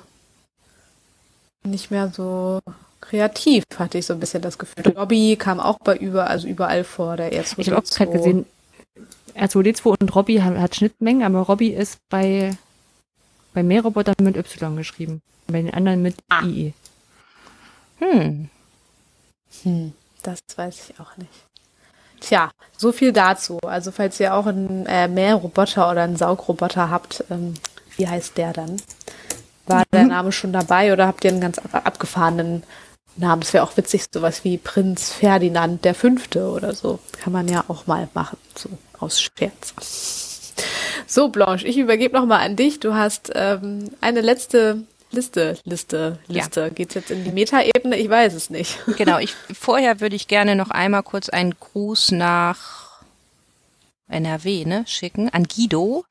nicht 1.65 1.91
mehr 1.91 2.13
so 2.15 2.61
kreativ, 3.01 3.65
hatte 3.79 3.97
ich 3.97 4.05
so 4.05 4.13
ein 4.13 4.21
bisschen 4.21 4.43
das 4.43 4.59
Gefühl. 4.59 4.93
Robby 4.95 5.37
kam 5.37 5.61
auch 5.61 5.79
bei 5.79 5.97
überall, 5.97 6.29
also 6.29 6.47
überall 6.47 6.85
vor, 6.85 7.17
der 7.17 7.33
R2D2. 7.33 7.55
Ich 7.57 7.71
habe 7.71 7.79
auch 7.79 7.85
gerade 7.85 8.13
gesehen, 8.13 8.47
R2D2 9.35 9.97
und 9.99 10.15
Robby 10.15 10.37
hat 10.37 10.77
Schnittmengen, 10.77 11.23
aber 11.23 11.41
Robby 11.41 11.69
ist 11.69 11.97
bei 12.11 12.55
bei 13.57 13.63
Mährobotern 13.63 14.17
mit 14.21 14.37
Y 14.37 14.77
geschrieben. 14.77 15.23
Bei 15.47 15.63
den 15.63 15.73
anderen 15.73 16.03
mit 16.03 16.17
ah. 16.29 16.43
IE. 16.43 16.75
Hm. 18.01 18.51
Hm, 19.63 19.93
das 20.23 20.41
weiß 20.55 20.91
ich 20.91 21.01
auch 21.01 21.17
nicht. 21.17 21.31
Tja, 22.21 22.51
so 22.77 22.93
viel 22.93 23.15
dazu. 23.15 23.59
Also 23.63 23.93
falls 23.93 24.21
ihr 24.21 24.35
auch 24.35 24.45
einen 24.45 24.85
äh, 24.85 25.09
Mähroboter 25.09 25.91
oder 25.91 26.03
einen 26.03 26.17
Saugroboter 26.17 26.91
habt, 26.91 27.25
ähm, 27.31 27.55
wie 27.97 28.07
heißt 28.07 28.37
der 28.37 28.53
dann? 28.53 28.77
War 29.67 29.81
mhm. 29.81 29.85
der 29.91 30.05
Name 30.05 30.33
schon 30.33 30.53
dabei 30.53 30.93
oder 30.93 31.07
habt 31.07 31.25
ihr 31.25 31.31
einen 31.31 31.41
ganz 31.41 31.59
abgefahrenen 31.59 32.63
Namen? 33.17 33.41
Es 33.41 33.55
wäre 33.55 33.65
auch 33.65 33.79
witzig, 33.79 34.05
sowas 34.13 34.45
wie 34.45 34.59
Prinz 34.59 35.13
Ferdinand 35.13 35.83
der 35.87 35.95
Fünfte 35.95 36.51
oder 36.51 36.75
so. 36.75 36.99
Kann 37.23 37.33
man 37.33 37.49
ja 37.49 37.65
auch 37.69 37.87
mal 37.87 38.07
machen, 38.13 38.37
so 38.55 38.69
aus 39.01 39.19
Scherz. 39.19 40.36
So, 41.07 41.29
Blanche, 41.29 41.67
ich 41.67 41.79
übergebe 41.79 42.17
nochmal 42.17 42.45
an 42.45 42.57
dich. 42.57 42.81
Du 42.81 42.95
hast 42.95 43.33
ähm, 43.35 43.91
eine 44.01 44.21
letzte 44.21 44.85
Liste, 45.13 45.57
Liste, 45.65 46.19
Liste. 46.27 46.61
Ja. 46.61 46.69
Geht's 46.69 46.95
jetzt 46.95 47.11
in 47.11 47.25
die 47.25 47.31
Metaebene? 47.31 47.97
Ich 47.97 48.11
weiß 48.11 48.35
es 48.35 48.51
nicht. 48.51 48.79
Genau, 48.97 49.19
ich, 49.19 49.35
vorher 49.53 50.01
würde 50.01 50.17
ich 50.17 50.29
gerne 50.29 50.57
noch 50.57 50.71
einmal 50.71 51.03
kurz 51.03 51.29
einen 51.29 51.55
Gruß 51.59 52.13
nach 52.13 52.87
NRW 54.09 54.65
ne, 54.65 54.85
schicken, 54.87 55.29
an 55.31 55.45
Guido, 55.45 56.05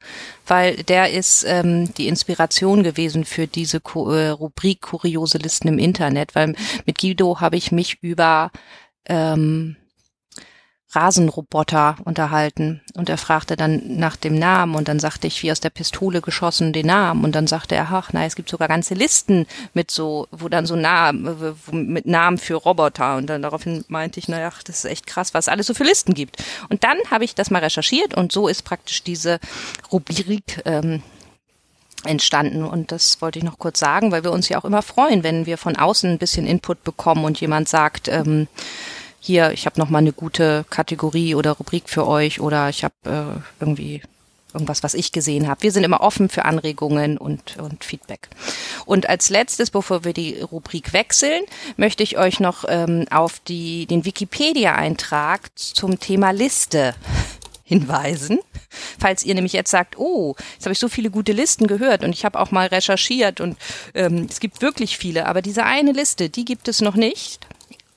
weil 0.47 0.77
der 0.83 1.11
ist 1.11 1.45
ähm, 1.47 1.93
die 1.93 2.07
Inspiration 2.07 2.83
gewesen 2.83 3.25
für 3.25 3.47
diese 3.47 3.79
Ko 3.79 4.11
äh, 4.11 4.29
Rubrik 4.29 4.81
Kuriose 4.81 5.37
Listen 5.37 5.67
im 5.67 5.79
Internet, 5.79 6.35
weil 6.35 6.55
mit 6.85 6.99
Guido 6.99 7.39
habe 7.39 7.57
ich 7.57 7.71
mich 7.71 7.97
über 8.01 8.51
ähm, 9.07 9.77
Rasenroboter 10.95 11.97
unterhalten 12.05 12.81
und 12.95 13.09
er 13.09 13.17
fragte 13.17 13.55
dann 13.55 13.97
nach 13.97 14.15
dem 14.15 14.37
Namen 14.37 14.75
und 14.75 14.87
dann 14.87 14.99
sagte 14.99 15.27
ich 15.27 15.41
wie 15.43 15.51
aus 15.51 15.59
der 15.59 15.69
Pistole 15.69 16.21
geschossen 16.21 16.73
den 16.73 16.87
Namen 16.87 17.23
und 17.23 17.35
dann 17.35 17.47
sagte 17.47 17.75
er, 17.75 17.87
ach, 17.91 18.09
na, 18.13 18.25
es 18.25 18.35
gibt 18.35 18.49
sogar 18.49 18.67
ganze 18.67 18.93
Listen 18.93 19.45
mit 19.73 19.91
so, 19.91 20.27
wo 20.31 20.49
dann 20.49 20.65
so 20.65 20.75
Namen, 20.75 21.55
mit 21.71 22.05
Namen 22.05 22.37
für 22.37 22.55
Roboter 22.55 23.17
und 23.17 23.27
dann 23.27 23.41
daraufhin 23.41 23.83
meinte 23.87 24.19
ich, 24.19 24.27
naja, 24.27 24.51
das 24.65 24.83
ist 24.83 24.91
echt 24.91 25.07
krass, 25.07 25.33
was 25.33 25.45
es 25.45 25.49
alles 25.49 25.67
so 25.67 25.73
für 25.73 25.83
Listen 25.83 26.13
gibt. 26.13 26.43
Und 26.69 26.83
dann 26.83 26.97
habe 27.11 27.25
ich 27.25 27.35
das 27.35 27.51
mal 27.51 27.61
recherchiert 27.61 28.13
und 28.15 28.31
so 28.31 28.47
ist 28.47 28.63
praktisch 28.63 29.03
diese 29.03 29.39
Rubrik 29.91 30.61
ähm, 30.65 31.01
entstanden. 32.05 32.63
Und 32.63 32.91
das 32.91 33.21
wollte 33.21 33.39
ich 33.39 33.45
noch 33.45 33.59
kurz 33.59 33.79
sagen, 33.79 34.11
weil 34.11 34.23
wir 34.23 34.31
uns 34.31 34.49
ja 34.49 34.59
auch 34.59 34.65
immer 34.65 34.81
freuen, 34.81 35.23
wenn 35.23 35.45
wir 35.45 35.57
von 35.57 35.75
außen 35.75 36.09
ein 36.09 36.17
bisschen 36.17 36.47
Input 36.47 36.83
bekommen 36.83 37.25
und 37.25 37.39
jemand 37.41 37.67
sagt, 37.67 38.07
ähm, 38.07 38.47
hier, 39.25 39.51
ich 39.51 39.65
habe 39.65 39.79
noch 39.79 39.89
mal 39.89 39.99
eine 39.99 40.13
gute 40.13 40.65
Kategorie 40.69 41.35
oder 41.35 41.53
Rubrik 41.53 41.89
für 41.89 42.07
euch 42.07 42.39
oder 42.39 42.69
ich 42.69 42.83
habe 42.83 42.93
äh, 43.05 43.41
irgendwie 43.59 44.01
irgendwas, 44.53 44.83
was 44.83 44.93
ich 44.93 45.11
gesehen 45.11 45.47
habe. 45.47 45.63
Wir 45.63 45.71
sind 45.71 45.83
immer 45.83 46.01
offen 46.01 46.29
für 46.29 46.45
Anregungen 46.45 47.17
und, 47.17 47.57
und 47.57 47.83
Feedback. 47.83 48.29
Und 48.85 49.09
als 49.09 49.29
letztes, 49.29 49.71
bevor 49.71 50.05
wir 50.05 50.13
die 50.13 50.39
Rubrik 50.39 50.93
wechseln, 50.93 51.43
möchte 51.75 52.03
ich 52.03 52.17
euch 52.17 52.39
noch 52.39 52.65
ähm, 52.67 53.05
auf 53.11 53.39
die, 53.39 53.85
den 53.87 54.05
Wikipedia-Eintrag 54.05 55.49
zum 55.55 55.99
Thema 55.99 56.31
Liste 56.31 56.95
hinweisen. 57.63 58.39
Falls 58.99 59.23
ihr 59.23 59.33
nämlich 59.33 59.53
jetzt 59.53 59.71
sagt, 59.71 59.97
oh, 59.97 60.35
jetzt 60.53 60.65
habe 60.65 60.73
ich 60.73 60.79
so 60.79 60.87
viele 60.87 61.09
gute 61.09 61.31
Listen 61.31 61.67
gehört 61.67 62.03
und 62.03 62.11
ich 62.11 62.25
habe 62.25 62.39
auch 62.39 62.51
mal 62.51 62.67
recherchiert 62.67 63.41
und 63.41 63.57
ähm, 63.93 64.27
es 64.29 64.39
gibt 64.39 64.61
wirklich 64.61 64.97
viele, 64.97 65.25
aber 65.25 65.41
diese 65.41 65.63
eine 65.63 65.93
Liste, 65.93 66.29
die 66.29 66.45
gibt 66.45 66.67
es 66.67 66.81
noch 66.81 66.95
nicht 66.95 67.39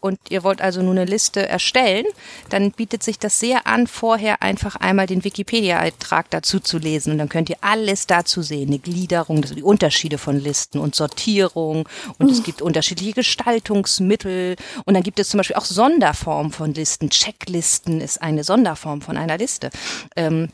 und 0.00 0.18
ihr 0.28 0.44
wollt 0.44 0.60
also 0.60 0.80
nur 0.80 0.92
eine 0.92 1.04
Liste 1.04 1.48
erstellen, 1.48 2.06
dann 2.50 2.70
bietet 2.70 3.02
sich 3.02 3.18
das 3.18 3.40
sehr 3.40 3.66
an, 3.66 3.86
vorher 3.86 4.42
einfach 4.42 4.76
einmal 4.76 5.06
den 5.06 5.24
Wikipedia-Eintrag 5.24 6.30
dazu 6.30 6.60
zu 6.60 6.78
lesen. 6.78 7.12
Und 7.12 7.18
dann 7.18 7.28
könnt 7.28 7.50
ihr 7.50 7.56
alles 7.62 8.06
dazu 8.06 8.42
sehen. 8.42 8.68
Eine 8.68 8.78
Gliederung, 8.78 9.42
die 9.42 9.62
Unterschiede 9.62 10.18
von 10.18 10.38
Listen 10.38 10.78
und 10.78 10.94
Sortierung. 10.94 11.88
Und 12.18 12.30
es 12.30 12.44
gibt 12.44 12.62
unterschiedliche 12.62 13.14
Gestaltungsmittel. 13.14 14.56
Und 14.84 14.94
dann 14.94 15.02
gibt 15.02 15.18
es 15.18 15.30
zum 15.30 15.38
Beispiel 15.38 15.56
auch 15.56 15.64
Sonderformen 15.64 16.52
von 16.52 16.74
Listen. 16.74 17.10
Checklisten 17.10 18.00
ist 18.00 18.22
eine 18.22 18.44
Sonderform 18.44 19.02
von 19.02 19.16
einer 19.16 19.36
Liste. 19.36 19.70
Ähm, 20.14 20.48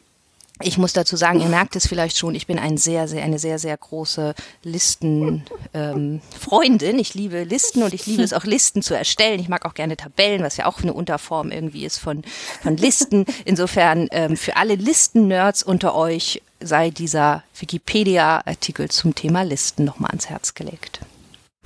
ich 0.61 0.79
muss 0.79 0.93
dazu 0.93 1.17
sagen, 1.17 1.41
ihr 1.41 1.49
merkt 1.49 1.75
es 1.75 1.89
vielleicht 1.89 2.17
schon, 2.17 2.37
ich 2.37 2.47
bin 2.47 2.61
ein 2.61 2.77
sehr, 2.77 3.09
sehr, 3.09 3.25
eine 3.25 3.41
sehr, 3.41 3.59
sehr 3.59 3.77
große 3.77 4.35
Listenfreundin. 4.63 6.21
Ähm, 6.95 6.99
ich 7.01 7.15
liebe 7.15 7.43
Listen 7.43 7.83
und 7.83 7.93
ich 7.93 8.07
liebe 8.07 8.23
es 8.23 8.33
auch, 8.33 8.45
Listen 8.45 8.81
zu 8.81 8.95
erstellen. 8.95 9.41
Ich 9.41 9.49
mag 9.49 9.65
auch 9.67 9.75
gerne 9.75 9.97
Tabellen, 9.97 10.45
was 10.45 10.57
ja 10.57 10.67
auch 10.67 10.81
eine 10.81 10.93
Unterform 10.93 11.51
irgendwie 11.51 11.85
ist 11.85 11.99
von, 11.99 12.23
von 12.63 12.77
Listen. 12.77 13.27
Insofern 13.45 14.07
ähm, 14.13 14.37
für 14.37 14.57
alle 14.57 14.77
Listen-Nerds 14.77 15.65
unter 15.65 15.97
euch 15.97 16.41
sei 16.61 16.91
dieser 16.91 17.43
Wikipedia-Artikel 17.59 18.89
zum 18.91 19.17
Thema 19.17 19.43
Listen 19.43 19.85
nochmal 19.85 20.11
ans 20.11 20.31
Herz 20.31 20.55
gelegt. 20.55 21.01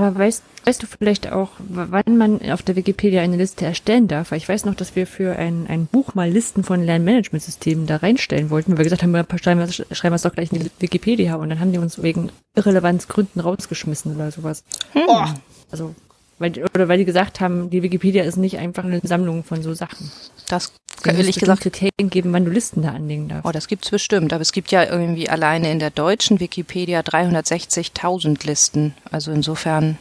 Aber 0.01 0.17
weißt, 0.17 0.45
weißt 0.65 0.83
du 0.83 0.87
vielleicht 0.87 1.33
auch, 1.33 1.51
wann 1.59 2.17
man 2.17 2.41
auf 2.53 2.63
der 2.63 2.77
Wikipedia 2.77 3.21
eine 3.21 3.37
Liste 3.37 3.65
erstellen 3.65 4.07
darf? 4.07 4.31
Weil 4.31 4.39
ich 4.39 4.49
weiß 4.49 4.65
noch, 4.65 4.77
dass 4.77 4.95
wir 4.95 5.09
für 5.09 5.35
ein, 5.37 5.67
ein 5.69 5.87
Buch 5.87 6.15
mal 6.15 6.31
Listen 6.31 6.63
von 6.63 6.83
Lernmanagementsystemen 6.85 7.87
da 7.89 7.97
reinstellen 7.97 8.49
wollten, 8.51 8.73
weil 8.73 8.79
wir 8.79 8.85
gesagt 8.85 9.03
haben, 9.03 9.11
wir 9.13 9.27
schreiben, 9.39 9.61
wir, 9.61 9.73
schreiben 9.97 10.13
wir 10.13 10.17
es 10.17 10.23
doch 10.23 10.33
gleich 10.33 10.53
in 10.53 10.61
die 10.61 10.71
Wikipedia 10.79 11.35
und 11.35 11.51
dann 11.51 11.59
haben 11.59 11.73
die 11.73 11.79
uns 11.79 12.01
wegen 12.01 12.31
Irrelevanzgründen 12.55 13.41
rausgeschmissen 13.43 14.15
oder 14.15 14.31
sowas. 14.31 14.63
Hm. 14.93 15.03
Oh. 15.09 15.25
Also 15.73 15.95
weil, 16.39 16.53
oder 16.73 16.89
weil 16.89 16.99
die 16.99 17.05
gesagt 17.05 17.41
haben, 17.41 17.69
die 17.69 17.83
Wikipedia 17.83 18.23
ist 18.23 18.37
nicht 18.37 18.59
einfach 18.59 18.85
eine 18.85 19.01
Sammlung 19.03 19.43
von 19.43 19.63
so 19.63 19.75
Sachen. 19.75 20.11
Das 20.49 20.73
kann 21.03 21.17
ehrlich 21.17 21.39
gesagt 21.39 21.63
Kriterien 21.63 22.11
geben, 22.11 22.33
wann 22.33 22.45
du 22.45 22.51
Listen 22.51 22.83
da 22.83 22.91
anlegen 22.91 23.29
darfst. 23.29 23.47
Oh, 23.47 23.53
das 23.53 23.69
gibt's 23.69 23.91
bestimmt. 23.91 24.33
Aber 24.33 24.43
es 24.43 24.53
gibt 24.53 24.71
ja 24.71 24.85
irgendwie 24.85 25.29
alleine 25.29 25.71
in 25.71 25.79
der 25.79 25.91
deutschen 25.91 26.41
Wikipedia 26.41 27.01
360.000 27.01 28.47
Listen. 28.47 28.95
Also 29.11 29.31
insofern. 29.33 29.99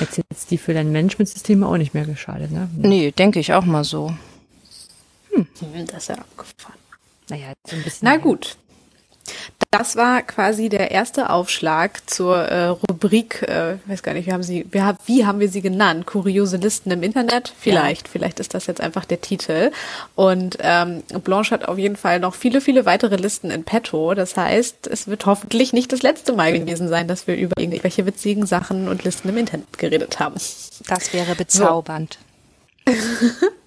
Jetzt 0.00 0.18
jetzt 0.30 0.50
die 0.50 0.58
für 0.58 0.74
dein 0.74 0.92
Managementsysteme 0.92 1.66
auch 1.66 1.76
nicht 1.76 1.94
mehr 1.94 2.04
geschadet, 2.04 2.50
ne? 2.50 2.68
Nee, 2.76 3.12
denke 3.12 3.40
ich 3.40 3.52
auch 3.54 3.64
mal 3.64 3.84
so. 3.84 4.14
Hm. 5.30 5.46
Das 5.86 6.02
ist 6.02 6.08
ja 6.08 6.16
abgefahren. 6.16 6.78
Naja, 7.28 7.52
so 7.66 7.76
ein 7.76 7.82
bisschen. 7.82 8.06
Na 8.06 8.16
gut. 8.16 8.56
Das 9.70 9.96
war 9.96 10.22
quasi 10.22 10.68
der 10.68 10.90
erste 10.90 11.28
Aufschlag 11.28 12.08
zur 12.08 12.36
äh, 12.36 12.66
Rubrik, 12.68 13.42
äh, 13.42 13.76
weiß 13.86 14.02
gar 14.02 14.14
nicht, 14.14 14.26
wie 14.26 14.32
haben 14.32 14.42
sie, 14.42 14.66
wie, 14.70 14.82
wie 15.06 15.26
haben 15.26 15.40
wir 15.40 15.48
sie 15.48 15.60
genannt? 15.60 16.06
Kuriose 16.06 16.56
Listen 16.56 16.90
im 16.92 17.02
Internet? 17.02 17.52
Vielleicht, 17.58 18.06
ja. 18.06 18.12
vielleicht 18.12 18.40
ist 18.40 18.54
das 18.54 18.66
jetzt 18.66 18.80
einfach 18.80 19.04
der 19.04 19.20
Titel. 19.20 19.72
Und 20.14 20.58
ähm, 20.60 21.02
Blanche 21.24 21.50
hat 21.50 21.68
auf 21.68 21.78
jeden 21.78 21.96
Fall 21.96 22.20
noch 22.20 22.34
viele, 22.34 22.60
viele 22.60 22.86
weitere 22.86 23.16
Listen 23.16 23.50
in 23.50 23.64
petto. 23.64 24.14
Das 24.14 24.36
heißt, 24.36 24.86
es 24.86 25.08
wird 25.08 25.26
hoffentlich 25.26 25.72
nicht 25.72 25.92
das 25.92 26.02
letzte 26.02 26.32
Mal 26.32 26.58
gewesen 26.58 26.88
sein, 26.88 27.08
dass 27.08 27.26
wir 27.26 27.36
über 27.36 27.60
irgendwelche 27.60 28.06
witzigen 28.06 28.46
Sachen 28.46 28.88
und 28.88 29.04
Listen 29.04 29.28
im 29.28 29.36
Internet 29.36 29.78
geredet 29.78 30.20
haben. 30.20 30.34
Das 30.34 31.12
wäre 31.12 31.34
bezaubernd. 31.34 32.18
So. 32.86 32.92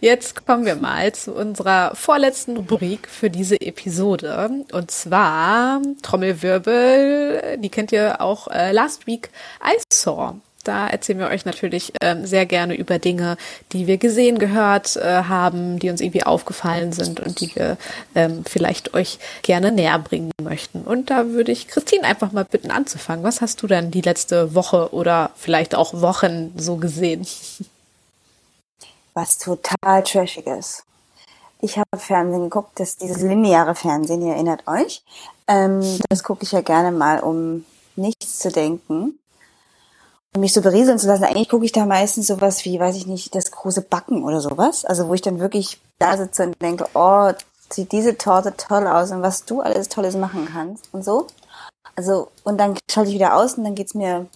Jetzt 0.00 0.46
kommen 0.46 0.64
wir 0.64 0.76
mal 0.76 1.12
zu 1.12 1.32
unserer 1.32 1.94
vorletzten 1.94 2.56
Rubrik 2.56 3.08
für 3.08 3.30
diese 3.30 3.60
Episode. 3.60 4.64
Und 4.72 4.90
zwar 4.90 5.80
Trommelwirbel, 6.02 7.58
die 7.58 7.68
kennt 7.68 7.92
ihr 7.92 8.20
auch 8.20 8.48
äh, 8.48 8.72
Last 8.72 9.06
Week 9.06 9.30
I 9.64 9.80
Saw. 9.92 10.34
Da 10.64 10.86
erzählen 10.86 11.18
wir 11.18 11.28
euch 11.28 11.44
natürlich 11.44 11.92
ähm, 12.00 12.24
sehr 12.24 12.46
gerne 12.46 12.76
über 12.76 12.98
Dinge, 12.98 13.36
die 13.72 13.88
wir 13.88 13.98
gesehen, 13.98 14.38
gehört 14.38 14.96
äh, 14.96 15.24
haben, 15.24 15.80
die 15.80 15.90
uns 15.90 16.00
irgendwie 16.00 16.22
aufgefallen 16.22 16.92
sind 16.92 17.18
und 17.18 17.40
die 17.40 17.54
wir 17.56 17.76
ähm, 18.14 18.44
vielleicht 18.46 18.94
euch 18.94 19.18
gerne 19.42 19.72
näher 19.72 19.98
bringen 19.98 20.30
möchten. 20.40 20.82
Und 20.82 21.10
da 21.10 21.30
würde 21.30 21.50
ich 21.50 21.66
Christine 21.66 22.04
einfach 22.04 22.30
mal 22.30 22.44
bitten 22.44 22.70
anzufangen. 22.70 23.24
Was 23.24 23.40
hast 23.40 23.62
du 23.62 23.66
denn 23.66 23.90
die 23.90 24.02
letzte 24.02 24.54
Woche 24.54 24.94
oder 24.94 25.30
vielleicht 25.34 25.74
auch 25.74 26.00
Wochen 26.00 26.52
so 26.56 26.76
gesehen? 26.76 27.26
was 29.14 29.38
total 29.38 30.02
trashig 30.02 30.46
ist. 30.46 30.84
Ich 31.60 31.78
habe 31.78 31.96
Fernsehen 31.96 32.42
geguckt, 32.42 32.80
das 32.80 32.96
dieses 32.96 33.22
lineare 33.22 33.74
Fernsehen, 33.74 34.22
ihr 34.22 34.34
erinnert 34.34 34.66
euch. 34.66 35.04
Ähm, 35.46 35.80
das 36.08 36.24
gucke 36.24 36.42
ich 36.42 36.52
ja 36.52 36.60
gerne 36.60 36.90
mal, 36.90 37.20
um 37.20 37.64
nichts 37.94 38.38
zu 38.38 38.50
denken. 38.50 39.18
Um 40.34 40.40
mich 40.40 40.54
so 40.54 40.62
berieseln 40.62 40.98
zu 40.98 41.06
lassen. 41.06 41.24
Eigentlich 41.24 41.50
gucke 41.50 41.64
ich 41.64 41.72
da 41.72 41.84
meistens 41.84 42.26
sowas 42.26 42.64
wie, 42.64 42.80
weiß 42.80 42.96
ich 42.96 43.06
nicht, 43.06 43.34
das 43.34 43.50
große 43.50 43.82
Backen 43.82 44.24
oder 44.24 44.40
sowas. 44.40 44.84
Also 44.84 45.08
wo 45.08 45.14
ich 45.14 45.20
dann 45.20 45.40
wirklich 45.40 45.80
da 45.98 46.16
sitze 46.16 46.44
und 46.44 46.60
denke, 46.60 46.86
oh, 46.94 47.30
sieht 47.70 47.92
diese 47.92 48.16
Torte 48.16 48.54
toll 48.56 48.86
aus 48.86 49.10
und 49.10 49.22
was 49.22 49.44
du 49.44 49.60
alles 49.60 49.88
Tolles 49.88 50.16
machen 50.16 50.48
kannst 50.50 50.88
und 50.92 51.04
so. 51.04 51.26
Also, 51.94 52.28
und 52.44 52.58
dann 52.58 52.78
schalte 52.90 53.10
ich 53.10 53.16
wieder 53.16 53.36
aus 53.36 53.54
und 53.54 53.64
dann 53.64 53.74
geht's 53.74 53.94
mir 53.94 54.26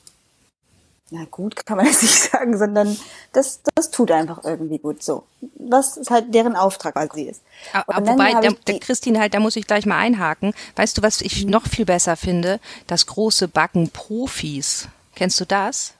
na 1.10 1.24
gut, 1.30 1.54
kann 1.66 1.76
man 1.76 1.86
das 1.86 2.02
nicht 2.02 2.30
sagen, 2.30 2.56
sondern 2.58 2.96
das, 3.32 3.60
das 3.74 3.90
tut 3.90 4.10
einfach 4.10 4.44
irgendwie 4.44 4.78
gut 4.78 5.02
so. 5.02 5.24
Was 5.58 5.96
ist 5.96 6.10
halt 6.10 6.34
deren 6.34 6.56
Auftrag 6.56 6.94
quasi 6.94 7.22
ist. 7.22 7.42
Aber 7.72 8.06
wobei, 8.06 8.34
der, 8.40 8.52
der 8.52 8.80
Christine 8.80 9.20
halt, 9.20 9.34
da 9.34 9.40
muss 9.40 9.56
ich 9.56 9.66
gleich 9.66 9.86
mal 9.86 9.98
einhaken. 9.98 10.54
Weißt 10.76 10.98
du, 10.98 11.02
was 11.02 11.20
ich 11.20 11.44
mhm. 11.44 11.50
noch 11.50 11.66
viel 11.66 11.84
besser 11.84 12.16
finde? 12.16 12.60
Das 12.86 13.06
große 13.06 13.48
Backen 13.48 13.90
Profis. 13.90 14.88
Kennst 15.14 15.40
du 15.40 15.44
das? 15.46 15.94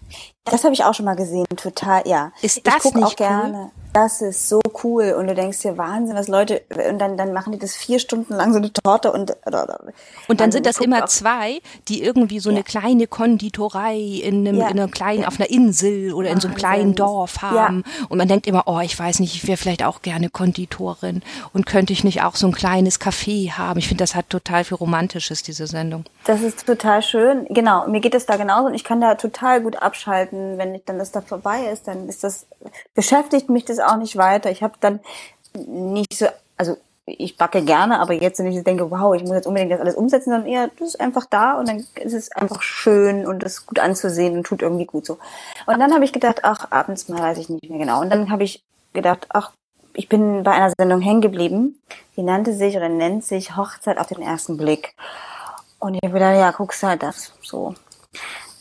Das 0.45 0.63
habe 0.63 0.75
ich 0.75 0.85
auch 0.85 0.95
schon 0.95 1.07
mal 1.07 1.17
gesehen, 1.17 1.47
total, 1.57 2.03
ja. 2.07 2.33
Ist 2.41 2.65
das 2.67 2.85
ich 2.85 2.95
nicht 2.95 3.05
auch 3.05 3.17
gerne. 3.17 3.59
Cool? 3.59 3.71
Das 3.93 4.21
ist 4.21 4.51
so 4.51 4.61
cool 4.85 5.15
und 5.19 5.27
du 5.27 5.35
denkst 5.35 5.61
dir 5.61 5.79
Wahnsinn, 5.79 6.17
was 6.17 6.29
Leute 6.29 6.61
und 6.91 6.99
dann 6.99 7.17
dann 7.17 7.33
machen 7.33 7.55
die 7.55 7.59
das 7.59 7.75
vier 7.75 7.99
Stunden 7.99 8.35
lang 8.35 8.53
so 8.53 8.59
eine 8.59 8.71
Torte 8.71 9.11
und 9.11 9.35
und 10.29 10.41
dann 10.41 10.53
sind 10.53 10.67
das 10.67 10.81
immer 10.81 11.07
zwei, 11.07 11.61
die 11.89 12.03
irgendwie 12.03 12.39
so 12.39 12.51
ja. 12.51 12.57
eine 12.57 12.63
kleine 12.63 13.07
Konditorei 13.07 13.97
in 13.97 14.47
einem, 14.47 14.59
ja. 14.59 14.69
in 14.69 14.79
einer 14.79 14.89
kleinen 14.89 15.23
ja. 15.23 15.29
auf 15.29 15.41
einer 15.41 15.49
Insel 15.49 16.13
oder 16.13 16.29
in 16.29 16.41
so 16.41 16.49
einem 16.49 16.59
kleinen 16.59 16.95
Dorf 16.95 17.41
haben 17.41 17.85
und 18.11 18.19
man 18.19 18.29
denkt 18.29 18.47
immer, 18.47 18.65
oh, 18.67 18.81
ich 18.81 18.99
weiß 18.99 19.21
nicht, 19.21 19.35
ich 19.35 19.49
wäre 19.49 19.57
vielleicht 19.57 19.83
auch 19.83 20.03
gerne 20.03 20.29
Konditorin 20.29 21.23
und 21.55 21.65
könnte 21.65 21.95
ich 21.95 22.05
nicht 22.05 22.23
auch 22.23 22.37
so 22.37 22.47
ein 22.49 22.53
kleines 22.53 23.01
Café 23.01 23.53
haben? 23.53 23.79
Ich 23.79 23.89
finde, 23.89 24.03
das 24.03 24.15
hat 24.15 24.29
total 24.29 24.65
viel 24.65 24.77
romantisches 24.77 25.43
diese 25.43 25.67
Sendung. 25.67 26.05
Das 26.25 26.43
ist 26.43 26.67
total 26.67 27.01
schön. 27.01 27.47
Genau, 27.49 27.89
mir 27.89 28.01
geht 28.01 28.15
es 28.15 28.27
da 28.27 28.37
genauso 28.37 28.67
und 28.67 28.75
ich 28.75 28.85
kann 28.85 29.01
da 29.01 29.15
total 29.15 29.63
gut 29.63 29.83
abschalten, 29.97 30.59
wenn 30.59 30.75
ich 30.75 30.85
dann 30.85 30.99
das 30.99 31.11
da 31.11 31.23
vorbei 31.23 31.71
ist, 31.73 31.89
dann 31.89 32.09
ist 32.09 32.23
das 32.23 32.47
beschäftigt 32.95 33.49
mich 33.49 33.65
das 33.65 33.79
auch 33.79 33.97
nicht 33.97 34.17
weiter. 34.17 34.51
Ich 34.51 34.63
habe 34.63 34.75
dann 34.81 35.01
nicht 35.55 36.19
so, 36.19 36.27
also 36.57 36.77
ich 37.07 37.37
backe 37.37 37.63
gerne, 37.63 38.01
aber 38.01 38.13
jetzt 38.13 38.39
wenn 38.39 38.47
ich 38.47 38.63
denke, 38.63 38.91
wow, 38.91 39.15
ich 39.15 39.23
muss 39.23 39.37
jetzt 39.37 39.47
unbedingt 39.47 39.73
das 39.73 39.81
alles 39.81 39.95
umsetzen, 39.95 40.31
sondern 40.31 40.49
eher, 40.49 40.69
das 40.79 40.89
ist 40.89 41.01
einfach 41.01 41.25
da 41.25 41.59
und 41.59 41.69
dann 41.69 41.79
ist 41.79 42.13
es 42.13 42.33
einfach 42.33 42.63
schön 42.63 43.27
und 43.27 43.43
ist 43.43 43.67
gut 43.67 43.79
anzusehen 43.79 44.37
und 44.37 44.45
tut 44.45 44.61
irgendwie 44.61 44.87
gut 44.87 45.07
so. 45.07 45.19
Und 45.67 45.79
dann 45.79 45.95
habe 45.95 46.05
ich 46.05 46.13
gedacht, 46.13 46.41
ach, 46.43 46.67
abends 46.71 47.09
mal 47.09 47.21
weiß 47.21 47.39
ich 47.39 47.49
nicht 47.49 47.71
mehr 47.71 47.79
genau. 47.79 48.01
Und 48.01 48.11
dann 48.11 48.31
habe 48.31 48.45
ich 48.45 48.63
gedacht, 48.93 49.27
ach, 49.31 49.53
ich 49.95 50.09
bin 50.09 50.43
bei 50.43 50.51
einer 50.51 50.73
Sendung 50.77 51.01
hängen 51.01 51.23
geblieben, 51.23 51.81
die 52.17 52.23
nannte 52.23 52.53
sich 52.53 52.77
oder 52.77 52.89
nennt 52.89 53.25
sich 53.25 53.57
Hochzeit 53.57 53.99
auf 53.99 54.09
den 54.09 54.21
ersten 54.21 54.57
Blick. 54.59 54.95
Und 55.79 55.95
ich 55.95 56.03
habe 56.03 56.15
gedacht, 56.15 56.37
ja, 56.37 56.51
guckst 56.51 56.83
halt 56.83 57.03
das 57.03 57.33
so. 57.41 57.75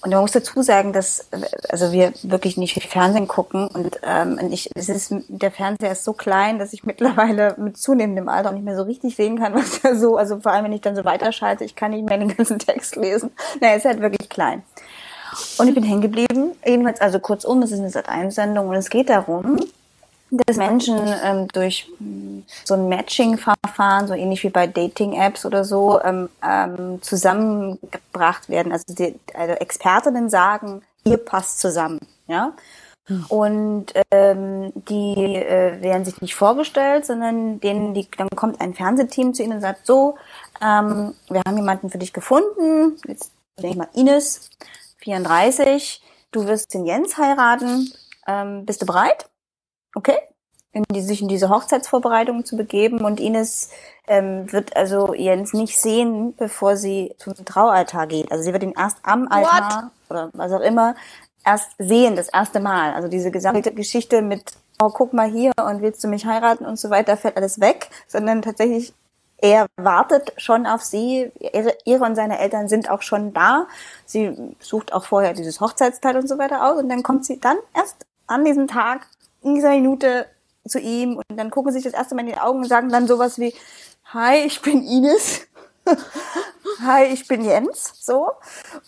Und 0.05 0.11
man 0.11 0.21
muss 0.21 0.33
dazu 0.33 0.61
sagen, 0.61 0.93
dass 0.93 1.27
also 1.67 1.91
wir 1.91 2.13
wirklich 2.21 2.57
nicht 2.57 2.75
viel 2.75 2.83
Fernsehen 2.83 3.27
gucken 3.27 3.67
und 3.67 3.99
ähm, 4.03 4.39
ich, 4.51 4.69
es 4.75 4.87
ist 4.87 5.11
der 5.29 5.49
Fernseher 5.49 5.93
ist 5.93 6.03
so 6.03 6.13
klein, 6.13 6.59
dass 6.59 6.73
ich 6.73 6.83
mittlerweile 6.83 7.55
mit 7.57 7.77
zunehmendem 7.77 8.29
Alter 8.29 8.49
auch 8.49 8.53
nicht 8.53 8.65
mehr 8.65 8.75
so 8.75 8.83
richtig 8.83 9.15
sehen 9.15 9.39
kann, 9.39 9.55
was 9.55 9.81
da 9.81 9.95
so, 9.95 10.15
also 10.15 10.41
vor 10.41 10.51
allem 10.51 10.65
wenn 10.65 10.73
ich 10.73 10.81
dann 10.81 10.95
so 10.95 11.05
weiterschalte, 11.05 11.63
ich 11.63 11.75
kann 11.75 11.89
nicht 11.89 12.07
mehr 12.07 12.19
den 12.19 12.35
ganzen 12.37 12.59
Text 12.59 12.95
lesen. 12.97 13.31
Naja, 13.59 13.77
ist 13.77 13.85
halt 13.85 13.99
wirklich 13.99 14.29
klein. 14.29 14.61
Und 15.57 15.67
ich 15.67 15.73
bin 15.73 15.83
hängen 15.83 16.01
geblieben. 16.01 16.51
Jedenfalls, 16.63 17.01
also 17.01 17.19
kurzum, 17.19 17.63
es 17.63 17.71
ist 17.71 17.79
eine 17.79 17.89
Sat1-Sendung 17.89 18.69
und 18.69 18.75
es 18.75 18.91
geht 18.91 19.09
darum, 19.09 19.59
dass 20.31 20.57
Menschen 20.57 20.97
ähm, 21.23 21.47
durch 21.49 21.87
so 22.63 22.73
ein 22.73 22.89
Matching-Verfahren, 22.89 24.07
so 24.07 24.13
ähnlich 24.13 24.43
wie 24.43 24.49
bei 24.49 24.67
Dating-Apps 24.67 25.45
oder 25.45 25.63
so, 25.63 26.01
ähm, 26.01 26.29
ähm, 26.43 27.01
zusammengebracht 27.01 28.49
werden. 28.49 28.71
Also, 28.71 28.85
die, 28.93 29.19
also 29.33 29.53
Expertinnen 29.53 30.29
sagen, 30.29 30.81
ihr 31.03 31.17
passt 31.17 31.59
zusammen, 31.59 31.99
ja. 32.27 32.53
Hm. 33.07 33.25
Und 33.29 33.93
ähm, 34.09 34.73
die 34.73 35.35
äh, 35.35 35.79
werden 35.81 36.05
sich 36.05 36.21
nicht 36.21 36.33
vorgestellt, 36.33 37.05
sondern 37.05 37.59
denen 37.59 37.93
die, 37.93 38.07
dann 38.17 38.29
kommt 38.29 38.59
ein 38.61 38.73
Fernsehteam 38.73 39.33
zu 39.35 39.43
ihnen 39.43 39.53
und 39.53 39.61
sagt, 39.61 39.85
so, 39.85 40.15
ähm, 40.59 41.13
wir 41.29 41.41
haben 41.45 41.57
jemanden 41.57 41.91
für 41.91 41.99
dich 41.99 42.13
gefunden, 42.13 42.97
jetzt 43.07 43.31
denke 43.57 43.69
ich 43.69 43.77
mal 43.77 43.89
Ines, 43.93 44.49
34, 44.97 46.01
du 46.31 46.47
wirst 46.47 46.73
den 46.73 46.85
Jens 46.85 47.17
heiraten, 47.17 47.93
ähm, 48.27 48.65
bist 48.65 48.81
du 48.81 48.87
bereit? 48.87 49.29
Okay? 49.95 50.17
In 50.71 50.83
die, 50.91 51.01
sich 51.01 51.21
in 51.21 51.29
diese 51.29 51.49
Hochzeitsvorbereitung 51.49 52.45
zu 52.45 52.57
begeben 52.57 52.99
und 53.03 53.19
Ines 53.19 53.69
ähm, 54.07 54.51
wird 54.51 54.75
also 54.75 55.13
Jens 55.13 55.53
nicht 55.53 55.79
sehen, 55.79 56.35
bevor 56.35 56.75
sie 56.75 57.15
zum 57.17 57.33
Traualtar 57.33 58.07
geht. 58.07 58.31
Also 58.31 58.43
sie 58.43 58.53
wird 58.53 58.63
ihn 58.63 58.73
erst 58.77 58.97
am 59.03 59.27
Altar 59.29 59.91
What? 60.07 60.09
oder 60.09 60.29
was 60.33 60.51
auch 60.51 60.59
immer 60.59 60.95
erst 61.45 61.71
sehen, 61.77 62.15
das 62.15 62.29
erste 62.29 62.59
Mal. 62.59 62.93
Also 62.93 63.07
diese 63.07 63.31
gesamte 63.31 63.73
Geschichte 63.73 64.21
mit, 64.21 64.51
oh, 64.81 64.89
guck 64.89 65.13
mal 65.13 65.29
hier 65.29 65.53
und 65.57 65.81
willst 65.81 66.03
du 66.03 66.07
mich 66.07 66.25
heiraten 66.25 66.65
und 66.65 66.77
so 66.77 66.89
weiter, 66.89 67.15
fällt 67.15 67.37
alles 67.37 67.61
weg, 67.61 67.89
sondern 68.07 68.41
tatsächlich 68.41 68.93
er 69.37 69.67
wartet 69.75 70.33
schon 70.37 70.65
auf 70.65 70.81
sie. 70.81 71.31
Ihre, 71.39 71.77
ihre 71.83 72.03
und 72.05 72.15
seine 72.15 72.39
Eltern 72.39 72.67
sind 72.67 72.89
auch 72.89 73.01
schon 73.01 73.33
da. 73.33 73.67
Sie 74.05 74.35
sucht 74.59 74.93
auch 74.93 75.05
vorher 75.05 75.33
dieses 75.33 75.59
Hochzeitsteil 75.61 76.17
und 76.17 76.27
so 76.27 76.37
weiter 76.37 76.65
aus 76.65 76.81
und 76.81 76.89
dann 76.89 77.03
kommt 77.03 77.25
sie 77.25 77.39
dann 77.39 77.57
erst 77.75 78.05
an 78.27 78.43
diesem 78.43 78.67
Tag 78.67 79.07
in 79.45 79.55
dieser 79.55 79.69
Minute 79.69 80.25
zu 80.67 80.79
ihm 80.79 81.17
und 81.17 81.37
dann 81.37 81.51
gucken 81.51 81.71
sie 81.71 81.79
sich 81.79 81.91
das 81.91 81.93
erste 81.93 82.15
Mal 82.15 82.21
in 82.21 82.27
die 82.27 82.37
Augen 82.37 82.59
und 82.59 82.67
sagen 82.67 82.89
dann 82.89 83.07
sowas 83.07 83.39
wie, 83.39 83.53
hi, 84.05 84.37
ich 84.39 84.61
bin 84.61 84.83
Ines. 84.83 85.41
hi, 86.81 87.03
ich 87.05 87.27
bin 87.27 87.45
Jens, 87.45 87.93
so. 88.01 88.31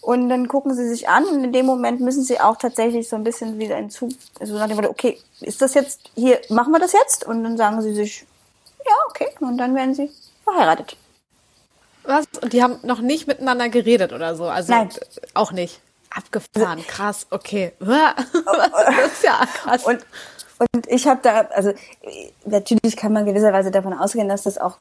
Und 0.02 0.30
dann 0.30 0.48
gucken 0.48 0.74
sie 0.74 0.88
sich 0.90 1.08
an 1.08 1.26
und 1.26 1.44
in 1.44 1.54
dem 1.54 1.68
Moment 1.68 2.02
müssen 2.02 2.24
sie 2.24 2.40
auch 2.40 2.58
tatsächlich 2.58 3.08
so 3.08 3.16
ein 3.16 3.24
bisschen 3.24 3.60
wieder 3.60 3.78
in 3.78 3.92
Zug, 3.92 4.10
also 4.40 4.56
nach 4.58 4.68
dem 4.68 4.78
Motto, 4.78 4.90
okay, 4.90 5.20
ist 5.42 5.62
das 5.62 5.76
jetzt, 5.76 6.10
hier, 6.16 6.42
machen 6.50 6.74
wir 6.74 6.80
das 6.80 6.94
jetzt? 6.94 7.24
Und 7.26 7.44
dann 7.44 7.56
sagen 7.56 7.82
sie 7.84 7.94
sich, 7.94 8.26
ja, 8.84 8.94
okay, 9.10 9.28
und 9.40 9.58
dann 9.58 9.76
werden 9.76 9.94
sie 9.94 10.10
verheiratet. 10.44 10.98
Was? 12.04 12.26
Und 12.42 12.54
die 12.54 12.64
haben 12.64 12.80
noch 12.82 13.02
nicht 13.02 13.28
miteinander 13.28 13.70
geredet 13.70 14.14
oder 14.14 14.36
so? 14.36 14.46
Also 14.46 14.74
Nein. 14.74 14.90
auch 15.36 15.52
nicht. 15.52 15.82
Abgefahren, 16.10 16.84
krass, 16.88 17.28
okay. 17.30 17.74
das 17.80 19.12
ist 19.12 19.24
ja 19.24 19.46
krass. 19.46 19.84
Und, 19.84 20.04
und 20.60 20.88
ich 20.88 21.08
habe 21.08 21.20
da, 21.22 21.42
also 21.54 21.74
natürlich 22.46 22.96
kann 22.96 23.14
man 23.14 23.26
gewisserweise 23.26 23.72
davon 23.72 23.94
ausgehen, 23.94 24.30
dass 24.30 24.44
das 24.44 24.58
auch 24.58 24.78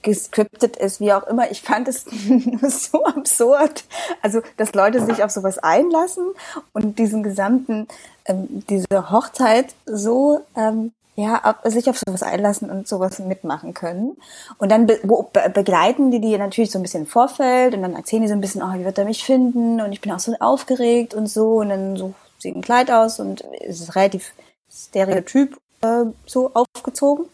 gescriptet 0.00 0.76
ist, 0.76 1.00
wie 1.00 1.12
auch 1.12 1.26
immer. 1.26 1.50
Ich 1.50 1.62
fand 1.62 1.88
es 1.88 2.04
so 2.90 3.04
absurd. 3.04 3.84
Also, 4.22 4.40
dass 4.56 4.74
Leute 4.74 5.04
sich 5.04 5.22
auf 5.22 5.30
sowas 5.30 5.58
einlassen 5.58 6.24
und 6.72 6.98
diesen 6.98 7.22
gesamten, 7.22 7.88
ähm, 8.26 8.64
diese 8.68 9.10
Hochzeit 9.10 9.74
so, 9.86 10.40
ähm, 10.56 10.92
ja, 11.14 11.56
sich 11.64 11.90
auf 11.90 11.98
sowas 11.98 12.22
einlassen 12.22 12.70
und 12.70 12.88
sowas 12.88 13.18
mitmachen 13.18 13.74
können. 13.74 14.16
Und 14.56 14.70
dann 14.70 14.86
be 14.86 14.98
be 15.04 15.50
begleiten 15.50 16.10
die 16.10 16.20
die 16.20 16.38
natürlich 16.38 16.70
so 16.70 16.78
ein 16.78 16.82
bisschen 16.82 17.02
im 17.02 17.06
Vorfeld 17.06 17.74
und 17.74 17.82
dann 17.82 17.94
erzählen 17.94 18.22
die 18.22 18.28
so 18.28 18.34
ein 18.34 18.40
bisschen, 18.40 18.62
oh, 18.62 18.72
wie 18.74 18.84
wird 18.84 18.96
er 18.96 19.04
mich 19.04 19.22
finden? 19.22 19.80
Und 19.82 19.92
ich 19.92 20.00
bin 20.00 20.10
auch 20.12 20.20
so 20.20 20.34
aufgeregt 20.40 21.12
und 21.12 21.26
so. 21.26 21.56
Und 21.56 21.68
dann 21.68 21.96
sucht 21.96 22.14
sie 22.38 22.50
ein 22.50 22.62
Kleid 22.62 22.90
aus 22.90 23.20
und 23.20 23.44
es 23.60 23.80
ist 23.80 23.94
relativ 23.94 24.32
stereotyp 24.72 25.58
äh, 25.82 26.04
so 26.26 26.50
aufgezogen. 26.54 27.26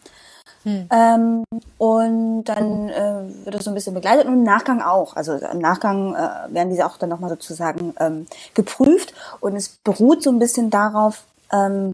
Hm. 0.63 0.89
Ähm, 0.91 1.43
und 1.77 2.43
dann 2.43 2.89
äh, 2.89 3.45
wird 3.45 3.55
das 3.55 3.63
so 3.63 3.71
ein 3.71 3.75
bisschen 3.75 3.93
begleitet 3.93 4.25
und 4.25 4.33
im 4.33 4.43
Nachgang 4.43 4.81
auch. 4.81 5.15
Also 5.15 5.33
im 5.33 5.59
Nachgang 5.59 6.15
äh, 6.15 6.53
werden 6.53 6.69
diese 6.69 6.85
auch 6.85 6.97
dann 6.97 7.09
nochmal 7.09 7.29
sozusagen 7.29 7.93
ähm, 7.99 8.27
geprüft 8.53 9.13
und 9.39 9.55
es 9.55 9.69
beruht 9.83 10.21
so 10.21 10.29
ein 10.29 10.39
bisschen 10.39 10.69
darauf, 10.69 11.23
ähm, 11.53 11.93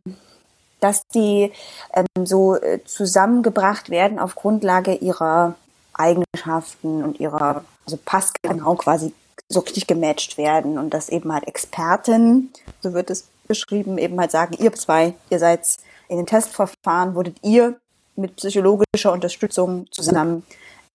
dass 0.80 1.08
die 1.14 1.52
ähm, 1.94 2.26
so 2.26 2.56
äh, 2.56 2.84
zusammengebracht 2.86 3.90
werden 3.90 4.20
auf 4.20 4.36
Grundlage 4.36 4.96
ihrer 4.96 5.56
Eigenschaften 5.94 7.04
und 7.04 7.20
ihrer, 7.20 7.64
also 7.86 7.98
passgenau 8.04 8.76
quasi 8.76 9.14
so 9.48 9.60
richtig 9.60 9.86
gematcht 9.86 10.38
werden 10.38 10.80
und 10.80 10.94
dass 10.94 11.10
eben 11.10 11.32
halt 11.32 11.48
Experten, 11.48 12.52
so 12.82 12.94
wird 12.94 13.12
es 13.12 13.28
beschrieben, 13.48 13.98
eben 13.98 14.20
halt 14.20 14.32
sagen, 14.32 14.56
ihr 14.60 14.74
zwei, 14.74 15.14
ihr 15.30 15.40
seid 15.40 15.68
in 16.08 16.18
den 16.18 16.26
Testverfahren, 16.26 17.16
wurdet 17.16 17.38
ihr 17.44 17.80
mit 18.16 18.36
psychologischer 18.38 19.12
Unterstützung 19.12 19.88
zusammen 19.92 20.44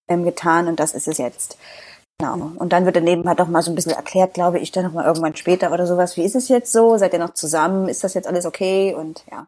ähm, 0.07 0.23
getan 0.23 0.67
und 0.67 0.79
das 0.79 0.93
ist 0.93 1.07
es 1.07 1.17
jetzt. 1.17 1.57
Genau. 2.19 2.51
Und 2.55 2.71
dann 2.71 2.85
wird 2.85 2.95
daneben 2.95 3.27
halt 3.27 3.41
auch 3.41 3.47
mal 3.47 3.61
so 3.61 3.71
ein 3.71 3.75
bisschen 3.75 3.93
erklärt, 3.93 4.33
glaube 4.33 4.59
ich, 4.59 4.71
dann 4.71 4.85
nochmal 4.85 5.05
irgendwann 5.05 5.35
später 5.35 5.71
oder 5.71 5.87
sowas. 5.87 6.17
Wie 6.17 6.23
ist 6.23 6.35
es 6.35 6.49
jetzt 6.49 6.71
so? 6.71 6.97
Seid 6.97 7.13
ihr 7.13 7.19
noch 7.19 7.33
zusammen? 7.33 7.87
Ist 7.87 8.03
das 8.03 8.13
jetzt 8.13 8.27
alles 8.27 8.45
okay? 8.45 8.93
Und 8.93 9.23
ja. 9.31 9.47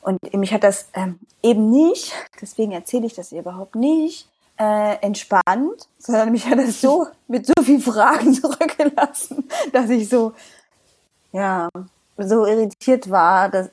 Und 0.00 0.18
mich 0.34 0.52
hat 0.52 0.64
das 0.64 0.86
ähm, 0.94 1.18
eben 1.42 1.70
nicht, 1.70 2.12
deswegen 2.40 2.72
erzähle 2.72 3.06
ich 3.06 3.14
das 3.14 3.32
ihr 3.32 3.40
überhaupt 3.40 3.74
nicht, 3.74 4.28
äh, 4.58 4.96
entspannt, 5.00 5.88
sondern 5.98 6.32
mich 6.32 6.46
hat 6.46 6.58
das 6.58 6.80
so 6.80 7.06
mit 7.28 7.46
so 7.46 7.52
viel 7.62 7.80
Fragen 7.80 8.32
zurückgelassen, 8.40 9.48
dass 9.72 9.90
ich 9.90 10.08
so, 10.08 10.32
ja, 11.32 11.68
so 12.16 12.46
irritiert 12.46 13.10
war, 13.10 13.48
dass, 13.48 13.70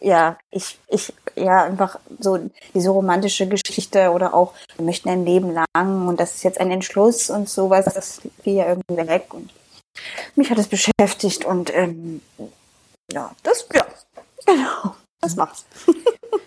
ja, 0.00 0.38
ich, 0.50 0.78
ich, 0.88 1.12
ja, 1.34 1.64
einfach 1.64 1.98
so 2.18 2.38
diese 2.74 2.90
romantische 2.90 3.46
Geschichte 3.48 4.10
oder 4.10 4.34
auch, 4.34 4.54
wir 4.76 4.84
möchten 4.84 5.08
ein 5.08 5.24
Leben 5.24 5.52
lang 5.52 6.08
und 6.08 6.20
das 6.20 6.36
ist 6.36 6.44
jetzt 6.44 6.60
ein 6.60 6.70
Entschluss 6.70 7.30
und 7.30 7.48
sowas, 7.48 7.86
das 7.86 8.20
fiel 8.42 8.54
ja 8.54 8.66
irgendwie 8.66 9.08
weg 9.08 9.34
und 9.34 9.50
mich 10.34 10.50
hat 10.50 10.58
es 10.58 10.68
beschäftigt 10.68 11.44
und 11.44 11.74
ähm, 11.74 12.20
ja, 13.12 13.32
das, 13.42 13.66
ja, 13.74 13.86
genau, 14.46 14.94
das 15.20 15.36
war's. 15.36 15.64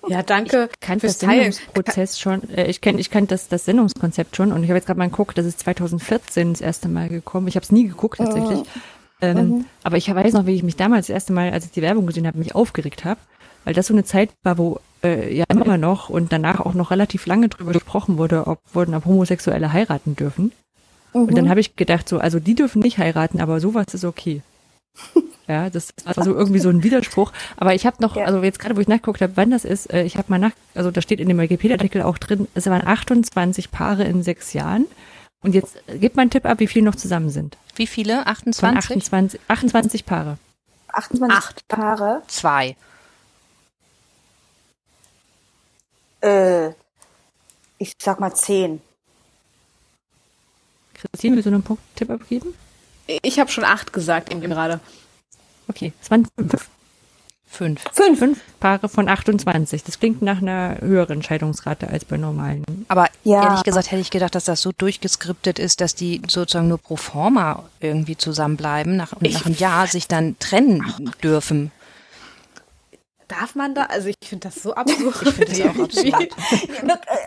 Ja, 0.07 0.23
danke. 0.23 0.69
Ich 0.73 0.79
kannte 0.79 1.07
das 1.07 1.19
Sendungsprozess 1.19 2.19
schon, 2.19 2.49
äh, 2.49 2.65
ich 2.67 2.81
kenne 2.81 2.99
ich 2.99 3.11
kenn 3.11 3.27
das, 3.27 3.47
das 3.47 3.65
Sendungskonzept 3.65 4.35
schon 4.35 4.51
und 4.51 4.63
ich 4.63 4.69
habe 4.69 4.77
jetzt 4.77 4.87
gerade 4.87 4.99
mal 4.99 5.09
geguckt, 5.09 5.37
das 5.37 5.45
ist 5.45 5.59
2014 5.59 6.53
das 6.53 6.61
erste 6.61 6.89
Mal 6.89 7.09
gekommen. 7.09 7.47
Ich 7.47 7.55
habe 7.55 7.63
es 7.63 7.71
nie 7.71 7.87
geguckt 7.87 8.17
tatsächlich. 8.17 8.63
Ähm, 9.21 9.49
mhm. 9.49 9.65
Aber 9.83 9.97
ich 9.97 10.13
weiß 10.13 10.33
noch, 10.33 10.45
wie 10.45 10.55
ich 10.55 10.63
mich 10.63 10.75
damals 10.75 11.07
das 11.07 11.13
erste 11.13 11.33
Mal, 11.33 11.51
als 11.51 11.65
ich 11.65 11.71
die 11.71 11.81
Werbung 11.81 12.05
gesehen 12.07 12.27
habe, 12.27 12.37
mich 12.37 12.55
aufgeregt 12.55 13.05
habe, 13.05 13.19
weil 13.65 13.73
das 13.73 13.87
so 13.87 13.93
eine 13.93 14.05
Zeit 14.05 14.29
war, 14.43 14.57
wo 14.57 14.79
äh, 15.03 15.33
ja 15.33 15.45
immer 15.49 15.77
noch 15.77 16.09
und 16.09 16.31
danach 16.31 16.59
auch 16.59 16.73
noch 16.73 16.91
relativ 16.91 17.25
lange 17.25 17.49
drüber 17.49 17.73
gesprochen 17.73 18.17
wurde, 18.17 18.47
ob 18.47 18.59
wurden 18.73 18.95
ob 18.95 19.05
Homosexuelle 19.05 19.73
heiraten 19.73 20.15
dürfen. 20.15 20.51
Mhm. 21.13 21.21
Und 21.21 21.37
dann 21.37 21.45
mhm. 21.45 21.49
habe 21.49 21.59
ich 21.59 21.75
gedacht, 21.75 22.07
so, 22.07 22.19
also 22.19 22.39
die 22.39 22.55
dürfen 22.55 22.81
nicht 22.81 22.97
heiraten, 22.97 23.41
aber 23.41 23.59
sowas 23.59 23.87
ist 23.93 24.05
okay. 24.05 24.41
ja, 25.47 25.69
das 25.69 25.93
war 26.03 26.23
so 26.23 26.33
irgendwie 26.33 26.59
so 26.59 26.69
ein 26.69 26.83
Widerspruch. 26.83 27.31
Aber 27.57 27.73
ich 27.73 27.85
habe 27.85 27.97
noch, 28.01 28.15
ja. 28.15 28.25
also 28.25 28.41
jetzt 28.43 28.59
gerade, 28.59 28.75
wo 28.75 28.81
ich 28.81 28.87
nachgeguckt 28.87 29.21
habe, 29.21 29.33
wann 29.35 29.51
das 29.51 29.65
ist, 29.65 29.91
äh, 29.91 30.03
ich 30.03 30.17
habe 30.17 30.27
mal 30.29 30.39
nach, 30.39 30.51
also 30.75 30.91
da 30.91 31.01
steht 31.01 31.19
in 31.19 31.27
dem 31.27 31.39
Wikipedia-Artikel 31.39 32.01
auch 32.01 32.17
drin, 32.17 32.47
es 32.55 32.65
waren 32.67 32.85
28 32.85 33.71
Paare 33.71 34.03
in 34.03 34.23
sechs 34.23 34.53
Jahren. 34.53 34.85
Und 35.41 35.55
jetzt 35.55 35.77
äh, 35.87 35.97
gib 35.97 36.15
mal 36.15 36.23
einen 36.23 36.31
Tipp 36.31 36.45
ab, 36.45 36.59
wie 36.59 36.67
viele 36.67 36.85
noch 36.85 36.95
zusammen 36.95 37.29
sind. 37.29 37.57
Wie 37.75 37.87
viele? 37.87 38.27
28? 38.27 38.59
Von 38.59 38.77
28, 38.77 39.39
28 39.47 40.05
Paare. 40.05 40.37
28 40.89 41.37
Acht. 41.37 41.67
Paare? 41.67 42.23
Zwei. 42.27 42.75
Äh, 46.21 46.69
ich 47.77 47.93
sag 48.01 48.19
mal 48.19 48.33
zehn. 48.33 48.81
Christine, 50.93 51.35
willst 51.35 51.45
du 51.45 51.51
noch 51.51 51.57
einen 51.57 51.63
Punkt 51.63 51.83
Tipp 51.95 52.09
abgeben? 52.09 52.53
Ich 53.07 53.39
habe 53.39 53.49
schon 53.49 53.63
acht 53.63 53.93
gesagt 53.93 54.31
eben 54.31 54.41
gerade. 54.41 54.79
Okay, 55.67 55.93
es 56.01 56.11
waren 56.11 56.27
fünf. 56.35 56.69
Fünf. 57.51 57.83
Fünf. 57.91 58.19
Fünf 58.19 58.39
Paare 58.59 58.87
von 58.87 59.09
28. 59.09 59.83
Das 59.83 59.99
klingt 59.99 60.21
nach 60.21 60.41
einer 60.41 60.77
höheren 60.81 61.23
Scheidungsrate 61.23 61.89
als 61.89 62.05
bei 62.05 62.15
normalen. 62.15 62.63
Aber 62.87 63.07
ja. 63.23 63.43
ehrlich 63.43 63.63
gesagt 63.63 63.91
hätte 63.91 64.01
ich 64.01 64.11
gedacht, 64.11 64.35
dass 64.35 64.45
das 64.45 64.61
so 64.61 64.71
durchgeskriptet 64.71 65.57
ist, 65.57 65.81
dass 65.81 65.95
die 65.95 66.21
sozusagen 66.27 66.67
nur 66.67 66.77
pro 66.77 66.95
forma 66.95 67.63
irgendwie 67.79 68.15
zusammenbleiben 68.15 68.95
nach, 68.95 69.13
und 69.13 69.33
nach 69.33 69.45
einem 69.45 69.55
Jahr 69.55 69.87
sich 69.87 70.07
dann 70.07 70.37
trennen 70.37 71.11
dürfen. 71.23 71.71
Darf 73.27 73.55
man 73.55 73.75
da? 73.75 73.83
Also 73.85 74.09
ich 74.09 74.15
finde 74.23 74.47
das 74.47 74.61
so 74.61 74.73
absurd. 74.75 75.15
Ich 75.21 75.33
finde 75.33 75.45
das 75.45 75.61
auch 75.61 75.79
absurd. 75.83 76.29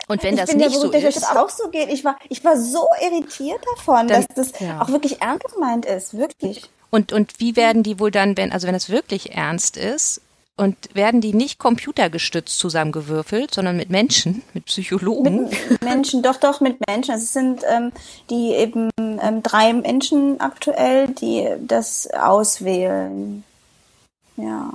Und 0.07 0.23
wenn 0.23 0.33
ich 0.35 0.39
das 0.39 0.53
nicht 0.53 0.71
so 0.71 0.89
ist, 0.89 1.05
dass 1.05 1.15
das 1.15 1.35
auch 1.35 1.49
so 1.49 1.69
geht. 1.69 1.89
Ich 1.89 2.03
war, 2.03 2.17
ich 2.29 2.43
war 2.43 2.57
so 2.57 2.87
irritiert 3.01 3.59
davon, 3.75 4.07
dann, 4.07 4.25
dass 4.25 4.51
das 4.51 4.59
ja. 4.59 4.81
auch 4.81 4.89
wirklich 4.89 5.21
ernst 5.21 5.53
gemeint 5.53 5.85
ist, 5.85 6.17
wirklich. 6.17 6.69
Und, 6.93 7.11
und 7.11 7.39
wie 7.39 7.55
werden 7.55 7.81
die 7.81 7.99
wohl 7.99 8.11
dann, 8.11 8.37
wenn, 8.37 8.51
also 8.51 8.67
wenn 8.67 8.75
es 8.75 8.87
wirklich 8.87 9.31
ernst 9.31 9.77
ist, 9.77 10.21
und 10.55 10.75
werden 10.93 11.21
die 11.21 11.33
nicht 11.33 11.57
computergestützt 11.57 12.59
zusammengewürfelt, 12.59 13.51
sondern 13.51 13.77
mit 13.77 13.89
Menschen, 13.89 14.43
mit 14.53 14.65
Psychologen? 14.65 15.49
Mit 15.69 15.83
Menschen, 15.83 16.21
doch, 16.21 16.35
doch, 16.35 16.61
mit 16.61 16.77
Menschen. 16.87 17.13
Also 17.13 17.23
es 17.23 17.33
sind 17.33 17.63
ähm, 17.67 17.91
die 18.29 18.51
eben 18.51 18.91
ähm, 18.99 19.41
drei 19.41 19.73
Menschen 19.73 20.39
aktuell, 20.39 21.07
die 21.07 21.49
das 21.61 22.07
auswählen. 22.11 23.43
Ja. 24.37 24.69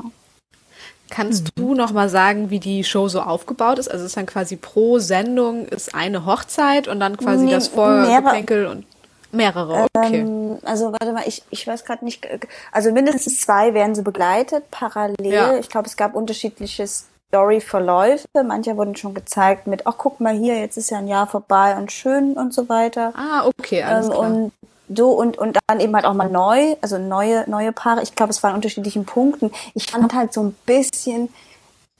Kannst 1.10 1.44
mhm. 1.44 1.50
du 1.54 1.74
noch 1.76 1.92
mal 1.92 2.08
sagen, 2.08 2.50
wie 2.50 2.58
die 2.58 2.82
Show 2.82 3.06
so 3.06 3.20
aufgebaut 3.20 3.78
ist? 3.78 3.86
Also 3.86 4.04
es 4.04 4.10
ist 4.10 4.16
dann 4.16 4.26
quasi 4.26 4.56
pro 4.56 4.98
Sendung 4.98 5.68
ist 5.68 5.94
eine 5.94 6.26
Hochzeit 6.26 6.88
und 6.88 6.98
dann 6.98 7.16
quasi 7.16 7.44
nee, 7.44 7.52
das 7.52 7.68
Vorgeplänkel 7.68 8.66
und 8.66 8.84
Mehrere, 9.30 9.86
okay. 9.94 10.20
Ähm, 10.20 10.58
also 10.64 10.92
warte 10.92 11.12
mal, 11.12 11.24
ich, 11.26 11.42
ich 11.50 11.66
weiß 11.66 11.84
gerade 11.84 12.04
nicht, 12.04 12.26
also 12.72 12.92
mindestens 12.92 13.40
zwei 13.40 13.74
werden 13.74 13.94
so 13.94 14.02
begleitet, 14.02 14.70
parallel. 14.70 15.32
Ja. 15.32 15.56
Ich 15.56 15.68
glaube, 15.68 15.86
es 15.86 15.96
gab 15.96 16.14
unterschiedliche 16.14 16.86
Story-Verläufe. 16.86 18.26
Manche 18.44 18.76
wurden 18.76 18.96
schon 18.96 19.14
gezeigt 19.14 19.66
mit, 19.66 19.86
ach 19.86 19.94
guck 19.98 20.20
mal 20.20 20.34
hier, 20.34 20.58
jetzt 20.58 20.78
ist 20.78 20.90
ja 20.90 20.98
ein 20.98 21.08
Jahr 21.08 21.26
vorbei 21.26 21.76
und 21.76 21.92
schön 21.92 22.34
und 22.34 22.54
so 22.54 22.68
weiter. 22.68 23.12
Ah, 23.16 23.46
okay, 23.46 23.82
alles 23.82 24.06
ähm, 24.06 24.12
klar. 24.12 24.26
Und 24.26 24.52
so 24.94 25.10
und, 25.10 25.36
und 25.36 25.58
dann 25.66 25.80
eben 25.80 25.94
halt 25.94 26.06
auch 26.06 26.14
mal 26.14 26.30
neu, 26.30 26.76
also 26.80 26.96
neue, 26.98 27.48
neue 27.48 27.72
Paare. 27.72 28.02
Ich 28.02 28.14
glaube, 28.14 28.30
es 28.30 28.42
waren 28.42 28.54
unterschiedlichen 28.54 29.04
Punkten. 29.04 29.50
Ich 29.74 29.90
fand 29.90 30.14
halt 30.14 30.32
so 30.32 30.42
ein 30.42 30.56
bisschen, 30.64 31.28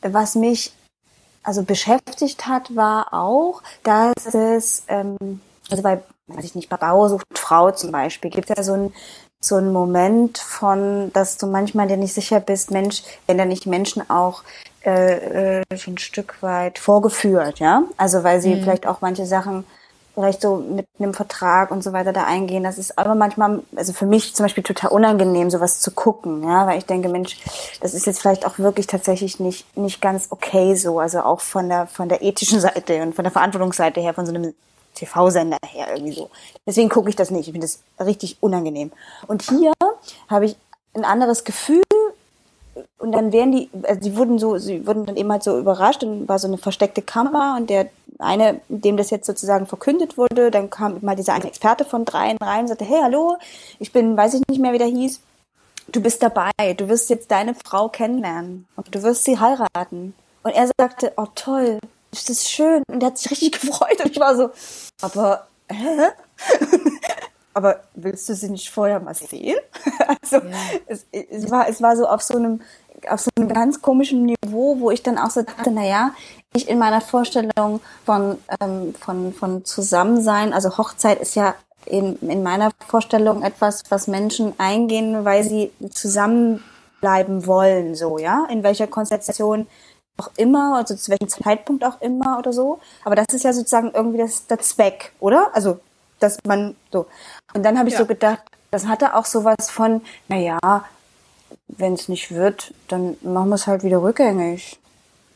was 0.00 0.34
mich 0.34 0.72
also 1.42 1.62
beschäftigt 1.62 2.46
hat, 2.46 2.74
war 2.74 3.12
auch, 3.12 3.62
dass 3.82 4.34
es, 4.34 4.84
ähm, 4.88 5.16
also 5.70 5.82
bei, 5.82 6.00
weiß 6.28 6.44
ich 6.44 6.54
nicht, 6.54 6.68
Bauer 6.68 7.08
sucht 7.08 7.26
Frau 7.34 7.70
zum 7.70 7.92
Beispiel, 7.92 8.30
gibt 8.30 8.50
es 8.50 8.56
ja 8.56 8.62
so 8.62 8.74
ein 8.74 8.92
so 9.40 9.56
ein 9.56 9.72
Moment 9.72 10.38
von, 10.38 11.12
dass 11.12 11.38
du 11.38 11.46
manchmal 11.46 11.86
dir 11.86 11.96
nicht 11.96 12.12
sicher 12.12 12.40
bist, 12.40 12.72
Mensch, 12.72 13.02
wenn 13.26 13.38
da 13.38 13.44
nicht 13.44 13.66
Menschen 13.66 14.08
auch 14.10 14.42
äh, 14.84 15.60
äh, 15.60 15.64
so 15.76 15.92
ein 15.92 15.98
Stück 15.98 16.42
weit 16.42 16.78
vorgeführt, 16.78 17.60
ja, 17.60 17.84
also 17.96 18.24
weil 18.24 18.40
sie 18.40 18.56
mhm. 18.56 18.62
vielleicht 18.62 18.86
auch 18.86 19.00
manche 19.00 19.26
Sachen 19.26 19.64
vielleicht 20.14 20.40
so 20.40 20.56
mit 20.56 20.88
einem 20.98 21.14
Vertrag 21.14 21.70
und 21.70 21.84
so 21.84 21.92
weiter 21.92 22.12
da 22.12 22.24
eingehen. 22.24 22.64
Das 22.64 22.76
ist 22.76 22.98
aber 22.98 23.14
manchmal, 23.14 23.62
also 23.76 23.92
für 23.92 24.06
mich 24.06 24.34
zum 24.34 24.44
Beispiel 24.44 24.64
total 24.64 24.90
unangenehm, 24.90 25.48
sowas 25.48 25.78
zu 25.78 25.92
gucken, 25.92 26.42
ja, 26.42 26.66
weil 26.66 26.78
ich 26.78 26.86
denke, 26.86 27.08
Mensch, 27.08 27.36
das 27.80 27.94
ist 27.94 28.04
jetzt 28.04 28.20
vielleicht 28.20 28.44
auch 28.44 28.58
wirklich 28.58 28.88
tatsächlich 28.88 29.38
nicht, 29.38 29.76
nicht 29.76 30.00
ganz 30.00 30.26
okay 30.30 30.74
so, 30.74 30.98
also 30.98 31.20
auch 31.20 31.40
von 31.40 31.68
der, 31.68 31.86
von 31.86 32.08
der 32.08 32.22
ethischen 32.22 32.58
Seite 32.58 33.00
und 33.02 33.14
von 33.14 33.22
der 33.22 33.30
Verantwortungsseite 33.30 34.00
her, 34.00 34.12
von 34.12 34.26
so 34.26 34.34
einem 34.34 34.54
TV-Sender 34.98 35.58
her 35.66 35.88
irgendwie 35.94 36.12
so. 36.12 36.30
Deswegen 36.66 36.88
gucke 36.88 37.08
ich 37.08 37.16
das 37.16 37.30
nicht. 37.30 37.48
Ich 37.48 37.52
finde 37.52 37.66
das 37.66 37.80
richtig 38.04 38.38
unangenehm. 38.40 38.92
Und 39.26 39.42
hier 39.42 39.72
habe 40.28 40.46
ich 40.46 40.56
ein 40.94 41.04
anderes 41.04 41.44
Gefühl, 41.44 41.82
und 42.98 43.12
dann 43.12 43.32
werden 43.32 43.52
die, 43.52 43.70
also 43.84 44.00
die 44.00 44.16
wurden 44.16 44.38
so, 44.38 44.58
sie 44.58 44.86
wurden 44.86 45.06
dann 45.06 45.16
eben 45.16 45.30
halt 45.30 45.42
so 45.42 45.58
überrascht 45.58 46.02
und 46.02 46.28
war 46.28 46.38
so 46.38 46.48
eine 46.48 46.58
versteckte 46.58 47.02
Kamera 47.02 47.56
und 47.56 47.70
der 47.70 47.88
eine, 48.18 48.60
dem 48.68 48.96
das 48.96 49.10
jetzt 49.10 49.26
sozusagen 49.26 49.66
verkündet 49.66 50.18
wurde, 50.18 50.50
dann 50.50 50.70
kam 50.70 50.98
mal 51.02 51.16
dieser 51.16 51.34
eine 51.34 51.46
Experte 51.46 51.84
von 51.84 52.04
dreien 52.04 52.36
rein 52.38 52.62
und 52.62 52.68
sagte, 52.68 52.84
hey, 52.84 53.00
hallo, 53.02 53.36
ich 53.78 53.92
bin, 53.92 54.16
weiß 54.16 54.34
ich 54.34 54.42
nicht 54.48 54.60
mehr, 54.60 54.72
wie 54.72 54.78
der 54.78 54.88
hieß, 54.88 55.20
du 55.92 56.00
bist 56.00 56.22
dabei, 56.22 56.50
du 56.76 56.88
wirst 56.88 57.10
jetzt 57.10 57.30
deine 57.30 57.54
Frau 57.54 57.88
kennenlernen 57.88 58.66
und 58.76 58.92
du 58.94 59.02
wirst 59.02 59.24
sie 59.24 59.38
heiraten. 59.38 60.14
Und 60.42 60.52
er 60.52 60.68
sagte, 60.78 61.12
oh 61.16 61.26
toll, 61.34 61.78
ist 62.12 62.30
das 62.30 62.48
schön. 62.48 62.82
Und 62.90 63.02
er 63.02 63.08
hat 63.08 63.18
sich 63.18 63.30
richtig 63.30 63.52
gefreut 63.60 64.00
und 64.04 64.10
ich 64.10 64.20
war 64.20 64.36
so, 64.36 64.50
aber, 65.00 65.46
hä? 65.70 66.08
aber 67.54 67.80
willst 67.94 68.28
du 68.28 68.34
sie 68.34 68.50
nicht 68.50 68.70
vorher 68.70 69.00
mal 69.00 69.14
sehen? 69.14 69.58
also 70.22 70.36
ja. 70.36 70.56
es, 70.86 71.06
es, 71.10 71.50
war, 71.50 71.68
es 71.68 71.82
war 71.82 71.96
so 71.96 72.06
auf 72.06 72.22
so 72.22 72.36
einem 72.36 72.60
auf 73.08 73.20
so 73.20 73.30
einem 73.36 73.48
ganz 73.48 73.80
komischen 73.80 74.24
Niveau, 74.24 74.80
wo 74.80 74.90
ich 74.90 75.04
dann 75.04 75.18
auch 75.18 75.30
so 75.30 75.42
dachte, 75.42 75.70
na 75.70 75.84
ja, 75.84 76.10
ich 76.54 76.68
in 76.68 76.78
meiner 76.78 77.00
Vorstellung 77.00 77.80
von, 78.04 78.38
ähm, 78.60 78.94
von, 78.98 79.32
von 79.32 79.64
Zusammensein, 79.64 80.52
also 80.52 80.76
Hochzeit 80.78 81.20
ist 81.20 81.36
ja 81.36 81.54
in, 81.86 82.16
in 82.20 82.42
meiner 82.42 82.70
Vorstellung 82.86 83.42
etwas, 83.42 83.84
was 83.88 84.08
Menschen 84.08 84.52
eingehen, 84.58 85.24
weil 85.24 85.44
sie 85.44 85.70
zusammenbleiben 85.90 87.46
wollen, 87.46 87.94
so, 87.94 88.18
ja, 88.18 88.46
in 88.50 88.62
welcher 88.62 88.86
Konstellation 88.86 89.66
auch 90.18 90.30
immer, 90.36 90.76
also 90.76 90.94
zu 90.94 91.10
welchem 91.10 91.28
Zeitpunkt 91.28 91.84
auch 91.84 92.00
immer 92.00 92.38
oder 92.38 92.52
so. 92.52 92.80
Aber 93.04 93.14
das 93.14 93.26
ist 93.32 93.44
ja 93.44 93.52
sozusagen 93.52 93.92
irgendwie 93.94 94.18
das, 94.18 94.46
der 94.46 94.58
Zweck, 94.58 95.12
oder? 95.20 95.50
Also, 95.54 95.80
dass 96.18 96.38
man 96.46 96.76
so. 96.92 97.06
Und 97.54 97.62
dann 97.62 97.78
habe 97.78 97.88
ich 97.88 97.94
ja. 97.94 98.00
so 98.00 98.06
gedacht, 98.06 98.42
das 98.70 98.86
hatte 98.86 99.14
auch 99.14 99.24
sowas 99.24 99.70
von, 99.70 100.02
naja, 100.28 100.58
wenn 101.68 101.94
es 101.94 102.08
nicht 102.08 102.32
wird, 102.32 102.74
dann 102.88 103.16
machen 103.22 103.48
wir 103.48 103.54
es 103.54 103.66
halt 103.66 103.82
wieder 103.82 104.02
rückgängig. 104.02 104.78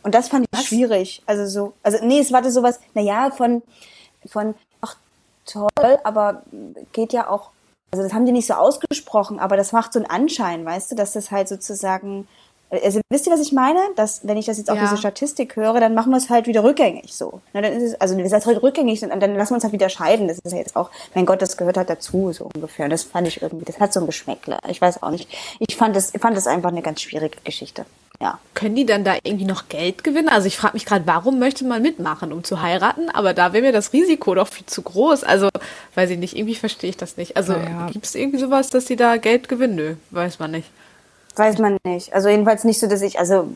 Und 0.03 0.15
das 0.15 0.29
fand 0.29 0.47
ich 0.51 0.59
Was? 0.59 0.67
schwierig. 0.67 1.23
Also 1.27 1.47
so, 1.47 1.73
also 1.83 2.05
nee, 2.05 2.19
es 2.19 2.33
war 2.33 2.49
sowas, 2.51 2.81
naja, 2.95 3.31
von, 3.31 3.63
von, 4.27 4.55
ach 4.81 4.97
toll, 5.47 5.99
aber 6.05 6.43
geht 6.93 7.13
ja 7.13 7.29
auch, 7.29 7.51
also 7.93 8.03
das 8.03 8.13
haben 8.13 8.27
die 8.27 8.33
nicht 8.33 8.47
so 8.47 8.55
ausgesprochen, 8.55 9.39
aber 9.39 9.57
das 9.57 9.73
macht 9.73 9.93
so 9.93 10.01
einen 10.01 10.11
Anschein, 10.11 10.65
weißt 10.65 10.91
du, 10.91 10.97
dass 10.97 11.13
das 11.13 11.31
halt 11.31 11.49
sozusagen 11.49 12.27
also 12.83 13.01
wisst 13.11 13.27
ihr, 13.27 13.33
was 13.33 13.41
ich 13.41 13.53
meine? 13.53 13.79
Dass, 13.97 14.27
wenn 14.27 14.37
ich 14.37 14.47
das 14.47 14.57
jetzt 14.57 14.71
auf 14.71 14.77
ja. 14.77 14.85
diese 14.85 14.97
Statistik 14.97 15.57
höre, 15.57 15.79
dann 15.81 15.95
machen 15.95 16.11
wir 16.11 16.17
es 16.17 16.31
halt 16.31 16.47
wieder 16.47 16.65
rückgängig 16.65 17.13
so. 17.13 17.41
Na, 17.53 17.61
dann 17.61 17.73
ist 17.73 17.83
es, 17.83 18.01
also 18.01 18.17
wir 18.17 18.29
sind 18.29 18.47
halt 18.47 18.63
rückgängig 18.63 19.03
und 19.03 19.21
dann 19.21 19.37
lassen 19.37 19.51
wir 19.51 19.57
uns 19.57 19.65
halt 19.65 19.73
wieder 19.73 19.89
scheiden. 19.89 20.29
Das 20.29 20.39
ist 20.39 20.53
ja 20.53 20.59
jetzt 20.59 20.77
auch, 20.77 20.91
mein 21.15 21.27
Gott, 21.27 21.43
das 21.43 21.57
gehört 21.57 21.77
halt 21.77 21.91
dazu, 21.91 22.33
so 22.33 22.49
ungefähr. 22.55 22.85
Und 22.85 22.91
das 22.91 23.03
fand 23.05 23.29
ich 23.29 23.43
irgendwie, 23.43 23.65
das 23.65 23.79
hat 23.79 23.93
so 23.93 24.01
ein 24.01 24.07
Geschmäckle. 24.07 24.59
Ich 24.69 24.81
weiß 24.81 25.03
auch 25.03 25.11
nicht. 25.11 25.29
Ich 25.59 25.77
fand 25.77 25.95
das, 25.95 26.15
ich 26.15 26.21
fand 26.21 26.37
das 26.37 26.47
einfach 26.47 26.71
eine 26.71 26.83
ganz 26.83 27.03
schwierige 27.03 27.39
Geschichte. 27.45 27.85
Ja. 28.21 28.39
Können 28.55 28.77
die 28.77 28.87
dann 28.87 29.05
da 29.05 29.17
irgendwie 29.23 29.45
noch 29.45 29.69
Geld 29.69 30.05
gewinnen? 30.05 30.29
Also 30.29 30.47
ich 30.47 30.57
frage 30.57 30.75
mich 30.75 30.87
gerade, 30.87 31.07
warum 31.07 31.39
möchte 31.41 31.65
man 31.65 31.83
mitmachen, 31.83 32.33
um 32.33 32.45
zu 32.45 32.63
heiraten? 32.63 33.11
Aber 33.11 33.35
da 33.35 33.53
wäre 33.53 33.65
mir 33.65 33.73
das 33.73 33.93
Risiko 33.93 34.35
doch 34.35 34.49
viel 34.49 34.65
zu 34.65 34.81
groß. 34.83 35.25
Also, 35.25 35.49
weiß 35.97 36.09
ich 36.11 36.19
nicht, 36.19 36.37
irgendwie 36.37 36.55
verstehe 36.55 36.91
ich 36.91 36.97
das 36.97 37.17
nicht. 37.17 37.37
Also 37.37 37.55
ja. 37.55 37.89
gibt 37.91 38.07
es 38.07 38.15
irgendwie 38.15 38.39
sowas, 38.39 38.71
dass 38.71 38.85
die 38.85 38.97
da 38.97 39.17
Geld 39.17 39.49
gewinnen? 39.49 39.75
Nö, 39.75 39.95
weiß 40.11 40.39
man 40.39 40.53
nicht. 40.53 40.71
Weiß 41.37 41.59
man 41.59 41.79
nicht. 41.85 42.13
Also 42.13 42.29
jedenfalls 42.29 42.65
nicht 42.65 42.79
so, 42.79 42.87
dass 42.87 43.01
ich, 43.01 43.19
also 43.19 43.49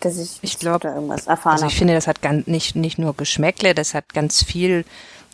dass 0.00 0.18
ich, 0.18 0.38
ich 0.42 0.58
glaube, 0.58 0.88
irgendwas 0.88 1.26
erfahren 1.26 1.54
Also 1.54 1.66
ich 1.66 1.72
habe. 1.72 1.78
finde, 1.78 1.94
das 1.94 2.06
hat 2.06 2.22
ganz 2.22 2.46
nicht 2.46 2.74
nicht 2.74 2.98
nur 2.98 3.14
Geschmäckle, 3.14 3.74
das 3.74 3.94
hat 3.94 4.14
ganz 4.14 4.42
viel. 4.42 4.84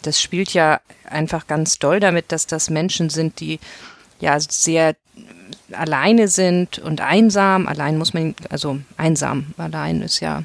Das 0.03 0.21
spielt 0.21 0.53
ja 0.53 0.81
einfach 1.09 1.47
ganz 1.47 1.79
doll 1.79 2.01
damit, 2.01 2.33
dass 2.33 2.47
das 2.47 2.69
Menschen 2.69 3.11
sind, 3.11 3.41
die 3.41 3.61
ja 4.21 4.39
sehr 4.41 4.97
alleine 5.73 6.29
sind 6.29 6.79
und 6.79 7.01
einsam. 7.01 7.67
Allein 7.67 7.97
muss 7.97 8.13
man, 8.13 8.35
also 8.51 8.79
einsam, 8.97 9.55
allein 9.57 10.03
ist 10.03 10.21
ja 10.21 10.43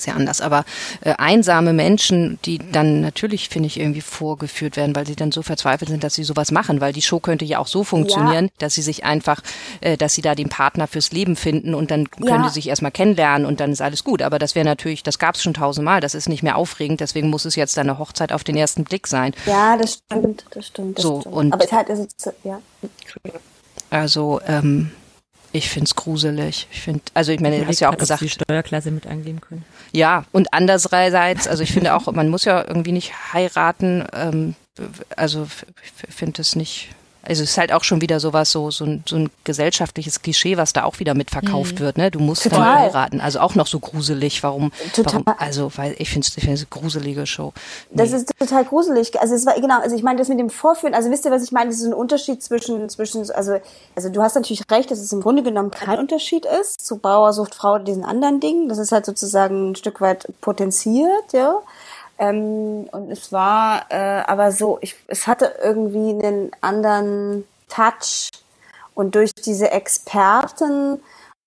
sehr 0.00 0.16
anders. 0.16 0.40
Aber 0.40 0.64
äh, 1.00 1.14
einsame 1.18 1.72
Menschen, 1.72 2.38
die 2.44 2.58
dann 2.58 3.00
natürlich, 3.00 3.48
finde 3.48 3.66
ich, 3.66 3.78
irgendwie 3.78 4.00
vorgeführt 4.00 4.76
werden, 4.76 4.94
weil 4.94 5.06
sie 5.06 5.16
dann 5.16 5.32
so 5.32 5.42
verzweifelt 5.42 5.90
sind, 5.90 6.04
dass 6.04 6.14
sie 6.14 6.24
sowas 6.24 6.50
machen, 6.50 6.80
weil 6.80 6.92
die 6.92 7.02
Show 7.02 7.20
könnte 7.20 7.44
ja 7.44 7.58
auch 7.58 7.66
so 7.66 7.84
funktionieren, 7.84 8.46
ja. 8.46 8.50
dass 8.58 8.74
sie 8.74 8.82
sich 8.82 9.04
einfach, 9.04 9.42
äh, 9.80 9.96
dass 9.96 10.14
sie 10.14 10.22
da 10.22 10.34
den 10.34 10.48
Partner 10.48 10.86
fürs 10.86 11.12
Leben 11.12 11.36
finden 11.36 11.74
und 11.74 11.90
dann 11.90 12.10
können 12.10 12.28
ja. 12.28 12.42
die 12.46 12.52
sich 12.52 12.68
erstmal 12.68 12.92
kennenlernen 12.92 13.46
und 13.46 13.60
dann 13.60 13.72
ist 13.72 13.80
alles 13.80 14.04
gut. 14.04 14.22
Aber 14.22 14.38
das 14.38 14.54
wäre 14.54 14.64
natürlich, 14.64 15.02
das 15.02 15.18
gab 15.18 15.34
es 15.34 15.42
schon 15.42 15.54
tausendmal, 15.54 16.00
das 16.00 16.14
ist 16.14 16.28
nicht 16.28 16.42
mehr 16.42 16.56
aufregend, 16.56 17.00
deswegen 17.00 17.30
muss 17.30 17.44
es 17.44 17.56
jetzt 17.56 17.78
eine 17.78 17.98
Hochzeit 17.98 18.32
auf 18.32 18.44
den 18.44 18.56
ersten 18.56 18.84
Blick 18.84 19.06
sein. 19.06 19.32
Ja, 19.46 19.76
das 19.76 20.00
stimmt, 20.04 20.44
das 20.50 20.66
stimmt. 20.66 20.98
Das 20.98 21.02
so, 21.02 21.20
stimmt. 21.20 21.34
Und 21.34 21.52
Aber 21.52 21.64
es 21.64 21.72
hat, 21.72 21.90
also, 21.90 22.06
ja. 22.44 22.60
Also, 23.90 24.40
ähm, 24.46 24.90
ich 25.52 25.70
find's 25.70 25.94
gruselig. 25.94 26.68
Ich 26.70 26.80
finde, 26.82 27.00
also 27.14 27.32
ich 27.32 27.40
meine, 27.40 27.58
du 27.58 27.66
hast 27.66 27.80
ja 27.80 27.90
auch 27.90 27.96
gesagt, 27.96 28.20
die 28.20 28.28
Steuerklasse 28.28 28.90
mit 28.90 29.06
angeben 29.06 29.40
können. 29.40 29.64
Ja, 29.92 30.24
und 30.32 30.52
andererseits, 30.52 31.48
also 31.48 31.62
ich 31.62 31.72
finde 31.72 31.94
auch, 31.94 32.10
man 32.12 32.28
muss 32.28 32.44
ja 32.44 32.64
irgendwie 32.66 32.92
nicht 32.92 33.12
heiraten. 33.32 34.04
Ähm, 34.12 34.54
also 35.16 35.48
ich 35.82 36.14
finde 36.14 36.42
es 36.42 36.54
nicht 36.54 36.90
also 37.22 37.42
es 37.42 37.50
ist 37.50 37.58
halt 37.58 37.72
auch 37.72 37.84
schon 37.84 38.00
wieder 38.00 38.20
sowas, 38.20 38.50
so, 38.50 38.70
so, 38.70 38.84
ein, 38.84 39.02
so 39.06 39.16
ein 39.16 39.30
gesellschaftliches 39.44 40.22
Klischee, 40.22 40.56
was 40.56 40.72
da 40.72 40.84
auch 40.84 40.98
wieder 40.98 41.14
mitverkauft 41.14 41.74
mhm. 41.74 41.80
wird. 41.80 41.98
Ne? 41.98 42.10
Du 42.10 42.20
musst 42.20 42.44
Total. 42.44 42.58
dann 42.60 42.78
heiraten. 42.78 43.20
Also 43.20 43.40
auch 43.40 43.54
noch 43.54 43.66
so 43.66 43.80
gruselig. 43.80 44.42
Warum? 44.42 44.72
Total. 44.94 45.22
Warum, 45.24 45.38
also, 45.38 45.70
weil 45.76 45.94
ich 45.98 46.10
finde 46.10 46.26
es 46.26 46.46
eine 46.46 46.56
gruselige 46.70 47.26
Show. 47.26 47.52
Nee. 47.90 48.02
Das 48.02 48.12
ist 48.12 48.30
total 48.38 48.64
gruselig. 48.64 49.20
Also 49.20 49.34
es 49.34 49.44
war 49.46 49.54
genau, 49.60 49.80
also 49.80 49.96
ich 49.96 50.02
meine, 50.02 50.18
das 50.18 50.28
mit 50.28 50.38
dem 50.38 50.50
Vorführen, 50.50 50.94
also 50.94 51.10
wisst 51.10 51.24
ihr, 51.24 51.30
was 51.30 51.42
ich 51.42 51.52
meine? 51.52 51.70
Das 51.70 51.80
ist 51.80 51.86
ein 51.86 51.94
Unterschied 51.94 52.42
zwischen, 52.42 52.88
zwischen, 52.88 53.30
also, 53.30 53.58
also 53.94 54.08
du 54.08 54.22
hast 54.22 54.34
natürlich 54.34 54.62
recht, 54.70 54.90
dass 54.90 54.98
es 54.98 55.12
im 55.12 55.20
Grunde 55.20 55.42
genommen 55.42 55.70
kein 55.70 55.98
Unterschied 55.98 56.46
ist 56.60 56.84
zu 56.84 56.98
Bauer 56.98 57.32
sucht 57.32 57.54
Frau 57.54 57.78
diesen 57.78 58.04
anderen 58.04 58.40
Dingen. 58.40 58.68
Das 58.68 58.78
ist 58.78 58.92
halt 58.92 59.06
sozusagen 59.06 59.70
ein 59.70 59.76
Stück 59.76 60.00
weit 60.00 60.26
potenziert, 60.40 61.32
ja. 61.32 61.60
Ähm, 62.18 62.88
und 62.90 63.10
es 63.10 63.32
war 63.32 63.86
äh, 63.90 64.22
aber 64.26 64.52
so, 64.52 64.78
ich, 64.80 64.96
es 65.06 65.26
hatte 65.26 65.54
irgendwie 65.62 66.10
einen 66.10 66.50
anderen 66.60 67.46
Touch. 67.68 68.30
Und 68.94 69.14
durch 69.14 69.32
diese 69.32 69.70
Experten 69.70 71.00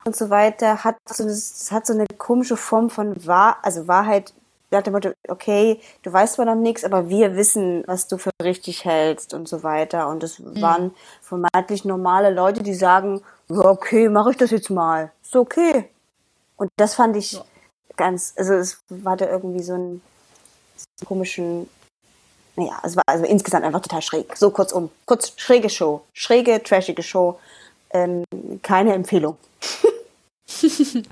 und 0.06 0.15
so 0.15 0.30
weiter 0.30 0.84
hat 0.84 0.95
so, 1.10 1.26
es 1.26 1.72
hat 1.72 1.85
so 1.85 1.93
eine 1.93 2.06
komische 2.18 2.56
Form 2.56 2.89
von 2.89 3.27
Wahr, 3.27 3.57
also 3.61 3.88
Wahrheit, 3.88 4.34
nach 4.72 4.81
dem 4.84 4.93
Motto, 4.93 5.11
okay, 5.27 5.81
du 6.03 6.14
weißt 6.14 6.35
zwar 6.35 6.45
noch 6.45 6.56
nichts, 6.56 6.85
aber 6.85 7.10
wir 7.10 7.35
wissen, 7.35 7.84
was 7.88 8.07
du 8.07 8.18
für 8.18 8.31
richtig 8.41 8.85
hältst 8.85 9.34
und 9.34 9.48
so 9.49 9.64
weiter. 9.64 10.07
Und 10.07 10.23
es 10.23 10.39
mhm. 10.39 10.61
waren 10.61 10.91
vermeintlich 11.22 11.84
normale 11.84 12.34
Leute, 12.34 12.64
die 12.64 12.73
sagen, 12.73 13.22
ja, 13.49 13.65
okay, 13.65 14.07
mache 14.07 14.31
ich 14.31 14.38
das 14.38 14.52
jetzt 14.52 14.69
mal. 14.69 15.11
Ist 15.22 15.35
okay. 15.35 15.89
Und 16.56 16.72
das 16.77 16.95
fand 16.95 17.18
ich 17.18 17.34
ja. 17.34 17.43
ganz, 17.98 18.34
also 18.38 18.53
es 18.53 18.81
war 18.88 19.18
da 19.18 19.27
irgendwie 19.27 19.61
so 19.61 19.73
ein 19.73 20.02
komischen, 21.06 21.69
naja, 22.56 22.80
es 22.84 22.95
war 22.95 23.03
also 23.06 23.26
insgesamt 23.26 23.65
einfach 23.65 23.82
total 23.82 24.02
schräg. 24.02 24.36
So 24.38 24.52
kurzum, 24.52 24.90
kurz 25.06 25.34
schräge 25.38 25.69
Show, 25.69 26.03
schräge, 26.14 26.61
trashige 26.64 27.03
Show. 27.03 27.40
Ähm, 27.91 28.23
keine 28.61 28.94
Empfehlung. 28.94 29.38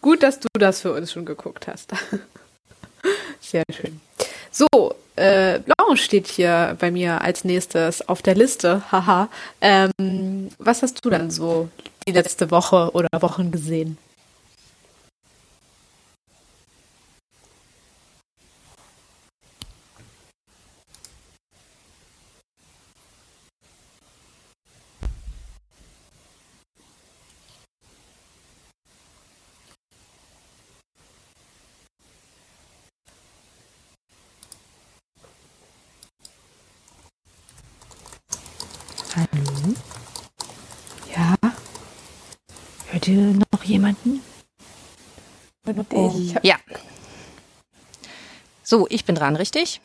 Gut, 0.00 0.22
dass 0.22 0.40
du 0.40 0.48
das 0.58 0.80
für 0.80 0.92
uns 0.92 1.12
schon 1.12 1.24
geguckt 1.24 1.66
hast. 1.66 1.92
Sehr 3.40 3.62
schön. 3.70 4.00
So, 4.50 4.94
äh, 5.16 5.60
Blanche 5.60 6.02
steht 6.02 6.26
hier 6.26 6.76
bei 6.78 6.90
mir 6.90 7.20
als 7.20 7.44
nächstes 7.44 8.08
auf 8.08 8.22
der 8.22 8.34
Liste. 8.34 8.82
Haha. 8.90 9.28
Ähm, 9.60 10.50
was 10.58 10.82
hast 10.82 11.04
du 11.04 11.10
dann 11.10 11.30
so 11.30 11.68
die 12.06 12.12
letzte 12.12 12.50
Woche 12.50 12.90
oder 12.92 13.08
Wochen 13.20 13.50
gesehen? 13.50 13.98
Hört 43.04 43.08
ihr 43.08 43.38
noch 43.52 43.64
jemanden? 43.64 44.22
Ich 45.66 46.34
hab, 46.34 46.44
Ja. 46.44 46.56
So, 48.62 48.86
ich 48.88 49.04
bin 49.04 49.14
dran, 49.14 49.36
richtig? 49.36 49.82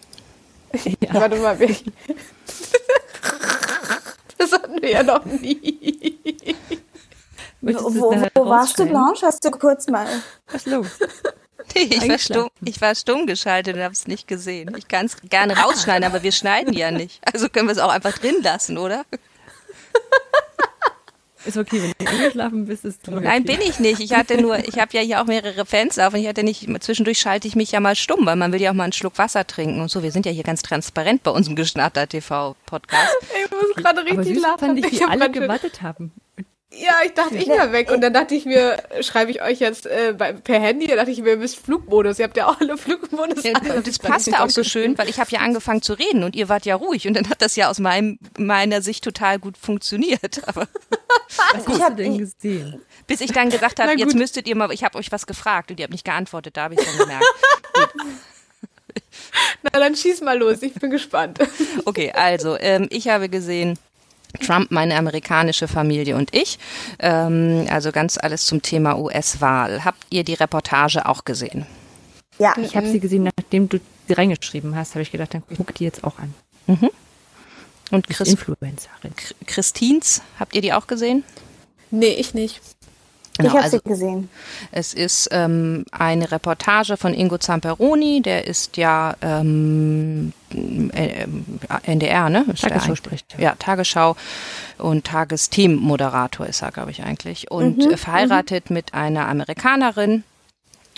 Ja. 1.01 1.13
Warte 1.15 1.35
mal, 1.35 1.59
wir, 1.59 1.67
das 4.37 4.51
hatten 4.53 4.81
wir 4.81 4.89
ja 4.89 5.03
noch 5.03 5.25
nie. 5.25 6.55
Wo, 7.59 7.71
du 7.71 7.99
wo, 8.35 8.45
warst 8.45 8.79
du? 8.79 8.85
Blanche? 8.85 9.25
Hast 9.25 9.43
du 9.43 9.51
kurz 9.51 9.87
mal. 9.87 10.07
Was 10.47 10.65
ist 10.65 10.67
los? 10.67 10.87
Ich 11.75 12.09
war, 12.09 12.17
stumm, 12.17 12.49
ich 12.65 12.81
war 12.81 12.95
stumm 12.95 13.27
geschaltet 13.27 13.75
und 13.75 13.83
habe 13.83 13.93
es 13.93 14.07
nicht 14.07 14.27
gesehen. 14.27 14.73
Ich 14.75 14.87
kann 14.87 15.05
es 15.05 15.17
gerne 15.29 15.55
rausschneiden, 15.55 16.03
aber 16.03 16.23
wir 16.23 16.31
schneiden 16.31 16.73
ja 16.73 16.89
nicht. 16.89 17.21
Also 17.31 17.47
können 17.47 17.67
wir 17.67 17.73
es 17.73 17.77
auch 17.77 17.91
einfach 17.91 18.17
drin 18.17 18.37
lassen, 18.41 18.79
oder? 18.79 19.05
Ist 21.45 21.57
okay, 21.57 21.81
wenn 21.81 21.93
du 22.05 22.11
eingeschlafen 22.11 22.65
bist, 22.65 22.83
ist 22.83 23.07
es 23.07 23.11
Nein, 23.11 23.43
bin 23.43 23.61
ich 23.61 23.79
nicht. 23.79 24.01
Ich 24.01 24.13
hatte 24.13 24.41
nur, 24.41 24.59
ich 24.59 24.77
habe 24.79 24.91
ja 24.93 25.01
hier 25.01 25.21
auch 25.21 25.25
mehrere 25.25 25.65
Fenster 25.65 26.07
auf 26.07 26.13
und 26.13 26.19
ich 26.19 26.27
hatte 26.27 26.43
nicht, 26.43 26.67
zwischendurch 26.83 27.19
schalte 27.19 27.47
ich 27.47 27.55
mich 27.55 27.71
ja 27.71 27.79
mal 27.79 27.95
stumm, 27.95 28.25
weil 28.25 28.35
man 28.35 28.51
will 28.51 28.61
ja 28.61 28.71
auch 28.71 28.75
mal 28.75 28.83
einen 28.83 28.93
Schluck 28.93 29.17
Wasser 29.17 29.47
trinken 29.47 29.79
und 29.79 29.89
so. 29.89 30.03
Wir 30.03 30.11
sind 30.11 30.25
ja 30.25 30.31
hier 30.31 30.43
ganz 30.43 30.61
transparent 30.61 31.23
bei 31.23 31.31
unserem 31.31 31.55
Geschnatter 31.55 32.07
TV 32.07 32.55
Podcast. 32.65 33.15
Ich 33.45 33.51
muss 33.51 33.75
gerade 33.75 34.01
Aber 34.01 34.09
richtig 34.09 34.35
süß 34.35 34.43
lachen. 34.43 34.59
fand 34.59 34.85
ich, 34.85 34.91
wie 34.91 35.03
hab 35.03 35.11
alle 35.11 35.31
gewartet 35.31 35.81
haben. 35.81 36.11
Ja, 36.71 36.97
ich 37.03 37.13
dachte, 37.15 37.35
ich 37.35 37.47
wäre 37.47 37.71
weg. 37.71 37.91
Und 37.91 38.01
dann 38.01 38.13
dachte 38.13 38.35
ich 38.35 38.45
mir, 38.45 38.77
schreibe 39.01 39.31
ich 39.31 39.41
euch 39.41 39.59
jetzt 39.59 39.87
äh, 39.87 40.13
per 40.13 40.59
Handy? 40.59 40.85
Da 40.85 40.95
dachte 40.97 41.09
ich 41.09 41.19
mir, 41.21 41.29
ihr 41.31 41.37
müsst 41.37 41.57
Flugmodus. 41.57 42.19
Ihr 42.19 42.25
habt 42.25 42.37
ja 42.37 42.45
auch 42.47 42.59
alle 42.59 42.77
Flugmodus. 42.77 43.43
Ja, 43.43 43.57
und 43.75 43.87
das 43.87 43.97
passte 43.97 44.39
auch 44.39 44.51
so 44.51 44.63
schön, 44.63 44.95
weil 44.97 45.09
ich 45.09 45.19
habe 45.19 45.31
ja 45.31 45.39
angefangen 45.39 45.81
zu 45.81 45.93
reden 45.93 46.23
und 46.23 46.35
ihr 46.35 46.47
wart 46.47 46.67
ja 46.67 46.75
ruhig 46.75 47.07
und 47.07 47.15
dann 47.15 47.27
hat 47.27 47.41
das 47.41 47.55
ja 47.55 47.69
aus 47.71 47.79
meinem, 47.79 48.19
meiner 48.37 48.83
Sicht 48.83 49.03
total 49.03 49.39
gut 49.39 49.57
funktioniert. 49.57 50.41
Aber 50.47 50.67
Was 51.55 51.67
hast 51.67 51.81
hab- 51.81 51.97
du 51.97 52.03
denn 52.03 52.19
gesehen? 52.19 52.81
bis 53.07 53.21
ich 53.21 53.31
dann 53.31 53.49
gesagt 53.49 53.79
habe, 53.79 53.91
gut. 53.93 53.99
jetzt 54.01 54.15
müsstet 54.15 54.47
ihr 54.47 54.55
mal, 54.55 54.71
ich 54.71 54.83
habe 54.83 54.95
euch 54.99 55.11
was 55.11 55.25
gefragt 55.25 55.71
und 55.71 55.79
ihr 55.79 55.83
habt 55.85 55.93
nicht 55.93 56.05
geantwortet, 56.05 56.55
da 56.55 56.63
habe 56.65 56.75
ich 56.75 56.79
dann 56.85 56.97
gemerkt. 56.99 57.25
Na, 59.63 59.71
dann 59.79 59.95
schieß 59.95 60.21
mal 60.21 60.37
los. 60.37 60.61
Ich 60.61 60.73
bin 60.75 60.91
gespannt. 60.91 61.39
Okay, 61.85 62.11
also 62.11 62.57
ähm, 62.59 62.87
ich 62.91 63.07
habe 63.07 63.27
gesehen 63.29 63.77
Trump, 64.41 64.71
meine 64.71 64.95
amerikanische 64.95 65.67
Familie 65.67 66.15
und 66.15 66.33
ich. 66.35 66.59
Ähm, 66.99 67.65
also 67.69 67.91
ganz 67.91 68.17
alles 68.17 68.45
zum 68.45 68.61
Thema 68.61 68.97
US-Wahl. 68.99 69.83
Habt 69.85 70.05
ihr 70.09 70.23
die 70.23 70.35
Reportage 70.35 71.05
auch 71.05 71.25
gesehen? 71.25 71.65
Ja, 72.37 72.55
Ich 72.57 72.75
habe 72.77 72.87
sie 72.89 72.99
gesehen, 72.99 73.29
nachdem 73.35 73.67
du 73.67 73.79
sie 74.07 74.13
reingeschrieben 74.13 74.75
hast, 74.75 74.95
habe 74.95 75.01
ich 75.01 75.11
gedacht, 75.11 75.33
dann 75.33 75.43
guck 75.57 75.73
die 75.75 75.83
jetzt 75.83 76.03
auch 76.03 76.17
an. 76.19 76.33
Und 77.91 78.07
Ist 78.07 78.17
Chris, 78.17 78.29
Influencerin. 78.29 79.13
Christins, 79.45 80.21
habt 80.39 80.55
ihr 80.55 80.61
die 80.61 80.73
auch 80.73 80.87
gesehen? 80.87 81.23
Nee, 81.91 82.13
ich 82.13 82.33
nicht. 82.35 82.61
Ich 83.47 83.49
habe 83.49 83.63
also 83.63 83.77
sie 83.77 83.89
gesehen. 83.89 84.29
es 84.71 84.93
ist 84.93 85.29
ähm, 85.31 85.85
eine 85.91 86.31
Reportage 86.31 86.97
von 86.97 87.13
Ingo 87.13 87.37
Zamperoni, 87.37 88.21
der 88.21 88.47
ist 88.47 88.77
ja 88.77 89.15
ähm, 89.21 90.33
äh, 90.51 91.23
ähm, 91.23 91.45
NDR, 91.83 92.29
ne? 92.29 92.45
Ist 92.51 92.61
Tagesschau 92.61 92.95
spricht. 92.95 93.35
Ja, 93.37 93.55
Tagesschau 93.57 94.15
und 94.77 95.05
Tagesthemenmoderator 95.05 96.47
ist 96.47 96.61
er, 96.61 96.71
glaube 96.71 96.91
ich, 96.91 97.03
eigentlich. 97.03 97.51
Und 97.51 97.79
äh, 97.85 97.97
verheiratet 97.97 98.69
mit 98.69 98.93
einer 98.93 99.27
Amerikanerin. 99.27 100.23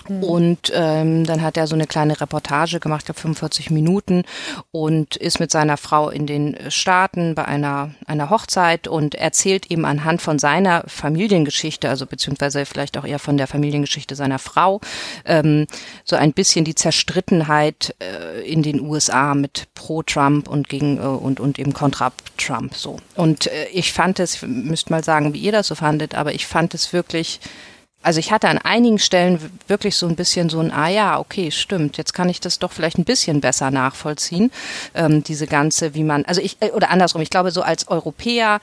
Und 0.10 0.72
ähm, 0.74 1.26
dann 1.26 1.42
hat 1.42 1.58
er 1.58 1.68
so 1.68 1.76
eine 1.76 1.88
kleine 1.88 2.20
Reportage 2.20 2.80
gemacht, 2.80 3.02
ich 3.02 3.06
glaube 3.06 3.20
45 3.20 3.70
Minuten, 3.70 4.24
und 4.72 5.16
ist 5.16 5.40
mit 5.40 5.52
seiner 5.52 5.78
Frau 5.78 6.10
in 6.10 6.28
den 6.28 6.58
Staaten 6.70 7.36
bei 7.36 7.46
einer, 7.46 7.92
einer 8.06 8.30
Hochzeit 8.30 8.88
und 8.88 9.16
erzählt 9.16 9.70
eben 9.70 9.86
anhand 9.86 10.22
von 10.22 10.40
seiner 10.40 10.84
Familiengeschichte, 10.88 11.90
also 11.90 12.06
beziehungsweise 12.06 12.66
vielleicht 12.66 12.98
auch 12.98 13.06
eher 13.06 13.20
von 13.20 13.38
der 13.38 13.48
Familiengeschichte 13.48 14.16
seiner 14.16 14.40
Frau, 14.40 14.82
ähm, 15.26 15.68
so 16.04 16.16
ein 16.16 16.34
bisschen 16.34 16.66
die 16.66 16.76
Zerstrittenheit 16.76 17.96
äh, 18.00 18.42
in 18.42 18.64
den 18.64 18.82
USA 18.82 19.36
mit 19.36 19.68
pro-Trump 19.76 20.48
und 20.48 20.70
gegen 20.70 20.98
äh, 20.98 21.02
und, 21.02 21.40
und 21.40 21.60
eben 21.60 21.74
kontra 21.74 22.12
Trump 22.38 22.76
so. 22.76 22.98
Und 23.16 23.48
äh, 23.48 23.68
ich 23.72 23.94
fand 23.94 24.20
es, 24.20 24.42
müsst 24.42 24.90
mal 24.90 25.04
sagen, 25.04 25.34
wie 25.34 25.40
ihr 25.40 25.52
das 25.52 25.68
so 25.68 25.76
fandet, 25.76 26.16
aber 26.16 26.34
ich 26.34 26.48
fand 26.48 26.74
es 26.74 26.94
wirklich 26.94 27.40
also 28.04 28.20
ich 28.20 28.32
hatte 28.32 28.50
an 28.50 28.58
einigen 28.58 29.00
Stellen 29.00 29.40
wirklich 29.68 29.96
so 29.96 30.08
ein 30.08 30.16
bisschen 30.16 30.50
so 30.50 30.60
ein, 30.60 30.72
ah 30.72 30.90
ja, 30.90 31.20
okay, 31.20 31.52
stimmt, 31.52 31.98
jetzt 31.98 32.14
kann 32.14 32.30
ich 32.30 32.40
das 32.40 32.60
doch 32.60 32.72
vielleicht 32.72 32.98
ein 32.98 33.06
bisschen 33.06 33.42
besser 33.42 33.72
nachvollziehen, 33.72 34.52
ähm, 34.96 35.24
diese 35.24 35.48
ganze, 35.48 35.94
wie 35.94 36.04
man, 36.04 36.26
also 36.26 36.42
ich, 36.42 36.58
äh, 36.60 36.72
oder 36.72 36.90
andersrum, 36.90 37.22
ich 37.22 37.30
glaube, 37.30 37.52
so 37.52 37.62
als 37.62 37.88
Europäer, 37.88 38.60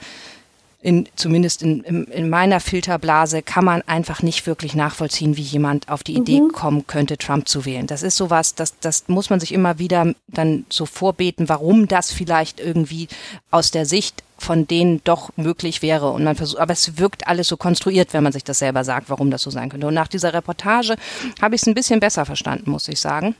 in, 0.81 1.09
zumindest 1.15 1.61
in, 1.61 1.83
in, 1.83 2.05
in 2.05 2.29
meiner 2.29 2.61
Filterblase, 2.61 3.41
kann 3.41 3.65
man 3.65 3.81
einfach 3.81 4.21
nicht 4.21 4.47
wirklich 4.47 4.75
nachvollziehen, 4.75 5.35
wie 5.35 5.41
jemand 5.41 5.89
auf 5.89 6.03
die 6.03 6.15
Idee 6.15 6.41
kommen 6.53 6.87
könnte, 6.87 7.17
Trump 7.17 7.49
zu 7.49 7.65
wählen. 7.65 7.85
Das 7.85 8.01
ist 8.01 8.15
sowas, 8.15 8.55
das, 8.55 8.79
das 8.79 9.03
muss 9.07 9.29
man 9.29 9.41
sich 9.41 9.51
immer 9.51 9.77
wieder 9.77 10.13
dann 10.27 10.65
so 10.69 10.85
vorbeten, 10.85 11.49
warum 11.49 11.89
das 11.89 12.13
vielleicht 12.13 12.61
irgendwie 12.61 13.09
aus 13.51 13.71
der 13.71 13.85
Sicht 13.85 14.23
von 14.39 14.67
denen 14.67 15.01
doch 15.03 15.31
möglich 15.35 15.81
wäre. 15.81 16.11
Und 16.11 16.23
man 16.23 16.35
versucht, 16.35 16.59
aber 16.59 16.73
es 16.73 16.97
wirkt 16.97 17.27
alles 17.27 17.47
so 17.47 17.57
konstruiert, 17.57 18.13
wenn 18.13 18.23
man 18.23 18.33
sich 18.33 18.43
das 18.43 18.59
selber 18.59 18.83
sagt, 18.83 19.09
warum 19.09 19.31
das 19.31 19.41
so 19.41 19.49
sein 19.49 19.69
könnte. 19.69 19.87
Und 19.87 19.93
nach 19.93 20.07
dieser 20.07 20.33
Reportage 20.33 20.95
habe 21.41 21.55
ich 21.55 21.61
es 21.61 21.67
ein 21.67 21.73
bisschen 21.73 21.99
besser 21.99 22.25
verstanden, 22.25 22.71
muss 22.71 22.87
ich 22.87 22.99
sagen. 22.99 23.35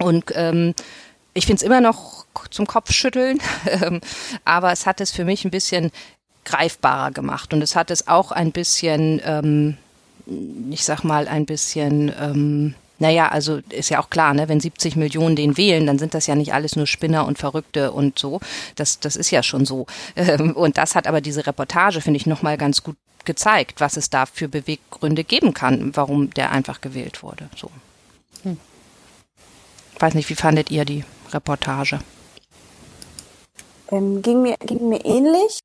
Und 0.00 0.32
ähm, 0.34 0.74
ich 1.34 1.46
finde 1.46 1.60
es 1.60 1.62
immer 1.62 1.80
noch 1.80 2.26
zum 2.50 2.66
Kopfschütteln, 2.66 3.40
ähm, 3.66 4.00
aber 4.44 4.72
es 4.72 4.86
hat 4.86 5.00
es 5.00 5.10
für 5.10 5.24
mich 5.24 5.44
ein 5.44 5.50
bisschen 5.50 5.90
greifbarer 6.44 7.10
gemacht 7.10 7.52
und 7.54 7.62
es 7.62 7.74
hat 7.74 7.90
es 7.90 8.06
auch 8.06 8.30
ein 8.30 8.52
bisschen, 8.52 9.20
ähm, 9.24 9.76
ich 10.70 10.84
sag 10.84 11.04
mal, 11.04 11.26
ein 11.26 11.46
bisschen, 11.46 12.12
ähm, 12.20 12.74
naja, 13.04 13.28
also 13.28 13.60
ist 13.68 13.90
ja 13.90 14.00
auch 14.00 14.08
klar, 14.08 14.32
ne, 14.32 14.48
wenn 14.48 14.60
70 14.60 14.96
Millionen 14.96 15.36
den 15.36 15.58
wählen, 15.58 15.86
dann 15.86 15.98
sind 15.98 16.14
das 16.14 16.26
ja 16.26 16.34
nicht 16.34 16.54
alles 16.54 16.74
nur 16.74 16.86
Spinner 16.86 17.26
und 17.26 17.36
Verrückte 17.38 17.92
und 17.92 18.18
so. 18.18 18.40
Das, 18.76 18.98
das 18.98 19.14
ist 19.14 19.30
ja 19.30 19.42
schon 19.42 19.66
so. 19.66 19.86
Ähm, 20.16 20.52
und 20.56 20.78
das 20.78 20.94
hat 20.94 21.06
aber 21.06 21.20
diese 21.20 21.46
Reportage, 21.46 22.00
finde 22.00 22.16
ich, 22.16 22.24
nochmal 22.24 22.56
ganz 22.56 22.82
gut 22.82 22.96
gezeigt, 23.26 23.82
was 23.82 23.98
es 23.98 24.08
da 24.08 24.24
für 24.24 24.48
Beweggründe 24.48 25.22
geben 25.22 25.52
kann, 25.52 25.94
warum 25.94 26.32
der 26.32 26.50
einfach 26.50 26.80
gewählt 26.80 27.22
wurde. 27.22 27.50
So. 27.54 27.70
Weiß 29.98 30.14
nicht, 30.14 30.30
wie 30.30 30.34
fandet 30.34 30.70
ihr 30.70 30.86
die 30.86 31.04
Reportage? 31.30 31.98
Ähm, 33.92 34.22
ging, 34.22 34.40
mir, 34.40 34.56
ging 34.64 34.88
mir 34.88 35.04
ähnlich. 35.04 35.60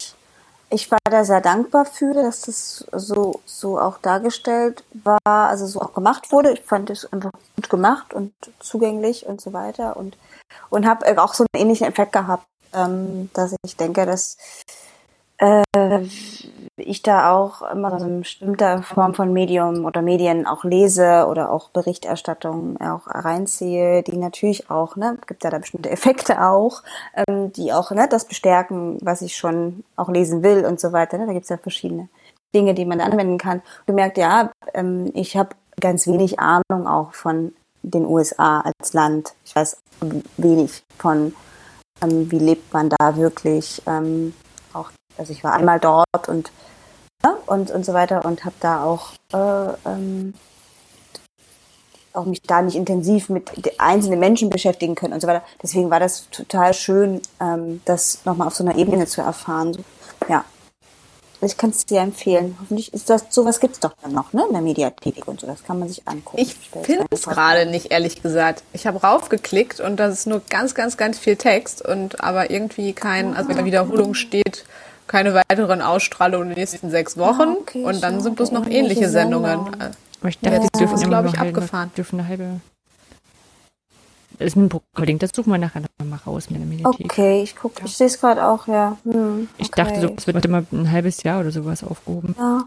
Ich 0.72 0.92
war 0.92 1.00
da 1.04 1.24
sehr 1.24 1.42
dankbar 1.42 1.86
für, 1.86 2.14
dass 2.14 2.42
das 2.42 2.86
so, 2.92 3.42
so 3.46 3.80
auch 3.80 3.98
dargestellt 3.98 4.84
war, 4.94 5.20
also 5.26 5.66
so 5.66 5.82
auch 5.82 5.94
gemacht 5.94 6.32
wurde. 6.32 6.54
Ich 6.54 6.62
fand 6.62 6.90
es 6.92 7.12
einfach 7.12 7.32
gut 7.56 7.70
gemacht 7.70 8.14
und 8.14 8.34
zugänglich 8.60 9.26
und 9.26 9.42
so 9.42 9.52
weiter 9.52 9.98
und, 9.98 10.16
und 10.70 10.88
habe 10.88 11.22
auch 11.22 11.34
so 11.34 11.46
einen 11.54 11.64
ähnlichen 11.64 11.88
Effekt 11.88 12.14
gehabt, 12.14 12.46
ähm, 12.74 13.30
dass 13.34 13.56
ich 13.66 13.78
denke, 13.78 14.06
dass 14.06 14.38
äh, 15.40 15.64
ich 16.82 17.02
da 17.02 17.32
auch 17.32 17.62
immer 17.62 17.98
so 18.00 18.06
eine 18.06 18.20
bestimmte 18.20 18.82
Form 18.84 19.14
von 19.14 19.34
Medium 19.34 19.86
oder 19.86 20.02
Medien 20.02 20.46
auch 20.46 20.64
lese 20.64 21.28
oder 21.28 21.52
auch 21.52 21.70
Berichterstattung 21.70 22.80
auch 22.82 23.08
reinziehe, 23.08 24.04
die 24.04 24.18
natürlich 24.18 24.70
auch, 24.70 24.96
ne, 24.96 25.18
gibt 25.28 25.44
ja 25.44 25.50
da 25.50 25.60
bestimmte 25.60 25.90
Effekte 25.92 26.42
auch, 26.44 26.84
ähm, 27.16 27.52
die 27.54 27.74
auch 27.74 27.92
ne, 27.92 28.08
das 28.10 28.26
bestärken, 28.26 28.98
was 29.02 29.22
ich 29.22 29.36
schon 29.36 29.84
auch 29.96 30.10
lesen 30.10 30.44
will 30.44 30.66
und 30.66 30.80
so 30.80 30.92
weiter. 30.92 31.18
Ne? 31.18 31.28
Da 31.28 31.34
gibt 31.34 31.44
es 31.44 31.50
ja 31.50 31.58
verschiedene 31.58 32.10
Dinge, 32.54 32.74
die 32.74 32.86
man 32.86 33.02
anwenden 33.02 33.38
kann. 33.38 33.62
Gemerkt, 33.86 34.18
ja, 34.18 34.52
ähm, 34.74 35.12
ich 35.14 35.38
habe 35.38 35.50
ganz 35.80 36.08
wenig 36.08 36.40
Ahnung 36.40 36.88
auch 36.88 37.14
von 37.14 37.54
den 37.84 38.06
USA 38.06 38.62
als 38.62 38.94
Land. 38.94 39.34
Ich 39.46 39.56
weiß 39.56 39.78
wenig 40.38 40.84
von, 40.98 41.34
ähm, 42.02 42.32
wie 42.32 42.40
lebt 42.40 42.74
man 42.74 42.90
da 42.90 43.16
wirklich. 43.16 43.82
Ähm, 43.86 44.34
also 45.20 45.34
ich 45.34 45.44
war 45.44 45.54
einmal 45.54 45.80
dort 45.80 46.28
und 46.28 46.52
ja, 47.24 47.38
und 47.46 47.70
und 47.70 47.86
so 47.86 47.94
weiter 47.94 48.26
und 48.26 48.46
habe 48.46 48.56
da 48.62 48.84
auch 48.84 49.12
äh, 49.34 49.74
ähm, 49.86 50.34
auch 52.14 52.26
mich 52.26 52.42
da 52.42 52.62
nicht 52.62 52.76
intensiv 52.76 53.30
mit 53.30 53.52
einzelnen 53.80 54.20
Menschen 54.20 54.50
beschäftigen 54.50 54.96
können 54.96 55.14
und 55.14 55.22
so 55.22 55.28
weiter. 55.28 55.44
Deswegen 55.62 55.90
war 55.90 56.00
das 56.00 56.30
total 56.32 56.74
schön, 56.74 57.22
ähm, 57.40 57.82
das 57.86 58.20
nochmal 58.26 58.48
auf 58.48 58.56
so 58.56 58.64
einer 58.64 58.78
Ebene 58.78 59.06
zu 59.06 59.22
erfahren. 59.22 59.78
Ja. 60.28 60.44
Ich 61.42 61.56
kann 61.56 61.70
es 61.70 61.86
dir 61.86 62.02
empfehlen. 62.02 62.58
Hoffentlich 62.60 62.94
ist 62.94 63.10
das, 63.10 63.28
sowas 63.30 63.62
gibt's 63.62 63.80
doch 63.80 63.94
dann 64.02 64.12
noch, 64.12 64.34
ne? 64.34 64.44
In 64.48 64.52
der 64.52 64.62
Mediathek 64.62 65.26
und 65.26 65.40
so. 65.40 65.48
Das 65.48 65.64
kann 65.64 65.80
man 65.80 65.88
sich 65.88 66.06
angucken. 66.06 66.38
Ich 66.38 66.54
finde 66.54 67.06
es 67.12 67.24
gerade 67.24 67.66
nicht, 67.66 67.92
ehrlich 67.92 68.22
gesagt. 68.22 68.64
Ich 68.74 68.86
habe 68.86 69.00
raufgeklickt 69.00 69.80
und 69.80 69.98
das 69.98 70.14
ist 70.14 70.28
nur 70.28 70.42
ganz, 70.50 70.76
ganz, 70.76 70.98
ganz 70.98 71.18
viel 71.18 71.38
Text 71.38 71.82
und 71.82 72.22
aber 72.22 72.52
irgendwie 72.52 72.92
kein, 72.92 73.38
also 73.38 73.52
in 73.52 73.56
der 73.56 73.64
Wiederholung 73.64 74.16
steht, 74.16 74.66
keine 75.10 75.34
weiteren 75.34 75.82
Ausstrahlungen 75.82 76.50
in 76.50 76.56
den 76.56 76.62
nächsten 76.62 76.90
sechs 76.90 77.18
Wochen. 77.18 77.42
Ah, 77.42 77.56
okay, 77.60 77.84
und 77.84 78.02
dann 78.02 78.22
sind 78.22 78.36
bloß 78.36 78.52
noch 78.52 78.66
ähnliche 78.68 79.10
Sendungen. 79.10 79.66
Sendung. 79.66 79.82
Aber 80.22 80.30
ich 80.30 80.40
dachte, 80.40 80.56
ja, 80.56 80.62
die 80.62 80.80
dürfen, 80.80 81.10
glaube 81.10 81.28
ich, 81.30 81.40
abgefahren. 81.40 81.92
dürfen 81.98 82.20
eine 82.20 82.30
halbe. 82.30 82.62
Das 84.38 84.48
ist 84.48 84.56
ein 84.56 84.70
Link, 84.98 85.20
das 85.20 85.32
suchen 85.36 85.52
wir 85.52 85.58
nachher 85.58 85.82
noch 85.82 86.06
mal 86.06 86.20
raus 86.26 86.50
mit 86.50 86.62
der 86.62 86.68
Mediathek. 86.68 87.06
Okay, 87.06 87.42
ich 87.42 87.58
gucke, 87.58 87.82
ich 87.84 87.98
sehe 87.98 88.08
es 88.08 88.22
gerade 88.22 88.46
auch, 88.46 88.68
ja. 88.68 88.98
Hm, 89.04 89.50
ich 89.58 89.70
dachte, 89.72 90.00
so, 90.00 90.14
es 90.16 90.28
wird 90.28 90.46
immer 90.46 90.64
ein 90.72 90.92
halbes 90.92 91.24
Jahr 91.24 91.42
oder 91.42 91.52
sowas 91.52 91.84
aufgehoben. 91.84 92.36
Ja, 92.38 92.64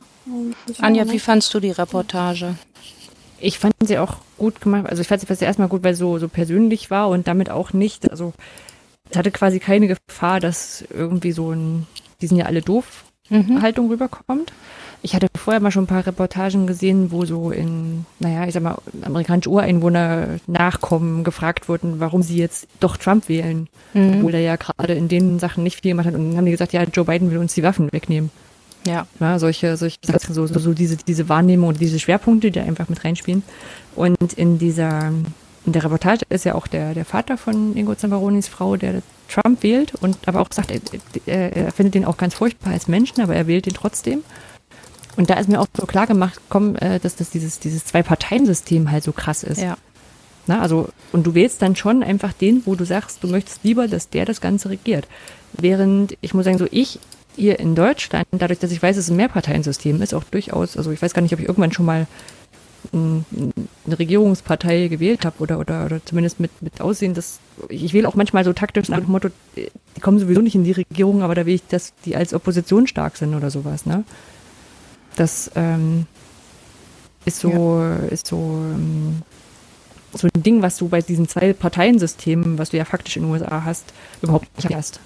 Anja, 0.81 1.09
wie 1.10 1.19
fandst 1.19 1.55
du 1.55 1.60
die 1.60 1.70
Reportage? 1.70 2.56
Ich 3.39 3.59
fand 3.59 3.73
sie 3.85 3.98
auch 3.98 4.16
gut 4.36 4.60
gemacht. 4.60 4.86
Also 4.90 5.01
ich 5.01 5.09
fand 5.09 5.23
sie 5.27 5.44
erstmal 5.44 5.69
gut, 5.69 5.82
weil 5.82 5.94
es 5.94 5.98
so, 5.98 6.19
so 6.19 6.28
persönlich 6.28 6.90
war 6.90 7.09
und 7.09 7.27
damit 7.27 7.48
auch 7.48 7.73
nicht, 7.73 8.10
also 8.10 8.35
es 9.10 9.16
hatte 9.16 9.31
quasi 9.31 9.59
keine 9.59 9.89
Gefahr, 9.89 10.40
dass 10.40 10.85
irgendwie 10.90 11.32
so 11.32 11.52
ein, 11.52 11.86
die 12.23 12.27
sind 12.27 12.39
ja 12.39 12.47
alle 12.47 12.62
doof, 12.62 13.05
mhm. 13.28 13.61
Haltung 13.61 13.89
rüberkommt. 13.89 14.53
Ich 15.05 15.16
hatte 15.16 15.27
vorher 15.36 15.61
mal 15.61 15.73
schon 15.73 15.85
ein 15.85 15.89
paar 15.89 16.07
Reportagen 16.07 16.69
gesehen, 16.69 17.11
wo 17.11 17.24
so 17.24 17.51
in, 17.51 18.07
naja, 18.20 18.47
ich 18.47 18.55
sag 18.55 18.62
mal, 18.62 18.78
amerikanische 19.03 19.51
Ureinwohner 19.51 20.39
Nachkommen 20.47 21.24
gefragt 21.24 21.69
wurden, 21.69 21.99
warum 21.99 22.23
sie 22.23 22.36
jetzt 22.36 22.69
doch 22.78 22.97
Trump 22.97 23.28
wählen, 23.28 23.69
mhm. 23.94 24.15
obwohl 24.16 24.35
er 24.35 24.40
ja 24.40 24.55
gerade 24.55 24.94
in 24.94 25.09
den 25.09 25.40
Sachen 25.40 25.65
nicht 25.65 25.81
viel 25.81 25.90
gemacht 25.90 26.07
hat. 26.07 26.15
Und 26.15 26.31
dann 26.31 26.36
haben 26.39 26.44
die 26.44 26.53
gesagt, 26.53 26.73
ja, 26.73 26.85
Joe 26.85 27.05
Biden 27.05 27.32
will 27.32 27.39
uns 27.39 27.55
die 27.55 27.65
Waffen 27.65 27.93
wegnehmen. 27.93 28.31
Ja. 28.86 29.07
ja 29.19 29.39
solche, 29.40 29.77
solche 29.77 29.99
Sachen, 30.05 30.35
so, 30.35 30.47
so, 30.47 30.59
so 30.61 30.73
diese, 30.73 30.97
diese 30.97 31.28
Wahrnehmung 31.28 31.70
und 31.70 31.81
diese 31.81 31.99
Schwerpunkte, 31.99 32.53
die 32.53 32.61
einfach 32.61 32.89
mit 32.89 33.05
reinspielen. 33.05 33.43
Und 33.97 34.32
in 34.35 34.59
dieser, 34.59 35.12
in 35.66 35.73
der 35.73 35.82
Reportage 35.82 36.24
ist 36.28 36.44
ja 36.44 36.55
auch 36.55 36.69
der, 36.69 36.94
der 36.94 37.05
Vater 37.05 37.39
von 37.39 37.77
Ingo 37.77 37.94
Zambaronis 37.97 38.47
Frau, 38.47 38.77
der 38.77 39.03
Trump 39.32 39.62
wählt 39.62 39.94
und 39.94 40.16
aber 40.26 40.40
auch 40.40 40.48
sagt, 40.50 40.72
er, 41.26 41.56
er 41.56 41.72
findet 41.72 41.94
den 41.94 42.04
auch 42.04 42.16
ganz 42.16 42.34
furchtbar 42.34 42.72
als 42.72 42.88
Menschen, 42.88 43.20
aber 43.20 43.34
er 43.34 43.46
wählt 43.46 43.66
ihn 43.66 43.74
trotzdem. 43.74 44.22
Und 45.16 45.30
da 45.30 45.34
ist 45.34 45.48
mir 45.48 45.60
auch 45.60 45.66
so 45.76 45.86
klar 45.86 46.06
gemacht, 46.06 46.40
komm, 46.48 46.76
äh, 46.76 46.98
dass 46.98 47.16
das 47.16 47.30
dieses, 47.30 47.59
dieses 47.59 47.84
Zwei-Parteien-System 47.84 48.90
halt 48.90 49.04
so 49.04 49.12
krass 49.12 49.42
ist. 49.42 49.60
Ja. 49.60 49.76
Na, 50.46 50.60
also, 50.60 50.88
und 51.12 51.26
du 51.26 51.34
wählst 51.34 51.62
dann 51.62 51.76
schon 51.76 52.02
einfach 52.02 52.32
den, 52.32 52.62
wo 52.64 52.74
du 52.74 52.84
sagst, 52.84 53.22
du 53.22 53.28
möchtest 53.28 53.62
lieber, 53.62 53.88
dass 53.88 54.09
der 54.09 54.24
das 54.24 54.40
Ganze 54.40 54.70
regiert. 54.70 55.06
Während, 55.52 56.16
ich 56.20 56.34
muss 56.34 56.44
sagen, 56.44 56.59
so 56.59 56.66
ich 56.70 56.98
hier 57.36 57.60
in 57.60 57.74
Deutschland, 57.74 58.26
dadurch, 58.32 58.59
dass 58.59 58.72
ich 58.72 58.82
weiß, 58.82 58.96
dass 58.96 59.06
es 59.06 59.10
ein 59.10 59.16
Mehrparteiensystem 59.16 60.02
ist, 60.02 60.14
auch 60.14 60.24
durchaus, 60.24 60.76
also 60.76 60.90
ich 60.90 61.00
weiß 61.00 61.14
gar 61.14 61.22
nicht, 61.22 61.32
ob 61.32 61.40
ich 61.40 61.48
irgendwann 61.48 61.72
schon 61.72 61.86
mal 61.86 62.06
eine 62.92 63.98
Regierungspartei 63.98 64.88
gewählt 64.88 65.24
habe 65.24 65.38
oder, 65.38 65.59
oder, 65.59 65.86
oder 65.86 66.04
zumindest 66.04 66.40
mit, 66.40 66.50
mit 66.60 66.80
Aussehen, 66.80 67.14
dass 67.14 67.38
ich 67.68 67.92
wähle 67.92 68.09
auch 68.09 68.14
manchmal 68.14 68.44
so 68.44 68.52
taktisch 68.52 68.88
nach 68.88 69.00
dem 69.00 69.10
Motto, 69.10 69.28
die 69.56 70.00
kommen 70.00 70.18
sowieso 70.18 70.40
nicht 70.40 70.54
in 70.54 70.64
die 70.64 70.72
Regierung, 70.72 71.22
aber 71.22 71.34
da 71.34 71.46
will 71.46 71.54
ich, 71.54 71.66
dass 71.66 71.92
die 72.04 72.16
als 72.16 72.34
Opposition 72.34 72.86
stark 72.86 73.16
sind 73.16 73.34
oder 73.34 73.50
sowas, 73.50 73.86
ne? 73.86 74.04
Das 75.16 75.50
ähm, 75.54 76.06
ist 77.24 77.40
so, 77.40 77.50
ja. 77.50 77.96
ist 78.10 78.26
so, 78.26 78.36
ähm, 78.36 79.22
so 80.12 80.28
ein 80.34 80.42
Ding, 80.42 80.62
was 80.62 80.76
du 80.76 80.88
bei 80.88 81.00
diesen 81.00 81.28
zwei 81.28 81.52
Parteiensystemen, 81.52 82.59
was 82.59 82.70
du 82.70 82.76
ja 82.78 82.84
faktisch 82.84 83.16
in 83.16 83.24
den 83.24 83.32
USA 83.32 83.64
hast, 83.64 83.92
überhaupt 84.22 84.48
nicht 84.56 84.74
hast. 84.74 85.00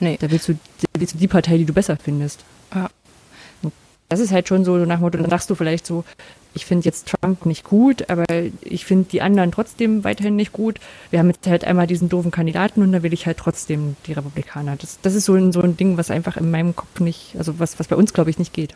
Nee. 0.00 0.18
Da 0.20 0.30
willst 0.30 0.48
du, 0.48 0.54
da 0.54 1.00
willst 1.00 1.14
du 1.14 1.18
die 1.18 1.28
Partei, 1.28 1.58
die 1.58 1.64
du 1.64 1.72
besser 1.72 1.96
findest. 1.96 2.44
Ja. 2.74 2.88
das 4.08 4.20
ist 4.20 4.32
halt 4.32 4.48
schon 4.48 4.64
so 4.64 4.76
nach 4.78 4.96
dem 4.96 5.02
Motto, 5.02 5.18
dann 5.18 5.30
sagst 5.30 5.50
du 5.50 5.54
vielleicht 5.54 5.86
so, 5.86 6.04
ich 6.54 6.66
finde 6.66 6.84
jetzt 6.84 7.08
Trump 7.08 7.46
nicht 7.46 7.64
gut, 7.64 8.10
aber 8.10 8.24
ich 8.60 8.84
finde 8.84 9.08
die 9.10 9.22
anderen 9.22 9.52
trotzdem 9.52 10.04
weiterhin 10.04 10.36
nicht 10.36 10.52
gut. 10.52 10.78
Wir 11.10 11.18
haben 11.18 11.28
jetzt 11.28 11.46
halt 11.46 11.64
einmal 11.64 11.86
diesen 11.86 12.08
doofen 12.08 12.30
Kandidaten 12.30 12.82
und 12.82 12.92
da 12.92 13.02
will 13.02 13.12
ich 13.12 13.26
halt 13.26 13.38
trotzdem 13.38 13.96
die 14.06 14.12
Republikaner. 14.12 14.76
Das, 14.76 14.98
das 15.00 15.14
ist 15.14 15.24
so 15.24 15.34
ein, 15.34 15.52
so 15.52 15.62
ein 15.62 15.76
Ding, 15.76 15.96
was 15.96 16.10
einfach 16.10 16.36
in 16.36 16.50
meinem 16.50 16.76
Kopf 16.76 17.00
nicht, 17.00 17.34
also 17.38 17.58
was, 17.58 17.78
was 17.78 17.88
bei 17.88 17.96
uns, 17.96 18.12
glaube 18.12 18.30
ich, 18.30 18.38
nicht 18.38 18.52
geht. 18.52 18.74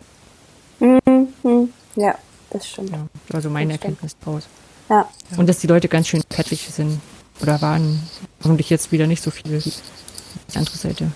Mhm. 0.81 1.69
Ja, 1.97 2.16
das 2.51 2.69
stimmt. 2.69 2.90
Ja, 2.90 3.07
also 3.32 3.51
meine 3.51 3.74
das 3.74 3.82
Erkenntnis 3.82 4.12
stimmt. 4.12 4.27
draus. 4.27 4.48
Ja. 4.89 5.09
Und 5.36 5.48
dass 5.48 5.59
die 5.59 5.66
Leute 5.66 5.89
ganz 5.89 6.09
schön 6.09 6.23
fertig 6.31 6.69
sind 6.70 7.01
oder 7.43 7.61
waren. 7.61 8.03
Hoffentlich 8.43 8.70
jetzt 8.70 8.93
wieder 8.93 9.07
nicht 9.07 9.23
so 9.23 9.31
viel. 9.31 9.61
Die 9.61 10.59
andere 10.59 10.77
Seite 10.77 11.11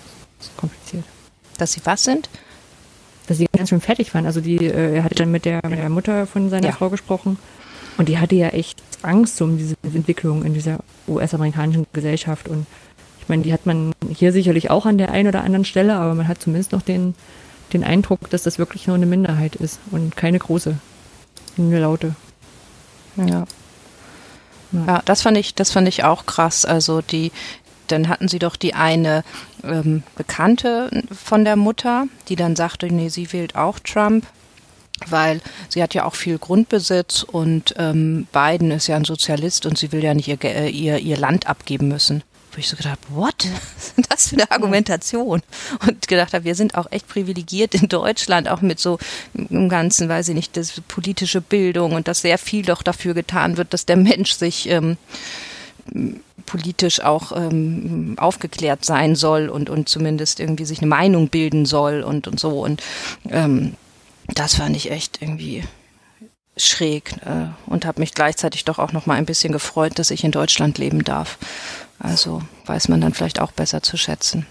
kompliziert. 0.57 1.05
Dass 1.57 1.73
sie 1.73 1.81
was 1.85 2.03
sind? 2.03 2.29
Dass 3.31 3.37
sie 3.37 3.47
ganz 3.55 3.69
schön 3.69 3.79
fertig 3.79 4.13
waren. 4.13 4.25
Also 4.25 4.41
die, 4.41 4.57
äh, 4.57 4.95
er 4.95 5.03
hatte 5.05 5.15
dann 5.15 5.31
mit 5.31 5.45
der, 5.45 5.61
mit 5.67 5.79
der 5.79 5.89
Mutter 5.89 6.27
von 6.27 6.49
seiner 6.49 6.67
ja. 6.67 6.73
Frau 6.73 6.89
gesprochen 6.89 7.37
und 7.97 8.09
die 8.09 8.17
hatte 8.17 8.35
ja 8.35 8.49
echt 8.49 8.83
Angst 9.03 9.41
um 9.41 9.57
diese 9.57 9.75
Entwicklung 9.83 10.43
in 10.43 10.53
dieser 10.53 10.79
US-amerikanischen 11.07 11.87
Gesellschaft. 11.93 12.49
Und 12.49 12.65
ich 13.21 13.29
meine, 13.29 13.43
die 13.43 13.53
hat 13.53 13.65
man 13.65 13.93
hier 14.13 14.33
sicherlich 14.33 14.69
auch 14.69 14.85
an 14.85 14.97
der 14.97 15.11
einen 15.11 15.29
oder 15.29 15.43
anderen 15.43 15.65
Stelle, 15.65 15.95
aber 15.95 16.13
man 16.13 16.27
hat 16.27 16.41
zumindest 16.41 16.73
noch 16.73 16.81
den 16.81 17.13
den 17.73 17.83
Eindruck, 17.83 18.29
dass 18.29 18.43
das 18.43 18.59
wirklich 18.59 18.87
nur 18.87 18.95
eine 18.95 19.05
Minderheit 19.05 19.55
ist 19.55 19.79
und 19.91 20.15
keine 20.15 20.39
große, 20.39 20.77
eine 21.57 21.79
laute. 21.79 22.15
Ja. 23.15 23.45
Ja, 24.87 25.01
das 25.03 25.21
fand 25.21 25.37
ich, 25.37 25.53
das 25.53 25.71
fand 25.71 25.89
ich 25.89 26.05
auch 26.05 26.25
krass. 26.25 26.63
Also 26.63 27.01
die, 27.01 27.33
dann 27.91 28.09
hatten 28.09 28.27
sie 28.27 28.39
doch 28.39 28.55
die 28.55 28.73
eine 28.73 29.23
ähm, 29.63 30.03
Bekannte 30.15 30.89
von 31.11 31.45
der 31.45 31.55
Mutter, 31.55 32.07
die 32.27 32.35
dann 32.35 32.55
sagte, 32.55 32.87
nee, 32.87 33.09
sie 33.09 33.31
wählt 33.33 33.55
auch 33.55 33.79
Trump, 33.79 34.25
weil 35.07 35.41
sie 35.69 35.81
hat 35.81 35.93
ja 35.93 36.05
auch 36.05 36.15
viel 36.15 36.37
Grundbesitz 36.37 37.23
und 37.23 37.73
ähm, 37.77 38.27
Biden 38.31 38.71
ist 38.71 38.87
ja 38.87 38.95
ein 38.95 39.05
Sozialist 39.05 39.65
und 39.65 39.77
sie 39.77 39.91
will 39.91 40.03
ja 40.03 40.13
nicht 40.13 40.27
ihr, 40.27 40.41
ihr, 40.43 40.99
ihr 40.99 41.17
Land 41.17 41.47
abgeben 41.47 41.87
müssen 41.87 42.23
wo 42.51 42.57
ich 42.57 42.67
so 42.67 42.75
gedacht 42.75 42.99
habe, 42.99 43.15
what? 43.15 43.47
Was 43.75 43.93
ist 43.95 44.11
das 44.11 44.27
für 44.29 44.35
eine 44.35 44.51
Argumentation? 44.51 45.41
Und 45.87 46.07
gedacht 46.07 46.33
habe, 46.33 46.43
wir 46.43 46.55
sind 46.55 46.75
auch 46.75 46.91
echt 46.91 47.07
privilegiert 47.07 47.75
in 47.75 47.87
Deutschland, 47.87 48.49
auch 48.49 48.61
mit 48.61 48.79
so 48.79 48.99
im 49.33 49.69
Ganzen, 49.69 50.09
weiß 50.09 50.29
ich 50.29 50.35
nicht, 50.35 50.57
das 50.57 50.81
politische 50.87 51.41
Bildung 51.41 51.93
und 51.93 52.07
dass 52.07 52.21
sehr 52.21 52.37
viel 52.37 52.63
doch 52.63 52.83
dafür 52.83 53.13
getan 53.13 53.57
wird, 53.57 53.73
dass 53.73 53.85
der 53.85 53.97
Mensch 53.97 54.33
sich 54.33 54.69
ähm, 54.69 54.97
politisch 56.45 57.01
auch 57.01 57.31
ähm, 57.31 58.15
aufgeklärt 58.17 58.85
sein 58.85 59.15
soll 59.15 59.49
und, 59.49 59.69
und 59.69 59.89
zumindest 59.89 60.39
irgendwie 60.39 60.65
sich 60.65 60.79
eine 60.79 60.87
Meinung 60.87 61.29
bilden 61.29 61.65
soll 61.65 62.03
und, 62.03 62.27
und 62.27 62.39
so. 62.39 62.59
Und 62.61 62.81
ähm, 63.29 63.75
das 64.27 64.55
fand 64.55 64.75
ich 64.75 64.91
echt 64.91 65.21
irgendwie 65.21 65.63
schräg 66.57 67.13
äh, 67.25 67.47
und 67.67 67.85
habe 67.85 68.01
mich 68.01 68.13
gleichzeitig 68.13 68.65
doch 68.65 68.79
auch 68.79 68.91
noch 68.91 69.05
mal 69.05 69.15
ein 69.15 69.25
bisschen 69.25 69.53
gefreut, 69.53 69.97
dass 69.97 70.11
ich 70.11 70.23
in 70.23 70.31
Deutschland 70.31 70.77
leben 70.77 71.03
darf. 71.03 71.37
Also 71.99 72.41
weiß 72.65 72.87
man 72.89 73.01
dann 73.01 73.13
vielleicht 73.13 73.39
auch 73.39 73.51
besser 73.51 73.81
zu 73.81 73.97
schätzen. 73.97 74.45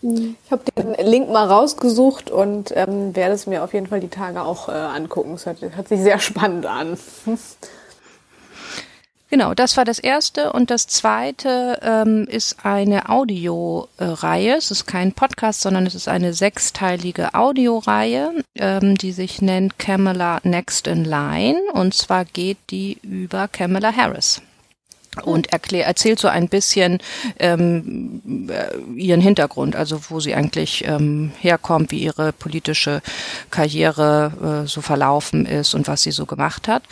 Ich 0.00 0.50
habe 0.50 0.62
den 0.76 0.94
Link 1.06 1.28
mal 1.28 1.46
rausgesucht 1.46 2.30
und 2.30 2.72
ähm, 2.76 3.16
werde 3.16 3.34
es 3.34 3.46
mir 3.46 3.64
auf 3.64 3.74
jeden 3.74 3.88
Fall 3.88 3.98
die 3.98 4.08
Tage 4.08 4.42
auch 4.42 4.68
äh, 4.68 4.72
angucken. 4.72 5.34
Es 5.34 5.46
hat, 5.46 5.60
hört 5.60 5.88
sich 5.88 6.00
sehr 6.00 6.20
spannend 6.20 6.66
an. 6.66 6.96
Genau, 9.30 9.52
das 9.52 9.76
war 9.76 9.84
das 9.84 9.98
erste. 9.98 10.52
Und 10.52 10.70
das 10.70 10.86
zweite 10.86 11.78
ähm, 11.82 12.26
ist 12.28 12.64
eine 12.64 13.10
Audioreihe. 13.10 14.56
Es 14.56 14.70
ist 14.70 14.86
kein 14.86 15.12
Podcast, 15.12 15.60
sondern 15.60 15.86
es 15.86 15.94
ist 15.94 16.08
eine 16.08 16.32
sechsteilige 16.32 17.34
Audioreihe, 17.34 18.32
ähm, 18.56 18.96
die 18.96 19.12
sich 19.12 19.42
nennt 19.42 19.78
Kamala 19.78 20.40
Next 20.44 20.86
in 20.86 21.04
Line. 21.04 21.60
Und 21.74 21.92
zwar 21.92 22.24
geht 22.24 22.58
die 22.70 22.98
über 23.02 23.48
Kamala 23.48 23.94
Harris 23.94 24.40
und 25.22 25.52
erklär, 25.52 25.86
erzählt 25.86 26.18
so 26.18 26.28
ein 26.28 26.48
bisschen 26.48 26.98
ähm, 27.38 28.48
äh, 28.48 28.76
ihren 28.96 29.20
Hintergrund, 29.20 29.76
also 29.76 30.00
wo 30.08 30.20
sie 30.20 30.34
eigentlich 30.34 30.84
ähm, 30.86 31.32
herkommt, 31.40 31.90
wie 31.90 32.02
ihre 32.02 32.32
politische 32.32 33.02
Karriere 33.50 34.64
äh, 34.64 34.68
so 34.68 34.80
verlaufen 34.80 35.46
ist 35.46 35.74
und 35.74 35.88
was 35.88 36.02
sie 36.02 36.12
so 36.12 36.26
gemacht 36.26 36.68
hat. 36.68 36.82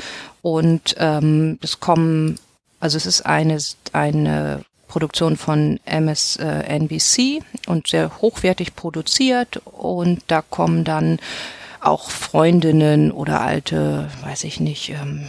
Und 0.47 0.95
ähm, 1.01 1.59
es 1.61 1.81
kommen, 1.81 2.39
also 2.79 2.97
es 2.97 3.05
ist 3.05 3.27
eine, 3.27 3.59
eine 3.93 4.61
Produktion 4.87 5.37
von 5.37 5.81
MSNBC 5.85 7.43
und 7.67 7.89
sehr 7.89 8.13
hochwertig 8.23 8.77
produziert 8.77 9.61
und 9.65 10.23
da 10.29 10.43
kommen 10.43 10.85
dann 10.85 11.19
auch 11.81 12.11
Freundinnen 12.13 13.11
oder 13.11 13.41
alte, 13.41 14.09
weiß 14.23 14.45
ich 14.45 14.61
nicht, 14.61 14.91
ähm, 14.91 15.27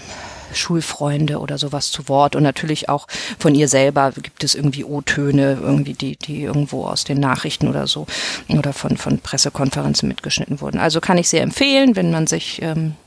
Schulfreunde 0.54 1.40
oder 1.40 1.58
sowas 1.58 1.90
zu 1.90 2.08
Wort 2.10 2.36
und 2.36 2.44
natürlich 2.44 2.88
auch 2.88 3.08
von 3.40 3.56
ihr 3.56 3.68
selber 3.68 4.12
gibt 4.12 4.44
es 4.44 4.54
irgendwie 4.54 4.84
O-Töne, 4.84 5.58
irgendwie 5.60 5.96
die, 5.96 6.16
die 6.16 6.44
irgendwo 6.44 6.86
aus 6.86 7.06
den 7.06 7.20
Nachrichten 7.20 7.68
oder 7.68 7.88
so 7.88 8.06
oder 8.50 8.72
von, 8.72 8.98
von 8.98 9.18
Pressekonferenzen 9.18 10.08
mitgeschnitten 10.08 10.62
wurden. 10.62 10.78
Also 10.78 11.02
kann 11.02 11.18
ich 11.18 11.28
sehr 11.28 11.42
empfehlen, 11.42 11.96
wenn 11.96 12.12
man 12.12 12.28
sich 12.28 12.62
ähm, 12.62 12.90
äh, 12.90 13.07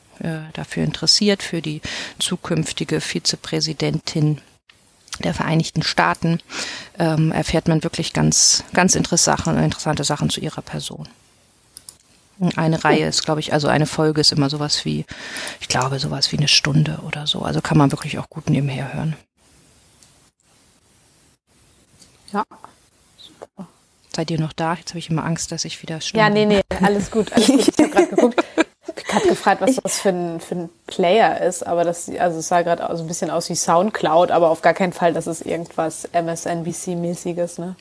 dafür 0.53 0.85
interessiert, 0.85 1.43
für 1.43 1.63
die 1.63 1.81
zukünftige 2.19 3.01
Vizepräsidentin 3.01 4.41
der 5.25 5.35
Vereinigten 5.35 5.83
Staaten, 5.83 6.41
ähm, 6.99 7.33
erfährt 7.33 7.69
man 7.69 7.83
wirklich 7.83 8.13
ganz, 8.13 8.65
ganz 8.73 8.95
interessante, 8.95 10.05
Sachen 10.05 10.31
zu 10.31 10.41
ihrer 10.41 10.63
Person. 10.63 11.09
Eine 12.57 12.83
Reihe 12.83 13.07
ist, 13.07 13.25
glaube 13.25 13.41
ich, 13.41 13.53
also 13.53 13.69
eine 13.69 13.85
Folge 13.85 14.23
ist 14.23 14.33
immer 14.33 14.49
sowas 14.49 14.87
wie, 14.87 15.05
ich 15.61 15.69
glaube, 15.69 15.99
sowas 15.99 16.33
wie 16.33 16.39
eine 16.39 16.49
Stunde 16.49 17.01
oder 17.07 17.27
so. 17.27 17.43
Also 17.43 17.61
kann 17.61 17.77
man 17.77 17.93
wirklich 17.93 18.19
auch 18.19 18.31
gut 18.31 18.49
nebenher 18.49 18.95
hören. 18.95 19.15
Ja. 22.33 22.45
Super. 23.19 23.69
Seid 24.17 24.31
ihr 24.31 24.41
noch 24.41 24.55
da? 24.55 24.75
Jetzt 24.75 24.91
habe 24.91 25.01
ich 25.01 25.11
immer 25.11 25.25
Angst, 25.25 25.53
dass 25.53 25.67
ich 25.67 25.83
wieder 25.83 26.01
Stunden 26.01 26.25
Ja, 26.25 26.31
nee, 26.31 26.47
nee, 26.47 26.63
alles 26.83 27.11
gut. 27.11 27.31
Alles 27.33 27.47
gut. 27.47 27.69
Ich 27.69 27.79
habe 27.79 27.91
gerade 27.91 28.07
geguckt. 28.09 28.43
Ich 28.97 29.15
habe 29.15 29.29
gefragt, 29.29 29.61
was 29.61 29.77
das 29.77 30.01
für 30.01 30.11
ein, 30.11 30.41
für 30.41 30.55
ein 30.55 30.71
Player 30.87 31.41
ist, 31.41 31.67
aber 31.67 31.85
das, 31.85 32.09
also 32.09 32.39
es 32.39 32.49
sah 32.49 32.63
gerade 32.63 32.85
so 32.97 33.03
ein 33.03 33.07
bisschen 33.07 33.31
aus 33.31 33.49
wie 33.49 33.55
Soundcloud, 33.55 34.31
aber 34.31 34.51
auf 34.51 34.63
gar 34.63 34.75
keinen 34.75 34.93
Fall, 34.93 35.13
dass 35.13 35.27
es 35.27 35.43
irgendwas 35.43 36.09
MSNBC-mäßiges, 36.13 37.61
ne? 37.61 37.77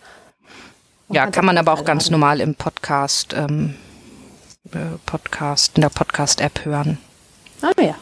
ja, 1.09 1.27
kann 1.27 1.45
man 1.45 1.57
aber 1.57 1.73
auch 1.73 1.83
ganz 1.83 2.09
normal 2.09 2.39
im 2.39 2.55
Podcast 2.55 3.33
ähm, 3.33 3.75
äh, 4.71 4.97
Podcast, 5.05 5.75
in 5.75 5.81
der 5.81 5.89
Podcast-App 5.89 6.65
hören. 6.65 6.97
Ah 7.61 7.71
ja. 7.81 7.95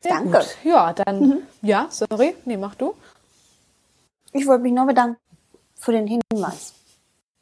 Sehr 0.00 0.12
Danke. 0.12 0.38
Gut. 0.38 0.56
Ja, 0.64 0.92
dann, 0.92 1.20
mhm. 1.20 1.42
ja, 1.62 1.88
sorry, 1.90 2.34
nee, 2.44 2.56
mach 2.56 2.74
du. 2.74 2.94
Ich 4.32 4.46
wollte 4.46 4.62
mich 4.62 4.72
nur 4.72 4.86
bedanken 4.86 5.20
für 5.74 5.92
den 5.92 6.06
Hinweis. 6.06 6.74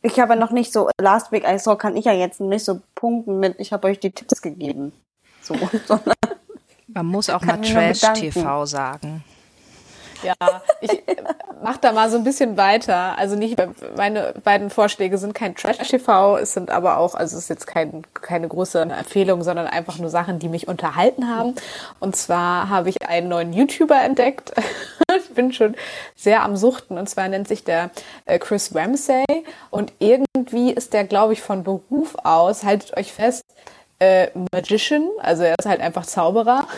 Ich 0.07 0.21
habe 0.21 0.37
noch 0.37 0.53
nicht 0.53 0.73
so, 0.73 0.89
Last 1.01 1.33
Week 1.33 1.43
I 1.45 1.59
Saw 1.59 1.77
kann 1.77 1.97
ich 1.97 2.05
ja 2.05 2.13
jetzt 2.13 2.41
nicht 2.41 2.65
so 2.65 2.81
punkten 2.95 3.41
mit, 3.41 3.59
ich 3.59 3.73
habe 3.73 3.89
euch 3.89 3.99
die 3.99 4.13
Tipps 4.13 4.41
gegeben. 4.41 4.93
So, 5.43 5.57
sondern 5.87 6.15
Man 6.87 7.07
muss 7.07 7.29
auch 7.29 7.43
mal 7.43 7.61
Trash-TV 7.61 8.67
sagen. 8.67 9.25
Ja, 10.23 10.35
ich 10.81 11.03
mach 11.63 11.77
da 11.79 11.93
mal 11.93 12.11
so 12.11 12.17
ein 12.17 12.25
bisschen 12.25 12.57
weiter. 12.57 13.19
Also 13.19 13.37
nicht, 13.37 13.57
meine 13.97 14.35
beiden 14.45 14.71
Vorschläge 14.71 15.19
sind 15.19 15.35
kein 15.35 15.55
Trash-TV, 15.55 16.39
es 16.39 16.53
sind 16.53 16.71
aber 16.71 16.99
auch, 16.99 17.15
also 17.15 17.37
es 17.37 17.45
ist 17.45 17.49
jetzt 17.49 17.67
kein, 17.67 18.03
keine 18.15 18.49
große 18.49 18.81
Empfehlung, 18.81 19.43
sondern 19.43 19.67
einfach 19.67 19.99
nur 19.99 20.11
Sachen, 20.11 20.39
die 20.39 20.49
mich 20.49 20.69
unterhalten 20.69 21.29
haben. 21.29 21.55
Und 22.01 22.17
zwar 22.17 22.69
habe 22.69 22.89
ich 22.89 23.09
einen 23.09 23.29
neuen 23.29 23.53
YouTuber 23.53 24.01
entdeckt. 24.01 24.53
ich 25.17 25.35
bin 25.35 25.53
schon 25.53 25.75
sehr 26.15 26.43
am 26.43 26.57
Suchten. 26.57 26.99
Und 26.99 27.09
zwar 27.09 27.29
nennt 27.29 27.49
sich 27.49 27.65
der 27.65 27.91
äh, 28.25 28.39
Chris 28.39 28.75
Ramsay. 28.75 29.25
Und 29.71 29.93
irgendwie 29.99 30.73
ist 30.73 30.93
der, 30.93 31.05
glaube 31.05 31.33
ich, 31.33 31.43
von 31.43 31.65
Beruf 31.65 32.17
aus, 32.23 32.65
haltet 32.65 32.97
euch 32.97 33.13
fest, 33.13 33.45
äh, 33.99 34.29
Magician, 34.53 35.09
also 35.21 35.43
er 35.43 35.55
ist 35.59 35.67
halt 35.67 35.81
einfach 35.81 36.05
Zauberer. 36.05 36.67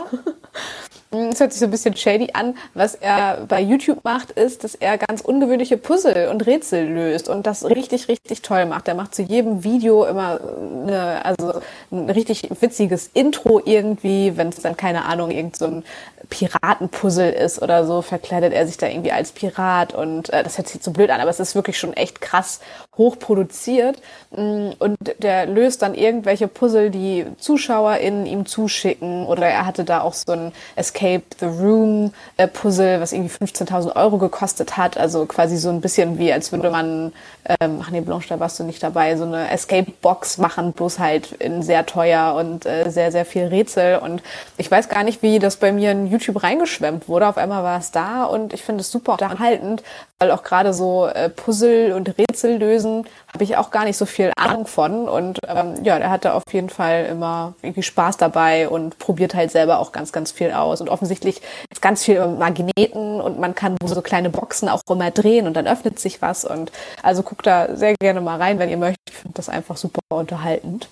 Es 1.11 1.41
hört 1.41 1.53
sich 1.53 1.61
so 1.61 1.65
ein 1.65 1.71
bisschen 1.71 1.97
shady 1.97 2.31
an. 2.35 2.55
Was 2.75 2.95
er 2.95 3.47
bei 3.49 3.63
YouTube 3.63 4.05
macht, 4.05 4.31
ist, 4.33 4.63
dass 4.63 4.75
er 4.75 4.99
ganz 4.99 5.23
ungewöhnliche 5.23 5.79
Puzzle 5.79 6.29
und 6.29 6.47
Rätsel 6.47 6.87
löst 6.87 7.31
und 7.31 7.47
das 7.47 7.65
richtig, 7.65 8.09
richtig 8.09 8.43
toll 8.43 8.67
macht. 8.67 8.89
Er 8.89 8.95
macht 8.95 9.15
zu 9.15 9.23
jedem 9.23 9.65
Video 9.65 10.05
immer 10.05 10.39
eine, 10.61 11.25
also 11.25 11.61
ein 11.91 12.11
richtig 12.11 12.51
witziges 12.61 13.11
Intro 13.15 13.63
irgendwie, 13.65 14.37
wenn 14.37 14.49
es 14.49 14.57
dann, 14.61 14.77
keine 14.77 15.07
Ahnung, 15.07 15.31
irgend 15.31 15.57
so 15.57 15.67
ein 15.67 15.85
Piratenpuzzle 16.29 17.31
ist 17.31 17.63
oder 17.63 17.87
so, 17.87 18.03
verkleidet 18.03 18.53
er 18.53 18.67
sich 18.67 18.77
da 18.77 18.87
irgendwie 18.87 19.13
als 19.13 19.33
Pirat 19.33 19.95
und 19.95 20.31
äh, 20.31 20.43
das 20.43 20.59
hört 20.59 20.69
sich 20.69 20.83
so 20.83 20.91
blöd 20.91 21.09
an, 21.09 21.23
aber 21.23 21.31
es 21.31 21.41
ist 21.41 21.55
wirklich 21.55 21.79
schon 21.79 21.95
echt 21.95 22.21
krass 22.21 22.61
hochproduziert 22.99 24.03
mm, 24.33 24.71
und 24.79 24.97
der 25.19 25.47
löst 25.47 25.83
dann 25.83 25.95
irgendwelche 25.95 26.49
Puzzle, 26.49 26.91
die 26.91 27.25
ZuschauerInnen 27.39 28.27
ihm 28.27 28.45
zuschicken. 28.45 29.25
Oder 29.27 29.47
er 29.47 29.65
hatte 29.65 29.85
da 29.85 30.01
auch 30.03 30.15
so 30.15 30.33
ein 30.33 30.53
Escape 30.77 31.23
the 31.41 31.47
Room 31.47 32.13
äh, 32.37 32.49
Puzzle, 32.49 33.01
was 33.01 33.13
irgendwie 33.13 33.35
15.000 33.35 33.97
Euro 33.97 34.19
gekostet 34.19 34.77
hat, 34.77 34.99
also 34.99 35.27
quasi 35.27 35.57
so 35.57 35.71
ein 35.71 35.81
bisschen 35.81 36.19
wie, 36.19 36.33
als 36.33 36.53
würde 36.53 36.71
man, 36.71 37.13
ähm, 37.61 37.81
ach 37.83 37.91
nee, 37.91 38.01
Blanche, 38.01 38.29
da 38.29 38.41
warst 38.41 38.59
du 38.59 38.65
nicht 38.65 38.83
dabei, 38.83 39.17
so 39.17 39.25
eine 39.25 39.51
Escape 39.51 39.91
Box 40.03 40.39
machen, 40.39 40.73
bloß 40.73 40.99
halt 40.99 41.33
in 41.33 41.63
sehr 41.63 41.87
teuer 41.87 42.35
und 42.35 42.67
äh, 42.67 42.91
sehr, 42.91 43.13
sehr 43.13 43.25
viel 43.25 43.47
Rätsel. 43.47 43.99
Und 43.99 44.23
ich 44.57 44.71
weiß 44.71 44.89
gar 44.89 45.05
nicht, 45.05 45.23
wie 45.23 45.39
das 45.39 45.57
bei 45.57 45.73
mir 45.73 45.93
in 45.93 46.09
YouTube 46.09 46.43
reingeschwemmt 46.43 47.09
wurde. 47.09 47.29
Auf 47.29 47.39
einmal 47.39 47.63
war 47.63 47.79
es 47.79 47.93
da 47.93 48.25
und 48.25 48.53
ich 48.53 48.63
finde 48.63 48.81
es 48.81 48.91
super 48.91 49.13
unterhaltend, 49.13 49.83
weil 50.19 50.33
auch 50.33 50.43
gerade 50.43 50.75
so 50.75 51.07
äh, 51.07 51.29
Puzzle 51.29 51.93
und 51.93 52.19
Rätsel 52.19 52.57
lösen 52.57 53.07
habe 53.33 53.45
ich 53.45 53.57
auch 53.57 53.71
gar 53.71 53.85
nicht 53.85 53.97
so 53.97 54.05
viel 54.05 54.33
Ahnung 54.37 54.67
von. 54.67 55.09
Und 55.09 55.39
ähm, 55.47 55.85
ja, 55.85 55.99
der 55.99 56.11
hatte 56.11 56.35
auf 56.35 56.43
jeden 56.51 56.71
Fall 56.71 57.07
immer 57.07 57.55
irgendwie 57.63 57.85
Spaß 57.85 58.17
dabei 58.17 58.69
und 58.69 58.99
probiert 58.99 59.35
halt 59.35 59.53
selber 59.53 59.79
auch 59.79 59.93
ganz, 59.93 60.11
ganz 60.11 60.33
viel 60.33 60.51
aus. 60.51 60.81
Und 60.81 60.89
offensichtlich 60.89 61.41
ist 61.71 61.81
ganz 61.81 62.05
viel 62.05 62.27
Magneten 62.27 63.21
und 63.21 63.39
man 63.39 63.55
kann 63.55 63.77
so 63.85 64.03
kleine 64.03 64.31
Boxen 64.31 64.69
auch 64.69 64.83
immer 64.91 65.13
drehen 65.13 65.47
und 65.47 65.55
dann 65.55 65.69
öffnet 65.69 66.01
sich 66.01 66.21
was. 66.21 66.45
Und 66.45 66.73
also 67.03 67.23
guckt 67.23 67.47
da 67.47 67.77
sehr 67.77 67.95
gerne 67.95 68.21
mal 68.21 68.39
rein, 68.39 68.59
wenn 68.59 68.71
ihr 68.71 68.77
möchtet. 68.77 68.99
Ich 69.09 69.17
finde 69.17 69.35
das 69.35 69.49
einfach 69.49 69.77
super 69.77 70.01
unterhaltend. 70.09 70.89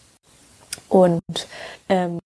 Und 0.88 1.22
ähm, 1.88 2.20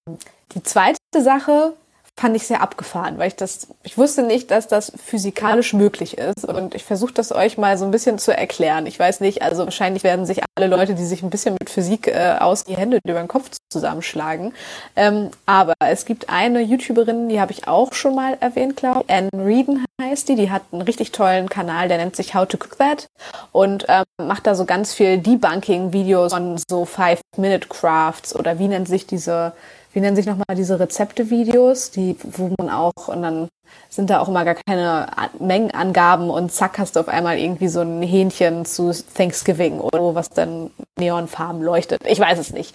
die 0.55 0.63
zweite 0.63 0.99
Sache, 1.17 1.73
fand 2.21 2.37
ich 2.37 2.47
sehr 2.47 2.61
abgefahren, 2.61 3.17
weil 3.17 3.29
ich 3.29 3.37
das, 3.37 3.69
ich 3.83 3.97
wusste 3.97 4.23
nicht, 4.23 4.51
dass 4.51 4.69
das 4.69 4.93
physikalisch 5.03 5.73
möglich 5.73 6.19
ist. 6.19 6.45
Und 6.45 6.75
ich 6.75 6.85
versuche 6.85 7.15
das 7.15 7.33
euch 7.33 7.57
mal 7.57 7.79
so 7.79 7.87
ein 7.87 7.91
bisschen 7.91 8.19
zu 8.19 8.37
erklären. 8.37 8.85
Ich 8.85 8.99
weiß 8.99 9.21
nicht, 9.21 9.41
also 9.41 9.65
wahrscheinlich 9.65 10.05
werden 10.05 10.27
sich 10.27 10.43
alle 10.55 10.67
Leute, 10.67 10.95
die 10.95 11.07
sich 11.07 11.23
ein 11.23 11.31
bisschen 11.31 11.57
mit 11.59 11.71
Physik 11.71 12.09
äh, 12.09 12.37
aus, 12.39 12.65
die 12.65 12.77
Hände 12.77 12.99
über 13.07 13.21
den 13.21 13.29
Kopf 13.29 13.49
zusammenschlagen. 13.71 14.53
Ähm, 14.97 15.31
aber 15.47 15.73
es 15.79 16.05
gibt 16.05 16.29
eine 16.29 16.61
YouTuberin, 16.61 17.31
die 17.31 17.41
habe 17.41 17.53
ich 17.53 17.67
auch 17.67 17.95
schon 17.95 18.15
mal 18.15 18.37
erwähnt, 18.39 18.77
glaube 18.77 19.05
ich. 19.07 19.15
Anne 19.15 19.31
Reeden 19.35 19.87
heißt 20.03 20.29
die. 20.29 20.35
Die 20.37 20.51
hat 20.51 20.63
einen 20.73 20.83
richtig 20.83 21.13
tollen 21.13 21.49
Kanal, 21.49 21.89
der 21.89 21.97
nennt 21.97 22.17
sich 22.17 22.35
How 22.35 22.47
to 22.47 22.59
Cook 22.59 22.77
That 22.77 23.07
und 23.53 23.87
ähm, 23.89 24.05
macht 24.19 24.47
da 24.47 24.55
so 24.55 24.67
ganz 24.67 24.93
viel 24.93 25.17
Debunking-Videos 25.17 26.35
von 26.35 26.61
so 26.69 26.85
Five-Minute-Crafts 26.85 28.37
oder 28.37 28.59
wie 28.59 28.69
nennt 28.69 28.89
sich 28.89 29.07
diese 29.07 29.55
wie 29.93 30.01
nennen 30.01 30.17
sich 30.17 30.27
nochmal 30.27 30.57
diese 30.57 30.79
Rezepte-Videos, 30.79 31.91
die, 31.91 32.17
wo 32.23 32.55
man 32.59 32.71
auch, 32.71 33.09
und 33.09 33.23
dann 33.23 33.49
sind 33.89 34.09
da 34.09 34.21
auch 34.21 34.29
immer 34.29 34.45
gar 34.45 34.55
keine 34.55 35.09
Mengenangaben 35.39 36.31
und 36.31 36.53
zack 36.53 36.79
hast 36.79 36.97
du 36.97 37.01
auf 37.01 37.09
einmal 37.09 37.39
irgendwie 37.39 37.69
so 37.69 37.81
ein 37.81 38.03
Hähnchen 38.03 38.65
zu 38.65 38.93
Thanksgiving 39.15 39.81
oder 39.81 39.99
so, 39.99 40.15
was 40.15 40.31
dann 40.31 40.71
neonfarben 40.99 41.63
leuchtet. 41.63 42.01
Ich 42.07 42.21
weiß 42.21 42.39
es 42.39 42.53
nicht. 42.53 42.75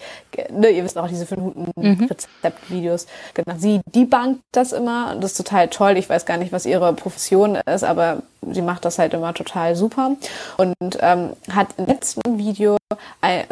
Ne, 0.50 0.70
ihr 0.70 0.84
wisst 0.84 0.98
auch 0.98 1.08
diese 1.08 1.26
5 1.26 1.54
Minuten 1.54 1.72
mhm. 1.76 2.04
Rezeptvideos. 2.04 3.06
Genau. 3.34 3.56
Sie 3.56 3.80
debunked 3.94 4.40
das 4.52 4.72
immer 4.72 5.12
und 5.12 5.24
das 5.24 5.32
ist 5.32 5.38
total 5.38 5.68
toll. 5.68 5.96
Ich 5.96 6.08
weiß 6.08 6.26
gar 6.26 6.36
nicht, 6.36 6.52
was 6.52 6.66
ihre 6.66 6.92
Profession 6.92 7.56
ist, 7.56 7.84
aber 7.84 8.22
sie 8.52 8.62
macht 8.62 8.84
das 8.84 8.98
halt 8.98 9.14
immer 9.14 9.32
total 9.34 9.74
super 9.74 10.16
und 10.56 10.74
ähm, 11.00 11.30
hat 11.50 11.68
im 11.78 11.86
letzten 11.86 12.38
Video 12.38 12.76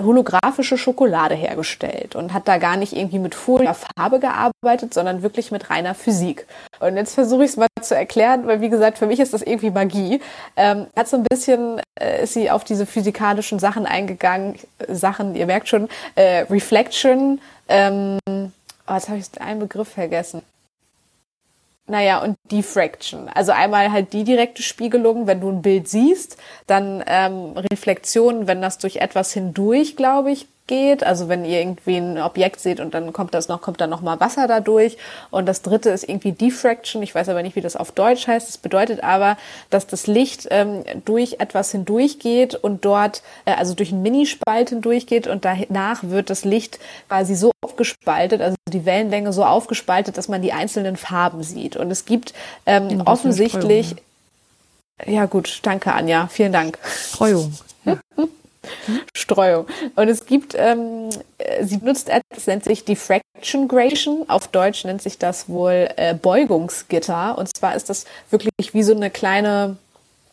holographische 0.01 0.79
Schokolade 0.79 1.35
hergestellt 1.35 2.15
und 2.15 2.33
hat 2.33 2.47
da 2.47 2.59
gar 2.59 2.77
nicht 2.77 2.93
irgendwie 2.93 3.19
mit 3.19 3.35
Folie 3.35 3.69
oder 3.69 3.75
Farbe 3.75 4.21
gearbeitet, 4.21 4.95
sondern 4.95 5.23
wirklich 5.23 5.51
mit 5.51 5.71
reiner 5.71 5.95
Physik. 5.95 6.47
Und 6.79 6.97
jetzt 6.97 7.17
versuche 7.35 7.45
ich 7.45 7.51
es 7.51 7.57
mal 7.57 7.69
zu 7.83 7.97
erklären, 7.97 8.47
weil 8.47 8.61
wie 8.61 8.69
gesagt, 8.69 8.99
für 8.99 9.07
mich 9.07 9.19
ist 9.19 9.35
das 9.35 9.43
irgendwie 9.43 9.71
Magie. 9.71 10.21
Ähm, 10.57 10.87
hat 10.97 11.09
so 11.09 11.17
ein 11.17 11.25
bisschen, 11.25 11.81
äh, 11.99 12.23
ist 12.23 12.35
sie 12.35 12.51
auf 12.51 12.65
diese 12.65 12.87
physikalischen 12.87 13.59
Sachen 13.59 13.87
eingegangen, 13.87 14.57
Sachen, 14.89 15.35
ihr 15.35 15.47
merkt 15.47 15.69
schon, 15.69 15.89
äh, 16.15 16.45
Reflection, 16.51 17.41
ähm, 17.69 18.19
oh, 18.27 18.95
jetzt 18.95 19.09
habe 19.09 19.19
ich 19.19 19.41
einen 19.41 19.61
Begriff 19.61 19.89
vergessen. 19.89 20.43
Naja, 21.87 22.23
und 22.23 22.37
Diffraction. 22.51 23.29
Also 23.29 23.53
einmal 23.53 23.93
halt 23.93 24.15
die 24.15 24.25
direkte 24.25 24.63
Spiegelung, 24.63 25.27
wenn 25.27 25.41
du 25.41 25.51
ein 25.51 25.61
Bild 25.61 25.87
siehst, 25.87 26.39
dann 26.67 27.05
ähm, 27.07 27.57
Reflexion, 27.73 28.47
wenn 28.47 28.63
das 28.63 28.79
durch 28.79 28.97
etwas 28.97 29.33
hindurch, 29.33 29.95
glaube 29.95 30.31
ich, 30.31 30.47
geht. 30.67 31.05
Also 31.05 31.29
wenn 31.29 31.45
ihr 31.45 31.61
irgendwie 31.61 31.97
ein 31.97 32.19
Objekt 32.19 32.61
seht 32.61 32.81
und 32.81 32.95
dann 32.95 33.13
kommt 33.13 33.35
das 33.35 33.49
noch, 33.49 33.61
kommt 33.61 33.81
dann 33.81 33.91
noch 33.91 34.01
mal 34.01 34.21
Wasser 34.21 34.49
dadurch. 34.49 34.97
Und 35.31 35.47
das 35.47 35.63
dritte 35.63 35.91
ist 35.91 36.09
irgendwie 36.09 36.33
Diffraction. 36.33 37.03
Ich 37.03 37.15
weiß 37.15 37.29
aber 37.29 37.43
nicht, 37.43 37.57
wie 37.57 37.61
das 37.61 37.77
auf 37.77 37.93
Deutsch 37.93 38.27
heißt. 38.27 38.49
Das 38.49 38.59
bedeutet 38.59 39.03
aber, 39.03 39.37
dass 39.71 39.87
das 39.87 40.07
Licht 40.07 40.49
ähm, 40.51 40.85
durch 41.05 41.37
etwas 41.41 41.71
hindurchgeht 41.71 42.55
und 42.55 42.85
dort, 42.85 43.23
äh, 43.45 43.53
also 43.53 43.75
durch 43.75 43.93
einen 43.93 44.03
Minispalt 44.03 44.71
hindurchgeht 44.71 45.27
und 45.27 45.45
danach 45.45 46.03
wird 46.03 46.31
das 46.31 46.45
Licht 46.45 46.79
quasi 47.09 47.35
so 47.35 47.53
aufgespaltet, 47.61 48.41
also 48.41 48.57
die 48.73 48.85
Wellenlänge 48.85 49.33
so 49.33 49.45
aufgespaltet, 49.45 50.17
dass 50.17 50.29
man 50.29 50.43
die 50.43 50.53
einzelnen 50.53 50.97
Farben 50.97 51.43
sieht. 51.43 51.77
Und 51.77 51.91
es 51.91 52.05
gibt 52.05 52.35
ähm, 52.67 53.03
offensichtlich, 53.05 53.97
ja 55.05 55.27
gut, 55.27 55.61
danke 55.63 55.93
Anja, 55.93 56.29
vielen 56.29 56.53
Dank. 56.53 56.79
Streuung. 56.85 57.53
Ja. 57.85 57.99
Streuung. 59.15 59.67
Und 59.97 60.09
es 60.09 60.27
gibt, 60.27 60.55
ähm, 60.57 61.11
sie 61.63 61.79
benutzt 61.79 62.09
etwas, 62.09 62.47
nennt 62.47 62.65
sich 62.65 62.85
Diffraction 62.85 63.69
Gradation. 63.69 64.29
Auf 64.29 64.49
Deutsch 64.49 64.85
nennt 64.85 65.03
sich 65.03 65.19
das 65.19 65.49
wohl 65.49 65.89
äh, 65.97 66.15
Beugungsgitter. 66.15 67.37
Und 67.39 67.55
zwar 67.57 67.75
ist 67.75 67.91
das 67.91 68.05
wirklich 68.31 68.75
wie 68.75 68.83
so 68.83 68.95
eine 68.95 69.11
kleine 69.11 69.77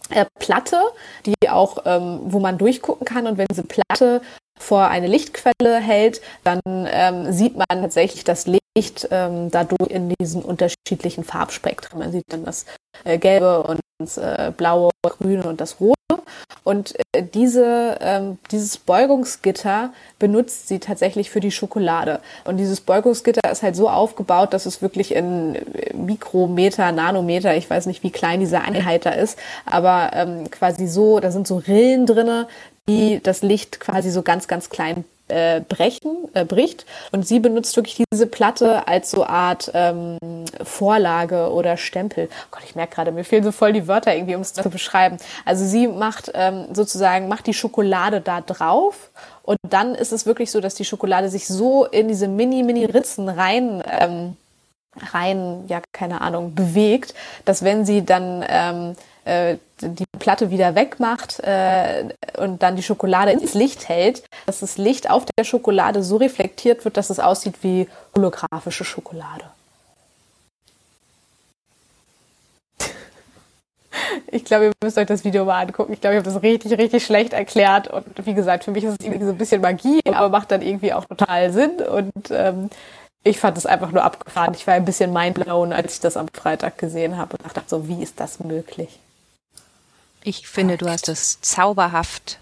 äh, 0.10 0.26
Platte, 0.40 0.82
die 1.26 1.50
auch, 1.50 1.80
ähm, 1.86 2.20
wo 2.26 2.40
man 2.40 2.58
durchgucken 2.58 3.06
kann. 3.06 3.28
Und 3.28 3.38
wenn 3.38 3.48
diese 3.50 3.64
Platte 3.64 4.22
vor 4.60 4.88
eine 4.88 5.08
Lichtquelle 5.08 5.80
hält, 5.80 6.22
dann 6.44 6.60
ähm, 6.66 7.32
sieht 7.32 7.56
man 7.56 7.66
tatsächlich 7.70 8.24
das 8.24 8.46
Licht 8.48 9.08
ähm, 9.12 9.50
dadurch 9.52 9.90
in 9.90 10.14
diesen 10.20 10.44
unterschiedlichen 10.44 11.24
Farbspektren. 11.24 12.00
Man 12.00 12.12
sieht 12.12 12.26
dann 12.30 12.46
das 12.46 12.66
äh, 13.04 13.18
Gelbe 13.18 13.64
und 13.64 13.80
das 14.00 14.18
äh, 14.18 14.52
Blaue, 14.56 14.92
Grüne 15.04 15.44
und 15.44 15.60
das 15.60 15.80
Rote. 15.80 15.96
Und 16.64 16.96
äh, 17.14 17.24
diese, 17.24 17.98
ähm, 18.02 18.38
dieses 18.52 18.78
Beugungsgitter 18.78 19.92
benutzt 20.20 20.68
sie 20.68 20.80
tatsächlich 20.80 21.30
für 21.32 21.40
die 21.40 21.52
Schokolade. 21.52 22.20
Und 22.46 22.58
dieses 22.58 22.82
Beugungsgitter 22.82 23.52
ist 23.52 23.64
halt 23.64 23.76
so 23.76 23.90
aufgebaut, 23.90 24.54
dass 24.54 24.66
es 24.66 24.82
wirklich 24.82 25.16
in 25.16 25.56
äh, 25.56 25.94
Mikrometer, 25.96 26.92
Nanometer, 26.92 27.56
ich 27.56 27.70
weiß 27.70 27.88
nicht, 27.88 28.04
wie 28.04 28.12
klein 28.12 28.40
diese 28.40 28.62
Einheit 28.62 29.06
da 29.06 29.12
ist, 29.12 29.40
aber 29.66 30.12
ähm, 30.14 30.52
quasi 30.52 30.88
so, 30.88 31.20
da 31.20 31.32
sind 31.32 31.48
so 31.48 31.58
Rillen 31.58 32.06
drinne, 32.06 32.48
die 32.88 33.20
das 33.22 33.42
Licht 33.42 33.80
quasi 33.80 34.12
so 34.12 34.22
ganz, 34.22 34.48
ganz 34.48 34.70
klein 34.70 35.06
äh, 35.32 35.62
brechen, 35.68 36.30
äh, 36.34 36.46
bricht. 36.46 36.86
Und 37.12 37.28
sie 37.28 37.40
benutzt 37.40 37.76
wirklich 37.76 38.04
diese 38.12 38.28
Platte 38.28 38.88
als 38.88 39.12
so 39.12 39.26
Art 39.26 39.72
ähm, 39.74 40.18
Vorlage 40.64 41.52
oder 41.52 41.78
Stempel. 41.78 42.30
Oh 42.32 42.48
Gott, 42.52 42.64
ich 42.66 42.76
merke 42.76 42.96
gerade, 42.96 43.12
mir 43.12 43.24
fehlen 43.24 43.44
so 43.44 43.52
voll 43.52 43.74
die 43.74 43.88
Wörter 43.88 44.14
irgendwie, 44.14 44.36
um 44.36 44.42
es 44.42 44.54
zu 44.54 44.70
beschreiben. 44.70 45.18
Also 45.46 45.66
sie 45.66 45.88
macht 45.88 46.32
ähm, 46.34 46.66
sozusagen, 46.74 47.28
macht 47.28 47.48
die 47.48 47.54
Schokolade 47.54 48.22
da 48.22 48.42
drauf 48.42 49.10
und 49.44 49.58
dann 49.68 49.96
ist 49.96 50.12
es 50.12 50.26
wirklich 50.26 50.52
so, 50.52 50.62
dass 50.62 50.76
die 50.76 50.86
Schokolade 50.86 51.30
sich 51.30 51.48
so 51.48 51.86
in 51.86 52.08
diese 52.08 52.28
Mini-Mini-Ritzen 52.28 53.28
rein 53.30 53.84
ähm, 53.88 54.38
rein, 55.14 55.64
ja, 55.68 55.82
keine 55.92 56.22
Ahnung, 56.22 56.54
bewegt, 56.54 57.14
dass 57.46 57.64
wenn 57.64 57.86
sie 57.86 58.04
dann 58.04 58.46
ähm, 58.48 58.96
äh, 59.26 59.58
die 59.82 60.06
Platte 60.20 60.52
wieder 60.52 60.76
wegmacht 60.76 61.40
äh, 61.42 62.10
und 62.38 62.62
dann 62.64 62.76
die 62.76 62.84
Schokolade 62.84 63.32
ins 63.32 63.54
Licht 63.54 63.88
hält, 63.90 64.24
dass 64.46 64.60
das 64.60 64.78
Licht 64.78 65.10
auf 65.10 65.26
der 65.38 65.44
Schokolade 65.44 66.04
so 66.04 66.18
reflektiert 66.18 66.86
wird, 66.86 66.98
dass 66.98 67.10
es 67.10 67.20
aussieht 67.20 67.56
wie 67.62 67.88
holographische 68.16 68.84
Schokolade. 68.84 69.46
Ich 74.34 74.46
glaube, 74.46 74.66
ihr 74.66 74.72
müsst 74.84 74.98
euch 74.98 75.08
das 75.08 75.24
Video 75.26 75.46
mal 75.46 75.62
angucken. 75.62 75.94
Ich 75.94 76.02
glaube, 76.02 76.16
ich 76.16 76.20
habe 76.20 76.34
das 76.34 76.42
richtig, 76.42 76.78
richtig 76.78 77.06
schlecht 77.06 77.34
erklärt. 77.34 77.90
Und 77.90 78.06
wie 78.26 78.34
gesagt, 78.34 78.64
für 78.64 78.72
mich 78.72 78.84
ist 78.84 78.98
es 79.00 79.06
irgendwie 79.06 79.26
so 79.26 79.32
ein 79.32 79.38
bisschen 79.38 79.62
Magie, 79.62 80.02
aber 80.06 80.30
macht 80.30 80.52
dann 80.52 80.62
irgendwie 80.62 80.94
auch 80.94 81.06
total 81.06 81.52
Sinn. 81.52 81.72
Und 81.82 82.12
ähm, 82.30 82.70
ich 83.24 83.40
fand 83.40 83.58
es 83.58 83.66
einfach 83.66 83.92
nur 83.92 84.04
abgefahren. 84.04 84.54
Ich 84.54 84.66
war 84.68 84.74
ein 84.74 84.86
bisschen 84.86 85.14
mindblown, 85.14 85.74
als 85.74 85.96
ich 85.96 86.00
das 86.00 86.18
am 86.18 86.28
Freitag 86.30 86.78
gesehen 86.78 87.18
habe 87.18 87.38
und 87.38 87.46
dachte 87.46 87.62
so, 87.68 87.88
wie 87.88 88.02
ist 88.02 88.20
das 88.20 88.40
möglich? 88.40 89.00
Ich 90.24 90.48
finde, 90.48 90.78
du 90.78 90.88
hast 90.88 91.10
es 91.10 91.42
zauberhaft 91.42 92.40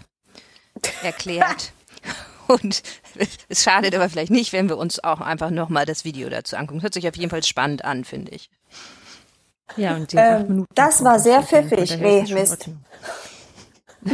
erklärt. 1.02 1.72
Und 2.48 2.82
es 3.48 3.62
schadet 3.62 3.94
aber 3.94 4.08
vielleicht 4.08 4.32
nicht, 4.32 4.52
wenn 4.52 4.68
wir 4.68 4.76
uns 4.76 5.02
auch 5.02 5.20
einfach 5.20 5.50
nochmal 5.50 5.86
das 5.86 6.04
Video 6.04 6.28
dazu 6.28 6.56
angucken. 6.56 6.82
Hört 6.82 6.94
sich 6.94 7.06
auf 7.06 7.16
jeden 7.16 7.30
Fall 7.30 7.44
spannend 7.44 7.84
an, 7.84 8.04
finde 8.04 8.32
ich. 8.32 8.50
Ja, 9.76 9.94
und 9.94 10.12
die 10.12 10.16
ähm, 10.16 10.48
Minuten. 10.48 10.66
Das 10.74 11.04
war 11.04 11.20
sehr 11.20 11.44
pfiffig. 11.44 11.96
Nee, 12.00 12.24
Mist. 12.28 12.68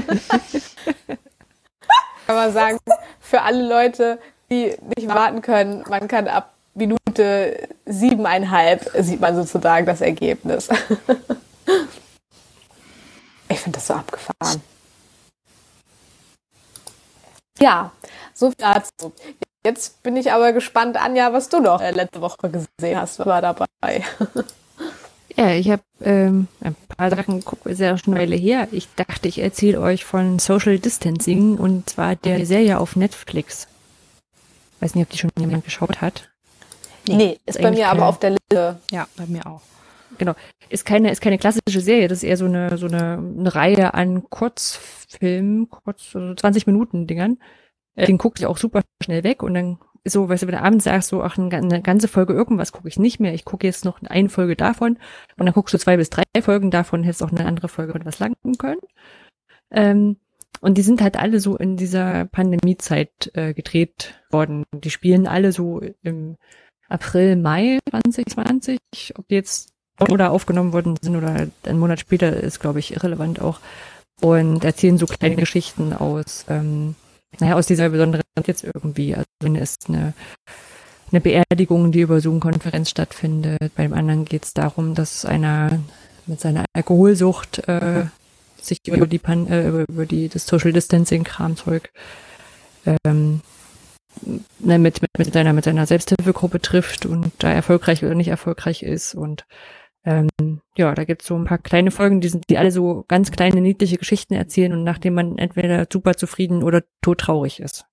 Kann 2.26 2.36
man 2.36 2.52
sagen, 2.52 2.78
für 3.20 3.40
alle 3.40 3.66
Leute, 3.66 4.18
die 4.51 4.76
nicht 4.97 5.09
warten 5.09 5.40
können, 5.40 5.82
man 5.88 6.09
kann 6.09 6.28
ab 6.28 6.52
Minute 6.74 7.68
siebeneinhalb 7.86 8.90
sieht 8.98 9.20
man 9.20 9.34
sozusagen 9.34 9.86
das 9.86 10.02
Ergebnis. 10.02 10.68
Ich 13.48 13.60
finde 13.60 13.78
das 13.78 13.86
so 13.86 13.94
abgefahren. 13.94 14.62
Ja, 17.59 17.93
so 18.35 18.48
viel 18.48 18.56
dazu. 18.59 19.12
Jetzt 19.64 20.02
bin 20.02 20.16
ich 20.16 20.31
aber 20.32 20.52
gespannt, 20.52 20.97
Anja, 20.97 21.32
was 21.32 21.48
du 21.48 21.60
noch 21.60 21.81
äh, 21.81 21.90
letzte 21.90 22.20
Woche 22.20 22.51
gesehen 22.51 23.01
hast. 23.01 23.18
War 23.24 23.43
dabei? 23.43 23.66
Ja, 25.39 25.51
ich 25.51 25.68
habe 25.68 25.82
ähm, 26.01 26.48
ein 26.62 26.74
paar 26.97 27.10
Sachen, 27.10 27.43
schon 27.43 28.14
eine 28.14 28.20
Weile 28.20 28.36
her. 28.36 28.68
Ich 28.73 28.89
dachte, 28.97 29.28
ich 29.28 29.39
erzähle 29.39 29.81
euch 29.81 30.06
von 30.06 30.39
Social 30.39 30.78
Distancing 30.78 31.59
und 31.59 31.90
zwar 31.90 32.16
der 32.16 32.47
Serie 32.47 32.78
auf 32.78 32.97
Netflix. 32.97 33.68
Weiß 34.81 34.94
nicht, 34.94 35.05
ob 35.05 35.10
die 35.10 35.18
schon 35.18 35.31
jemand 35.39 35.64
geschaut 35.64 36.01
hat. 36.01 36.31
Nee, 37.06 37.16
nee 37.16 37.40
ist, 37.44 37.56
ist 37.56 37.62
bei 37.62 37.70
mir 37.70 37.90
aber 37.90 38.06
auf 38.06 38.18
der 38.18 38.31
Liste. 38.31 38.81
Ja, 38.90 39.06
bei 39.16 39.27
mir 39.27 39.47
auch 39.47 39.60
genau. 40.18 40.34
Ist 40.68 40.84
keine, 40.84 41.10
ist 41.10 41.20
keine 41.20 41.38
klassische 41.38 41.80
Serie, 41.80 42.09
das 42.09 42.18
ist 42.18 42.24
eher 42.24 42.36
so 42.36 42.47
eine, 42.47 42.76
so 42.78 42.86
eine, 42.86 43.18
eine 43.18 43.55
Reihe 43.55 43.94
an 43.94 44.28
Kurzfilmen, 44.28 45.68
kurz, 45.70 46.10
so 46.10 46.34
20 46.34 46.66
Minuten 46.66 47.06
Dingern. 47.06 47.38
Äh, 47.94 48.06
den 48.06 48.18
gucke 48.18 48.38
ich 48.38 48.47
auch 48.47 48.59
super 48.59 48.82
schnell 49.02 49.24
weg 49.24 49.43
und 49.43 49.55
dann 49.55 49.78
so, 50.05 50.28
weißt 50.28 50.44
du, 50.44 50.47
wenn 50.47 50.55
du 50.55 50.62
abends 50.62 50.84
sagst, 50.84 51.09
so, 51.09 51.22
ach, 51.22 51.36
eine 51.36 51.82
ganze 51.82 52.06
Folge 52.06 52.32
irgendwas 52.32 52.70
gucke 52.72 52.88
ich 52.88 52.98
nicht 52.98 53.18
mehr, 53.18 53.34
ich 53.34 53.44
gucke 53.44 53.66
jetzt 53.66 53.84
noch 53.84 54.01
eine 54.02 54.28
Folge 54.28 54.55
davon 54.55 54.98
und 55.36 55.47
dann 55.47 55.52
guckst 55.52 55.74
du 55.74 55.78
zwei 55.78 55.97
bis 55.97 56.10
drei 56.10 56.22
Folgen 56.40 56.70
davon, 56.70 57.02
hättest 57.02 57.22
auch 57.22 57.32
eine 57.32 57.44
andere 57.44 57.68
Folge 57.68 57.93
mit 57.94 58.05
was 58.05 58.20
langen 58.20 58.36
können. 58.59 58.80
Ähm, 59.70 60.16
und 60.60 60.78
die 60.78 60.82
sind 60.82 61.02
halt 61.02 61.16
alle 61.16 61.40
so 61.40 61.56
in 61.56 61.76
dieser 61.76 62.24
Pandemiezeit 62.26 63.30
äh, 63.34 63.52
gedreht 63.52 64.22
worden. 64.30 64.64
Die 64.72 64.90
spielen 64.90 65.26
alle 65.26 65.52
so 65.52 65.80
im 66.02 66.36
April, 66.88 67.36
Mai 67.36 67.78
2020. 67.90 68.78
Ob 69.16 69.28
die 69.28 69.34
jetzt 69.34 69.75
oder 70.01 70.31
aufgenommen 70.31 70.73
worden 70.73 70.97
sind 71.01 71.16
oder 71.16 71.48
einen 71.64 71.78
Monat 71.78 72.01
später 72.01 72.32
ist, 72.32 72.60
glaube 72.60 72.78
ich, 72.78 72.94
irrelevant 72.94 73.40
auch. 73.40 73.60
Und 74.20 74.64
erzählen 74.64 74.98
so 74.98 75.06
kleine 75.06 75.36
Geschichten 75.36 75.93
aus, 75.93 76.47
ähm, 76.48 76.94
naja, 77.39 77.55
aus 77.55 77.66
dieser 77.66 77.90
besonderen 77.90 78.24
Zeit 78.35 78.48
jetzt 78.48 78.64
irgendwie. 78.64 79.14
Also 79.14 79.27
wenn 79.40 79.56
es 79.56 79.77
eine, 79.89 80.14
eine 81.12 81.20
Beerdigung, 81.20 81.93
die 81.93 82.01
über 82.01 82.20
Zoom-Konferenz 82.20 82.90
stattfindet. 82.90 83.73
Beim 83.74 83.93
anderen 83.93 84.24
geht 84.24 84.44
es 84.44 84.55
darum, 84.55 84.94
dass 84.94 85.24
einer 85.24 85.81
mit 86.27 86.40
seiner 86.40 86.64
Alkoholsucht 86.73 87.68
äh, 87.68 88.06
sich 88.60 88.81
über 88.86 89.06
die 89.06 89.18
Pan 89.18 89.47
äh, 89.47 89.68
über 89.68 90.06
die 90.06 90.28
das 90.28 90.47
Social 90.47 90.73
Distancing 90.73 91.24
Kramzeug 91.24 91.90
ähm, 92.85 93.40
ne, 94.59 94.78
mit, 94.78 95.02
mit, 95.02 95.10
mit 95.18 95.32
seiner 95.32 95.52
mit 95.52 95.64
seiner 95.64 95.86
Selbsthilfegruppe 95.86 96.60
trifft 96.60 97.06
und 97.06 97.32
da 97.39 97.51
erfolgreich 97.51 98.05
oder 98.05 98.14
nicht 98.14 98.28
erfolgreich 98.28 98.82
ist 98.82 99.14
und 99.14 99.47
ähm, 100.06 100.28
ja, 100.76 100.94
da 100.94 101.04
gibt's 101.04 101.26
so 101.26 101.34
ein 101.34 101.44
paar 101.44 101.58
kleine 101.58 101.90
Folgen, 101.90 102.20
die 102.20 102.28
sind, 102.28 102.48
die 102.48 102.58
alle 102.58 102.70
so 102.70 103.04
ganz 103.08 103.32
kleine, 103.32 103.60
niedliche 103.60 103.98
Geschichten 103.98 104.34
erzählen 104.34 104.72
und 104.72 104.84
nachdem 104.84 105.14
man 105.14 105.36
entweder 105.36 105.86
super 105.92 106.14
zufrieden 106.14 106.62
oder 106.62 106.84
todtraurig 107.02 107.60
ist. 107.60 107.84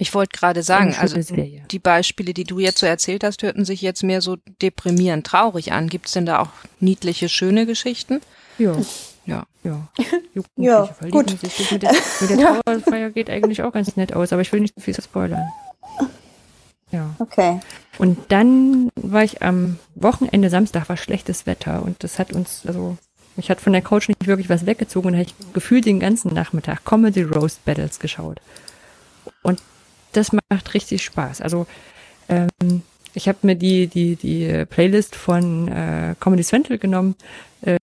Ich 0.00 0.14
wollte 0.14 0.36
gerade 0.38 0.62
sagen, 0.62 0.94
also 0.96 1.20
Serie. 1.20 1.64
die 1.70 1.78
Beispiele, 1.80 2.32
die 2.32 2.44
du 2.44 2.60
jetzt 2.60 2.78
so 2.78 2.86
erzählt 2.86 3.24
hast, 3.24 3.42
hörten 3.42 3.64
sich 3.64 3.82
jetzt 3.82 4.02
mehr 4.02 4.20
so 4.20 4.36
deprimierend 4.62 5.26
traurig 5.26 5.72
an. 5.72 5.88
Gibt's 5.88 6.12
denn 6.12 6.26
da 6.26 6.40
auch 6.40 6.50
niedliche, 6.78 7.28
schöne 7.28 7.66
Geschichten? 7.66 8.20
Ja. 8.58 8.76
Ja. 9.26 9.46
Ja. 9.64 9.88
ja 10.56 10.88
gut. 11.10 11.30
Sich. 11.40 11.72
Mit 11.72 11.82
der, 11.82 11.92
mit 12.20 12.30
der 12.30 12.60
Trauerfeier 12.64 13.10
geht 13.10 13.28
eigentlich 13.28 13.62
auch 13.62 13.72
ganz 13.72 13.96
nett 13.96 14.12
aus, 14.12 14.32
aber 14.32 14.42
ich 14.42 14.52
will 14.52 14.60
nicht 14.60 14.74
zu 14.74 14.80
viel 14.80 14.94
spoilern. 14.94 15.46
Ja. 16.90 17.14
Okay. 17.18 17.60
Und 17.98 18.18
dann 18.28 18.90
war 18.96 19.24
ich 19.24 19.42
am 19.42 19.78
Wochenende, 19.94 20.50
Samstag 20.50 20.88
war 20.88 20.96
schlechtes 20.96 21.46
Wetter 21.46 21.82
und 21.82 22.02
das 22.02 22.18
hat 22.18 22.32
uns, 22.32 22.62
also 22.66 22.96
ich 23.36 23.50
hatte 23.50 23.62
von 23.62 23.72
der 23.72 23.82
Couch 23.82 24.08
nicht 24.08 24.26
wirklich 24.26 24.48
was 24.48 24.66
weggezogen 24.66 25.08
und 25.08 25.14
habe 25.14 25.24
ich 25.24 25.34
gefühlt 25.52 25.86
den 25.86 26.00
ganzen 26.00 26.32
Nachmittag 26.32 26.84
Comedy 26.84 27.22
Roast 27.22 27.64
Battles 27.64 28.00
geschaut. 28.00 28.40
Und 29.42 29.62
das 30.12 30.32
macht 30.32 30.74
richtig 30.74 31.04
Spaß. 31.04 31.40
Also 31.40 31.66
ähm, 32.28 32.82
ich 33.14 33.28
habe 33.28 33.38
mir 33.42 33.54
die, 33.54 33.86
die, 33.86 34.16
die 34.16 34.64
Playlist 34.66 35.14
von 35.14 35.68
äh, 35.68 36.14
Comedy 36.20 36.42
Central 36.42 36.78
genommen. 36.78 37.14
Äh, 37.62 37.76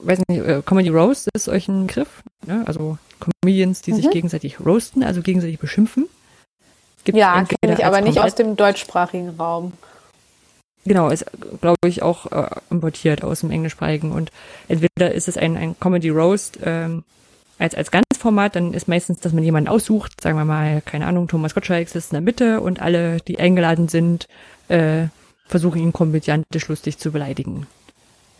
weiß 0.00 0.20
nicht, 0.28 0.40
äh, 0.40 0.62
Comedy 0.64 0.88
Roast 0.88 1.28
ist 1.34 1.48
euch 1.48 1.68
ein 1.68 1.86
Begriff. 1.86 2.22
Ne? 2.46 2.62
Also 2.66 2.98
Comedians, 3.20 3.82
die 3.82 3.92
mhm. 3.92 3.96
sich 3.96 4.10
gegenseitig 4.10 4.60
roasten, 4.60 5.02
also 5.02 5.22
gegenseitig 5.22 5.58
beschimpfen. 5.58 6.08
Gibt 7.04 7.16
ja, 7.16 7.44
kenne 7.44 7.74
ich, 7.74 7.84
aber 7.84 8.00
nicht 8.00 8.18
aus 8.18 8.34
dem 8.34 8.56
deutschsprachigen 8.56 9.30
Raum. 9.38 9.72
Genau, 10.84 11.10
ist, 11.10 11.26
glaube 11.60 11.76
ich, 11.86 12.02
auch 12.02 12.32
äh, 12.32 12.48
importiert 12.70 13.22
aus 13.22 13.40
dem 13.40 13.50
englischsprachigen. 13.50 14.12
Und 14.12 14.30
entweder 14.68 15.12
ist 15.12 15.28
es 15.28 15.36
ein, 15.36 15.56
ein 15.56 15.78
Comedy 15.78 16.08
Roast 16.08 16.58
ähm, 16.64 17.04
als, 17.58 17.74
als 17.74 17.90
Ganzformat, 17.90 18.56
dann 18.56 18.72
ist 18.72 18.88
meistens, 18.88 19.20
dass 19.20 19.32
man 19.32 19.42
jemanden 19.42 19.68
aussucht, 19.68 20.20
sagen 20.22 20.38
wir 20.38 20.44
mal, 20.44 20.80
keine 20.82 21.06
Ahnung, 21.06 21.28
Thomas 21.28 21.54
Gottschalk 21.54 21.88
sitzt 21.88 22.12
in 22.12 22.16
der 22.16 22.22
Mitte 22.22 22.60
und 22.60 22.80
alle, 22.80 23.18
die 23.20 23.38
eingeladen 23.38 23.88
sind, 23.88 24.28
äh, 24.68 25.06
versuchen 25.46 25.82
ihn 25.82 25.92
komödiantisch 25.92 26.68
lustig 26.68 26.98
zu 26.98 27.10
beleidigen. 27.10 27.66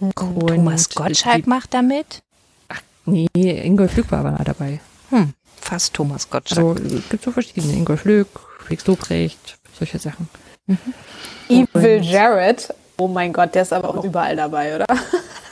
Und 0.00 0.14
Thomas 0.14 0.90
Gottschalk 0.90 1.44
die, 1.44 1.48
macht 1.50 1.74
damit? 1.74 2.22
Ach, 2.68 2.80
nee, 3.06 3.26
Ingolf 3.34 3.96
Lück 3.96 4.12
war 4.12 4.24
aber 4.24 4.44
dabei. 4.44 4.80
Hm, 5.10 5.34
fast 5.60 5.94
Thomas 5.94 6.30
Gottschalk. 6.30 6.78
Also, 6.78 7.00
gibt 7.10 7.24
so 7.24 7.32
verschiedene. 7.32 7.72
Ingolf 7.72 8.04
Lück, 8.04 8.28
Felix 8.68 8.86
Lobrecht, 8.86 9.58
solche 9.78 9.98
Sachen. 9.98 10.28
Mhm. 10.66 10.78
Evil 11.48 12.02
Jared, 12.02 12.72
oh 12.98 13.08
mein 13.08 13.32
Gott, 13.32 13.54
der 13.54 13.62
ist 13.62 13.72
aber 13.72 13.88
auch 13.88 14.04
überall 14.04 14.36
dabei, 14.36 14.76
oder? 14.76 14.84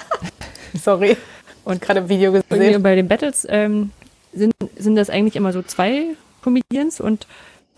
Sorry. 0.74 1.16
Und 1.64 1.80
gerade 1.80 2.00
im 2.00 2.08
Video 2.10 2.32
gesehen. 2.32 2.82
Bei 2.82 2.94
den 2.94 3.08
Battles 3.08 3.46
ähm, 3.48 3.90
sind, 4.34 4.52
sind 4.76 4.96
das 4.96 5.08
eigentlich 5.08 5.34
immer 5.34 5.52
so 5.52 5.62
zwei 5.62 6.14
Comedians 6.42 7.00
und 7.00 7.26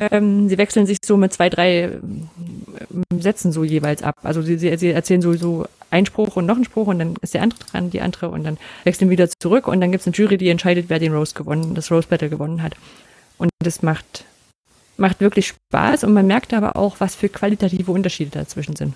ähm, 0.01 0.48
sie 0.48 0.59
wechseln 0.59 0.86
sich 0.86 0.98
so 1.05 1.16
mit 1.16 1.32
zwei, 1.32 1.48
drei 1.48 1.82
ähm, 1.85 2.28
Sätzen 3.20 3.52
so 3.52 3.62
jeweils 3.62 4.02
ab. 4.02 4.16
Also 4.24 4.43
sie, 4.43 4.59
sie, 4.59 4.77
sie 4.77 4.90
erzählen 4.90 5.23
sowieso 5.23 5.66
einen 5.90 6.06
Spruch 6.06 6.35
und 6.35 6.47
noch 6.47 6.56
einen 6.56 6.65
Spruch 6.65 6.89
und 6.89 6.98
dann 6.98 7.15
ist 7.23 7.35
der 7.35 7.43
andere 7.43 7.60
dran, 7.60 7.90
die 7.90 8.01
andere 8.01 8.28
und 8.28 8.43
dann 8.43 8.59
wechseln 8.82 9.09
wieder 9.09 9.28
zurück 9.31 9.69
und 9.69 9.81
dann 9.81 9.93
gibt 9.93 10.02
es 10.02 10.06
eine 10.09 10.16
Jury, 10.16 10.36
die 10.36 10.48
entscheidet, 10.48 10.86
wer 10.89 10.98
den 10.98 11.15
Rose 11.15 11.35
gewonnen, 11.35 11.77
das 11.77 11.93
Rose 11.93 12.09
Battle 12.09 12.28
gewonnen 12.28 12.62
hat. 12.62 12.74
Und 13.39 13.51
das 13.60 13.82
macht, 13.82 14.24
macht 14.99 15.20
wirklich 15.20 15.49
Spaß 15.49 16.05
und 16.05 16.12
man 16.12 16.27
merkt 16.27 16.53
aber 16.53 16.77
auch, 16.77 16.97
was 16.99 17.15
für 17.15 17.29
qualitative 17.29 17.91
Unterschiede 17.91 18.31
dazwischen 18.31 18.77
sind. 18.77 18.95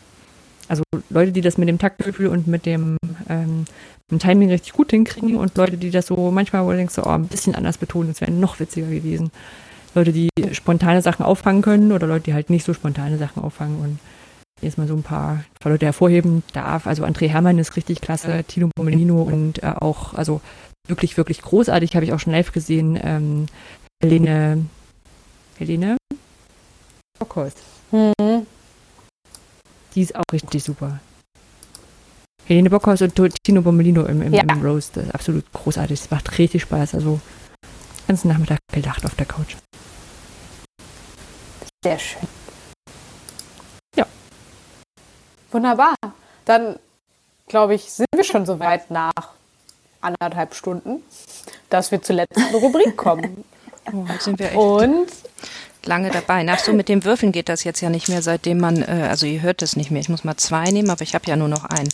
Also 0.69 0.83
Leute, 1.11 1.33
die 1.33 1.41
das 1.41 1.59
mit 1.59 1.69
dem 1.69 1.79
Taktgefühl 1.79 2.29
und 2.29 2.47
mit 2.47 2.67
dem, 2.67 2.97
ähm, 3.29 3.65
dem 4.11 4.19
Timing 4.19 4.51
richtig 4.51 4.73
gut 4.73 4.91
hinkriegen 4.91 5.37
und 5.37 5.57
Leute, 5.57 5.77
die 5.77 5.91
das 5.91 6.07
so 6.07 6.31
manchmal, 6.31 6.65
wo 6.65 6.71
du 6.71 6.77
denkst, 6.77 6.95
so, 6.95 7.05
oh, 7.05 7.11
ein 7.11 7.27
bisschen 7.27 7.55
anders 7.55 7.79
betonen, 7.79 8.09
das 8.09 8.21
wäre 8.21 8.33
noch 8.33 8.61
witziger 8.61 8.89
gewesen. 8.89 9.31
Leute, 9.95 10.13
die 10.13 10.31
spontane 10.53 11.03
Sachen 11.03 11.25
auffangen 11.25 11.63
können 11.63 11.93
oder 11.93 12.07
Leute, 12.07 12.25
die 12.25 12.35
halt 12.35 12.49
nicht 12.49 12.65
so 12.65 12.73
spontane 12.73 13.19
Sachen 13.19 13.43
auffangen 13.43 13.79
und 13.81 13.99
jetzt 14.63 14.79
mal 14.79 14.87
so 14.87 14.95
ein 14.95 15.03
paar, 15.03 15.45
paar 15.61 15.73
Leute 15.73 15.87
hervorheben 15.87 16.43
darf. 16.53 16.87
Also 16.87 17.05
André 17.05 17.29
Hermann 17.29 17.59
ist 17.59 17.77
richtig 17.77 18.01
klasse, 18.01 18.45
Tino 18.45 18.71
Pomelino 18.75 19.23
und 19.23 19.63
äh, 19.63 19.75
auch, 19.79 20.15
also 20.15 20.41
wirklich, 20.87 21.17
wirklich 21.17 21.43
großartig, 21.43 21.95
habe 21.95 22.05
ich 22.05 22.13
auch 22.13 22.21
schon 22.21 22.33
live 22.33 22.53
gesehen, 22.53 22.99
ähm, 23.03 23.47
Helene, 24.03 24.65
Helene 25.63 25.97
Bockhorst. 27.21 27.59
Mhm. 27.93 28.47
Die 29.95 30.03
ist 30.03 30.17
auch 30.17 30.25
richtig 30.33 30.65
super. 30.65 30.99
Helene 32.47 32.69
Bockhorst 32.69 33.03
und 33.03 33.37
Tino 33.45 33.63
Bommelino 33.63 34.05
im, 34.07 34.23
im, 34.23 34.35
ja. 34.35 34.43
im 34.43 34.61
Roast, 34.61 34.97
das 34.97 35.05
ist 35.05 35.15
absolut 35.15 35.53
großartig. 35.53 36.01
Es 36.01 36.11
macht 36.11 36.37
richtig 36.39 36.63
Spaß. 36.63 36.97
Also 36.97 37.21
ganzen 38.09 38.27
Nachmittag 38.27 38.59
gelacht 38.73 39.05
auf 39.05 39.15
der 39.15 39.27
Couch. 39.27 39.55
Sehr 41.85 41.99
schön. 42.01 42.29
Ja. 43.95 44.07
Wunderbar. 45.53 45.95
Dann, 46.45 46.77
glaube 47.47 47.77
ich, 47.77 47.93
sind 47.93 48.09
wir 48.13 48.25
schon 48.25 48.47
so 48.47 48.59
weit 48.59 48.91
nach 48.91 49.13
anderthalb 50.01 50.57
Stunden, 50.57 51.05
dass 51.71 51.93
wir 51.93 52.03
zur 52.03 52.17
letzten 52.17 52.53
Rubrik 52.57 52.97
kommen. 52.97 53.45
Oh, 53.91 54.07
sind 54.19 54.39
wir 54.39 54.47
echt 54.47 54.57
Und 54.57 55.09
lange 55.85 56.11
dabei. 56.11 56.43
Nach 56.43 56.59
so 56.59 56.73
mit 56.73 56.89
dem 56.89 57.05
Würfeln 57.05 57.33
geht 57.33 57.49
das 57.49 57.65
jetzt 57.65 57.81
ja 57.81 57.91
nicht 57.91 58.09
mehr, 58.09 58.23
seitdem 58.23 58.59
man, 58.59 58.83
äh, 58.83 59.09
also 59.11 59.27
ihr 59.27 59.43
hört 59.43 59.63
es 59.63 59.77
nicht 59.77 59.91
mehr. 59.91 60.01
Ich 60.01 60.09
muss 60.09 60.25
mal 60.25 60.37
zwei 60.37 60.65
nehmen, 60.71 60.91
aber 60.91 61.03
ich 61.03 61.15
habe 61.15 61.27
ja 61.27 61.37
nur 61.37 61.49
noch 61.49 61.65
einen. 61.65 61.89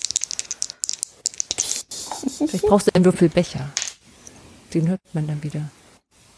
Vielleicht 2.37 2.67
brauchst 2.67 2.89
du 2.89 2.95
einen 2.95 3.05
Würfelbecher. 3.05 3.69
Den 4.75 4.89
hört 4.89 5.01
man 5.13 5.27
dann 5.27 5.43
wieder. 5.43 5.71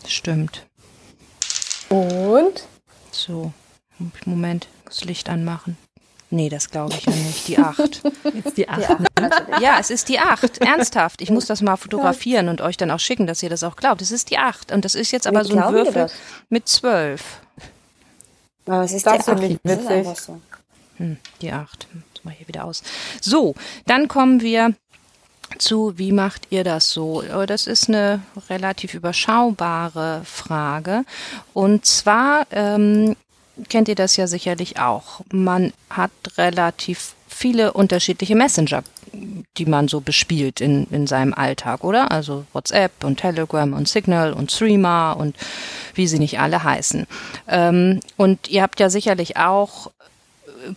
Stimmt. 0.06 0.66
Und? 1.89 2.66
So, 3.10 3.52
Moment, 4.24 4.68
das 4.85 5.05
Licht 5.05 5.28
anmachen. 5.28 5.77
Nee, 6.32 6.48
das 6.48 6.70
glaube 6.70 6.94
ich 6.94 7.05
ja 7.05 7.12
nicht. 7.12 7.48
Die 7.48 7.59
8. 7.59 7.78
Jetzt 8.35 8.57
die 8.57 8.69
8. 8.69 9.02
Ja, 9.61 9.78
es 9.81 9.90
ist 9.90 10.09
die 10.09 10.20
8. 10.20 10.59
Ernsthaft. 10.59 11.20
Ich 11.20 11.31
muss 11.31 11.47
das 11.47 11.61
mal 11.61 11.77
fotografieren 11.77 12.48
und 12.48 12.61
euch 12.61 12.77
dann 12.77 12.90
auch 12.93 13.01
schicken, 13.01 13.27
dass 13.27 13.43
ihr 13.43 13.51
das 13.51 13.65
auch 13.65 13.74
glaubt. 13.74 14.01
Es 14.01 14.12
ist 14.12 14.31
die 14.31 14.39
8. 14.39 14.70
Und 14.70 14.85
das 14.85 14.94
ist 14.94 15.11
jetzt 15.11 15.27
aber 15.27 15.44
Wie 15.44 15.48
so 15.48 15.59
ein 15.59 15.73
Würfel 15.73 16.07
mit 16.48 16.69
12. 16.69 17.23
Aber 18.66 18.85
es 18.85 18.93
ist 18.93 19.07
das 19.07 19.24
die 19.24 19.31
8. 19.32 19.40
nicht 19.40 19.61
witzig. 19.65 20.07
So. 20.20 20.40
Hm, 20.98 21.16
die 21.40 21.51
8. 21.51 21.89
Mal 22.23 22.35
hier 22.35 22.47
wieder 22.47 22.65
aus. 22.65 22.82
So, 23.20 23.55
dann 23.86 24.07
kommen 24.07 24.40
wir 24.40 24.74
zu, 25.59 25.98
wie 25.98 26.12
macht 26.12 26.47
ihr 26.51 26.62
das 26.62 26.90
so? 26.90 27.24
Oh, 27.35 27.47
das 27.47 27.66
ist 27.66 27.89
eine 27.89 28.23
relativ 28.48 28.94
überschaubare 28.94 30.23
Frage. 30.24 31.05
Und 31.55 31.86
zwar 31.86 32.47
ähm, 32.52 33.16
kennt 33.68 33.89
ihr 33.89 33.94
das 33.94 34.16
ja 34.16 34.27
sicherlich 34.27 34.78
auch. 34.78 35.20
Man 35.32 35.72
hat 35.89 36.10
relativ 36.36 37.14
viele 37.28 37.72
unterschiedliche 37.72 38.35
Messenger, 38.35 38.82
die 39.56 39.66
man 39.66 39.89
so 39.89 40.01
bespielt 40.01 40.60
in, 40.60 40.86
in 40.90 41.06
seinem 41.06 41.32
Alltag, 41.32 41.85
oder? 41.85 42.10
Also 42.10 42.44
WhatsApp 42.52 43.05
und 43.05 43.20
Telegram 43.20 43.72
und 43.72 43.89
Signal 43.89 44.32
und 44.32 44.52
Streamer 44.52 45.16
und 45.18 45.36
wie 45.94 46.06
sie 46.06 46.18
nicht 46.18 46.40
alle 46.40 46.62
heißen. 46.62 47.06
Ähm, 47.48 48.01
und 48.16 48.48
ihr 48.48 48.62
habt 48.62 48.81
ja 48.81 48.90
sicherlich 48.90 49.36
auch 49.36 49.90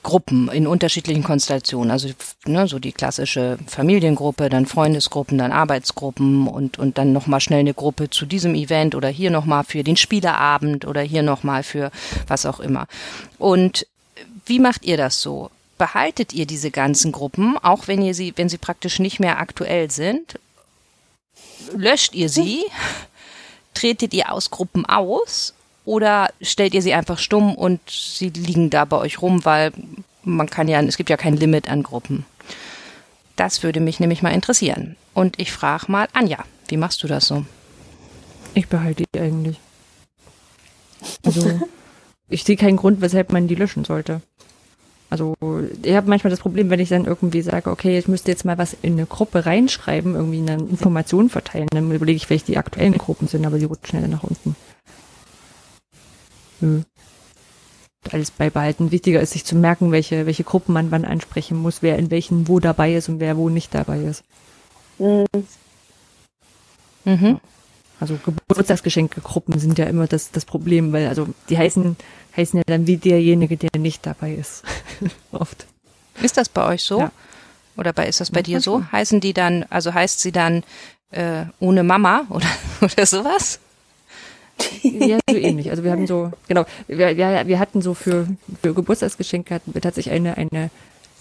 Gruppen 0.02 0.50
in 0.50 0.68
unterschiedlichen 0.68 1.24
Konstellationen. 1.24 1.92
Also 1.92 2.10
ne, 2.46 2.68
so 2.68 2.80
die 2.80 2.92
klassische 2.92 3.58
Familiengruppe, 3.68 4.50
dann 4.50 4.66
Freundesgruppen, 4.66 5.38
dann 5.38 5.52
Arbeitsgruppen 5.52 6.48
und, 6.48 6.80
und 6.80 6.98
dann 6.98 7.14
nochmal 7.14 7.42
schnell 7.42 7.60
eine 7.60 7.74
Gruppe 7.74 8.10
zu 8.10 8.26
diesem 8.26 8.56
Event 8.56 8.96
oder 8.96 9.10
hier 9.10 9.32
nochmal 9.32 9.64
für 9.64 9.84
den 9.84 9.98
Spielerabend 9.98 10.86
oder 10.86 11.02
hier 11.02 11.24
nochmal 11.24 11.64
für 11.64 11.92
was 12.28 12.46
auch 12.46 12.60
immer. 12.60 12.88
Und 13.38 13.88
wie 14.46 14.60
macht 14.60 14.86
ihr 14.86 14.98
das 14.98 15.22
so? 15.22 15.50
Behaltet 15.78 16.34
ihr 16.34 16.46
diese 16.46 16.72
ganzen 16.72 17.12
Gruppen, 17.12 17.58
auch 17.58 17.88
wenn 17.88 18.02
ihr 18.02 18.14
sie, 18.14 18.34
wenn 18.36 18.50
sie 18.50 18.58
praktisch 18.58 19.00
nicht 19.00 19.20
mehr 19.20 19.40
aktuell 19.40 19.92
sind? 19.92 20.40
Löscht 21.76 22.14
ihr 22.14 22.30
sie? 22.30 22.64
Tretet 23.74 24.14
ihr 24.14 24.32
aus 24.32 24.50
Gruppen 24.52 24.86
aus? 24.86 25.54
Oder 25.86 26.30
stellt 26.42 26.74
ihr 26.74 26.82
sie 26.82 26.94
einfach 26.94 27.18
stumm 27.18 27.56
und 27.56 27.82
sie 27.90 28.30
liegen 28.30 28.70
da 28.70 28.86
bei 28.86 28.98
euch 28.98 29.22
rum, 29.22 29.44
weil 29.44 29.72
man 30.24 30.50
kann 30.50 30.68
ja, 30.68 30.82
es 30.82 30.98
gibt 30.98 31.10
ja 31.10 31.18
kein 31.18 31.36
Limit 31.36 31.70
an 31.70 31.84
Gruppen. 31.84 32.26
Das 33.36 33.64
würde 33.64 33.80
mich 33.80 34.00
nämlich 34.00 34.22
mal 34.22 34.34
interessieren. 34.34 34.96
Und 35.14 35.40
ich 35.40 35.52
frage 35.52 35.92
mal 35.92 36.08
Anja, 36.14 36.46
wie 36.68 36.78
machst 36.78 37.04
du 37.04 37.08
das 37.08 37.28
so? 37.28 37.46
Ich 38.54 38.68
behalte 38.68 39.04
die 39.14 39.20
eigentlich. 39.20 39.60
Also, 41.26 41.60
ich 42.30 42.44
sehe 42.44 42.56
keinen 42.56 42.78
Grund, 42.78 43.02
weshalb 43.02 43.34
man 43.34 43.48
die 43.48 43.56
löschen 43.56 43.84
sollte. 43.84 44.22
Also, 45.10 45.36
ich 45.84 45.96
habe 45.96 46.10
manchmal 46.10 46.32
das 46.32 46.40
Problem, 46.40 46.70
wenn 46.70 46.80
ich 46.80 46.90
dann 46.90 47.06
irgendwie 47.06 47.42
sage, 47.42 47.70
okay, 47.70 47.98
ich 47.98 48.08
müsste 48.08 48.32
jetzt 48.32 48.46
mal 48.46 48.58
was 48.58 48.76
in 48.82 48.94
eine 48.94 49.06
Gruppe 49.06 49.46
reinschreiben, 49.46 50.16
irgendwie 50.16 50.40
eine 50.40 50.54
Information 50.54 51.30
verteilen, 51.30 51.68
dann 51.72 51.92
überlege 51.92 52.18
ich, 52.18 52.30
welche 52.30 52.46
die 52.46 52.58
aktuellen 52.58 52.98
Gruppen 52.98 53.28
sind, 53.28 53.46
aber 53.46 53.60
sie 53.60 53.66
rutschen 53.66 54.00
schneller 54.00 54.08
nach 54.08 54.24
unten. 54.24 54.56
Nö. 56.64 56.82
Alles 58.12 58.32
beibehalten. 58.32 58.92
Wichtiger 58.92 59.22
ist, 59.22 59.32
sich 59.32 59.46
zu 59.46 59.56
merken, 59.56 59.92
welche, 59.92 60.26
welche 60.26 60.44
Gruppen 60.44 60.74
man 60.74 60.92
wann 60.92 61.06
ansprechen 61.06 61.58
muss, 61.58 61.82
wer 61.82 61.98
in 61.98 62.12
welchen 62.12 62.48
wo 62.48 62.60
dabei 62.60 62.96
ist 62.96 63.10
und 63.10 63.20
wer 63.20 63.38
wo 63.38 63.50
nicht 63.50 63.74
dabei 63.74 64.00
ist. 64.00 64.24
Mhm. 65.00 65.26
Mhm. 67.06 67.40
Also 68.00 68.18
Geburtstagsgeschenke-Gruppen 68.26 69.60
sind 69.60 69.78
ja 69.78 69.86
immer 69.86 70.08
das, 70.08 70.32
das 70.32 70.46
Problem, 70.46 70.92
weil 70.92 71.08
also 71.08 71.28
die 71.50 71.58
heißen, 71.58 71.96
heißen 72.36 72.58
ja 72.58 72.64
dann 72.66 72.88
wie 72.88 72.98
derjenige, 72.98 73.56
der 73.56 73.70
nicht 73.78 74.06
dabei 74.06 74.34
ist. 74.34 74.64
Oft. 75.32 75.66
Ist 76.22 76.38
das 76.38 76.50
bei 76.50 76.66
euch 76.66 76.84
so? 76.84 77.00
Ja. 77.00 77.12
Oder 77.78 77.94
bei, 77.94 78.08
ist 78.08 78.20
das 78.20 78.32
bei 78.32 78.40
ja, 78.40 78.44
dir 78.44 78.62
so? 78.62 78.84
Heißen 78.92 79.20
die 79.20 79.34
dann, 79.34 79.66
also 79.70 79.94
heißt 79.94 80.20
sie 80.20 80.32
dann 80.32 80.64
äh, 81.12 81.46
ohne 81.60 81.84
Mama 81.84 82.26
oder, 82.30 82.48
oder 82.82 83.06
sowas? 83.06 83.60
Ja, 84.84 85.20
so 85.30 85.36
ähnlich. 85.38 85.70
Also 85.70 85.84
wir 85.84 85.92
haben 85.92 86.08
so, 86.08 86.32
genau, 86.48 86.66
wir, 86.88 87.18
wir, 87.18 87.48
wir 87.48 87.60
hatten 87.60 87.82
so 87.82 87.94
für, 87.94 88.28
für 88.62 88.74
Geburtstagsgeschenke 88.74 89.56
hatten 89.56 89.74
wir 89.74 89.82
tatsächlich 89.82 90.14
eine, 90.14 90.38
eine 90.38 90.70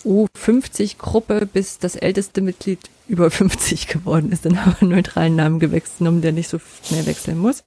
U50-Gruppe, 0.05 1.47
bis 1.47 1.79
das 1.79 1.97
älteste 1.97 2.41
Mitglied 2.41 2.81
über 3.09 3.31
50 3.31 3.87
geworden 3.89 4.33
ist. 4.33 4.45
Dann 4.45 4.61
haben 4.61 4.73
wir 4.73 4.83
einen 4.83 4.97
neutralen 4.97 5.37
Namen 5.37 5.61
gewechselt, 5.61 6.25
der 6.25 6.33
nicht 6.33 6.49
so 6.49 6.59
schnell 6.83 7.07
wechseln 7.07 7.39
muss. 7.39 7.63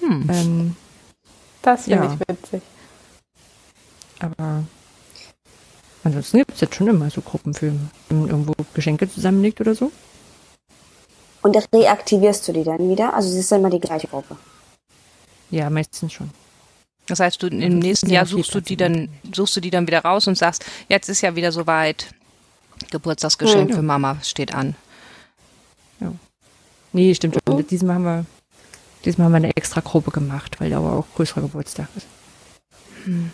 Hm. 0.00 0.28
Ähm, 0.30 0.76
das 1.62 1.84
finde 1.84 2.04
ja. 2.04 2.12
ich 2.12 2.28
witzig. 2.28 2.62
Aber 4.20 4.64
ansonsten 6.04 6.38
gibt 6.38 6.54
es 6.54 6.60
jetzt 6.60 6.74
schon 6.74 6.88
immer 6.88 7.10
so 7.10 7.20
Gruppen 7.20 7.54
für, 7.54 7.72
wenn 8.08 8.20
man 8.20 8.28
irgendwo 8.28 8.54
Geschenke 8.74 9.10
zusammenlegt 9.10 9.60
oder 9.60 9.74
so. 9.74 9.90
Und 11.42 11.56
reaktivierst 11.72 12.48
du 12.48 12.52
die 12.52 12.64
dann 12.64 12.90
wieder? 12.90 13.14
Also 13.14 13.30
es 13.30 13.36
ist 13.36 13.52
dann 13.52 13.60
immer 13.60 13.70
die 13.70 13.80
gleiche 13.80 14.08
Gruppe. 14.08 14.36
Ja, 15.50 15.70
meistens 15.70 16.12
schon. 16.12 16.30
Das 17.06 17.20
heißt, 17.20 17.42
du 17.42 17.46
im 17.46 17.78
nächsten 17.78 18.10
Jahr 18.10 18.26
suchst 18.26 18.54
du 18.54 18.60
die 18.60 18.76
dann, 18.76 19.08
suchst 19.32 19.56
du 19.56 19.60
die 19.60 19.70
dann 19.70 19.86
wieder 19.86 20.00
raus 20.00 20.26
und 20.26 20.36
sagst, 20.36 20.64
jetzt 20.88 21.08
ist 21.08 21.22
ja 21.22 21.34
wieder 21.34 21.52
soweit, 21.52 22.08
Geburtstagsgeschenk 22.90 23.70
ja. 23.70 23.76
für 23.76 23.82
Mama 23.82 24.18
steht 24.22 24.54
an. 24.54 24.76
Ja. 26.00 26.12
Nee, 26.92 27.14
stimmt 27.14 27.34
schon. 27.34 27.58
Oh. 27.58 27.62
Diesmal 27.62 27.94
haben 27.96 28.04
wir, 28.04 28.26
diesmal 29.04 29.26
haben 29.26 29.32
wir 29.32 29.36
eine 29.38 29.56
extra 29.56 29.80
Gruppe 29.80 30.10
gemacht, 30.10 30.60
weil 30.60 30.70
da 30.70 30.78
aber 30.78 30.92
auch 30.92 31.06
größerer 31.16 31.40
Geburtstag 31.40 31.88
ist. 31.96 32.06
Hm. 33.04 33.32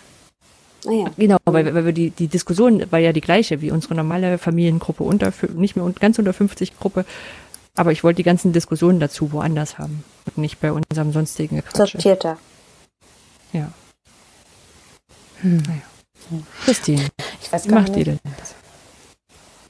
Ah, 0.86 0.92
ja. 0.92 1.10
Genau, 1.16 1.36
weil, 1.46 1.74
weil 1.74 1.86
wir 1.86 1.92
die, 1.92 2.10
die 2.10 2.28
Diskussion 2.28 2.84
war 2.92 2.98
ja 2.98 3.12
die 3.12 3.22
gleiche 3.22 3.60
wie 3.60 3.70
unsere 3.70 3.94
normale 3.94 4.38
Familiengruppe 4.38 5.02
unter, 5.02 5.32
nicht 5.54 5.76
mehr 5.76 5.90
ganz 5.98 6.18
unter 6.18 6.32
50 6.32 6.78
Gruppe, 6.78 7.04
aber 7.74 7.92
ich 7.92 8.04
wollte 8.04 8.16
die 8.16 8.22
ganzen 8.22 8.52
Diskussionen 8.52 9.00
dazu 9.00 9.32
woanders 9.32 9.78
haben 9.78 10.04
und 10.26 10.38
nicht 10.38 10.60
bei 10.60 10.72
unserem 10.72 11.12
sonstigen 11.12 11.62
Quatsch. 11.62 11.92
Sortierter. 11.92 12.38
Ja. 13.52 13.72
Hm. 15.40 15.62
Naja. 15.66 15.82
Christine, 16.64 17.08
ich 17.42 17.52
weiß 17.52 17.64
gar 17.64 17.70
wie 17.70 17.74
macht 17.74 17.88
nicht. 17.90 17.98
ihr 17.98 18.04
denn 18.04 18.20
das? 18.38 18.54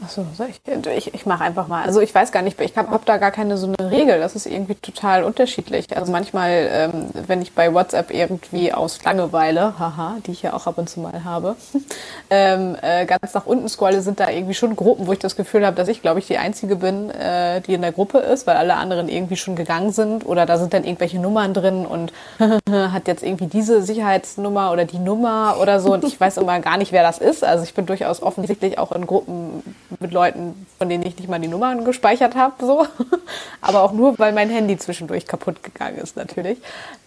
Achso, 0.05 0.27
ich, 0.47 0.61
ich, 0.97 1.15
ich 1.15 1.27
mache 1.27 1.45
einfach 1.45 1.67
mal. 1.67 1.83
Also 1.83 2.01
ich 2.01 2.15
weiß 2.15 2.31
gar 2.31 2.43
nicht, 2.43 2.61
ich 2.61 2.77
habe 2.77 2.91
hab 2.91 3.07
da 3.07 3.17
gar 3.17 3.31
keine 3.31 3.57
so 3.57 3.67
eine 3.67 3.91
Regel. 3.91 4.19
Das 4.19 4.37
ist 4.37 4.45
irgendwie 4.45 4.75
total 4.75 5.25
unterschiedlich. 5.25 5.97
Also 5.97 6.13
manchmal, 6.13 6.69
ähm, 6.71 7.07
wenn 7.27 7.41
ich 7.41 7.55
bei 7.55 7.73
WhatsApp 7.73 8.13
irgendwie 8.13 8.73
aus 8.73 9.03
Langeweile, 9.03 9.79
haha, 9.79 10.17
die 10.27 10.33
ich 10.33 10.43
ja 10.43 10.53
auch 10.53 10.67
ab 10.67 10.77
und 10.77 10.91
zu 10.91 11.01
mal 11.01 11.25
habe, 11.25 11.57
ähm, 12.31 12.77
äh, 12.83 13.07
ganz 13.07 13.33
nach 13.33 13.47
unten 13.47 13.67
scrolle, 13.69 14.03
sind 14.03 14.21
da 14.21 14.29
irgendwie 14.29 14.53
schon 14.53 14.77
Gruppen, 14.77 15.07
wo 15.07 15.13
ich 15.13 15.21
das 15.21 15.37
Gefühl 15.37 15.65
habe, 15.65 15.77
dass 15.77 15.89
ich, 15.89 16.03
glaube 16.03 16.19
ich, 16.19 16.27
die 16.27 16.37
Einzige 16.37 16.77
bin, 16.77 17.09
äh, 17.09 17.63
die 17.63 17.73
in 17.73 17.81
der 17.81 17.93
Gruppe 17.93 18.19
ist, 18.19 18.47
weil 18.47 18.57
alle 18.57 18.75
anderen 18.75 19.09
irgendwie 19.09 19.37
schon 19.37 19.57
gegangen 19.57 19.91
sind. 19.91 20.27
Oder 20.27 20.45
da 20.45 20.59
sind 20.59 20.75
dann 20.75 20.85
irgendwelche 20.85 21.19
Nummern 21.19 21.55
drin 21.55 21.87
und 21.87 22.13
hat 22.71 23.09
jetzt 23.09 23.23
irgendwie 23.23 23.47
diese 23.47 23.83
Sicherheitsnummer 23.83 24.71
oder 24.71 24.85
die 24.85 24.99
Nummer 24.99 25.57
oder 25.63 25.81
so. 25.81 25.95
Und 25.95 26.05
ich 26.05 26.21
weiß 26.21 26.37
immer 26.37 26.61
gar 26.61 26.77
nicht, 26.77 26.93
wer 26.93 27.03
das 27.03 27.19
ist. 27.19 27.43
Also 27.43 27.65
ich 27.65 27.73
bin 27.73 27.87
durchaus 27.87 28.23
offensichtlich 28.23 28.79
auch 28.79 28.93
in 28.93 29.07
Gruppen 29.07 29.63
mit 30.01 30.13
Leuten, 30.13 30.67
von 30.79 30.89
denen 30.89 31.05
ich 31.05 31.17
nicht 31.17 31.29
mal 31.29 31.41
die 31.41 31.49
Nummern 31.49 31.85
gespeichert 31.85 32.35
habe, 32.35 32.55
so. 32.65 32.87
Aber 33.61 33.83
auch 33.83 33.93
nur, 33.93 34.19
weil 34.19 34.33
mein 34.33 34.51
Handy 34.51 34.77
zwischendurch 34.77 35.27
kaputt 35.27 35.63
gegangen 35.63 35.99
ist, 35.99 36.17
natürlich. 36.17 36.59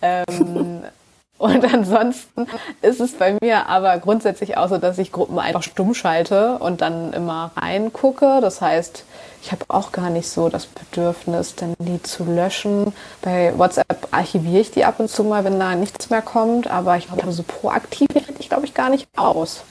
Ähm, 0.02 0.82
und 1.38 1.74
ansonsten 1.74 2.48
ist 2.82 3.00
es 3.00 3.14
bei 3.14 3.38
mir 3.42 3.68
aber 3.68 4.00
grundsätzlich 4.00 4.58
auch 4.58 4.70
so, 4.70 4.80
dass 4.80 4.98
ich 4.98 5.12
Gruppen 5.12 5.38
einfach 5.38 5.62
stumm 5.62 5.94
schalte 5.94 6.58
und 6.58 6.82
dann 6.82 7.14
immer 7.14 7.52
reingucke. 7.56 8.40
Das 8.42 8.62
heißt, 8.62 9.04
ich 9.44 9.52
habe 9.52 9.66
auch 9.68 9.92
gar 9.92 10.10
nicht 10.10 10.28
so 10.28 10.50
das 10.50 10.66
Bedürfnis, 10.66 11.56
dann 11.56 11.76
die 11.80 12.02
zu 12.02 12.26
löschen. 12.26 12.94
Bei 13.22 13.54
WhatsApp 13.58 14.08
archiviere 14.12 14.62
ich 14.62 14.72
die 14.72 14.84
ab 14.84 15.00
und 15.00 15.10
zu 15.10 15.24
mal, 15.24 15.44
wenn 15.44 15.60
da 15.60 15.76
nichts 15.76 16.10
mehr 16.10 16.24
kommt. 16.24 16.68
Aber 16.68 16.98
ich 16.98 17.08
glaube, 17.08 17.32
so 17.32 17.44
proaktiv 17.44 18.08
ich, 18.40 18.50
glaube 18.50 18.66
ich, 18.66 18.74
gar 18.74 18.90
nicht 18.90 19.08
aus. 19.16 19.64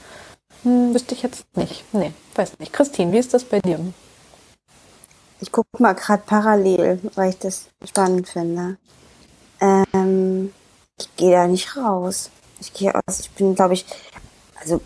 Hm, 0.63 0.93
wüsste 0.93 1.15
ich 1.15 1.23
jetzt 1.23 1.45
nicht. 1.55 1.83
Nee, 1.93 2.13
weiß 2.35 2.59
nicht. 2.59 2.73
Christine, 2.73 3.11
wie 3.11 3.19
ist 3.19 3.33
das 3.33 3.43
bei 3.43 3.59
dir? 3.59 3.79
Ich 5.39 5.51
gucke 5.51 5.69
mal 5.79 5.93
gerade 5.93 6.23
parallel, 6.25 6.99
weil 7.15 7.29
ich 7.29 7.37
das 7.37 7.67
spannend 7.85 8.27
finde. 8.27 8.77
Ähm, 9.61 10.53
ich 10.99 11.15
gehe 11.15 11.31
da 11.31 11.47
nicht 11.47 11.75
raus. 11.77 12.31
Ich 12.59 12.73
gehe 12.73 12.93
aus, 12.93 13.19
ich 13.19 13.29
bin, 13.31 13.53
glaube 13.53 13.75
ich, 13.75 13.85
also 14.59 14.81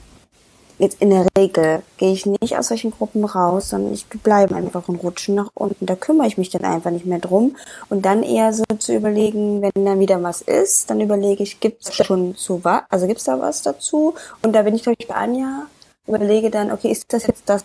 jetzt 0.82 1.00
in 1.00 1.12
der 1.12 1.28
Regel 1.38 1.84
gehe 1.98 2.12
ich 2.12 2.26
nicht 2.26 2.58
aus 2.58 2.68
solchen 2.68 2.92
Gruppen 2.92 3.24
raus, 3.24 3.70
sondern 3.70 3.94
ich 3.94 4.08
bleibe 4.08 4.56
einfach 4.56 4.88
und 4.88 4.98
rutschen 4.98 5.36
nach 5.36 5.50
unten. 5.54 5.86
Da 5.86 5.96
kümmere 5.96 6.28
ich 6.28 6.38
mich 6.38 6.50
dann 6.50 6.66
einfach 6.66 6.90
nicht 6.90 7.06
mehr 7.06 7.20
drum. 7.20 7.56
Und 7.90 8.06
dann 8.06 8.24
eher 8.24 8.52
so 8.52 8.64
zu 8.80 8.96
überlegen, 8.96 9.62
wenn 9.62 9.86
dann 9.86 10.00
wieder 10.00 10.22
was 10.24 10.42
ist, 10.42 10.90
dann 10.90 11.00
überlege 11.00 11.44
ich, 11.44 11.60
gibt 11.60 11.88
es 11.88 11.96
schon 11.96 12.36
zu 12.36 12.64
was, 12.64 12.82
also 12.90 13.06
gibt 13.06 13.20
es 13.20 13.26
da 13.26 13.40
was 13.40 13.62
dazu? 13.62 14.16
Und 14.42 14.54
da 14.54 14.64
bin 14.64 14.76
ich, 14.76 14.82
glaube 14.82 14.98
ich, 15.00 15.08
bei 15.08 15.16
Anja, 15.16 15.68
überlege 16.08 16.50
dann, 16.50 16.72
okay, 16.72 16.92
ist 16.92 17.14
das 17.14 17.28
jetzt 17.28 17.44
das, 17.46 17.64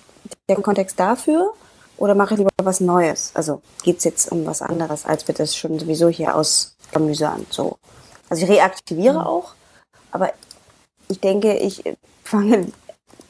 der 0.49 0.57
Kontext 0.57 1.01
dafür? 1.01 1.55
Oder 1.97 2.15
mache 2.15 2.35
ich 2.35 2.39
lieber 2.39 2.51
was 2.63 2.81
Neues? 2.81 3.31
Also 3.33 3.63
geht 3.83 3.99
es 3.99 4.05
jetzt 4.05 4.31
um 4.31 4.45
was 4.45 4.61
anderes, 4.61 5.07
als 5.07 5.27
wir 5.27 5.35
das 5.35 5.57
schon 5.57 5.79
sowieso 5.79 6.11
hier 6.11 6.37
aus 6.37 6.77
Gemüse 6.93 7.31
an. 7.31 7.47
So. 7.49 7.79
Also 8.29 8.45
ich 8.45 8.51
reaktiviere 8.51 9.21
mhm. 9.21 9.27
auch, 9.27 9.55
aber 10.13 10.33
ich 11.09 11.21
denke, 11.21 11.57
ich 11.57 11.83
fange 12.23 12.67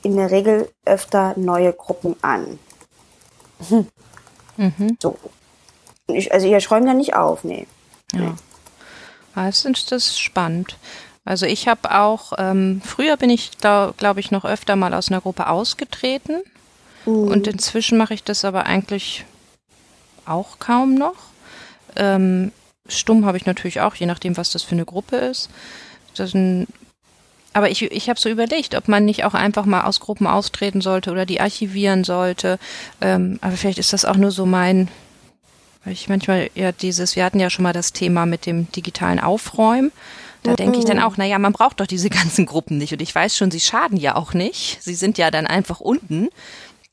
in 0.06 0.16
der 0.16 0.30
Regel 0.30 0.70
öfter 0.84 1.34
neue 1.36 1.72
Gruppen 1.72 2.16
an. 2.22 2.58
Mhm. 4.56 4.96
So. 5.02 5.18
Ich, 6.06 6.32
also 6.32 6.46
ich 6.46 6.70
räume 6.70 6.86
da 6.86 6.94
nicht 6.94 7.14
auf, 7.14 7.44
nee. 7.44 7.66
Ja. 8.14 8.36
Das 9.34 9.64
ist, 9.64 9.92
das 9.92 10.06
ist 10.06 10.18
spannend. 10.18 10.78
Also 11.24 11.44
ich 11.44 11.66
habe 11.68 11.92
auch, 11.94 12.32
ähm, 12.38 12.80
früher 12.84 13.16
bin 13.16 13.30
ich, 13.30 13.58
glaube 13.58 13.94
glaub 13.96 14.16
ich, 14.16 14.30
noch 14.30 14.44
öfter 14.44 14.76
mal 14.76 14.94
aus 14.94 15.10
einer 15.10 15.20
Gruppe 15.20 15.48
ausgetreten. 15.48 16.40
Mhm. 17.04 17.28
Und 17.28 17.46
inzwischen 17.48 17.98
mache 17.98 18.14
ich 18.14 18.22
das 18.22 18.44
aber 18.44 18.64
eigentlich 18.64 19.24
auch 20.24 20.58
kaum 20.60 20.94
noch. 20.94 21.16
Ähm, 21.96 22.52
stumm 22.88 23.26
habe 23.26 23.36
ich 23.36 23.46
natürlich 23.46 23.80
auch, 23.80 23.96
je 23.96 24.06
nachdem, 24.06 24.36
was 24.36 24.50
das 24.50 24.62
für 24.62 24.76
eine 24.76 24.84
Gruppe 24.84 25.16
ist. 25.16 25.50
Das 26.14 26.32
aber 27.56 27.70
ich, 27.70 27.80
ich 27.80 28.10
habe 28.10 28.20
so 28.20 28.28
überlegt, 28.28 28.74
ob 28.74 28.86
man 28.86 29.06
nicht 29.06 29.24
auch 29.24 29.32
einfach 29.32 29.64
mal 29.64 29.84
aus 29.84 29.98
Gruppen 29.98 30.26
austreten 30.26 30.82
sollte 30.82 31.10
oder 31.10 31.24
die 31.24 31.40
archivieren 31.40 32.04
sollte. 32.04 32.58
Ähm, 33.00 33.38
aber 33.40 33.56
vielleicht 33.56 33.78
ist 33.78 33.94
das 33.94 34.04
auch 34.04 34.16
nur 34.16 34.30
so 34.30 34.44
mein, 34.44 34.88
weil 35.82 35.94
ich 35.94 36.10
manchmal 36.10 36.50
ja 36.54 36.72
dieses, 36.72 37.16
wir 37.16 37.24
hatten 37.24 37.40
ja 37.40 37.48
schon 37.48 37.62
mal 37.62 37.72
das 37.72 37.94
Thema 37.94 38.26
mit 38.26 38.44
dem 38.44 38.70
digitalen 38.72 39.18
Aufräumen. 39.18 39.90
Da 40.42 40.50
mhm. 40.50 40.56
denke 40.56 40.78
ich 40.80 40.84
dann 40.84 41.00
auch, 41.00 41.16
naja, 41.16 41.38
man 41.38 41.54
braucht 41.54 41.80
doch 41.80 41.86
diese 41.86 42.10
ganzen 42.10 42.44
Gruppen 42.44 42.76
nicht. 42.76 42.92
Und 42.92 43.00
ich 43.00 43.14
weiß 43.14 43.34
schon, 43.34 43.50
sie 43.50 43.60
schaden 43.60 43.96
ja 43.96 44.16
auch 44.16 44.34
nicht. 44.34 44.82
Sie 44.82 44.94
sind 44.94 45.16
ja 45.16 45.30
dann 45.30 45.46
einfach 45.46 45.80
unten. 45.80 46.28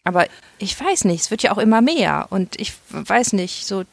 Aber 0.05 0.27
ich 0.57 0.77
weiß 0.77 1.05
nicht, 1.05 1.21
es 1.21 1.31
wird 1.31 1.43
ja 1.43 1.53
auch 1.53 1.57
immer 1.57 1.81
mehr. 1.81 2.27
Und 2.29 2.59
ich 2.59 2.73
weiß 2.89 3.33
nicht, 3.33 3.65
so, 3.65 3.83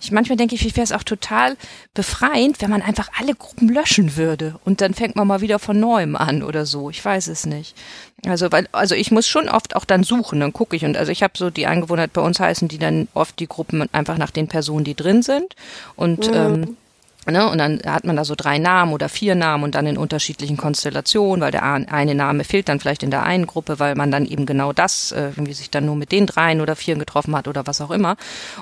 ich, 0.00 0.12
manchmal 0.12 0.36
denke 0.36 0.54
ich, 0.54 0.64
wie 0.64 0.76
wäre 0.76 0.84
es 0.84 0.92
auch 0.92 1.02
total 1.02 1.56
befreiend, 1.92 2.60
wenn 2.60 2.70
man 2.70 2.82
einfach 2.82 3.10
alle 3.18 3.34
Gruppen 3.34 3.68
löschen 3.68 4.16
würde. 4.16 4.60
Und 4.64 4.80
dann 4.80 4.94
fängt 4.94 5.16
man 5.16 5.26
mal 5.26 5.40
wieder 5.40 5.58
von 5.58 5.80
neuem 5.80 6.14
an 6.14 6.44
oder 6.44 6.66
so. 6.66 6.88
Ich 6.88 7.04
weiß 7.04 7.26
es 7.26 7.46
nicht. 7.46 7.74
Also, 8.26 8.52
weil, 8.52 8.68
also 8.70 8.94
ich 8.94 9.10
muss 9.10 9.26
schon 9.26 9.48
oft 9.48 9.74
auch 9.74 9.84
dann 9.84 10.04
suchen, 10.04 10.38
dann 10.38 10.52
gucke 10.52 10.76
ich. 10.76 10.84
Und 10.84 10.96
also 10.96 11.10
ich 11.10 11.24
habe 11.24 11.36
so 11.36 11.50
die 11.50 11.66
Angewohnheit, 11.66 12.12
bei 12.12 12.20
uns 12.20 12.38
heißen 12.38 12.68
die 12.68 12.78
dann 12.78 13.08
oft 13.12 13.38
die 13.40 13.48
Gruppen 13.48 13.92
einfach 13.92 14.18
nach 14.18 14.30
den 14.30 14.46
Personen, 14.46 14.84
die 14.84 14.94
drin 14.94 15.22
sind. 15.22 15.56
Und 15.96 16.28
mhm. 16.28 16.34
ähm, 16.34 16.76
Ne? 17.28 17.48
Und 17.48 17.58
dann 17.58 17.80
hat 17.84 18.04
man 18.04 18.14
da 18.14 18.24
so 18.24 18.34
drei 18.36 18.58
Namen 18.58 18.92
oder 18.92 19.08
vier 19.08 19.34
Namen 19.34 19.64
und 19.64 19.74
dann 19.74 19.86
in 19.86 19.98
unterschiedlichen 19.98 20.56
Konstellationen, 20.56 21.40
weil 21.40 21.50
der 21.50 21.64
eine 21.64 22.14
Name 22.14 22.44
fehlt 22.44 22.68
dann 22.68 22.78
vielleicht 22.78 23.02
in 23.02 23.10
der 23.10 23.24
einen 23.24 23.46
Gruppe, 23.46 23.80
weil 23.80 23.96
man 23.96 24.12
dann 24.12 24.26
eben 24.26 24.46
genau 24.46 24.72
das, 24.72 25.10
äh, 25.10 25.30
irgendwie 25.30 25.52
sich 25.52 25.70
dann 25.70 25.86
nur 25.86 25.96
mit 25.96 26.12
den 26.12 26.26
dreien 26.26 26.60
oder 26.60 26.76
vieren 26.76 27.00
getroffen 27.00 27.34
hat 27.36 27.48
oder 27.48 27.66
was 27.66 27.80
auch 27.80 27.90
immer. 27.90 28.16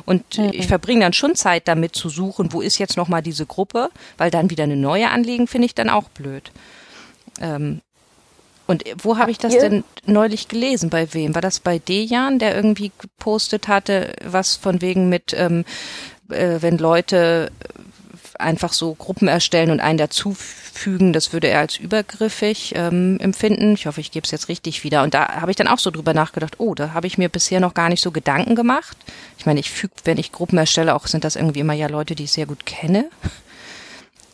Und 0.07 0.39
mhm. 0.39 0.51
ich 0.53 0.67
verbringe 0.67 1.01
dann 1.01 1.13
schon 1.13 1.35
Zeit 1.35 1.69
damit 1.69 1.95
zu 1.95 2.09
suchen, 2.09 2.53
wo 2.53 2.63
ist 2.63 2.79
jetzt 2.79 2.97
nochmal 2.97 3.21
diese 3.21 3.45
Gruppe, 3.45 3.91
weil 4.17 4.31
dann 4.31 4.49
wieder 4.49 4.65
eine 4.65 4.77
neue 4.77 5.11
anlegen, 5.11 5.47
finde 5.47 5.67
ich 5.67 5.75
dann 5.75 5.91
auch 5.91 6.09
blöd. 6.09 6.51
Ähm, 7.41 7.83
und 8.67 8.85
wo 9.03 9.19
habe 9.19 9.31
ich 9.31 9.39
das 9.39 9.53
denn 9.53 9.85
neulich 10.07 10.49
gelesen? 10.49 10.89
Bei 10.89 11.13
wem? 11.13 11.35
War 11.35 11.43
das 11.43 11.61
bei 11.61 11.79
Dejan, 11.79 12.39
der 12.39 12.57
irgendwie 12.57 12.93
gepostet 12.99 13.69
hatte, 13.69 14.15
was 14.25 14.57
von 14.57 14.81
wegen 14.81 15.11
mit, 15.11 15.35
ähm, 15.37 15.67
äh, 16.31 16.57
wenn 16.61 16.79
Leute 16.79 17.53
einfach 18.39 18.73
so 18.73 18.95
Gruppen 18.95 19.29
erstellen 19.29 19.71
und 19.71 19.81
einen 19.81 19.99
dazufügen, 19.99 21.13
das 21.13 21.33
würde 21.33 21.49
er 21.49 21.61
als 21.61 21.77
übergriffig 21.77 22.73
ähm, 22.77 23.19
empfinden. 23.21 23.75
Ich 23.75 23.87
hoffe, 23.87 24.01
ich 24.01 24.11
gebe 24.11 24.25
es 24.25 24.31
jetzt 24.31 24.49
richtig 24.49 24.85
wieder. 24.85 25.03
Und 25.03 25.15
da 25.15 25.41
habe 25.41 25.51
ich 25.51 25.57
dann 25.57 25.69
auch 25.69 25.79
so 25.79 25.91
drüber 25.91 26.15
nachgedacht, 26.15 26.55
oh, 26.59 26.75
da 26.75 26.93
habe 26.93 27.07
ich 27.07 27.19
mir 27.19 27.29
bisher 27.29 27.61
noch 27.61 27.75
gar 27.75 27.89
nicht 27.89 28.03
so 28.03 28.11
Gedanken 28.11 28.55
gemacht. 28.55 28.97
Ich 29.39 29.47
meine, 29.47 29.61
ich 29.61 29.71
füge, 29.71 29.95
wenn 30.05 30.19
ich 30.19 30.33
Gruppen 30.33 30.59
erstelle, 30.59 30.95
auch 30.95 31.07
sind 31.07 31.25
das 31.25 31.37
irgendwie 31.37 31.61
immer 31.61 31.75
ja 31.75 31.89
Leute, 31.89 32.15
die 32.15 32.25
ich 32.25 32.33
sehr 32.33 32.47
gut 32.47 32.67
kenne. 32.67 33.11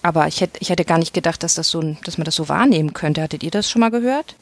Aber 0.02 0.26
ich 0.26 0.40
hätte, 0.40 0.58
ich 0.60 0.70
hätte 0.70 0.84
gar 0.84 0.98
nicht 0.98 1.12
gedacht, 1.12 1.42
dass 1.42 1.54
das 1.54 1.68
so, 1.68 1.82
dass 2.04 2.16
man 2.16 2.24
das 2.24 2.34
so 2.34 2.48
wahrnehmen 2.48 2.94
könnte. 2.94 3.22
Hattet 3.22 3.42
ihr 3.42 3.50
das 3.50 3.68
schon 3.68 3.80
mal 3.80 3.90
gehört? 3.90 4.34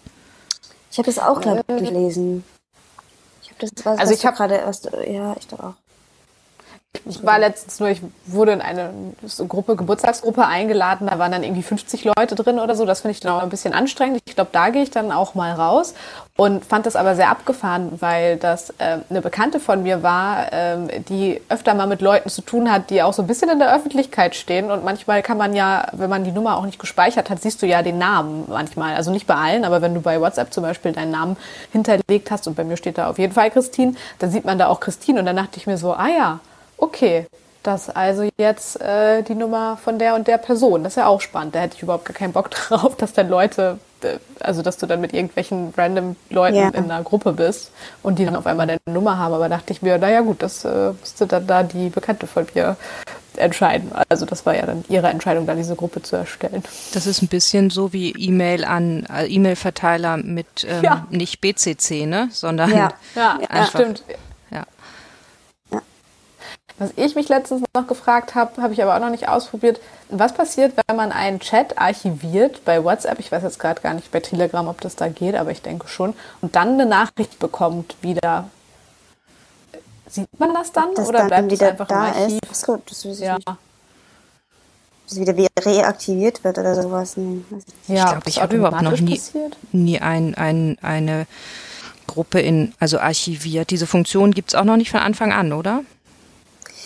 Ich 0.90 0.98
habe 0.98 1.06
das 1.06 1.18
auch 1.18 1.40
gerade 1.40 1.64
gelesen. 1.64 2.44
Ich 3.42 3.50
habe 3.50 3.60
das, 3.60 3.84
was, 3.84 3.98
also 3.98 4.14
ich 4.14 4.24
habe 4.24 4.36
gerade, 4.36 4.54
ja, 5.12 5.36
ich 5.38 5.48
glaube 5.48 5.64
auch. 5.64 5.87
Ich 7.04 7.24
war 7.24 7.38
letztens 7.38 7.80
nur, 7.80 7.88
ich 7.88 8.00
wurde 8.26 8.52
in 8.52 8.60
eine 8.60 8.90
Gruppe, 9.48 9.76
Geburtstagsgruppe 9.76 10.44
eingeladen, 10.44 11.06
da 11.10 11.18
waren 11.18 11.32
dann 11.32 11.42
irgendwie 11.42 11.62
50 11.62 12.04
Leute 12.04 12.34
drin 12.34 12.58
oder 12.58 12.74
so. 12.74 12.84
Das 12.84 13.00
finde 13.00 13.12
ich 13.12 13.20
dann 13.20 13.32
auch 13.32 13.42
ein 13.42 13.48
bisschen 13.48 13.74
anstrengend. 13.74 14.20
Ich 14.26 14.34
glaube, 14.34 14.50
da 14.52 14.70
gehe 14.70 14.82
ich 14.82 14.90
dann 14.90 15.12
auch 15.12 15.34
mal 15.34 15.52
raus 15.52 15.94
und 16.36 16.64
fand 16.64 16.86
das 16.86 16.94
aber 16.94 17.16
sehr 17.16 17.30
abgefahren, 17.30 18.00
weil 18.00 18.36
das 18.36 18.70
äh, 18.78 18.98
eine 19.10 19.20
Bekannte 19.20 19.58
von 19.58 19.82
mir 19.82 20.04
war, 20.04 20.52
äh, 20.52 21.00
die 21.08 21.40
öfter 21.48 21.74
mal 21.74 21.88
mit 21.88 22.00
Leuten 22.00 22.28
zu 22.28 22.42
tun 22.42 22.70
hat, 22.70 22.90
die 22.90 23.02
auch 23.02 23.12
so 23.12 23.22
ein 23.22 23.26
bisschen 23.26 23.50
in 23.50 23.58
der 23.58 23.74
Öffentlichkeit 23.74 24.36
stehen. 24.36 24.70
Und 24.70 24.84
manchmal 24.84 25.22
kann 25.22 25.36
man 25.36 25.54
ja, 25.54 25.88
wenn 25.92 26.08
man 26.08 26.22
die 26.22 26.30
Nummer 26.30 26.56
auch 26.56 26.64
nicht 26.64 26.78
gespeichert 26.78 27.28
hat, 27.28 27.42
siehst 27.42 27.60
du 27.60 27.66
ja 27.66 27.82
den 27.82 27.98
Namen 27.98 28.44
manchmal. 28.48 28.94
Also 28.94 29.10
nicht 29.10 29.26
bei 29.26 29.34
allen, 29.34 29.64
aber 29.64 29.82
wenn 29.82 29.94
du 29.94 30.00
bei 30.00 30.20
WhatsApp 30.20 30.52
zum 30.52 30.62
Beispiel 30.62 30.92
deinen 30.92 31.10
Namen 31.10 31.36
hinterlegt 31.72 32.30
hast 32.30 32.46
und 32.46 32.54
bei 32.54 32.62
mir 32.62 32.76
steht 32.76 32.98
da 32.98 33.10
auf 33.10 33.18
jeden 33.18 33.32
Fall 33.32 33.50
Christine, 33.50 33.94
dann 34.20 34.30
sieht 34.30 34.44
man 34.44 34.58
da 34.58 34.68
auch 34.68 34.78
Christine 34.78 35.18
und 35.18 35.26
dann 35.26 35.36
dachte 35.36 35.56
ich 35.56 35.66
mir 35.66 35.76
so, 35.76 35.92
ah 35.92 36.06
ja, 36.08 36.40
okay, 36.78 37.26
das 37.62 37.88
ist 37.88 37.96
also 37.96 38.28
jetzt 38.38 38.80
äh, 38.80 39.22
die 39.22 39.34
Nummer 39.34 39.76
von 39.82 39.98
der 39.98 40.14
und 40.14 40.26
der 40.26 40.38
Person. 40.38 40.84
Das 40.84 40.92
ist 40.92 40.96
ja 40.96 41.06
auch 41.06 41.20
spannend. 41.20 41.54
Da 41.54 41.60
hätte 41.60 41.76
ich 41.76 41.82
überhaupt 41.82 42.06
gar 42.06 42.14
keinen 42.14 42.32
Bock 42.32 42.50
drauf, 42.68 42.96
dass 42.96 43.12
dann 43.12 43.28
Leute, 43.28 43.78
äh, 44.02 44.18
also 44.40 44.62
dass 44.62 44.78
du 44.78 44.86
dann 44.86 45.00
mit 45.00 45.12
irgendwelchen 45.12 45.74
random 45.76 46.16
Leuten 46.30 46.56
ja. 46.56 46.68
in 46.68 46.90
einer 46.90 47.02
Gruppe 47.02 47.32
bist 47.32 47.72
und 48.02 48.18
die 48.18 48.24
dann 48.24 48.36
auf 48.36 48.46
einmal 48.46 48.66
deine 48.66 48.80
Nummer 48.86 49.18
haben. 49.18 49.34
Aber 49.34 49.48
dachte 49.48 49.72
ich 49.72 49.82
mir, 49.82 49.98
naja 49.98 50.20
gut, 50.20 50.42
das 50.42 50.64
äh, 50.64 50.92
müsste 50.98 51.26
dann 51.26 51.46
da 51.46 51.62
die 51.62 51.90
Bekannte 51.90 52.26
von 52.26 52.46
mir 52.54 52.76
entscheiden. 53.36 53.92
Also 54.08 54.24
das 54.24 54.46
war 54.46 54.56
ja 54.56 54.66
dann 54.66 54.84
ihre 54.88 55.08
Entscheidung, 55.08 55.46
da 55.46 55.54
diese 55.54 55.76
Gruppe 55.76 56.02
zu 56.02 56.16
erstellen. 56.16 56.62
Das 56.92 57.06
ist 57.06 57.22
ein 57.22 57.28
bisschen 57.28 57.70
so 57.70 57.92
wie 57.92 58.12
E-Mail 58.12 58.64
an 58.64 59.06
äh, 59.14 59.26
E-Mail-Verteiler 59.26 60.16
mit 60.16 60.66
ähm, 60.68 60.82
ja. 60.82 61.06
nicht 61.10 61.40
BCC, 61.40 62.06
ne, 62.06 62.28
sondern 62.32 62.70
ja, 62.70 62.92
ja, 63.14 63.38
einfach, 63.48 63.68
stimmt. 63.68 64.02
Was 66.78 66.90
ich 66.96 67.14
mich 67.16 67.28
letztens 67.28 67.62
noch 67.74 67.86
gefragt 67.88 68.34
habe, 68.36 68.62
habe 68.62 68.72
ich 68.72 68.82
aber 68.82 68.94
auch 68.94 69.00
noch 69.00 69.10
nicht 69.10 69.28
ausprobiert. 69.28 69.80
Was 70.10 70.32
passiert, 70.32 70.74
wenn 70.86 70.96
man 70.96 71.10
einen 71.10 71.40
Chat 71.40 71.76
archiviert 71.78 72.64
bei 72.64 72.84
WhatsApp? 72.84 73.18
Ich 73.18 73.32
weiß 73.32 73.42
jetzt 73.42 73.58
gerade 73.58 73.80
gar 73.80 73.94
nicht 73.94 74.12
bei 74.12 74.20
Telegram, 74.20 74.66
ob 74.68 74.80
das 74.80 74.94
da 74.94 75.08
geht, 75.08 75.34
aber 75.34 75.50
ich 75.50 75.60
denke 75.60 75.88
schon. 75.88 76.14
Und 76.40 76.54
dann 76.54 76.74
eine 76.74 76.86
Nachricht 76.86 77.38
bekommt 77.40 77.96
wieder 78.00 78.48
Sieht 80.08 80.28
man 80.40 80.54
das 80.54 80.72
dann 80.72 80.94
das 80.94 81.06
oder 81.08 81.18
dann 81.18 81.28
bleibt 81.28 81.52
es 81.52 81.58
wieder 81.60 81.70
einfach 81.70 81.86
da 81.88 82.08
im 82.08 82.14
Archiv? 82.22 82.38
ist. 82.42 82.50
Achso, 82.50 82.82
das 82.88 83.04
weiß 83.04 83.14
ich 83.18 83.24
Ja, 83.26 83.34
nicht. 83.36 83.46
Dass 83.46 83.56
es 85.12 85.20
wieder 85.20 85.36
wie 85.36 85.46
reaktiviert 85.60 86.44
wird 86.44 86.58
oder 86.58 86.80
sowas. 86.80 87.16
Nee, 87.16 87.40
ich 87.44 87.50
nicht. 87.56 87.68
ja. 87.88 88.04
glaub, 88.06 88.16
ob 88.18 88.26
ich 88.26 88.40
habe 88.40 88.56
überhaupt 88.56 88.82
noch 88.82 88.98
nie- 89.00 89.16
passiert? 89.16 89.56
Nie 89.72 90.00
ein, 90.00 90.34
ein, 90.34 90.78
eine 90.80 91.26
Gruppe 92.06 92.40
in, 92.40 92.72
also 92.80 92.98
archiviert. 92.98 93.70
Diese 93.70 93.86
Funktion 93.86 94.30
gibt's 94.32 94.54
auch 94.54 94.64
noch 94.64 94.76
nicht 94.76 94.90
von 94.90 95.00
Anfang 95.00 95.32
an, 95.32 95.52
oder? 95.52 95.82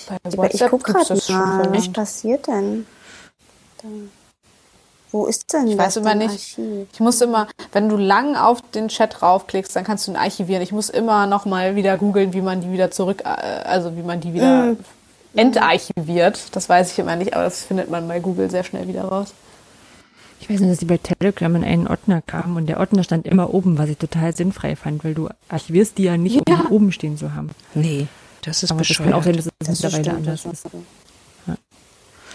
Bei 0.09 0.17
Aber 0.33 0.55
ich 0.55 0.61
gucke 0.67 0.93
gerade 0.93 1.15
mal, 1.15 1.75
was 1.75 1.89
passiert 1.93 2.47
denn? 2.47 2.87
Da. 3.83 3.89
Wo 5.13 5.27
ist 5.27 5.53
denn 5.53 5.67
Ich 5.67 5.77
das 5.77 5.87
weiß 5.87 5.97
immer 5.99 6.13
im 6.13 6.19
nicht. 6.19 6.31
Archiv? 6.31 6.89
Ich 6.93 7.01
muss 7.01 7.21
immer, 7.21 7.47
wenn 7.73 7.89
du 7.89 7.97
lang 7.97 8.35
auf 8.35 8.63
den 8.71 8.89
Chat 8.89 9.21
raufklickst, 9.21 9.77
dann 9.77 9.85
kannst 9.85 10.07
du 10.07 10.13
ihn 10.13 10.17
archivieren. 10.17 10.63
Ich 10.63 10.73
muss 10.73 10.89
immer 10.89 11.27
noch 11.27 11.45
mal 11.45 11.77
wieder 11.77 11.99
googeln, 11.99 12.33
wie 12.33 12.41
man 12.41 12.63
die 12.63 12.73
wieder 12.73 12.91
zurück, 12.91 13.23
äh, 13.25 13.29
also 13.29 13.95
wie 13.97 14.03
man 14.03 14.21
die 14.21 14.33
wieder 14.33 14.75
entarchiviert. 15.35 16.41
Das 16.53 16.69
weiß 16.69 16.93
ich 16.93 16.99
immer 16.99 17.17
nicht, 17.17 17.35
aber 17.35 17.45
das 17.45 17.63
findet 17.63 17.91
man 17.91 18.09
bei 18.09 18.21
Google 18.21 18.51
sehr 18.51 18.65
schnell 18.65 18.89
wieder 18.89 19.05
raus. 19.05 19.35
Ich 20.41 20.51
weiß 20.51 20.61
nicht, 20.61 20.73
dass 20.73 20.79
die 20.79 20.87
bei 20.87 20.99
Telegram 20.99 21.55
in 21.57 21.63
einen 21.63 21.87
Ordner 21.87 22.21
kamen 22.21 22.57
und 22.57 22.67
der 22.67 22.81
Ordner 22.81 23.05
stand 23.05 23.27
immer 23.27 23.55
oben, 23.55 23.79
was 23.79 23.89
ich 23.91 23.99
total 23.99 24.35
sinnfrei 24.35 24.75
fand, 24.77 25.05
weil 25.05 25.15
du 25.15 25.29
archivierst 25.49 25.99
die 25.99 26.05
ja 26.05 26.17
nicht, 26.17 26.39
um 26.39 26.45
die 26.47 26.67
oben 26.73 26.91
stehen 26.91 27.17
zu 27.17 27.35
haben. 27.35 27.51
Nee, 27.75 28.09
das 28.43 28.63
ist 28.63 28.71
Aber 28.71 28.83
das 28.83 28.97
kann 28.97 29.13
auch 29.13 29.23
sein, 29.23 29.37
bescheuert. 29.37 29.55
dass 29.61 29.69
es 29.69 29.81
Das 29.81 29.93
mittlerweile 29.93 30.05
stimmt, 30.05 30.29
anders 30.29 30.45
ist. 30.47 30.67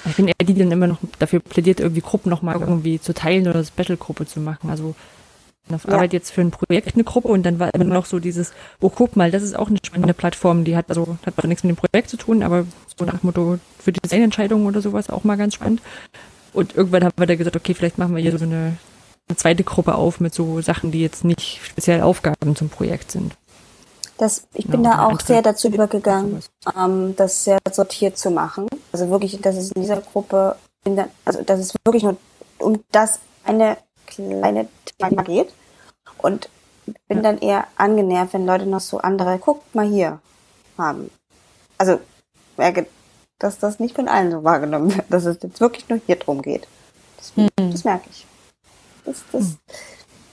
Ich 0.10 0.16
bin 0.16 0.28
eher 0.28 0.36
die, 0.42 0.54
die 0.54 0.60
dann 0.62 0.72
immer 0.72 0.88
noch 0.88 1.00
dafür 1.20 1.40
plädiert, 1.42 1.80
irgendwie 1.82 2.02
Gruppen 2.02 2.30
nochmal 2.30 2.56
irgendwie 2.60 3.00
zu 3.00 3.14
teilen 3.14 3.48
oder 3.48 3.64
Special-Gruppe 3.64 4.26
zu 4.26 4.40
machen. 4.40 4.70
Also 4.70 4.96
auf 5.70 5.84
Ja. 5.86 5.96
Arbeit 5.96 6.14
jetzt 6.14 6.32
für 6.32 6.40
ein 6.42 6.52
Projekt 6.52 6.96
eine 6.96 7.04
Gruppe 7.04 7.28
und 7.28 7.44
dann 7.44 7.60
war 7.60 7.74
immer 7.74 7.84
noch 7.84 8.06
so 8.06 8.20
dieses, 8.20 8.54
oh 8.80 8.90
guck 8.90 9.18
mal, 9.18 9.32
das 9.32 9.44
ist 9.44 9.58
auch 9.58 9.68
eine 9.68 9.80
spannende 9.86 10.14
Plattform, 10.14 10.64
die 10.64 10.78
hat 10.78 10.86
also 10.90 11.18
hat 11.26 11.34
zwar 11.36 11.48
nichts 11.48 11.66
mit 11.66 11.76
dem 11.76 11.78
Projekt 11.78 12.10
zu 12.10 12.16
tun, 12.16 12.42
aber 12.42 12.66
so 12.98 13.04
nach 13.04 13.20
dem 13.20 13.28
Motto 13.28 13.60
für 13.80 13.92
Designentscheidungen 13.92 14.66
oder 14.66 14.82
sowas 14.82 15.10
auch 15.10 15.26
mal 15.26 15.36
ganz 15.36 15.56
spannend. 15.56 15.82
Und 16.54 16.76
irgendwann 16.76 17.04
haben 17.04 17.14
wir 17.18 17.26
da 17.28 17.36
gesagt, 17.36 17.58
okay, 17.58 17.74
vielleicht 17.74 17.98
machen 17.98 18.16
wir 18.16 18.22
hier 18.22 18.38
so 18.38 18.46
eine, 18.46 18.78
eine 19.28 19.36
zweite 19.36 19.66
Gruppe 19.66 19.96
auf 19.96 20.22
mit 20.22 20.34
so 20.34 20.62
Sachen, 20.62 20.92
die 20.92 21.02
jetzt 21.02 21.26
nicht 21.26 21.60
speziell 21.66 22.02
Aufgaben 22.02 22.56
zum 22.56 22.70
Projekt 22.70 23.12
sind. 23.12 23.34
Das, 24.18 24.48
ich 24.54 24.68
bin 24.68 24.84
Ja, 24.84 24.92
da 24.92 25.06
auch 25.08 25.20
sehr 25.20 25.42
dazu 25.42 25.68
übergegangen, 25.68 26.42
ähm, 26.76 27.16
das 27.16 27.44
sehr 27.44 27.60
sortiert 27.72 28.18
zu 28.18 28.32
machen. 28.32 28.68
Also 28.92 29.10
wirklich, 29.10 29.40
dass 29.42 29.56
es 29.56 29.72
in 29.72 29.82
dieser 29.82 30.02
Gruppe, 30.02 30.56
in 30.86 30.96
der, 30.96 31.10
also 31.24 31.44
dass 31.44 31.60
es 31.60 31.74
wirklich 31.86 32.04
nur 32.04 32.18
um 32.58 32.84
das 32.92 33.20
eine 33.44 33.78
kleine 34.08 34.68
Thema 34.98 35.24
geht. 35.24 35.54
Und 36.18 36.50
bin 37.08 37.22
dann 37.22 37.38
eher 37.38 37.68
angenervt, 37.76 38.34
wenn 38.34 38.46
Leute 38.46 38.66
noch 38.66 38.80
so 38.80 39.00
andere, 39.00 39.38
guck 39.40 39.64
mal 39.76 39.86
hier, 39.86 40.20
haben. 40.78 41.12
Also 41.78 42.00
merke, 42.56 42.88
dass 43.40 43.60
das 43.60 43.80
nicht 43.80 43.96
von 43.96 44.08
allen 44.08 44.32
so 44.32 44.44
wahrgenommen 44.44 44.96
wird, 44.96 45.06
dass 45.10 45.26
es 45.26 45.38
jetzt 45.42 45.60
wirklich 45.60 45.88
nur 45.90 46.00
hier 46.06 46.16
drum 46.16 46.42
geht. 46.42 46.68
Das, 47.18 47.34
das 47.56 47.84
merke 47.84 48.10
ich. 48.10 48.26
Das, 49.06 49.24
das 49.32 49.58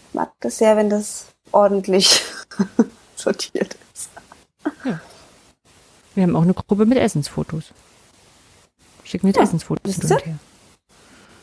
ich 0.09 0.15
mag 0.15 0.33
das 0.41 0.59
sehr, 0.59 0.77
wenn 0.77 0.91
das 0.91 1.27
ordentlich 1.53 2.23
sortiert 3.25 3.77
ist. 3.93 4.11
Wir 6.15 6.23
haben 6.23 6.37
auch 6.37 6.43
eine 6.43 6.55
Gruppe 6.55 6.87
mit 6.87 6.99
Essensfotos. 6.99 7.65
Schicken 9.03 9.27
jetzt 9.27 9.37
Ja, 9.37 9.43
Essensfotos 9.43 9.93
hin 9.93 10.01
siehste? 10.01 10.15
und 10.15 10.27
her. 10.27 10.39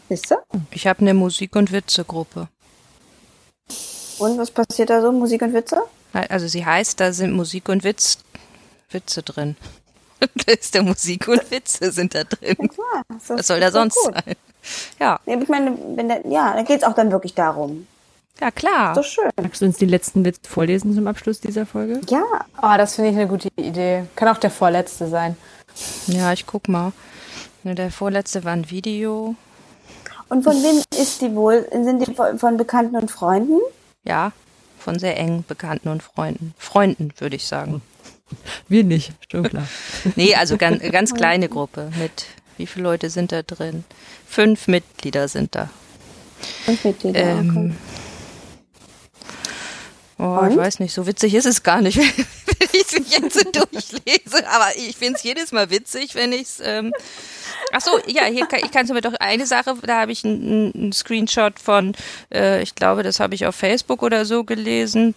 Wisst 0.10 0.32
ihr? 0.32 0.44
Ich 0.72 0.88
habe 0.88 1.02
eine 1.02 1.14
Musik- 1.14 1.56
und 1.56 1.72
Witze-Gruppe. 1.72 2.48
Und 4.20 4.38
was 4.38 4.52
passiert 4.52 4.90
da 4.90 5.02
so? 5.02 5.12
Musik 5.12 5.42
und 5.42 5.54
Witze? 5.54 5.82
Also 6.14 6.48
sie 6.48 6.66
heißt, 6.66 7.00
da 7.00 7.14
sind 7.14 7.34
Musik 7.34 7.70
und 7.70 7.84
Witz, 7.84 8.18
Witze 8.90 9.24
drin. 9.24 9.56
da 10.20 10.52
ist 10.54 10.74
der 10.76 10.84
Musik 10.84 11.28
und 11.28 11.50
Witze 11.52 11.92
sind 11.92 12.14
da 12.16 12.24
drin. 12.24 12.58
Ja, 12.60 13.02
das 13.10 13.30
Was 13.30 13.40
ist- 13.42 13.48
soll 13.48 13.60
da 13.60 13.68
ist 13.68 13.74
sonst 13.74 13.96
gut. 13.96 14.14
sein? 14.14 14.36
Ja, 15.00 15.20
Ja, 15.26 15.40
ich 15.42 15.48
meine, 15.50 15.78
wenn 15.96 16.08
der, 16.10 16.28
ja, 16.28 16.54
da 16.54 16.62
geht's 16.64 16.84
auch 16.84 16.94
dann 16.94 17.12
wirklich 17.12 17.34
darum. 17.34 17.88
Ja 18.42 18.52
klar. 18.52 18.96
So 18.96 19.04
schön. 19.04 19.30
Magst 19.42 19.62
du 19.62 19.66
uns 19.66 19.78
den 19.78 19.90
letzten 19.90 20.26
Witz 20.26 20.40
vorlesen 20.48 20.94
zum 20.96 21.08
Abschluss 21.08 21.40
dieser 21.40 21.66
Folge? 21.66 22.02
Ja, 22.10 22.24
Oh, 22.62 22.74
das 22.78 22.96
finde 22.96 23.12
ich 23.12 23.16
eine 23.18 23.28
gute 23.28 23.50
Idee. 23.56 24.04
Kann 24.16 24.28
auch 24.28 24.38
der 24.38 24.52
vorletzte 24.52 25.08
sein. 25.08 25.38
Ja, 26.08 26.34
ich 26.34 26.46
guck 26.46 26.68
mal. 26.68 26.92
Der 27.64 27.92
vorletzte 27.92 28.44
war 28.44 28.54
ein 28.54 28.70
Video. 28.70 29.36
und 30.30 30.44
von 30.44 30.54
wem 30.56 30.82
ist 31.00 31.22
die 31.22 31.34
wohl? 31.36 31.68
Sind 31.72 32.06
die 32.06 32.14
von, 32.14 32.58
Bekannten 32.58 32.96
und 32.98 33.10
Freunden? 33.12 33.60
Ja, 34.04 34.32
von 34.80 34.98
sehr 34.98 35.18
engen 35.18 35.46
Bekannten 35.48 35.90
und 35.90 36.02
Freunden. 36.04 36.54
Freunden, 36.58 37.14
würde 37.20 37.36
ich 37.36 37.46
sagen. 37.48 37.82
Wir 38.68 38.84
nicht, 38.84 39.12
schon 39.32 39.44
klar. 39.44 39.68
Nee, 40.16 40.36
also 40.36 40.58
ganz, 40.58 40.82
ganz 40.92 41.14
kleine 41.14 41.50
Gruppe 41.50 41.92
mit, 42.00 42.26
wie 42.58 42.66
viele 42.66 42.84
Leute 42.84 43.10
sind 43.10 43.32
da 43.32 43.44
drin? 43.44 43.84
Fünf 44.28 44.68
Mitglieder 44.68 45.28
sind 45.28 45.54
da. 45.54 45.70
Und 46.66 46.84
Mitglieder. 46.84 47.20
Ähm, 47.20 47.76
oh, 50.22 50.48
ich 50.50 50.56
weiß 50.56 50.80
nicht, 50.80 50.94
so 50.94 51.08
witzig 51.08 51.34
ist 51.34 51.46
es 51.46 51.64
gar 51.64 51.82
nicht, 51.82 51.98
wenn 51.98 52.70
ich 52.74 52.94
es 52.94 53.18
jetzt 53.18 53.40
so 53.40 53.52
durchlese. 53.52 54.48
Aber 54.48 54.68
ich 54.76 54.96
finde 54.96 55.16
es 55.16 55.24
jedes 55.24 55.52
Mal 55.52 55.70
witzig, 55.70 56.16
wenn 56.16 56.32
ich 56.32 56.44
es. 56.44 56.62
Ähm 56.64 56.94
Ach 57.74 57.82
so, 57.82 58.00
ja, 58.08 58.26
hier 58.26 58.48
kann, 58.48 58.60
ich 58.64 58.72
kann 58.72 58.88
mir 58.88 59.02
doch 59.02 59.14
eine 59.20 59.46
Sache, 59.46 59.76
da 59.84 60.02
habe 60.02 60.12
ich 60.12 60.26
einen, 60.26 60.74
einen 60.74 60.92
Screenshot 60.92 61.60
von, 61.60 61.94
äh, 62.34 62.62
ich 62.62 62.76
glaube, 62.76 63.04
das 63.04 63.20
habe 63.20 63.36
ich 63.36 63.46
auf 63.46 63.56
Facebook 63.56 64.04
oder 64.04 64.26
so 64.26 64.44
gelesen. 64.44 65.16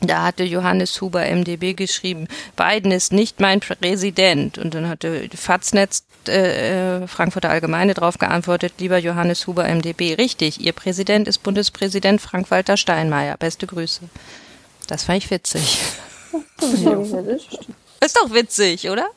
Da 0.00 0.24
hatte 0.24 0.44
Johannes 0.44 1.00
Huber 1.00 1.24
MDB 1.24 1.74
geschrieben, 1.74 2.28
Biden 2.56 2.92
ist 2.92 3.12
nicht 3.12 3.40
mein 3.40 3.60
Präsident. 3.60 4.58
Und 4.58 4.74
dann 4.74 4.88
hatte 4.88 5.28
Faznet 5.34 6.02
äh, 6.28 7.02
äh, 7.02 7.06
Frankfurter 7.06 7.50
Allgemeine 7.50 7.94
darauf 7.94 8.18
geantwortet, 8.18 8.74
lieber 8.78 8.98
Johannes 8.98 9.46
Huber 9.46 9.64
MDB, 9.64 10.14
richtig, 10.14 10.60
Ihr 10.60 10.72
Präsident 10.72 11.26
ist 11.26 11.38
Bundespräsident 11.42 12.20
Frank-Walter 12.20 12.76
Steinmeier. 12.76 13.36
Beste 13.36 13.66
Grüße. 13.66 14.02
Das 14.86 15.04
fand 15.04 15.18
ich 15.18 15.30
witzig. 15.30 15.78
Das 16.60 16.72
ist. 16.72 17.58
Ist 18.04 18.16
doch 18.16 18.32
witzig, 18.32 18.90
oder? 18.90 19.08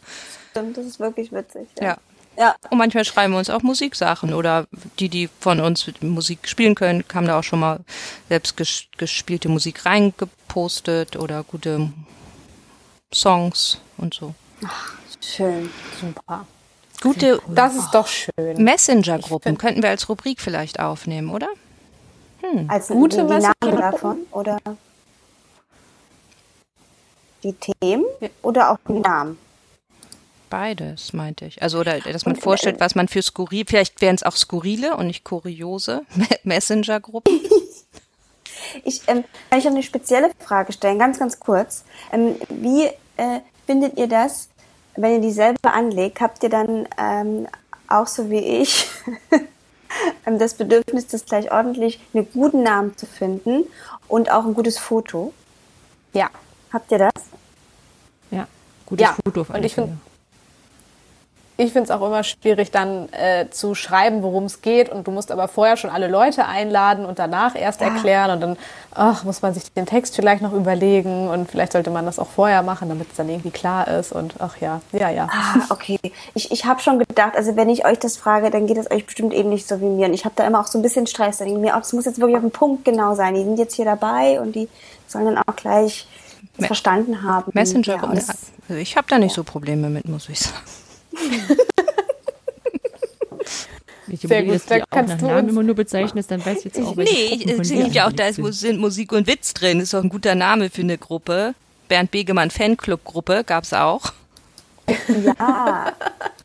Stimmt, 0.52 0.78
das 0.78 0.86
ist 0.86 1.00
wirklich 1.00 1.32
witzig. 1.32 1.68
Ja. 1.80 1.88
Ja, 1.88 1.98
Und 2.70 2.78
manchmal 2.78 3.06
schreiben 3.06 3.34
wir 3.34 3.40
uns 3.40 3.50
auch 3.50 3.62
Musiksachen 3.62 4.34
oder 4.34 4.68
die, 5.00 5.10
die 5.10 5.30
von 5.40 5.60
uns 5.60 5.86
Musik 6.02 6.48
spielen 6.48 6.76
können, 6.76 7.04
haben 7.14 7.28
da 7.28 7.40
auch 7.40 7.44
schon 7.44 7.60
mal 7.60 7.80
selbst 8.30 8.58
ges 8.58 8.86
gespielte 8.98 9.50
Musik 9.50 9.86
reingepostet 9.86 11.16
oder 11.18 11.44
gute 11.44 11.92
Songs 13.14 13.80
und 13.98 14.14
so. 14.14 14.34
schön. 15.20 15.70
Super. 16.00 16.46
Gute 17.02 17.42
Das 17.48 17.76
ist 17.76 17.92
doch 17.92 18.08
schön. 18.08 18.64
Messenger-Gruppen 18.64 19.58
könnten 19.58 19.82
wir 19.82 19.90
als 19.90 20.08
Rubrik 20.08 20.40
vielleicht 20.40 20.80
aufnehmen, 20.80 21.30
oder? 21.30 21.50
Als 22.68 22.88
Gute 22.88 23.18
die 23.18 23.24
Namen 23.24 23.42
Messenger- 23.62 23.92
davon 23.92 24.18
oder 24.32 24.58
die 27.44 27.54
Themen 27.54 28.06
oder 28.42 28.72
auch 28.72 28.78
die 28.88 29.00
Namen? 29.00 29.38
Beides, 30.52 31.14
meinte 31.14 31.46
ich. 31.46 31.62
Also, 31.64 31.80
oder 31.80 32.00
dass 32.02 32.26
man 32.26 32.36
Und, 32.36 32.42
vorstellt, 32.42 32.76
äh, 32.78 32.80
was 32.82 32.94
man 32.94 33.08
für 33.08 33.22
skurril, 33.24 33.64
vielleicht 33.68 34.00
wären 34.02 34.16
es 34.16 34.22
auch 34.24 34.36
skurrile 34.36 34.96
und 34.98 35.08
nicht 35.08 35.24
kuriose 35.24 36.04
Messenger-Gruppen. 36.44 37.40
Ich 38.86 39.02
ähm, 39.08 39.24
kann 39.50 39.60
ich 39.60 39.66
noch 39.66 39.72
eine 39.72 39.84
spezielle 39.84 40.32
Frage 40.40 40.72
stellen, 40.72 41.00
ganz, 41.00 41.20
ganz 41.20 41.40
kurz. 41.40 41.84
Ähm, 42.14 42.36
wie 42.50 42.86
äh, 43.18 43.40
findet 43.66 43.98
ihr 43.98 44.08
das, 44.08 44.50
wenn 44.96 45.14
ihr 45.14 45.20
dieselbe 45.20 45.72
anlegt? 45.74 46.22
Habt 46.22 46.42
ihr 46.44 46.50
dann 46.50 46.88
ähm, 46.98 47.48
auch 47.90 48.08
so 48.08 48.30
wie 48.30 48.38
ich 48.62 48.88
ähm, 50.26 50.38
das 50.40 50.54
Bedürfnis, 50.54 51.08
das 51.08 51.26
gleich 51.26 51.52
ordentlich 51.52 52.00
einen 52.14 52.32
guten 52.32 52.64
Namen 52.64 52.96
zu 52.98 53.08
finden 53.08 53.64
und 54.08 54.32
auch 54.32 54.46
ein 54.46 54.54
gutes 54.54 54.78
Foto? 54.78 55.34
Ja. 56.14 56.30
Habt 56.72 56.92
ihr 56.92 57.00
das? 57.00 57.14
Ja, 58.30 58.48
gutes 58.86 59.04
Ja, 59.08 59.16
Foto 59.26 59.42
auf 59.42 59.50
und 59.50 59.66
ich 59.66 59.74
find- 59.76 59.88
Fälle. 59.88 60.00
Ich 61.62 61.74
finde 61.74 61.84
es 61.84 61.92
auch 61.92 62.04
immer 62.04 62.24
schwierig, 62.24 62.72
dann 62.72 63.08
äh, 63.14 63.48
zu 63.52 63.76
schreiben, 63.76 64.24
worum 64.24 64.46
es 64.46 64.64
geht. 64.64 64.90
Und 64.90 65.06
du 65.06 65.12
musst 65.12 65.32
aber 65.32 65.48
vorher 65.48 65.78
schon 65.78 65.92
alle 65.92 66.08
Leute 66.08 66.48
einladen 66.48 67.06
und 67.06 67.20
danach 67.20 67.56
erst 67.56 67.82
erklären. 67.82 68.32
Und 68.32 68.42
dann 68.42 68.58
ach, 68.96 69.24
muss 69.26 69.44
man 69.44 69.54
sich 69.54 69.72
den 69.72 69.86
Text 69.86 70.16
vielleicht 70.16 70.42
noch 70.42 70.54
überlegen. 70.54 71.30
Und 71.30 71.52
vielleicht 71.52 71.74
sollte 71.74 71.92
man 71.92 72.08
das 72.08 72.18
auch 72.18 72.30
vorher 72.30 72.64
machen, 72.64 72.90
damit 72.90 73.12
es 73.12 73.18
dann 73.18 73.30
irgendwie 73.30 73.52
klar 73.52 73.88
ist. 73.88 74.12
Und 74.12 74.34
ach 74.40 74.58
ja, 74.58 74.82
ja, 74.92 75.12
ja. 75.12 75.28
Ah, 75.32 75.60
okay. 75.70 76.00
Ich, 76.34 76.52
ich 76.52 76.66
habe 76.66 76.82
schon 76.82 76.98
gedacht, 76.98 77.36
also 77.36 77.56
wenn 77.56 77.70
ich 77.70 77.86
euch 77.86 78.00
das 78.00 78.18
frage, 78.18 78.50
dann 78.50 78.66
geht 78.66 78.78
es 78.78 78.90
euch 78.90 79.06
bestimmt 79.06 79.32
eben 79.32 79.50
nicht 79.50 79.68
so 79.68 79.80
wie 79.82 79.86
mir. 79.86 80.08
Und 80.08 80.16
ich 80.16 80.26
habe 80.26 80.34
da 80.36 80.48
immer 80.48 80.62
auch 80.62 80.68
so 80.68 80.80
ein 80.80 80.82
bisschen 80.82 81.06
Stress. 81.06 81.38
Da 81.38 81.46
denke 81.46 81.60
mir, 81.60 81.76
oh, 81.76 81.80
es 81.80 81.94
muss 81.94 82.06
jetzt 82.06 82.20
wirklich 82.20 82.38
auf 82.38 82.44
den 82.44 82.50
Punkt 82.50 82.86
genau 82.86 83.14
sein. 83.14 83.36
Die 83.36 83.44
sind 83.44 83.60
jetzt 83.60 83.76
hier 83.76 83.86
dabei 83.86 84.42
und 84.42 84.56
die 84.56 84.68
sollen 85.06 85.26
dann 85.26 85.38
auch 85.38 85.56
gleich 85.56 86.08
verstanden 86.60 87.22
haben. 87.22 87.52
Messenger-Gruppen. 87.54 88.18
Ja, 88.18 88.34
also 88.68 88.82
ich 88.82 88.98
habe 88.98 89.08
da 89.08 89.20
nicht 89.20 89.36
so 89.36 89.44
Probleme 89.44 89.90
mit, 89.90 90.08
muss 90.08 90.28
ich 90.28 90.40
sagen. 90.40 90.81
Ich 94.08 94.20
Sehr 94.22 94.44
gut, 94.44 94.62
da 94.68 94.80
kannst 94.90 95.14
nach 95.14 95.20
du 95.20 95.26
Namen 95.28 95.44
uns- 95.44 95.52
immer 95.52 95.64
nur 95.64 95.76
bezeichnest, 95.76 96.30
dann 96.32 96.46
weiß 96.46 96.60
ich 96.60 96.66
jetzt 96.66 96.82
auch, 96.82 96.98
welche 96.98 97.14
Nee, 97.14 97.54
es 97.60 97.70
dir 97.70 97.84
gibt 97.84 97.96
ja 97.96 98.08
auch, 98.08 98.12
da 98.12 98.28
ist, 98.28 98.42
sind 98.60 98.80
Musik 98.80 99.14
und 99.14 99.26
Witz 99.26 99.54
drin. 99.54 99.80
Ist 99.80 99.94
doch 99.94 100.04
ein 100.04 100.10
guter 100.10 100.36
Name 100.36 100.70
für 100.70 100.82
eine 100.82 100.98
Gruppe. 100.98 101.54
Bernd 101.88 102.12
Begemann 102.12 102.52
Fanclub-Gruppe 102.52 103.44
gab's 103.46 103.72
auch. 103.74 104.02
Ja, 105.26 105.94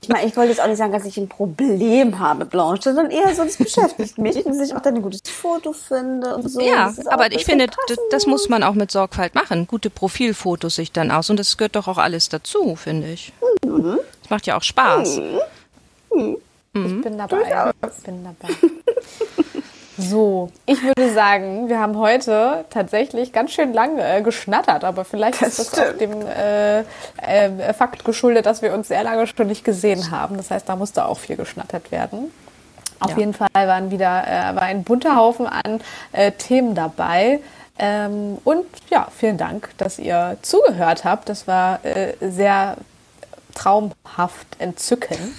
ich 0.00 0.08
meine, 0.08 0.26
ich 0.28 0.36
wollte 0.36 0.50
jetzt 0.50 0.60
auch 0.60 0.68
nicht 0.68 0.76
sagen, 0.76 0.92
dass 0.92 1.04
ich 1.04 1.16
ein 1.16 1.28
Problem 1.28 2.20
habe, 2.20 2.44
Blanche, 2.44 2.94
sondern 2.94 3.10
eher 3.10 3.34
so, 3.34 3.42
das 3.42 3.56
beschäftigt 3.56 4.18
mich, 4.18 4.40
dass 4.44 4.60
ich 4.60 4.72
auch 4.74 4.82
dann 4.82 4.94
ein 4.96 5.02
gutes 5.02 5.22
Foto 5.28 5.72
finde 5.72 6.36
und 6.36 6.48
so. 6.48 6.60
Ja, 6.60 6.94
aber 7.06 7.32
ich 7.32 7.44
finde, 7.44 7.66
das 8.10 8.26
muss 8.26 8.48
man 8.48 8.62
auch 8.62 8.74
mit 8.74 8.92
Sorgfalt 8.92 9.34
machen. 9.34 9.66
Gute 9.66 9.90
Profilfotos 9.90 10.76
sich 10.76 10.92
dann 10.92 11.10
aus 11.10 11.30
und 11.30 11.40
das 11.40 11.56
gehört 11.56 11.74
doch 11.74 11.88
auch 11.88 11.98
alles 11.98 12.28
dazu, 12.28 12.76
finde 12.76 13.08
ich. 13.10 13.32
Mhm. 13.64 13.98
Das 14.26 14.30
macht 14.30 14.46
ja 14.48 14.56
auch 14.56 14.62
Spaß. 14.62 15.20
Mhm. 16.12 16.36
Ich 16.74 17.00
bin 17.00 17.16
dabei. 17.16 17.72
Ich 17.96 18.02
bin 18.02 18.24
dabei. 18.24 18.54
So, 19.98 20.50
ich 20.66 20.82
würde 20.82 21.10
sagen, 21.14 21.68
wir 21.68 21.78
haben 21.78 21.96
heute 21.96 22.64
tatsächlich 22.68 23.32
ganz 23.32 23.52
schön 23.52 23.72
lange 23.72 24.02
äh, 24.02 24.20
geschnattert, 24.20 24.84
aber 24.84 25.04
vielleicht 25.04 25.40
das 25.40 25.58
ist 25.58 25.78
das 25.78 25.94
auch 25.94 25.96
dem 25.96 26.12
äh, 26.26 26.80
äh, 26.80 27.72
Fakt 27.72 28.04
geschuldet, 28.04 28.44
dass 28.44 28.62
wir 28.62 28.74
uns 28.74 28.88
sehr 28.88 29.04
lange 29.04 29.26
schon 29.28 29.46
nicht 29.46 29.64
gesehen 29.64 30.10
haben. 30.10 30.36
Das 30.36 30.50
heißt, 30.50 30.68
da 30.68 30.76
musste 30.76 31.06
auch 31.06 31.18
viel 31.18 31.36
geschnattert 31.36 31.92
werden. 31.92 32.30
Auf 32.98 33.12
ja. 33.12 33.18
jeden 33.18 33.32
Fall 33.32 33.48
waren 33.54 33.90
wieder 33.90 34.24
äh, 34.26 34.54
war 34.56 34.62
ein 34.62 34.82
bunter 34.82 35.16
Haufen 35.16 35.46
an 35.46 35.80
äh, 36.12 36.32
Themen 36.32 36.74
dabei. 36.74 37.40
Ähm, 37.78 38.38
und 38.44 38.66
ja, 38.90 39.06
vielen 39.16 39.38
Dank, 39.38 39.70
dass 39.78 39.98
ihr 39.98 40.36
zugehört 40.42 41.04
habt. 41.04 41.28
Das 41.28 41.46
war 41.46 41.82
äh, 41.84 42.12
sehr 42.20 42.76
traumhaft 43.56 44.46
entzückend. 44.58 45.34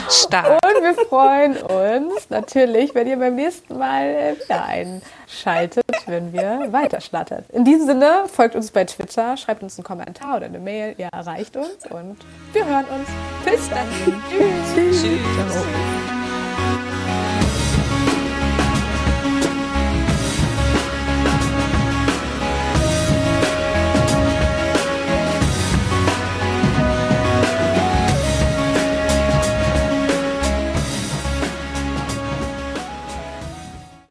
Stark. 0.09 0.61
Und 0.65 0.83
wir 0.83 0.95
freuen 1.07 1.57
uns 1.57 2.31
natürlich, 2.31 2.95
wenn 2.95 3.09
ihr 3.09 3.19
beim 3.19 3.35
nächsten 3.35 3.77
Mal 3.77 4.05
äh, 4.05 4.37
wieder 4.41 4.65
einschaltet, 4.65 5.85
wenn 6.07 6.33
wir 6.33 6.69
weiterschnattern. 6.71 7.45
In 7.53 7.65
diesem 7.65 7.87
Sinne, 7.87 8.25
folgt 8.33 8.55
uns 8.55 8.71
bei 8.71 8.85
Twitter, 8.85 9.37
schreibt 9.37 9.63
uns 9.63 9.79
einen 9.79 9.85
Kommentar 9.85 10.37
oder 10.37 10.47
eine 10.47 10.61
Mail, 10.61 10.95
ihr 10.97 11.09
erreicht 11.13 11.57
uns 11.57 11.87
und 11.91 12.19
wir 12.53 12.65
hören 12.65 12.85
uns. 12.85 13.09
Bis 13.45 13.69
dann. 13.69 13.87
Tschüss. 14.31 14.75
Tschüss. 14.75 15.03
Tschüss. 15.03 16.06